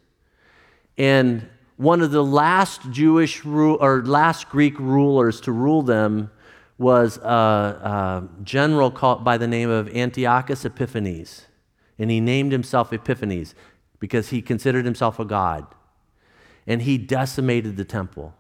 And 0.98 1.48
one 1.78 2.02
of 2.02 2.12
the 2.12 2.24
last 2.24 2.90
Jewish 2.92 3.46
or 3.46 4.04
last 4.06 4.50
Greek 4.50 4.80
rulers 4.80 5.42
to 5.42 5.52
rule 5.52 5.82
them 5.82 6.32
was 6.78 7.18
a, 7.18 7.22
a 7.24 8.30
general 8.44 8.92
called 8.92 9.24
by 9.24 9.38
the 9.38 9.48
name 9.48 9.70
of 9.70 9.94
Antiochus 9.96 10.66
Epiphanes. 10.66 11.46
And 11.98 12.12
he 12.12 12.20
named 12.20 12.52
himself 12.52 12.92
Epiphanes 12.92 13.56
because 14.00 14.30
he 14.30 14.42
considered 14.42 14.86
himself 14.86 15.20
a 15.20 15.26
god. 15.26 15.66
And 16.68 16.82
he 16.82 16.98
decimated 16.98 17.78
the 17.78 17.86
temple. 17.86 18.34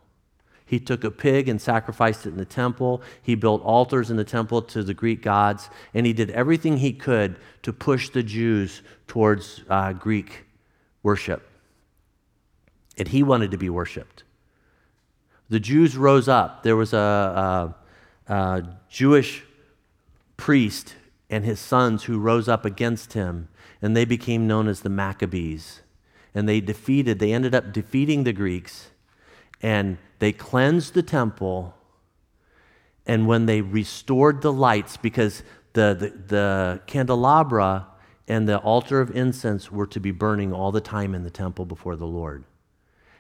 He 0.66 0.80
took 0.80 1.04
a 1.04 1.12
pig 1.12 1.48
and 1.48 1.62
sacrificed 1.62 2.26
it 2.26 2.30
in 2.30 2.38
the 2.38 2.46
temple. 2.46 3.02
He 3.22 3.36
built 3.36 3.62
altars 3.64 4.10
in 4.10 4.18
the 4.18 4.24
temple 4.24 4.62
to 4.64 4.82
the 4.82 4.96
Greek 4.96 5.22
gods. 5.22 5.70
And 5.94 6.06
he 6.06 6.14
did 6.14 6.32
everything 6.32 6.78
he 6.78 6.92
could 6.92 7.38
to 7.62 7.72
push 7.72 8.10
the 8.10 8.24
Jews 8.24 8.82
towards 9.08 9.62
uh, 9.70 9.94
Greek 9.94 10.46
worship. 11.04 11.48
And 12.98 13.08
he 13.08 13.24
wanted 13.24 13.52
to 13.52 13.58
be 13.58 13.70
worshiped. 13.70 14.24
The 15.50 15.60
Jews 15.60 15.96
rose 15.96 16.28
up. 16.28 16.64
There 16.64 16.76
was 16.76 16.94
a, 16.94 17.76
a, 18.28 18.34
a 18.34 18.64
Jewish 18.90 19.44
priest 20.38 20.96
and 21.30 21.46
his 21.46 21.60
sons 21.60 22.04
who 22.04 22.20
rose 22.20 22.48
up 22.48 22.66
against 22.66 23.14
him, 23.14 23.48
and 23.82 23.96
they 23.96 24.06
became 24.06 24.48
known 24.48 24.68
as 24.68 24.82
the 24.82 24.90
Maccabees. 24.90 25.82
And 26.34 26.48
they 26.48 26.62
defeated, 26.62 27.20
they 27.20 27.34
ended 27.34 27.56
up 27.56 27.72
defeating 27.72 28.24
the 28.24 28.34
Greeks, 28.34 28.90
and 29.62 29.98
they 30.20 30.32
cleansed 30.32 30.94
the 30.94 31.04
temple. 31.04 31.76
And 33.06 33.28
when 33.28 33.46
they 33.46 33.62
restored 33.62 34.42
the 34.42 34.54
lights, 34.54 34.98
because 34.98 35.44
the, 35.74 35.96
the, 36.00 36.10
the 36.28 36.82
candelabra 36.88 37.88
and 38.28 38.48
the 38.48 38.58
altar 38.58 39.02
of 39.02 39.16
incense 39.16 39.72
were 39.72 39.88
to 39.88 40.00
be 40.00 40.12
burning 40.12 40.52
all 40.52 40.72
the 40.72 40.82
time 40.82 41.14
in 41.14 41.24
the 41.24 41.30
temple 41.30 41.66
before 41.66 41.96
the 41.96 42.08
Lord. 42.08 42.44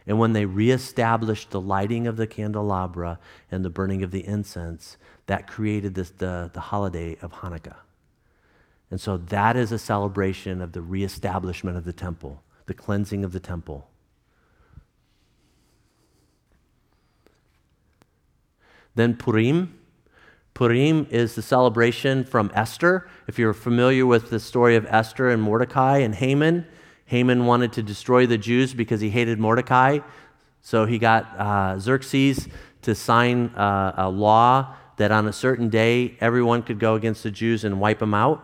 And 0.07 0.19
when 0.19 0.33
they 0.33 0.45
reestablished 0.45 1.49
the 1.49 1.61
lighting 1.61 2.05
of 2.05 2.17
the 2.17 2.27
candelabra 2.27 3.19
and 3.51 3.65
the 3.65 3.69
burning 3.69 4.03
of 4.03 4.11
the 4.11 4.25
incense, 4.25 4.97
that 5.25 5.47
created 5.47 5.95
this, 5.95 6.11
the, 6.11 6.51
the 6.53 6.59
holiday 6.59 7.17
of 7.21 7.33
Hanukkah. 7.33 7.77
And 8.91 9.01
so 9.01 9.17
that 9.17 9.57
is 9.57 9.71
a 9.71 9.79
celebration 9.79 10.61
of 10.61 10.73
the 10.73 10.81
reestablishment 10.81 11.75
of 11.75 11.85
the 11.85 11.93
temple, 11.93 12.43
the 12.67 12.73
cleansing 12.73 13.25
of 13.25 13.31
the 13.31 13.39
temple. 13.39 13.89
Then 18.93 19.15
Purim. 19.15 19.77
Purim 20.53 21.07
is 21.09 21.35
the 21.35 21.41
celebration 21.41 22.23
from 22.23 22.49
Esther. 22.53 23.09
If 23.27 23.37
you're 23.37 23.53
familiar 23.53 24.05
with 24.05 24.29
the 24.29 24.39
story 24.39 24.75
of 24.77 24.85
Esther 24.85 25.29
and 25.29 25.41
Mordecai 25.41 25.97
and 25.97 26.15
Haman, 26.15 26.65
Haman 27.05 27.45
wanted 27.45 27.73
to 27.73 27.83
destroy 27.83 28.25
the 28.25 28.37
Jews 28.37 28.73
because 28.73 29.01
he 29.01 29.09
hated 29.09 29.39
Mordecai. 29.39 29.99
So 30.61 30.85
he 30.85 30.97
got 30.97 31.39
uh, 31.39 31.79
Xerxes 31.79 32.47
to 32.81 32.95
sign 32.95 33.47
uh, 33.55 33.93
a 33.97 34.09
law 34.09 34.75
that 34.97 35.11
on 35.11 35.27
a 35.27 35.33
certain 35.33 35.69
day 35.69 36.17
everyone 36.19 36.63
could 36.63 36.79
go 36.79 36.95
against 36.95 37.23
the 37.23 37.31
Jews 37.31 37.63
and 37.63 37.79
wipe 37.79 37.99
them 37.99 38.13
out. 38.13 38.43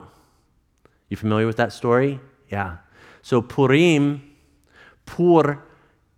You 1.10 1.18
familiar 1.18 1.48
with 1.48 1.58
that 1.58 1.74
story? 1.74 2.20
Yeah. 2.50 2.78
So 3.22 3.42
Purim, 3.42 4.36
Pur 5.06 5.64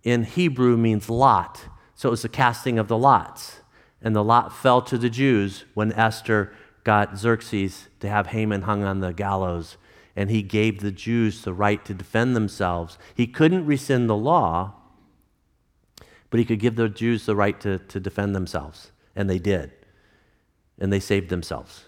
in 0.02 0.24
Hebrew 0.24 0.76
means 0.76 1.08
lot. 1.08 1.64
So 1.94 2.08
it 2.08 2.10
was 2.10 2.22
the 2.22 2.28
casting 2.28 2.78
of 2.78 2.88
the 2.88 2.98
lots 2.98 3.60
and 4.02 4.14
the 4.14 4.22
lot 4.22 4.54
fell 4.54 4.82
to 4.82 4.98
the 4.98 5.08
Jews 5.08 5.64
when 5.72 5.92
Esther 5.94 6.52
got 6.84 7.18
Xerxes 7.18 7.88
to 8.00 8.08
have 8.08 8.28
Haman 8.28 8.62
hung 8.62 8.84
on 8.84 9.00
the 9.00 9.12
gallows, 9.12 9.78
and 10.16 10.30
he 10.30 10.42
gave 10.42 10.80
the 10.80 10.92
Jews 10.92 11.42
the 11.42 11.52
right 11.52 11.84
to 11.84 11.94
defend 11.94 12.36
themselves. 12.36 12.98
He 13.14 13.26
couldn't 13.26 13.66
rescind 13.66 14.08
the 14.08 14.16
law, 14.16 14.74
but 16.30 16.38
he 16.38 16.44
could 16.44 16.60
give 16.60 16.76
the 16.76 16.88
Jews 16.88 17.26
the 17.26 17.36
right 17.36 17.60
to, 17.60 17.78
to 17.78 18.00
defend 18.00 18.34
themselves, 18.34 18.92
and 19.16 19.28
they 19.28 19.38
did. 19.38 19.72
And 20.78 20.92
they 20.92 21.00
saved 21.00 21.30
themselves. 21.30 21.84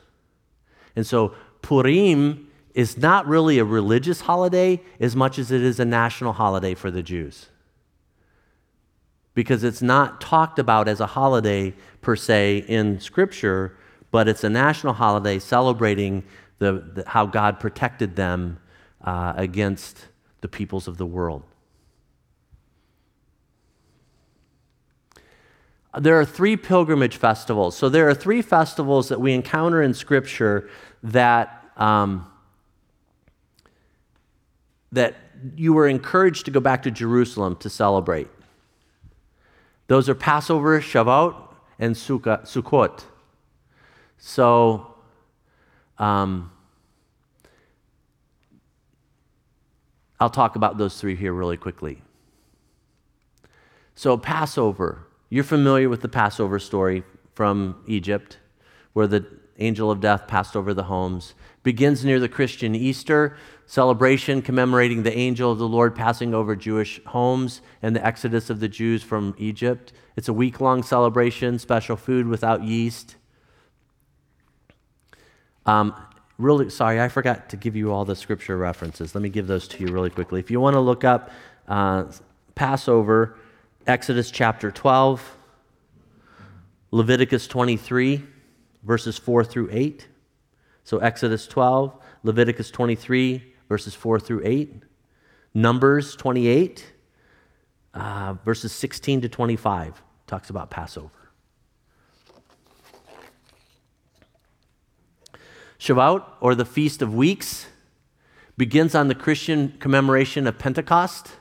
And 0.95 1.07
so 1.07 1.35
Purim 1.63 2.49
is 2.75 2.97
not 2.97 3.27
really 3.27 3.59
a 3.59 3.65
religious 3.65 4.23
holiday 4.23 4.81
as 5.01 5.17
much 5.17 5.39
as 5.39 5.51
it 5.51 5.63
is 5.63 5.81
a 5.81 5.85
national 5.85 6.35
holiday 6.35 6.75
for 6.75 6.91
the 6.91 7.03
Jews 7.03 7.49
because 9.37 9.63
it's 9.63 9.83
not 9.83 10.19
talked 10.19 10.59
about 10.59 10.89
as 10.89 10.99
a 10.99 11.07
holiday 11.07 11.73
per 12.01 12.17
se 12.17 12.65
in 12.69 12.99
Scripture, 12.99 13.77
but 14.11 14.27
it's 14.27 14.43
a 14.43 14.49
national 14.49 14.95
holiday 14.95 15.39
celebrating 15.39 16.25
the, 16.59 16.73
the 16.95 17.05
how 17.07 17.27
God 17.27 17.61
protected 17.61 18.17
them 18.17 18.59
uh, 19.03 19.35
against 19.37 20.07
the 20.41 20.49
peoples 20.49 20.89
of 20.89 20.97
the 20.97 21.07
world. 21.07 21.43
There 25.99 26.21
are 26.21 26.27
three 26.27 26.57
pilgrimage 26.57 27.17
festivals. 27.17 27.77
So 27.77 27.89
there 27.89 28.09
are 28.09 28.15
three 28.15 28.43
festivals 28.43 29.09
that 29.09 29.21
we 29.21 29.33
encounter 29.33 29.83
in 29.83 29.95
Scripture 29.95 30.69
that, 31.03 31.65
um, 31.77 32.27
that 34.93 35.15
you 35.57 35.73
were 35.73 35.89
encouraged 35.89 36.45
to 36.47 36.51
go 36.51 36.61
back 36.61 36.83
to 36.83 36.91
Jerusalem 36.91 37.57
to 37.57 37.71
celebrate. 37.71 38.29
Those 39.87 40.09
are 40.09 40.15
Passover, 40.15 40.81
Shavuot, 40.81 41.35
and 41.79 41.95
Sukkot. 41.95 43.05
So, 44.19 44.96
um, 45.99 46.51
I'll 50.19 50.31
talk 50.31 50.57
about 50.57 50.79
those 50.79 51.01
three 51.01 51.17
here 51.17 51.33
really 51.33 51.57
quickly. 51.57 52.03
So, 53.95 54.17
Passover, 54.17 55.07
you're 55.31 55.45
familiar 55.45 55.89
with 55.89 56.03
the 56.03 56.09
Passover 56.09 56.59
story 56.59 57.03
from 57.35 57.83
Egypt, 57.87 58.39
where 58.93 59.07
the 59.07 59.27
angel 59.59 59.91
of 59.91 60.01
death 60.01 60.27
passed 60.27 60.57
over 60.57 60.75
the 60.75 60.85
homes. 60.85 61.35
Begins 61.63 62.05
near 62.05 62.21
the 62.21 62.29
Christian 62.29 62.75
Easter 62.75 63.37
celebration 63.67 64.43
commemorating 64.43 65.03
the 65.03 65.17
angel 65.17 65.51
of 65.51 65.59
the 65.59 65.69
Lord 65.69 65.95
passing 65.95 66.33
over 66.35 66.55
Jewish 66.55 67.03
homes 67.07 67.61
and 67.83 67.97
the 67.97 68.07
exodus 68.07 68.49
of 68.49 68.61
the 68.61 68.69
Jews 68.69 69.03
from 69.03 69.35
Egypt. 69.39 69.93
It's 70.15 70.29
a 70.29 70.33
week 70.33 70.61
long 70.61 70.83
celebration, 70.83 71.59
special 71.59 71.97
food 71.97 72.29
without 72.29 72.63
yeast. 72.63 73.16
Um, 75.67 75.95
really, 76.39 76.71
sorry, 76.71 77.01
I 77.01 77.09
forgot 77.09 77.49
to 77.51 77.57
give 77.57 77.77
you 77.77 77.93
all 77.93 78.05
the 78.05 78.17
scripture 78.17 78.57
references. 78.57 79.15
Let 79.15 79.23
me 79.23 79.29
give 79.29 79.47
those 79.47 79.67
to 79.69 79.85
you 79.85 79.93
really 79.93 80.11
quickly. 80.11 80.41
If 80.41 80.51
you 80.51 80.61
want 80.61 80.75
to 80.75 80.81
look 80.81 81.05
up 81.05 81.31
uh, 81.69 82.05
Passover, 82.55 83.37
Exodus 83.87 84.31
chapter 84.31 84.71
12, 84.71 85.37
Leviticus 86.93 87.47
23, 87.49 88.23
verses 88.85 89.19
4 89.19 89.45
through 89.45 89.69
8. 89.73 90.09
So, 90.85 90.99
Exodus 90.99 91.49
12, 91.49 91.93
Leviticus 92.23 92.71
23, 92.71 93.55
verses 93.69 93.95
4 93.95 94.21
through 94.21 94.43
8. 94.45 94.83
Numbers 95.53 96.15
28, 96.17 96.93
uh, 97.95 98.35
verses 98.45 98.73
16 98.73 99.23
to 99.23 99.29
25, 99.29 100.03
talks 100.27 100.51
about 100.51 100.71
Passover. 100.71 101.11
Shavuot, 105.79 106.25
or 106.41 106.55
the 106.55 106.65
Feast 106.65 107.03
of 107.03 107.15
Weeks, 107.15 107.67
begins 108.57 108.95
on 108.95 109.09
the 109.09 109.15
Christian 109.15 109.75
commemoration 109.79 110.47
of 110.47 110.59
Pentecost, 110.59 111.33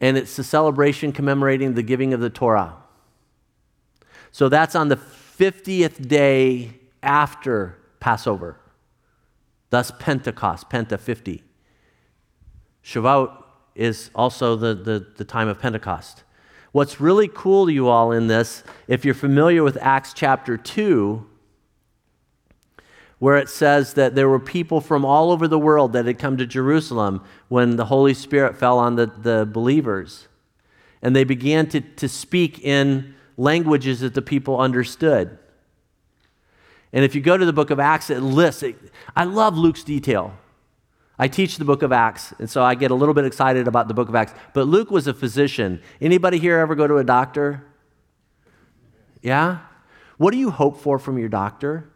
and 0.00 0.16
it's 0.16 0.38
a 0.38 0.44
celebration 0.44 1.12
commemorating 1.12 1.74
the 1.74 1.82
giving 1.82 2.14
of 2.14 2.20
the 2.20 2.30
Torah. 2.30 2.76
So 4.30 4.48
that's 4.48 4.76
on 4.76 4.88
the 4.88 4.96
50th 4.96 6.06
day 6.06 6.74
after 7.02 7.76
Passover. 7.98 8.60
Thus, 9.70 9.90
Pentecost, 9.98 10.70
Penta 10.70 10.98
50. 10.98 11.42
Shavuot 12.84 13.44
is 13.74 14.10
also 14.14 14.56
the, 14.56 14.74
the, 14.74 15.06
the 15.16 15.24
time 15.24 15.48
of 15.48 15.58
Pentecost. 15.58 16.24
What's 16.72 17.00
really 17.00 17.28
cool 17.28 17.66
to 17.66 17.72
you 17.72 17.88
all 17.88 18.12
in 18.12 18.26
this, 18.26 18.62
if 18.86 19.04
you're 19.04 19.14
familiar 19.14 19.62
with 19.62 19.76
Acts 19.80 20.12
chapter 20.12 20.56
2, 20.56 21.26
where 23.18 23.36
it 23.36 23.48
says 23.48 23.94
that 23.94 24.14
there 24.14 24.28
were 24.28 24.38
people 24.38 24.80
from 24.80 25.04
all 25.04 25.30
over 25.32 25.48
the 25.48 25.58
world 25.58 25.92
that 25.92 26.06
had 26.06 26.18
come 26.18 26.36
to 26.36 26.46
Jerusalem 26.46 27.24
when 27.48 27.76
the 27.76 27.86
Holy 27.86 28.14
Spirit 28.14 28.56
fell 28.56 28.78
on 28.78 28.96
the, 28.96 29.06
the 29.06 29.48
believers. 29.50 30.28
And 31.02 31.14
they 31.14 31.24
began 31.24 31.68
to, 31.70 31.80
to 31.80 32.08
speak 32.08 32.60
in 32.60 33.14
languages 33.36 34.00
that 34.00 34.14
the 34.14 34.22
people 34.22 34.58
understood. 34.60 35.38
And 36.92 37.04
if 37.04 37.14
you 37.14 37.20
go 37.20 37.36
to 37.36 37.44
the 37.44 37.52
book 37.52 37.70
of 37.70 37.80
Acts, 37.80 38.08
it 38.10 38.20
lists, 38.20 38.62
it, 38.62 38.76
I 39.14 39.24
love 39.24 39.56
Luke's 39.56 39.84
detail. 39.84 40.32
I 41.18 41.26
teach 41.26 41.56
the 41.56 41.64
book 41.64 41.82
of 41.82 41.90
Acts, 41.90 42.32
and 42.38 42.48
so 42.48 42.62
I 42.62 42.76
get 42.76 42.92
a 42.92 42.94
little 42.94 43.14
bit 43.14 43.24
excited 43.24 43.66
about 43.66 43.88
the 43.88 43.94
book 43.94 44.08
of 44.08 44.14
Acts. 44.14 44.32
But 44.54 44.68
Luke 44.68 44.90
was 44.90 45.08
a 45.08 45.14
physician. 45.14 45.82
Anybody 46.00 46.38
here 46.38 46.58
ever 46.58 46.76
go 46.76 46.86
to 46.86 46.98
a 46.98 47.04
doctor? 47.04 47.64
Yeah? 49.20 49.58
What 50.16 50.30
do 50.30 50.38
you 50.38 50.50
hope 50.50 50.80
for 50.80 50.98
from 50.98 51.18
your 51.18 51.28
doctor? 51.28 51.90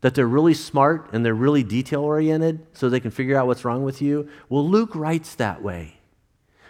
That 0.00 0.14
they're 0.14 0.26
really 0.26 0.54
smart 0.54 1.10
and 1.12 1.24
they're 1.24 1.34
really 1.34 1.62
detail 1.62 2.02
oriented 2.02 2.66
so 2.72 2.88
they 2.88 3.00
can 3.00 3.10
figure 3.10 3.36
out 3.36 3.46
what's 3.46 3.64
wrong 3.64 3.84
with 3.84 4.00
you? 4.00 4.28
Well, 4.48 4.66
Luke 4.66 4.94
writes 4.94 5.34
that 5.34 5.62
way. 5.62 5.98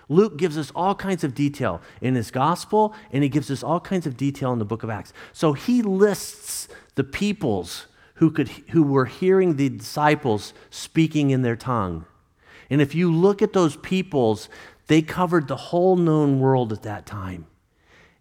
Luke 0.08 0.36
gives 0.36 0.58
us 0.58 0.72
all 0.74 0.96
kinds 0.96 1.22
of 1.22 1.36
detail 1.36 1.80
in 2.00 2.16
his 2.16 2.32
gospel, 2.32 2.92
and 3.12 3.22
he 3.22 3.28
gives 3.28 3.48
us 3.48 3.62
all 3.62 3.78
kinds 3.78 4.08
of 4.08 4.16
detail 4.16 4.52
in 4.52 4.58
the 4.58 4.64
book 4.64 4.82
of 4.82 4.90
Acts. 4.90 5.12
So 5.32 5.52
he 5.52 5.82
lists 5.82 6.66
the 6.96 7.04
peoples 7.04 7.86
who, 8.14 8.32
could, 8.32 8.48
who 8.48 8.82
were 8.82 9.06
hearing 9.06 9.56
the 9.56 9.68
disciples 9.68 10.52
speaking 10.68 11.30
in 11.30 11.42
their 11.42 11.54
tongue. 11.54 12.06
And 12.68 12.82
if 12.82 12.94
you 12.94 13.12
look 13.12 13.40
at 13.40 13.52
those 13.52 13.76
peoples, 13.76 14.48
they 14.88 15.00
covered 15.00 15.46
the 15.46 15.56
whole 15.56 15.96
known 15.96 16.40
world 16.40 16.72
at 16.72 16.82
that 16.82 17.06
time. 17.06 17.46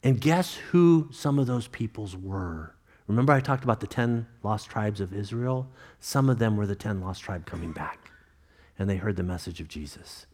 And 0.03 0.21
guess 0.21 0.55
who 0.55 1.09
some 1.11 1.39
of 1.39 1.47
those 1.47 1.67
peoples 1.67 2.15
were? 2.15 2.75
Remember, 3.09 3.33
I 3.33 3.39
talked 3.39 3.63
about 3.63 3.79
the 3.79 3.87
10 3.87 4.27
lost 4.43 4.69
tribes 4.69 5.01
of 5.01 5.13
Israel? 5.13 5.67
Some 5.99 6.29
of 6.29 6.37
them 6.37 6.55
were 6.55 6.67
the 6.67 6.75
10 6.75 7.01
lost 7.01 7.23
tribe 7.23 7.47
coming 7.47 7.71
back, 7.71 8.11
and 8.77 8.87
they 8.87 8.97
heard 8.97 9.15
the 9.15 9.23
message 9.23 9.59
of 9.59 9.67
Jesus. 9.67 10.27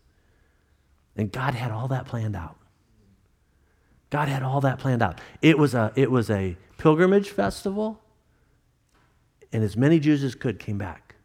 And 1.16 1.32
God 1.32 1.54
had 1.54 1.72
all 1.72 1.88
that 1.88 2.06
planned 2.06 2.36
out. 2.36 2.58
God 4.10 4.28
had 4.28 4.44
all 4.44 4.60
that 4.60 4.78
planned 4.78 5.02
out. 5.02 5.22
It 5.42 5.58
was 5.58 5.74
a, 5.74 5.94
it 5.96 6.12
was 6.12 6.30
a 6.30 6.58
pilgrimage 6.78 7.30
festival, 7.30 8.02
and 9.54 9.64
as 9.64 9.78
many 9.78 9.98
Jews 9.98 10.22
as 10.22 10.36
could 10.36 10.60
came 10.60 10.78
back. 10.78 11.16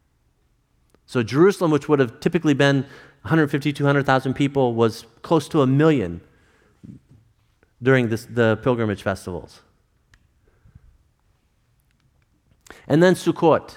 So 1.04 1.24
Jerusalem, 1.24 1.72
which 1.72 1.88
would 1.88 1.98
have 1.98 2.20
typically 2.20 2.54
been 2.54 2.82
150, 3.22 3.72
200,000 3.72 4.34
people, 4.34 4.74
was 4.74 5.04
close 5.22 5.48
to 5.48 5.62
a 5.62 5.66
million 5.66 6.20
during 7.82 8.08
this, 8.08 8.24
the 8.26 8.60
pilgrimage 8.62 9.02
festivals. 9.02 9.62
And 12.90 13.00
then 13.00 13.14
Sukkot. 13.14 13.76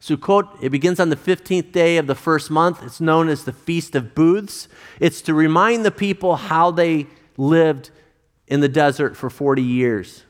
Sukkot, 0.00 0.62
it 0.62 0.70
begins 0.70 1.00
on 1.00 1.08
the 1.08 1.16
15th 1.16 1.72
day 1.72 1.96
of 1.96 2.06
the 2.06 2.14
first 2.14 2.52
month. 2.52 2.84
It's 2.84 3.00
known 3.00 3.28
as 3.28 3.42
the 3.42 3.52
Feast 3.52 3.96
of 3.96 4.14
Booths. 4.14 4.68
It's 5.00 5.20
to 5.22 5.34
remind 5.34 5.84
the 5.84 5.90
people 5.90 6.36
how 6.36 6.70
they 6.70 7.08
lived 7.36 7.90
in 8.46 8.60
the 8.60 8.68
desert 8.68 9.16
for 9.16 9.28
40 9.28 9.60
years. 9.60 10.22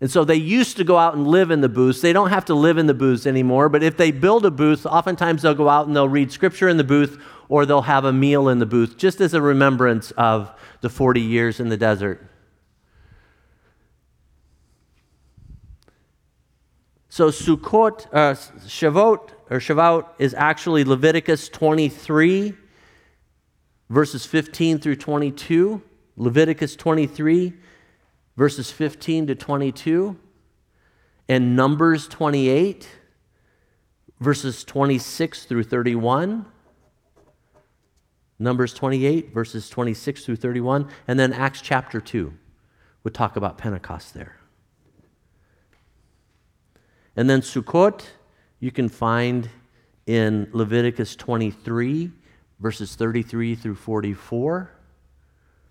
And 0.00 0.10
so 0.10 0.24
they 0.24 0.36
used 0.36 0.78
to 0.78 0.84
go 0.84 0.96
out 0.96 1.16
and 1.16 1.26
live 1.26 1.50
in 1.50 1.60
the 1.60 1.68
booths. 1.68 2.00
They 2.00 2.14
don't 2.14 2.30
have 2.30 2.46
to 2.46 2.54
live 2.54 2.78
in 2.78 2.86
the 2.86 2.94
booths 2.94 3.26
anymore, 3.26 3.68
but 3.68 3.82
if 3.82 3.98
they 3.98 4.10
build 4.10 4.46
a 4.46 4.50
booth, 4.50 4.86
oftentimes 4.86 5.42
they'll 5.42 5.54
go 5.54 5.68
out 5.68 5.86
and 5.86 5.94
they'll 5.94 6.08
read 6.08 6.32
scripture 6.32 6.70
in 6.70 6.78
the 6.78 6.84
booth 6.84 7.22
or 7.50 7.66
they'll 7.66 7.82
have 7.82 8.06
a 8.06 8.12
meal 8.12 8.48
in 8.48 8.58
the 8.58 8.66
booth, 8.66 8.96
just 8.96 9.20
as 9.20 9.34
a 9.34 9.42
remembrance 9.42 10.12
of 10.12 10.50
the 10.80 10.88
40 10.88 11.20
years 11.20 11.60
in 11.60 11.68
the 11.68 11.76
desert. 11.76 12.26
So 17.16 17.30
Sukkot, 17.30 18.08
uh, 18.12 18.34
Shavuot, 18.34 19.30
or 19.48 19.58
Shavuot 19.58 20.06
is 20.18 20.34
actually 20.34 20.84
Leviticus 20.84 21.48
23, 21.48 22.52
verses 23.88 24.26
15 24.26 24.78
through 24.78 24.96
22. 24.96 25.80
Leviticus 26.18 26.76
23, 26.76 27.54
verses 28.36 28.70
15 28.70 29.28
to 29.28 29.34
22. 29.34 30.18
And 31.26 31.56
Numbers 31.56 32.06
28, 32.06 32.86
verses 34.20 34.62
26 34.62 35.46
through 35.46 35.64
31. 35.64 36.44
Numbers 38.38 38.74
28, 38.74 39.32
verses 39.32 39.70
26 39.70 40.26
through 40.26 40.36
31. 40.36 40.90
And 41.08 41.18
then 41.18 41.32
Acts 41.32 41.62
chapter 41.62 41.98
2 41.98 42.34
would 43.04 43.14
talk 43.14 43.36
about 43.36 43.56
Pentecost 43.56 44.12
there. 44.12 44.36
And 47.16 47.28
then 47.30 47.40
Sukkot, 47.40 48.04
you 48.60 48.70
can 48.70 48.88
find 48.88 49.48
in 50.06 50.48
Leviticus 50.52 51.16
23, 51.16 52.10
verses 52.60 52.94
33 52.94 53.54
through 53.54 53.74
44. 53.74 54.70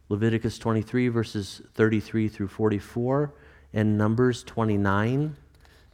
Leviticus 0.10 0.58
23, 0.60 1.08
verses 1.08 1.62
33 1.74 2.28
through 2.28 2.48
44, 2.48 3.34
and 3.74 3.98
Numbers 3.98 4.44
29, 4.44 5.36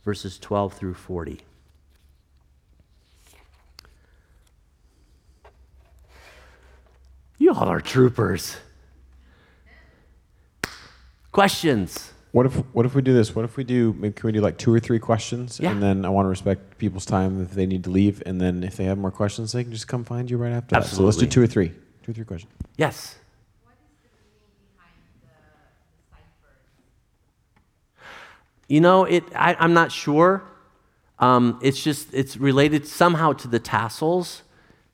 verses 0.04 0.38
12 0.40 0.74
through 0.74 0.94
40. 0.94 1.42
You 7.38 7.54
all 7.54 7.70
are 7.70 7.82
troopers. 7.82 8.58
Questions? 11.32 12.11
What 12.32 12.46
if 12.46 12.56
what 12.74 12.86
if 12.86 12.96
we 12.96 13.02
do 13.02 13.14
this? 13.14 13.36
What 13.36 13.44
if 13.44 13.58
we 13.58 13.64
do 13.64 13.94
maybe 14.00 14.14
can 14.14 14.28
we 14.28 14.32
do 14.32 14.40
like 14.42 14.58
two 14.58 14.74
or 14.74 14.80
three 14.80 15.00
questions 15.00 15.60
Yeah. 15.60 15.72
and 15.72 15.84
then 15.84 16.06
I 16.06 16.10
want 16.10 16.26
to 16.26 16.30
respect 16.30 16.78
people's 16.78 17.06
time 17.06 17.42
if 17.42 17.52
they 17.52 17.66
need 17.66 17.84
to 17.84 17.90
leave 17.90 18.24
and 18.26 18.40
then 18.40 18.64
if 18.64 18.78
they 18.78 18.86
have 18.86 18.98
more 18.98 19.12
questions 19.12 19.52
they 19.52 19.64
can 19.64 19.74
just 19.74 19.88
come 19.88 20.04
find 20.06 20.30
you 20.32 20.38
right 20.38 20.54
after 20.54 20.76
that. 20.76 20.86
So 20.86 21.04
let's 21.04 21.18
do 21.18 21.26
two 21.28 21.42
or 21.42 21.48
three. 21.48 21.70
Two 22.04 22.12
or 22.12 22.14
three 22.14 22.26
questions. 22.26 22.52
Yes. 22.78 23.16
You 28.68 28.80
know, 28.80 29.04
it. 29.04 29.24
I, 29.36 29.56
I'm 29.60 29.74
not 29.74 29.92
sure. 29.92 30.44
Um, 31.20 31.60
it's 31.62 31.84
just 31.84 32.14
it's 32.14 32.38
related 32.38 32.88
somehow 32.88 33.34
to 33.34 33.48
the 33.48 33.60
tassels, 33.60 34.44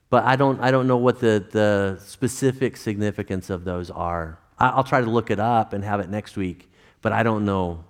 but 0.09 0.23
I 0.26 0.35
don't 0.35 0.59
I 0.59 0.72
don't 0.72 0.88
know 0.88 0.97
what 0.97 1.19
the 1.19 1.45
the 1.51 1.99
specific 2.03 2.76
significance 2.76 3.49
of 3.49 3.64
those 3.65 3.91
are. 3.91 4.39
I, 4.57 4.69
I'll 4.69 4.84
try 4.84 5.01
to 5.01 5.09
look 5.09 5.30
it 5.30 5.39
up 5.39 5.73
and 5.73 5.84
have 5.84 5.99
it 5.99 6.09
next 6.09 6.35
week, 6.35 6.72
but 7.02 7.11
I 7.11 7.24
don't 7.24 7.45
know. 7.45 7.84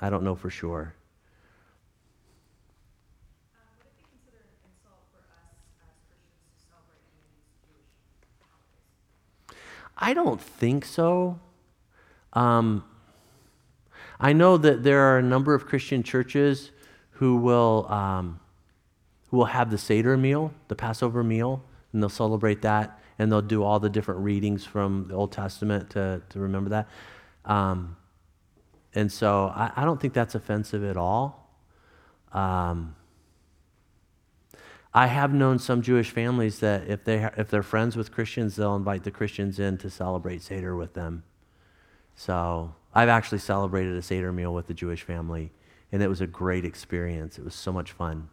I 0.00 0.10
don't 0.10 0.22
know 0.22 0.34
for 0.34 0.50
sure. 0.50 0.94
I 9.98 10.14
don't 10.14 10.40
think 10.40 10.84
so. 10.84 11.40
Um, 12.32 12.84
I 14.20 14.32
know 14.32 14.56
that 14.56 14.84
there 14.84 15.00
are 15.00 15.18
a 15.18 15.22
number 15.22 15.54
of 15.54 15.66
Christian 15.66 16.02
churches 16.02 16.70
who 17.12 17.36
will 17.36 17.86
um, 17.90 18.40
who 19.30 19.36
will 19.36 19.46
have 19.46 19.70
the 19.70 19.78
Seder 19.78 20.16
meal, 20.16 20.52
the 20.68 20.74
Passover 20.74 21.22
meal, 21.24 21.62
and 21.92 22.02
they'll 22.02 22.08
celebrate 22.08 22.62
that, 22.62 23.00
and 23.18 23.30
they'll 23.30 23.42
do 23.42 23.62
all 23.62 23.80
the 23.80 23.90
different 23.90 24.20
readings 24.20 24.64
from 24.64 25.08
the 25.08 25.14
Old 25.14 25.32
Testament 25.32 25.90
to 25.90 26.22
to 26.28 26.38
remember 26.38 26.70
that. 26.70 26.88
Um, 27.44 27.96
and 28.94 29.10
so 29.10 29.52
I, 29.54 29.72
I 29.76 29.84
don't 29.84 30.00
think 30.00 30.14
that's 30.14 30.34
offensive 30.34 30.84
at 30.84 30.96
all. 30.96 31.50
Um, 32.32 32.94
I 34.94 35.06
have 35.06 35.32
known 35.32 35.58
some 35.58 35.82
Jewish 35.82 36.10
families 36.10 36.60
that 36.60 36.88
if 36.88 37.04
they 37.04 37.22
ha- 37.22 37.32
if 37.36 37.50
they're 37.50 37.62
friends 37.62 37.96
with 37.96 38.10
Christians, 38.10 38.56
they'll 38.56 38.76
invite 38.76 39.04
the 39.04 39.10
Christians 39.10 39.58
in 39.58 39.78
to 39.78 39.90
celebrate 39.90 40.42
Seder 40.42 40.74
with 40.74 40.94
them. 40.94 41.22
So 42.16 42.74
I've 42.94 43.08
actually 43.08 43.38
celebrated 43.38 43.96
a 43.96 44.02
Seder 44.02 44.32
meal 44.32 44.52
with 44.54 44.66
the 44.66 44.74
Jewish 44.74 45.02
family, 45.02 45.52
and 45.92 46.02
it 46.02 46.08
was 46.08 46.20
a 46.20 46.26
great 46.26 46.64
experience. 46.64 47.38
It 47.38 47.44
was 47.44 47.54
so 47.54 47.72
much 47.72 47.92
fun. 47.92 48.28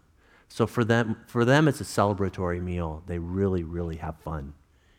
So 0.47 0.65
for 0.65 0.83
them, 0.83 1.17
for 1.27 1.43
them, 1.43 1.67
it's 1.67 1.81
a 1.81 1.85
celebratory 1.85 2.61
meal. 2.61 3.03
They 3.05 3.19
really, 3.19 3.63
really 3.63 3.97
have 3.97 4.17
fun. 4.19 4.53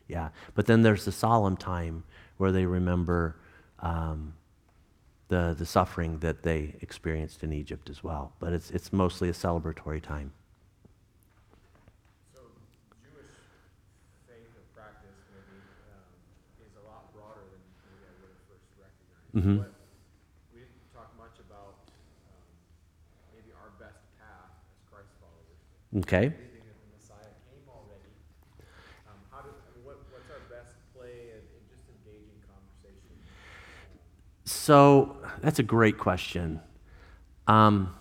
Yeah. 0.07 0.29
But 0.55 0.67
then 0.67 0.83
there's 0.83 1.05
the 1.05 1.11
solemn 1.11 1.57
time 1.57 2.03
where 2.37 2.51
they 2.51 2.65
remember 2.65 3.37
um, 3.79 4.33
the 5.29 5.55
the 5.57 5.65
suffering 5.65 6.19
that 6.19 6.43
they 6.43 6.75
experienced 6.81 7.43
in 7.43 7.51
Egypt 7.53 7.89
as 7.89 8.03
well. 8.03 8.33
But 8.39 8.53
it's 8.53 8.71
it's 8.71 8.93
mostly 8.93 9.29
a 9.29 9.33
celebratory 9.33 10.01
time. 10.01 10.31
So 12.33 12.41
Jewish 13.03 13.31
faith 14.27 14.51
or 14.55 14.63
practice 14.73 15.17
maybe 15.35 15.59
um, 15.91 16.07
is 16.63 16.73
a 16.79 16.83
lot 16.87 17.11
broader 17.13 17.43
than 17.51 17.59
maybe 17.91 18.07
I 18.07 18.13
would 18.23 18.31
have 18.31 18.43
first 18.47 18.67
recognized. 18.79 19.35
Mhm. 19.35 19.57
But 19.67 19.73
we 20.53 20.59
didn't 20.63 20.87
talk 20.95 21.11
much 21.19 21.35
about 21.43 21.75
um, 22.31 22.47
maybe 23.35 23.51
our 23.51 23.71
best 23.75 23.99
path 24.15 24.55
as 24.71 24.79
Christ 24.87 25.11
followers. 25.19 25.59
Okay. 26.07 26.31
That 26.31 26.55
the 26.55 26.89
Messiah 26.95 27.35
came 27.51 27.67
already. 27.67 28.15
Um, 29.11 29.19
how 29.27 29.43
do, 29.43 29.51
what, 29.83 29.99
what's 30.15 30.31
our 30.31 30.39
best 30.47 30.71
play 30.95 31.35
in, 31.35 31.43
in 31.43 31.63
just 31.67 31.83
engaging 31.91 32.39
conversation? 32.47 33.11
So 34.47 35.16
that's 35.41 35.59
a 35.59 35.63
great 35.63 35.97
question. 35.97 36.59
Um, 37.47 37.95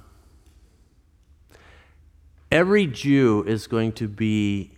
every 2.51 2.87
Jew 2.87 3.45
is 3.47 3.67
going 3.67 3.93
to 3.93 4.09
be 4.09 4.73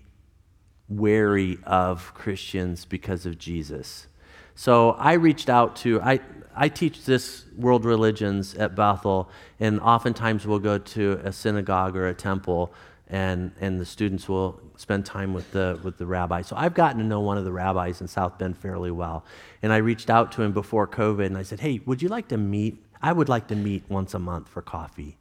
wary 0.89 1.59
of 1.64 2.12
Christians 2.14 2.85
because 2.85 3.26
of 3.26 3.39
Jesus. 3.39 4.06
So 4.55 4.90
I 4.93 5.12
reached 5.12 5.48
out 5.48 5.76
to, 5.76 6.01
I, 6.01 6.20
I 6.56 6.68
teach 6.68 7.05
this 7.05 7.44
world 7.56 7.85
religions 7.85 8.55
at 8.55 8.74
Bethel, 8.74 9.30
and 9.60 9.80
oftentimes 9.80 10.47
we'll 10.47 10.59
go 10.59 10.78
to 10.78 11.20
a 11.22 11.32
synagogue 11.32 11.97
or 11.97 12.09
a 12.09 12.14
temple, 12.14 12.72
and, 13.10 13.52
and 13.60 13.80
the 13.80 13.86
students 13.86 14.28
will 14.28 14.60
spend 14.76 15.06
time 15.06 15.32
with 15.32 15.51
the, 15.52 15.78
with 15.82 15.97
the 15.97 16.06
rabbi. 16.06 16.43
So 16.43 16.55
I've 16.56 16.74
gotten 16.74 16.98
to 16.98 17.05
know 17.05 17.20
one 17.20 17.39
of 17.39 17.44
the 17.44 17.52
rabbis 17.52 18.01
in 18.01 18.09
South 18.09 18.39
Bend 18.39 18.56
fairly 18.56 18.90
well. 18.90 19.24
And 19.62 19.72
I 19.72 19.78
reached 19.78 20.10
out 20.10 20.30
to 20.32 20.43
him 20.43 20.52
before 20.52 20.86
COVID, 20.86 21.26
and 21.26 21.36
I 21.36 21.43
said, 21.43 21.60
hey, 21.60 21.80
would 21.86 22.02
you 22.02 22.09
like 22.09 22.28
to 22.28 22.36
meet? 22.36 22.85
I 23.01 23.12
would 23.12 23.28
like 23.28 23.48
to 23.48 23.56
meet 23.56 23.85
once 23.89 24.12
a 24.14 24.18
month 24.18 24.48
for 24.48 24.60
coffee. 24.60 25.16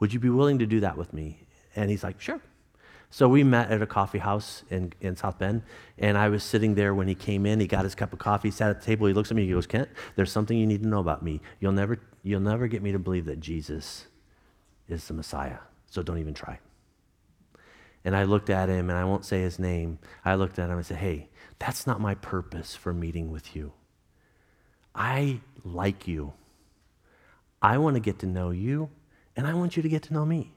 Would 0.00 0.12
you 0.12 0.18
be 0.18 0.30
willing 0.30 0.58
to 0.58 0.66
do 0.66 0.80
that 0.80 0.96
with 0.96 1.12
me? 1.12 1.38
And 1.76 1.90
he's 1.90 2.02
like, 2.02 2.20
sure. 2.20 2.40
So 3.08 3.28
we 3.28 3.44
met 3.44 3.70
at 3.70 3.82
a 3.82 3.86
coffee 3.86 4.18
house 4.18 4.64
in, 4.70 4.92
in 5.02 5.16
South 5.16 5.38
Bend, 5.38 5.62
and 5.98 6.16
I 6.16 6.30
was 6.30 6.42
sitting 6.42 6.74
there 6.74 6.94
when 6.94 7.06
he 7.06 7.14
came 7.14 7.44
in. 7.44 7.60
He 7.60 7.66
got 7.66 7.84
his 7.84 7.94
cup 7.94 8.12
of 8.14 8.18
coffee, 8.18 8.50
sat 8.50 8.70
at 8.70 8.80
the 8.80 8.86
table. 8.86 9.06
He 9.06 9.12
looks 9.12 9.30
at 9.30 9.36
me. 9.36 9.44
He 9.44 9.52
goes, 9.52 9.66
"Kent, 9.66 9.90
there's 10.16 10.32
something 10.32 10.56
you 10.56 10.66
need 10.66 10.82
to 10.82 10.88
know 10.88 11.00
about 11.00 11.22
me. 11.22 11.42
You'll 11.60 11.72
never, 11.72 12.00
you'll 12.22 12.40
never 12.40 12.66
get 12.68 12.82
me 12.82 12.90
to 12.90 12.98
believe 12.98 13.26
that 13.26 13.38
Jesus 13.38 14.06
is 14.88 15.06
the 15.06 15.12
Messiah. 15.12 15.58
So 15.90 16.02
don't 16.02 16.18
even 16.18 16.32
try." 16.32 16.58
And 18.04 18.16
I 18.16 18.24
looked 18.24 18.50
at 18.50 18.68
him, 18.68 18.90
and 18.90 18.98
I 18.98 19.04
won't 19.04 19.24
say 19.24 19.42
his 19.42 19.58
name. 19.58 19.98
I 20.24 20.34
looked 20.34 20.58
at 20.58 20.70
him 20.70 20.76
and 20.76 20.86
said, 20.86 20.98
"Hey, 20.98 21.28
that's 21.58 21.86
not 21.86 22.00
my 22.00 22.14
purpose 22.16 22.74
for 22.74 22.92
meeting 22.92 23.30
with 23.30 23.54
you. 23.54 23.72
I 24.94 25.40
like 25.64 26.08
you. 26.08 26.32
I 27.60 27.78
want 27.78 27.94
to 27.94 28.00
get 28.00 28.18
to 28.20 28.26
know 28.26 28.50
you, 28.50 28.90
and 29.36 29.46
I 29.46 29.54
want 29.54 29.76
you 29.76 29.82
to 29.82 29.88
get 29.88 30.02
to 30.04 30.12
know 30.12 30.26
me." 30.26 30.52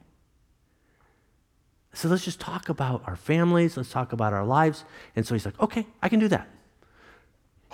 So 1.95 2.09
let's 2.09 2.25
just 2.25 2.41
talk 2.41 2.67
about 2.67 3.01
our 3.07 3.15
families. 3.15 3.77
Let's 3.77 3.89
talk 3.89 4.11
about 4.11 4.33
our 4.33 4.45
lives. 4.45 4.83
And 5.15 5.25
so 5.25 5.33
he's 5.33 5.45
like, 5.45 5.59
okay, 5.61 5.87
I 6.01 6.09
can 6.09 6.19
do 6.19 6.27
that. 6.27 6.47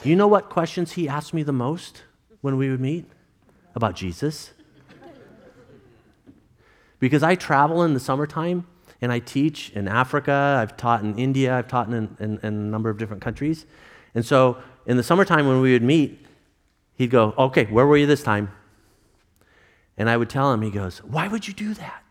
You 0.04 0.16
know 0.16 0.28
what 0.28 0.50
questions 0.50 0.92
he 0.92 1.10
asked 1.10 1.34
me 1.34 1.42
the 1.42 1.52
most 1.52 2.04
when 2.42 2.56
we 2.56 2.70
would 2.70 2.80
meet? 2.80 3.06
About 3.74 3.96
Jesus. 3.96 4.52
because 7.00 7.24
I 7.24 7.34
travel 7.34 7.84
in 7.84 7.96
the 7.96 8.00
summertime 8.00 8.68
and 9.02 9.12
I 9.12 9.20
teach 9.20 9.72
in 9.72 9.88
Africa, 9.88 10.60
I've 10.62 10.78
taught 10.78 11.04
in 11.04 11.18
India, 11.18 11.58
I've 11.58 11.68
taught 11.68 11.88
in, 11.88 12.16
in, 12.20 12.38
in 12.38 12.44
a 12.44 12.52
number 12.52 12.90
of 12.90 12.98
different 12.98 13.22
countries. 13.22 13.66
And 14.14 14.26
so 14.26 14.58
in 14.86 14.98
the 14.98 15.04
summertime 15.04 15.48
when 15.48 15.60
we 15.60 15.74
would 15.74 15.84
meet, 15.84 16.26
he'd 16.96 17.10
go, 17.10 17.34
Okay, 17.38 17.66
where 17.66 17.88
were 17.88 17.98
you 17.98 18.06
this 18.06 18.24
time? 18.24 18.52
And 19.98 20.10
I 20.10 20.18
would 20.18 20.30
tell 20.30 20.54
him, 20.54 20.62
He 20.62 20.70
goes, 20.70 21.00
Why 21.04 21.28
would 21.28 21.48
you 21.48 21.54
do 21.54 21.74
that? 21.74 22.04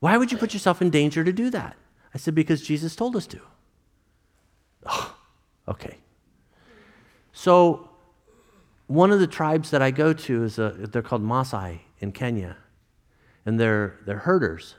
Why 0.00 0.16
would 0.16 0.30
you 0.30 0.38
put 0.38 0.52
yourself 0.52 0.82
in 0.82 0.90
danger 0.90 1.24
to 1.24 1.32
do 1.32 1.48
that? 1.50 1.76
I 2.12 2.18
said, 2.18 2.34
Because 2.34 2.62
Jesus 2.62 2.96
told 2.96 3.16
us 3.16 3.26
to. 3.28 3.40
Oh, 4.84 5.16
okay. 5.68 5.98
So, 7.32 7.90
one 8.86 9.10
of 9.10 9.20
the 9.20 9.26
tribes 9.26 9.70
that 9.70 9.82
I 9.82 9.90
go 9.90 10.12
to 10.12 10.44
is 10.44 10.58
a, 10.58 10.70
they're 10.70 11.02
called 11.02 11.22
Maasai 11.22 11.80
in 11.98 12.12
Kenya, 12.12 12.56
and 13.44 13.58
they're, 13.58 13.98
they're 14.06 14.18
herders. 14.18 14.76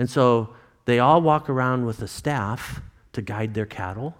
And 0.00 0.08
so 0.08 0.54
they 0.86 0.98
all 0.98 1.20
walk 1.20 1.50
around 1.50 1.84
with 1.84 2.00
a 2.00 2.08
staff 2.08 2.80
to 3.12 3.20
guide 3.20 3.52
their 3.52 3.66
cattle, 3.66 4.16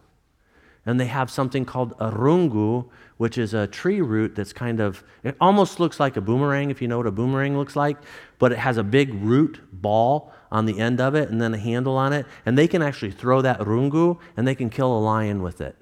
and 0.84 1.00
they 1.00 1.06
have 1.06 1.30
something 1.30 1.64
called 1.64 1.94
a 1.98 2.10
rungu, 2.10 2.86
which 3.16 3.38
is 3.38 3.54
a 3.54 3.66
tree 3.66 4.02
root 4.02 4.34
that's 4.34 4.52
kind 4.52 4.78
of, 4.78 5.02
it 5.24 5.36
almost 5.40 5.80
looks 5.80 5.98
like 5.98 6.18
a 6.18 6.20
boomerang, 6.20 6.70
if 6.70 6.82
you 6.82 6.88
know 6.88 6.98
what 6.98 7.06
a 7.06 7.10
boomerang 7.10 7.56
looks 7.56 7.76
like, 7.76 7.96
but 8.38 8.52
it 8.52 8.58
has 8.58 8.76
a 8.76 8.82
big 8.82 9.14
root 9.22 9.58
ball 9.72 10.34
on 10.52 10.66
the 10.66 10.78
end 10.78 11.00
of 11.00 11.14
it 11.14 11.30
and 11.30 11.40
then 11.40 11.54
a 11.54 11.58
handle 11.58 11.96
on 11.96 12.12
it, 12.12 12.26
and 12.44 12.58
they 12.58 12.68
can 12.68 12.82
actually 12.82 13.10
throw 13.10 13.40
that 13.40 13.58
rungu 13.60 14.18
and 14.36 14.46
they 14.46 14.54
can 14.54 14.68
kill 14.68 14.94
a 14.94 15.00
lion 15.00 15.40
with 15.40 15.62
it. 15.62 15.76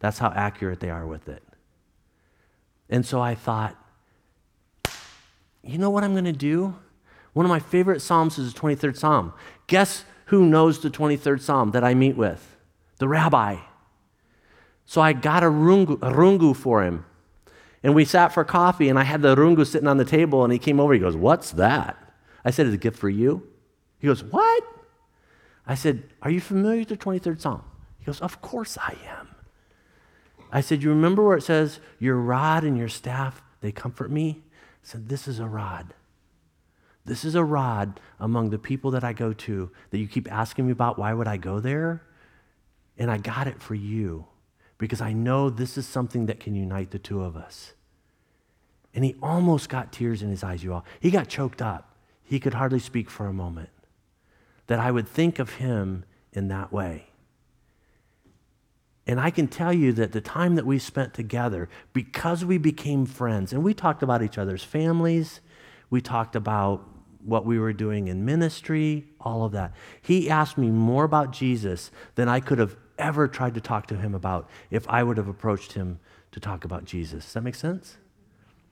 That's 0.00 0.18
how 0.18 0.32
accurate 0.34 0.80
they 0.80 0.90
are 0.90 1.06
with 1.06 1.28
it. 1.28 1.44
And 2.90 3.06
so 3.06 3.20
I 3.20 3.36
thought, 3.36 3.76
you 5.62 5.78
know 5.78 5.90
what 5.90 6.02
I'm 6.02 6.12
going 6.12 6.24
to 6.24 6.32
do? 6.32 6.74
One 7.34 7.44
of 7.44 7.50
my 7.50 7.58
favorite 7.58 8.00
Psalms 8.00 8.38
is 8.38 8.54
the 8.54 8.58
23rd 8.58 8.96
Psalm. 8.96 9.32
Guess 9.66 10.04
who 10.26 10.46
knows 10.46 10.78
the 10.80 10.90
23rd 10.90 11.40
Psalm 11.40 11.72
that 11.72 11.84
I 11.84 11.92
meet 11.92 12.16
with? 12.16 12.56
The 12.98 13.08
rabbi. 13.08 13.58
So 14.86 15.00
I 15.00 15.12
got 15.12 15.42
a 15.42 15.46
rungu, 15.46 15.94
a 15.94 16.12
rungu 16.12 16.56
for 16.56 16.82
him. 16.82 17.04
And 17.82 17.94
we 17.94 18.04
sat 18.04 18.32
for 18.32 18.44
coffee, 18.44 18.88
and 18.88 18.98
I 18.98 19.02
had 19.02 19.20
the 19.20 19.36
rungu 19.36 19.66
sitting 19.66 19.88
on 19.88 19.98
the 19.98 20.04
table, 20.04 20.42
and 20.44 20.52
he 20.52 20.58
came 20.58 20.80
over. 20.80 20.94
He 20.94 21.00
goes, 21.00 21.16
What's 21.16 21.50
that? 21.52 21.98
I 22.44 22.50
said, 22.50 22.66
It's 22.66 22.74
a 22.74 22.78
gift 22.78 22.98
for 22.98 23.10
you. 23.10 23.46
He 23.98 24.06
goes, 24.06 24.22
What? 24.22 24.64
I 25.66 25.74
said, 25.74 26.04
Are 26.22 26.30
you 26.30 26.40
familiar 26.40 26.80
with 26.80 26.88
the 26.88 26.96
23rd 26.96 27.40
Psalm? 27.40 27.64
He 27.98 28.04
goes, 28.04 28.20
Of 28.20 28.40
course 28.40 28.78
I 28.78 28.96
am. 29.06 29.28
I 30.52 30.60
said, 30.60 30.82
You 30.82 30.90
remember 30.90 31.24
where 31.26 31.36
it 31.36 31.42
says, 31.42 31.80
Your 31.98 32.16
rod 32.16 32.64
and 32.64 32.78
your 32.78 32.88
staff, 32.88 33.42
they 33.60 33.72
comfort 33.72 34.10
me? 34.10 34.44
I 34.52 34.86
said, 34.86 35.08
This 35.08 35.26
is 35.26 35.40
a 35.40 35.46
rod. 35.46 35.94
This 37.04 37.24
is 37.24 37.34
a 37.34 37.44
rod 37.44 38.00
among 38.18 38.50
the 38.50 38.58
people 38.58 38.90
that 38.92 39.04
I 39.04 39.12
go 39.12 39.32
to 39.32 39.70
that 39.90 39.98
you 39.98 40.08
keep 40.08 40.30
asking 40.32 40.66
me 40.66 40.72
about. 40.72 40.98
Why 40.98 41.12
would 41.12 41.28
I 41.28 41.36
go 41.36 41.60
there? 41.60 42.02
And 42.96 43.10
I 43.10 43.18
got 43.18 43.46
it 43.46 43.60
for 43.62 43.74
you 43.74 44.26
because 44.78 45.00
I 45.00 45.12
know 45.12 45.50
this 45.50 45.76
is 45.76 45.86
something 45.86 46.26
that 46.26 46.40
can 46.40 46.54
unite 46.54 46.90
the 46.90 46.98
two 46.98 47.22
of 47.22 47.36
us. 47.36 47.74
And 48.94 49.04
he 49.04 49.16
almost 49.22 49.68
got 49.68 49.92
tears 49.92 50.22
in 50.22 50.30
his 50.30 50.42
eyes, 50.42 50.62
you 50.62 50.72
all. 50.72 50.84
He 51.00 51.10
got 51.10 51.28
choked 51.28 51.60
up. 51.60 51.96
He 52.22 52.40
could 52.40 52.54
hardly 52.54 52.78
speak 52.78 53.10
for 53.10 53.26
a 53.26 53.32
moment. 53.32 53.70
That 54.66 54.78
I 54.78 54.90
would 54.90 55.08
think 55.08 55.38
of 55.38 55.54
him 55.54 56.04
in 56.32 56.48
that 56.48 56.72
way. 56.72 57.08
And 59.06 59.20
I 59.20 59.30
can 59.30 59.48
tell 59.48 59.72
you 59.72 59.92
that 59.92 60.12
the 60.12 60.22
time 60.22 60.54
that 60.54 60.64
we 60.64 60.78
spent 60.78 61.12
together, 61.12 61.68
because 61.92 62.44
we 62.44 62.56
became 62.56 63.04
friends, 63.04 63.52
and 63.52 63.62
we 63.62 63.74
talked 63.74 64.02
about 64.02 64.22
each 64.22 64.38
other's 64.38 64.64
families, 64.64 65.40
we 65.90 66.00
talked 66.00 66.34
about 66.34 66.88
what 67.24 67.46
we 67.46 67.58
were 67.58 67.72
doing 67.72 68.08
in 68.08 68.24
ministry, 68.24 69.06
all 69.20 69.44
of 69.44 69.52
that. 69.52 69.72
He 70.02 70.28
asked 70.28 70.58
me 70.58 70.70
more 70.70 71.04
about 71.04 71.32
Jesus 71.32 71.90
than 72.14 72.28
I 72.28 72.40
could 72.40 72.58
have 72.58 72.76
ever 72.98 73.26
tried 73.26 73.54
to 73.54 73.60
talk 73.60 73.86
to 73.88 73.96
him 73.96 74.14
about 74.14 74.48
if 74.70 74.88
I 74.88 75.02
would 75.02 75.16
have 75.16 75.28
approached 75.28 75.72
him 75.72 75.98
to 76.32 76.40
talk 76.40 76.64
about 76.64 76.84
Jesus. 76.84 77.24
Does 77.24 77.34
that 77.34 77.42
make 77.42 77.54
sense? 77.54 77.96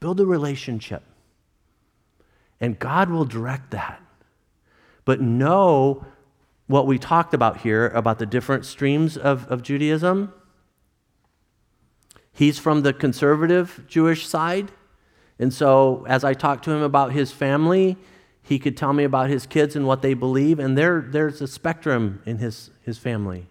Build 0.01 0.21
a 0.21 0.27
relationship. 0.27 1.03
And 2.61 2.79
God 2.79 3.11
will 3.11 3.25
direct 3.25 3.71
that. 3.73 4.01
But 5.05 5.21
know 5.21 6.05
what 6.67 6.87
we 6.87 6.99
talked 6.99 7.35
about 7.35 7.59
here 7.59 7.89
about 7.89 8.19
the 8.19 8.27
different 8.27 8.65
streams 8.65 9.17
of, 9.17 9.47
of 9.49 9.63
Judaism. 9.63 10.33
He's 12.33 12.59
from 12.59 12.83
the 12.83 12.93
conservative 12.93 13.85
Jewish 13.89 14.27
side. 14.27 14.71
And 15.39 15.53
so, 15.53 16.05
as 16.09 16.25
I 16.25 16.35
talked 16.35 16.65
to 16.65 16.71
him 16.71 16.83
about 16.83 17.13
his 17.13 17.33
family, 17.33 17.97
he 18.43 18.59
could 18.59 18.77
tell 18.77 18.93
me 18.93 19.05
about 19.05 19.31
his 19.31 19.47
kids 19.47 19.77
and 19.77 19.87
what 19.87 20.03
they 20.03 20.15
believe. 20.15 20.59
And 20.59 20.77
there, 20.77 21.01
there's 21.01 21.41
a 21.41 21.47
spectrum 21.47 22.23
in 22.27 22.39
his, 22.39 22.71
his 22.83 22.99
family. 22.99 23.47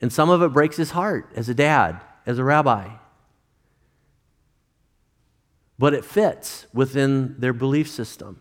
And 0.00 0.12
some 0.12 0.30
of 0.30 0.42
it 0.42 0.52
breaks 0.52 0.76
his 0.76 0.92
heart 0.92 1.30
as 1.36 1.48
a 1.48 1.54
dad, 1.54 2.00
as 2.26 2.38
a 2.38 2.44
rabbi. 2.44 2.90
But 5.78 5.94
it 5.94 6.04
fits 6.04 6.66
within 6.72 7.36
their 7.38 7.52
belief 7.52 7.88
system. 7.88 8.40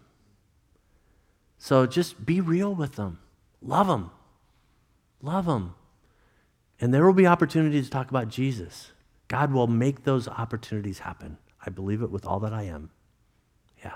So 1.57 1.85
just 1.85 2.25
be 2.25 2.41
real 2.41 2.73
with 2.75 2.93
them. 2.93 3.19
Love 3.61 3.87
them. 3.87 4.11
Love 5.21 5.45
them. 5.45 5.75
And 6.79 6.93
there 6.93 7.05
will 7.05 7.13
be 7.13 7.25
opportunities 7.25 7.85
to 7.85 7.91
talk 7.91 8.09
about 8.09 8.27
Jesus. 8.27 8.91
God 9.29 9.53
will 9.53 9.67
make 9.67 10.03
those 10.03 10.27
opportunities 10.27 10.99
happen. 10.99 11.37
I 11.65 11.69
believe 11.69 12.01
it 12.01 12.11
with 12.11 12.25
all 12.25 12.41
that 12.41 12.53
I 12.53 12.63
am. 12.63 12.89
Yeah. 13.83 13.93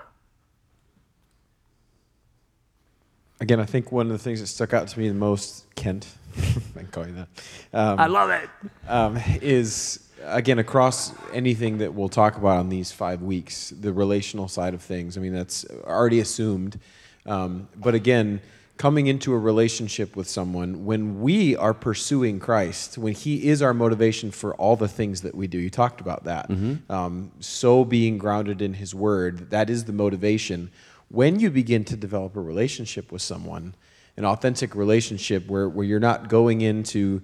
Again, 3.39 3.59
I 3.59 3.65
think 3.65 3.91
one 3.91 4.07
of 4.07 4.11
the 4.11 4.17
things 4.17 4.39
that 4.39 4.47
stuck 4.47 4.73
out 4.73 4.87
to 4.87 4.99
me 4.99 5.07
the 5.09 5.13
most, 5.13 5.65
Kent, 5.75 6.07
I 6.37 6.79
can 6.79 6.87
call 6.87 7.07
you 7.07 7.13
that, 7.13 7.27
um, 7.73 7.99
I 7.99 8.07
love 8.07 8.29
it. 8.31 8.49
um, 8.87 9.19
is 9.41 10.03
again 10.23 10.57
across 10.59 11.13
anything 11.31 11.77
that 11.77 11.93
we'll 11.93 12.09
talk 12.09 12.37
about 12.37 12.57
on 12.57 12.69
these 12.69 12.91
five 12.91 13.21
weeks, 13.21 13.69
the 13.79 13.93
relational 13.93 14.47
side 14.47 14.73
of 14.73 14.81
things. 14.81 15.17
I 15.17 15.21
mean, 15.21 15.33
that's 15.33 15.65
already 15.85 16.19
assumed, 16.19 16.79
um, 17.27 17.67
but 17.75 17.93
again, 17.93 18.41
coming 18.77 19.07
into 19.07 19.33
a 19.33 19.37
relationship 19.37 20.15
with 20.15 20.27
someone 20.27 20.85
when 20.85 21.21
we 21.21 21.55
are 21.55 21.73
pursuing 21.73 22.39
Christ, 22.39 22.97
when 22.97 23.13
He 23.13 23.47
is 23.49 23.61
our 23.61 23.73
motivation 23.73 24.29
for 24.31 24.53
all 24.55 24.75
the 24.75 24.87
things 24.87 25.21
that 25.21 25.33
we 25.35 25.47
do. 25.47 25.57
You 25.59 25.69
talked 25.69 26.01
about 26.01 26.23
that. 26.25 26.49
Um, 26.89 27.31
so 27.39 27.83
being 27.85 28.17
grounded 28.17 28.61
in 28.61 28.73
His 28.75 28.93
Word, 28.95 29.49
that 29.51 29.69
is 29.69 29.85
the 29.85 29.93
motivation. 29.93 30.69
When 31.09 31.39
you 31.39 31.49
begin 31.49 31.83
to 31.85 31.95
develop 31.95 32.35
a 32.35 32.41
relationship 32.41 33.11
with 33.11 33.21
someone, 33.21 33.75
an 34.17 34.25
authentic 34.25 34.75
relationship 34.75 35.47
where, 35.47 35.69
where 35.69 35.85
you're 35.85 35.99
not 35.99 36.27
going 36.27 36.61
into 36.61 37.21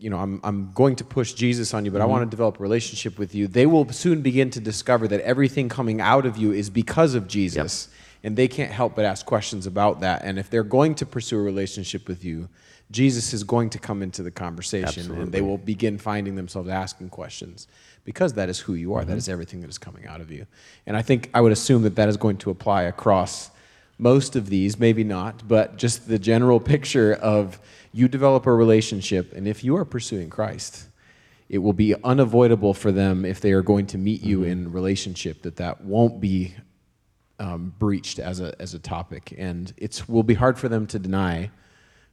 you 0.00 0.10
know, 0.10 0.18
I'm, 0.18 0.40
I'm 0.44 0.70
going 0.72 0.96
to 0.96 1.04
push 1.04 1.32
Jesus 1.32 1.74
on 1.74 1.84
you, 1.84 1.90
but 1.90 2.00
I 2.00 2.04
want 2.04 2.20
to 2.20 2.24
mm-hmm. 2.24 2.30
develop 2.30 2.60
a 2.60 2.62
relationship 2.62 3.18
with 3.18 3.34
you, 3.34 3.46
they 3.46 3.66
will 3.66 3.90
soon 3.90 4.22
begin 4.22 4.50
to 4.50 4.60
discover 4.60 5.08
that 5.08 5.20
everything 5.22 5.68
coming 5.68 6.00
out 6.00 6.26
of 6.26 6.36
you 6.36 6.52
is 6.52 6.70
because 6.70 7.14
of 7.14 7.26
Jesus. 7.26 7.88
And 8.24 8.36
they 8.36 8.48
can't 8.48 8.72
help 8.72 8.96
but 8.96 9.04
ask 9.04 9.24
questions 9.24 9.66
about 9.66 10.00
that. 10.00 10.22
And 10.24 10.38
if 10.38 10.50
they're 10.50 10.64
going 10.64 10.96
to 10.96 11.06
pursue 11.06 11.38
a 11.38 11.42
relationship 11.42 12.08
with 12.08 12.24
you, 12.24 12.48
Jesus 12.90 13.34
is 13.34 13.44
going 13.44 13.70
to 13.70 13.78
come 13.78 14.02
into 14.02 14.22
the 14.22 14.30
conversation 14.30 15.10
and 15.12 15.30
they 15.30 15.42
will 15.42 15.58
begin 15.58 15.98
finding 15.98 16.36
themselves 16.36 16.68
asking 16.68 17.10
questions 17.10 17.68
because 18.04 18.32
that 18.34 18.48
is 18.48 18.60
who 18.60 18.74
you 18.74 18.94
are. 18.94 19.04
That 19.04 19.18
is 19.18 19.28
everything 19.28 19.60
that 19.60 19.68
is 19.68 19.76
coming 19.76 20.06
out 20.06 20.22
of 20.22 20.30
you. 20.30 20.46
And 20.86 20.96
I 20.96 21.02
think 21.02 21.30
I 21.34 21.42
would 21.42 21.52
assume 21.52 21.82
that 21.82 21.96
that 21.96 22.08
is 22.08 22.16
going 22.16 22.38
to 22.38 22.50
apply 22.50 22.84
across 22.84 23.50
most 23.98 24.36
of 24.36 24.48
these, 24.48 24.78
maybe 24.78 25.04
not, 25.04 25.46
but 25.46 25.76
just 25.76 26.08
the 26.08 26.18
general 26.18 26.60
picture 26.60 27.14
of 27.14 27.60
you 27.92 28.08
develop 28.08 28.46
a 28.46 28.52
relationship, 28.54 29.32
and 29.34 29.48
if 29.48 29.64
you 29.64 29.76
are 29.76 29.84
pursuing 29.84 30.30
Christ, 30.30 30.88
it 31.48 31.58
will 31.58 31.72
be 31.72 31.94
unavoidable 32.04 32.74
for 32.74 32.92
them 32.92 33.24
if 33.24 33.40
they 33.40 33.52
are 33.52 33.62
going 33.62 33.86
to 33.88 33.98
meet 33.98 34.22
you 34.22 34.44
in 34.44 34.70
relationship 34.70 35.42
that 35.42 35.56
that 35.56 35.80
won't 35.80 36.20
be 36.20 36.54
um, 37.40 37.74
breached 37.78 38.18
as 38.18 38.40
a 38.40 38.54
as 38.60 38.74
a 38.74 38.78
topic, 38.78 39.34
and 39.38 39.72
it 39.76 40.02
will 40.08 40.22
be 40.22 40.34
hard 40.34 40.58
for 40.58 40.68
them 40.68 40.86
to 40.88 40.98
deny 40.98 41.50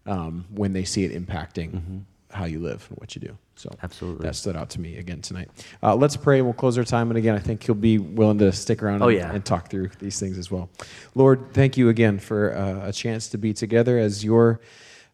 um, 0.05 0.45
when 0.49 0.73
they 0.73 0.83
see 0.83 1.03
it 1.03 1.11
impacting 1.11 2.01
how 2.31 2.45
you 2.45 2.59
live 2.59 2.85
and 2.89 2.97
what 2.99 3.15
you 3.15 3.21
do. 3.21 3.37
So 3.55 3.69
Absolutely. 3.81 4.25
that 4.25 4.35
stood 4.35 4.57
out 4.57 4.69
to 4.71 4.81
me 4.81 4.97
again 4.97 5.21
tonight. 5.21 5.49
Uh, 5.81 5.95
let's 5.95 6.17
pray. 6.17 6.39
and 6.39 6.45
We'll 6.45 6.53
close 6.53 6.77
our 6.77 6.83
time, 6.83 7.09
and 7.09 7.17
again, 7.17 7.35
I 7.35 7.39
think 7.39 7.67
you'll 7.67 7.75
be 7.75 7.97
willing 7.97 8.37
to 8.39 8.51
stick 8.51 8.83
around 8.83 9.01
Oh, 9.01 9.07
and, 9.07 9.17
yeah. 9.17 9.31
and 9.31 9.45
talk 9.45 9.69
through 9.69 9.91
these 9.99 10.19
things 10.19 10.37
as 10.37 10.51
well. 10.51 10.69
Lord, 11.15 11.53
thank 11.53 11.77
you 11.77 11.87
again 11.87 12.19
for 12.19 12.53
uh, 12.55 12.89
a 12.89 12.91
chance 12.91 13.29
to 13.29 13.37
be 13.37 13.53
together 13.53 13.97
as 13.97 14.23
your 14.23 14.59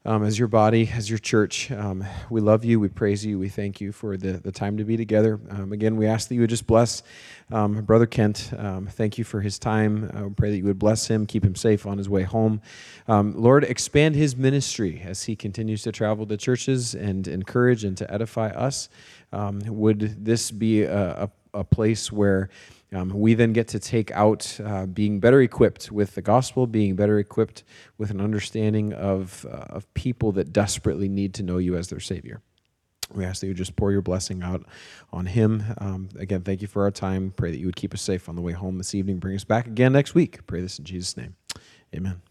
um, 0.04 0.24
as 0.24 0.40
your 0.40 0.48
body, 0.48 0.90
as 0.92 1.08
your 1.12 1.20
church. 1.20 1.70
Um, 1.70 2.04
we 2.32 2.42
love 2.42 2.66
you. 2.66 2.80
We 2.80 2.88
praise 2.88 3.24
you. 3.24 3.38
We 3.38 3.50
thank 3.50 3.80
you 3.80 3.92
for 3.92 4.18
the, 4.18 4.32
the 4.34 4.52
time 4.52 4.78
to 4.78 4.84
be 4.84 4.98
together. 4.98 5.40
Um, 5.52 5.72
again, 5.74 5.96
we 5.96 6.08
ask 6.08 6.28
that 6.28 6.34
you 6.34 6.42
would 6.42 6.50
just 6.50 6.66
bless 6.66 7.04
um, 7.52 7.84
Brother 7.84 8.06
Kent. 8.06 8.52
Um, 8.58 8.88
thank 8.88 9.18
you 9.18 9.24
for 9.24 9.42
his 9.42 9.60
time. 9.60 10.12
Uh, 10.16 10.28
we 10.28 10.34
pray 10.34 10.50
that 10.52 10.58
you 10.58 10.66
would 10.66 10.80
bless 10.80 11.08
him, 11.08 11.26
keep 11.26 11.44
him 11.44 11.56
safe 11.56 11.86
on 11.86 11.98
his 11.98 12.08
way 12.10 12.24
home. 12.24 12.62
Um, 13.08 13.34
Lord, 13.36 13.64
expand 13.64 14.16
his 14.16 14.36
ministry 14.36 15.02
as 15.06 15.24
he 15.24 15.36
continues 15.36 15.84
to 15.84 15.92
travel 15.92 16.26
to 16.28 16.38
churches 16.38 16.96
and 16.96 17.28
encourage 17.28 17.84
and 17.84 17.98
to 17.98 18.14
edify 18.14 18.50
us. 18.50 18.90
Um, 19.32 19.62
would 19.66 20.26
this 20.26 20.52
be 20.52 20.84
a, 20.84 21.24
a, 21.24 21.32
a 21.54 21.64
place 21.64 22.12
where 22.12 22.50
Um, 22.94 23.10
we 23.10 23.36
then 23.36 23.54
get 23.54 23.70
to 23.70 23.80
take 23.80 24.12
out 24.12 24.60
uh, 24.60 24.86
being 24.86 25.22
better 25.22 25.42
equipped 25.42 25.92
with 25.94 26.14
the 26.14 26.22
gospel, 26.22 26.68
being 26.68 26.98
better 26.98 27.20
equipped 27.20 27.64
with 27.98 28.12
an 28.12 28.20
understanding 28.20 28.94
of, 28.94 29.46
uh, 29.46 29.78
of 29.78 29.86
people 29.94 30.34
that 30.34 30.52
desperately 30.52 31.08
need 31.08 31.34
to 31.36 31.44
know 31.44 31.58
you 31.58 31.78
as 31.78 31.88
their 31.88 32.02
Savior. 32.02 32.42
We 33.16 33.26
ask 33.26 33.42
that 33.42 33.48
you 33.48 33.54
just 33.54 33.76
pour 33.76 33.92
your 33.92 34.02
blessing 34.02 34.44
out 34.44 34.66
on 35.12 35.26
him. 35.26 35.64
Um, 35.78 36.10
again, 36.18 36.42
thank 36.42 36.62
you 36.62 36.68
for 36.68 36.84
our 36.84 36.92
time. 36.92 37.34
Pray 37.36 37.52
that 37.52 37.58
you 37.58 37.66
would 37.66 37.76
keep 37.76 37.94
us 37.94 38.02
safe 38.02 38.30
on 38.30 38.36
the 38.36 38.42
way 38.42 38.54
home 38.54 38.78
this 38.78 38.96
evening. 38.96 39.20
Bring 39.20 39.36
us 39.36 39.44
back 39.44 39.68
again 39.68 39.94
next 39.94 40.16
week. 40.16 40.46
Pray 40.48 40.62
this 40.62 40.80
in 40.80 40.86
Jesus' 40.86 41.18
name. 41.18 41.36
Amen. 41.96 42.22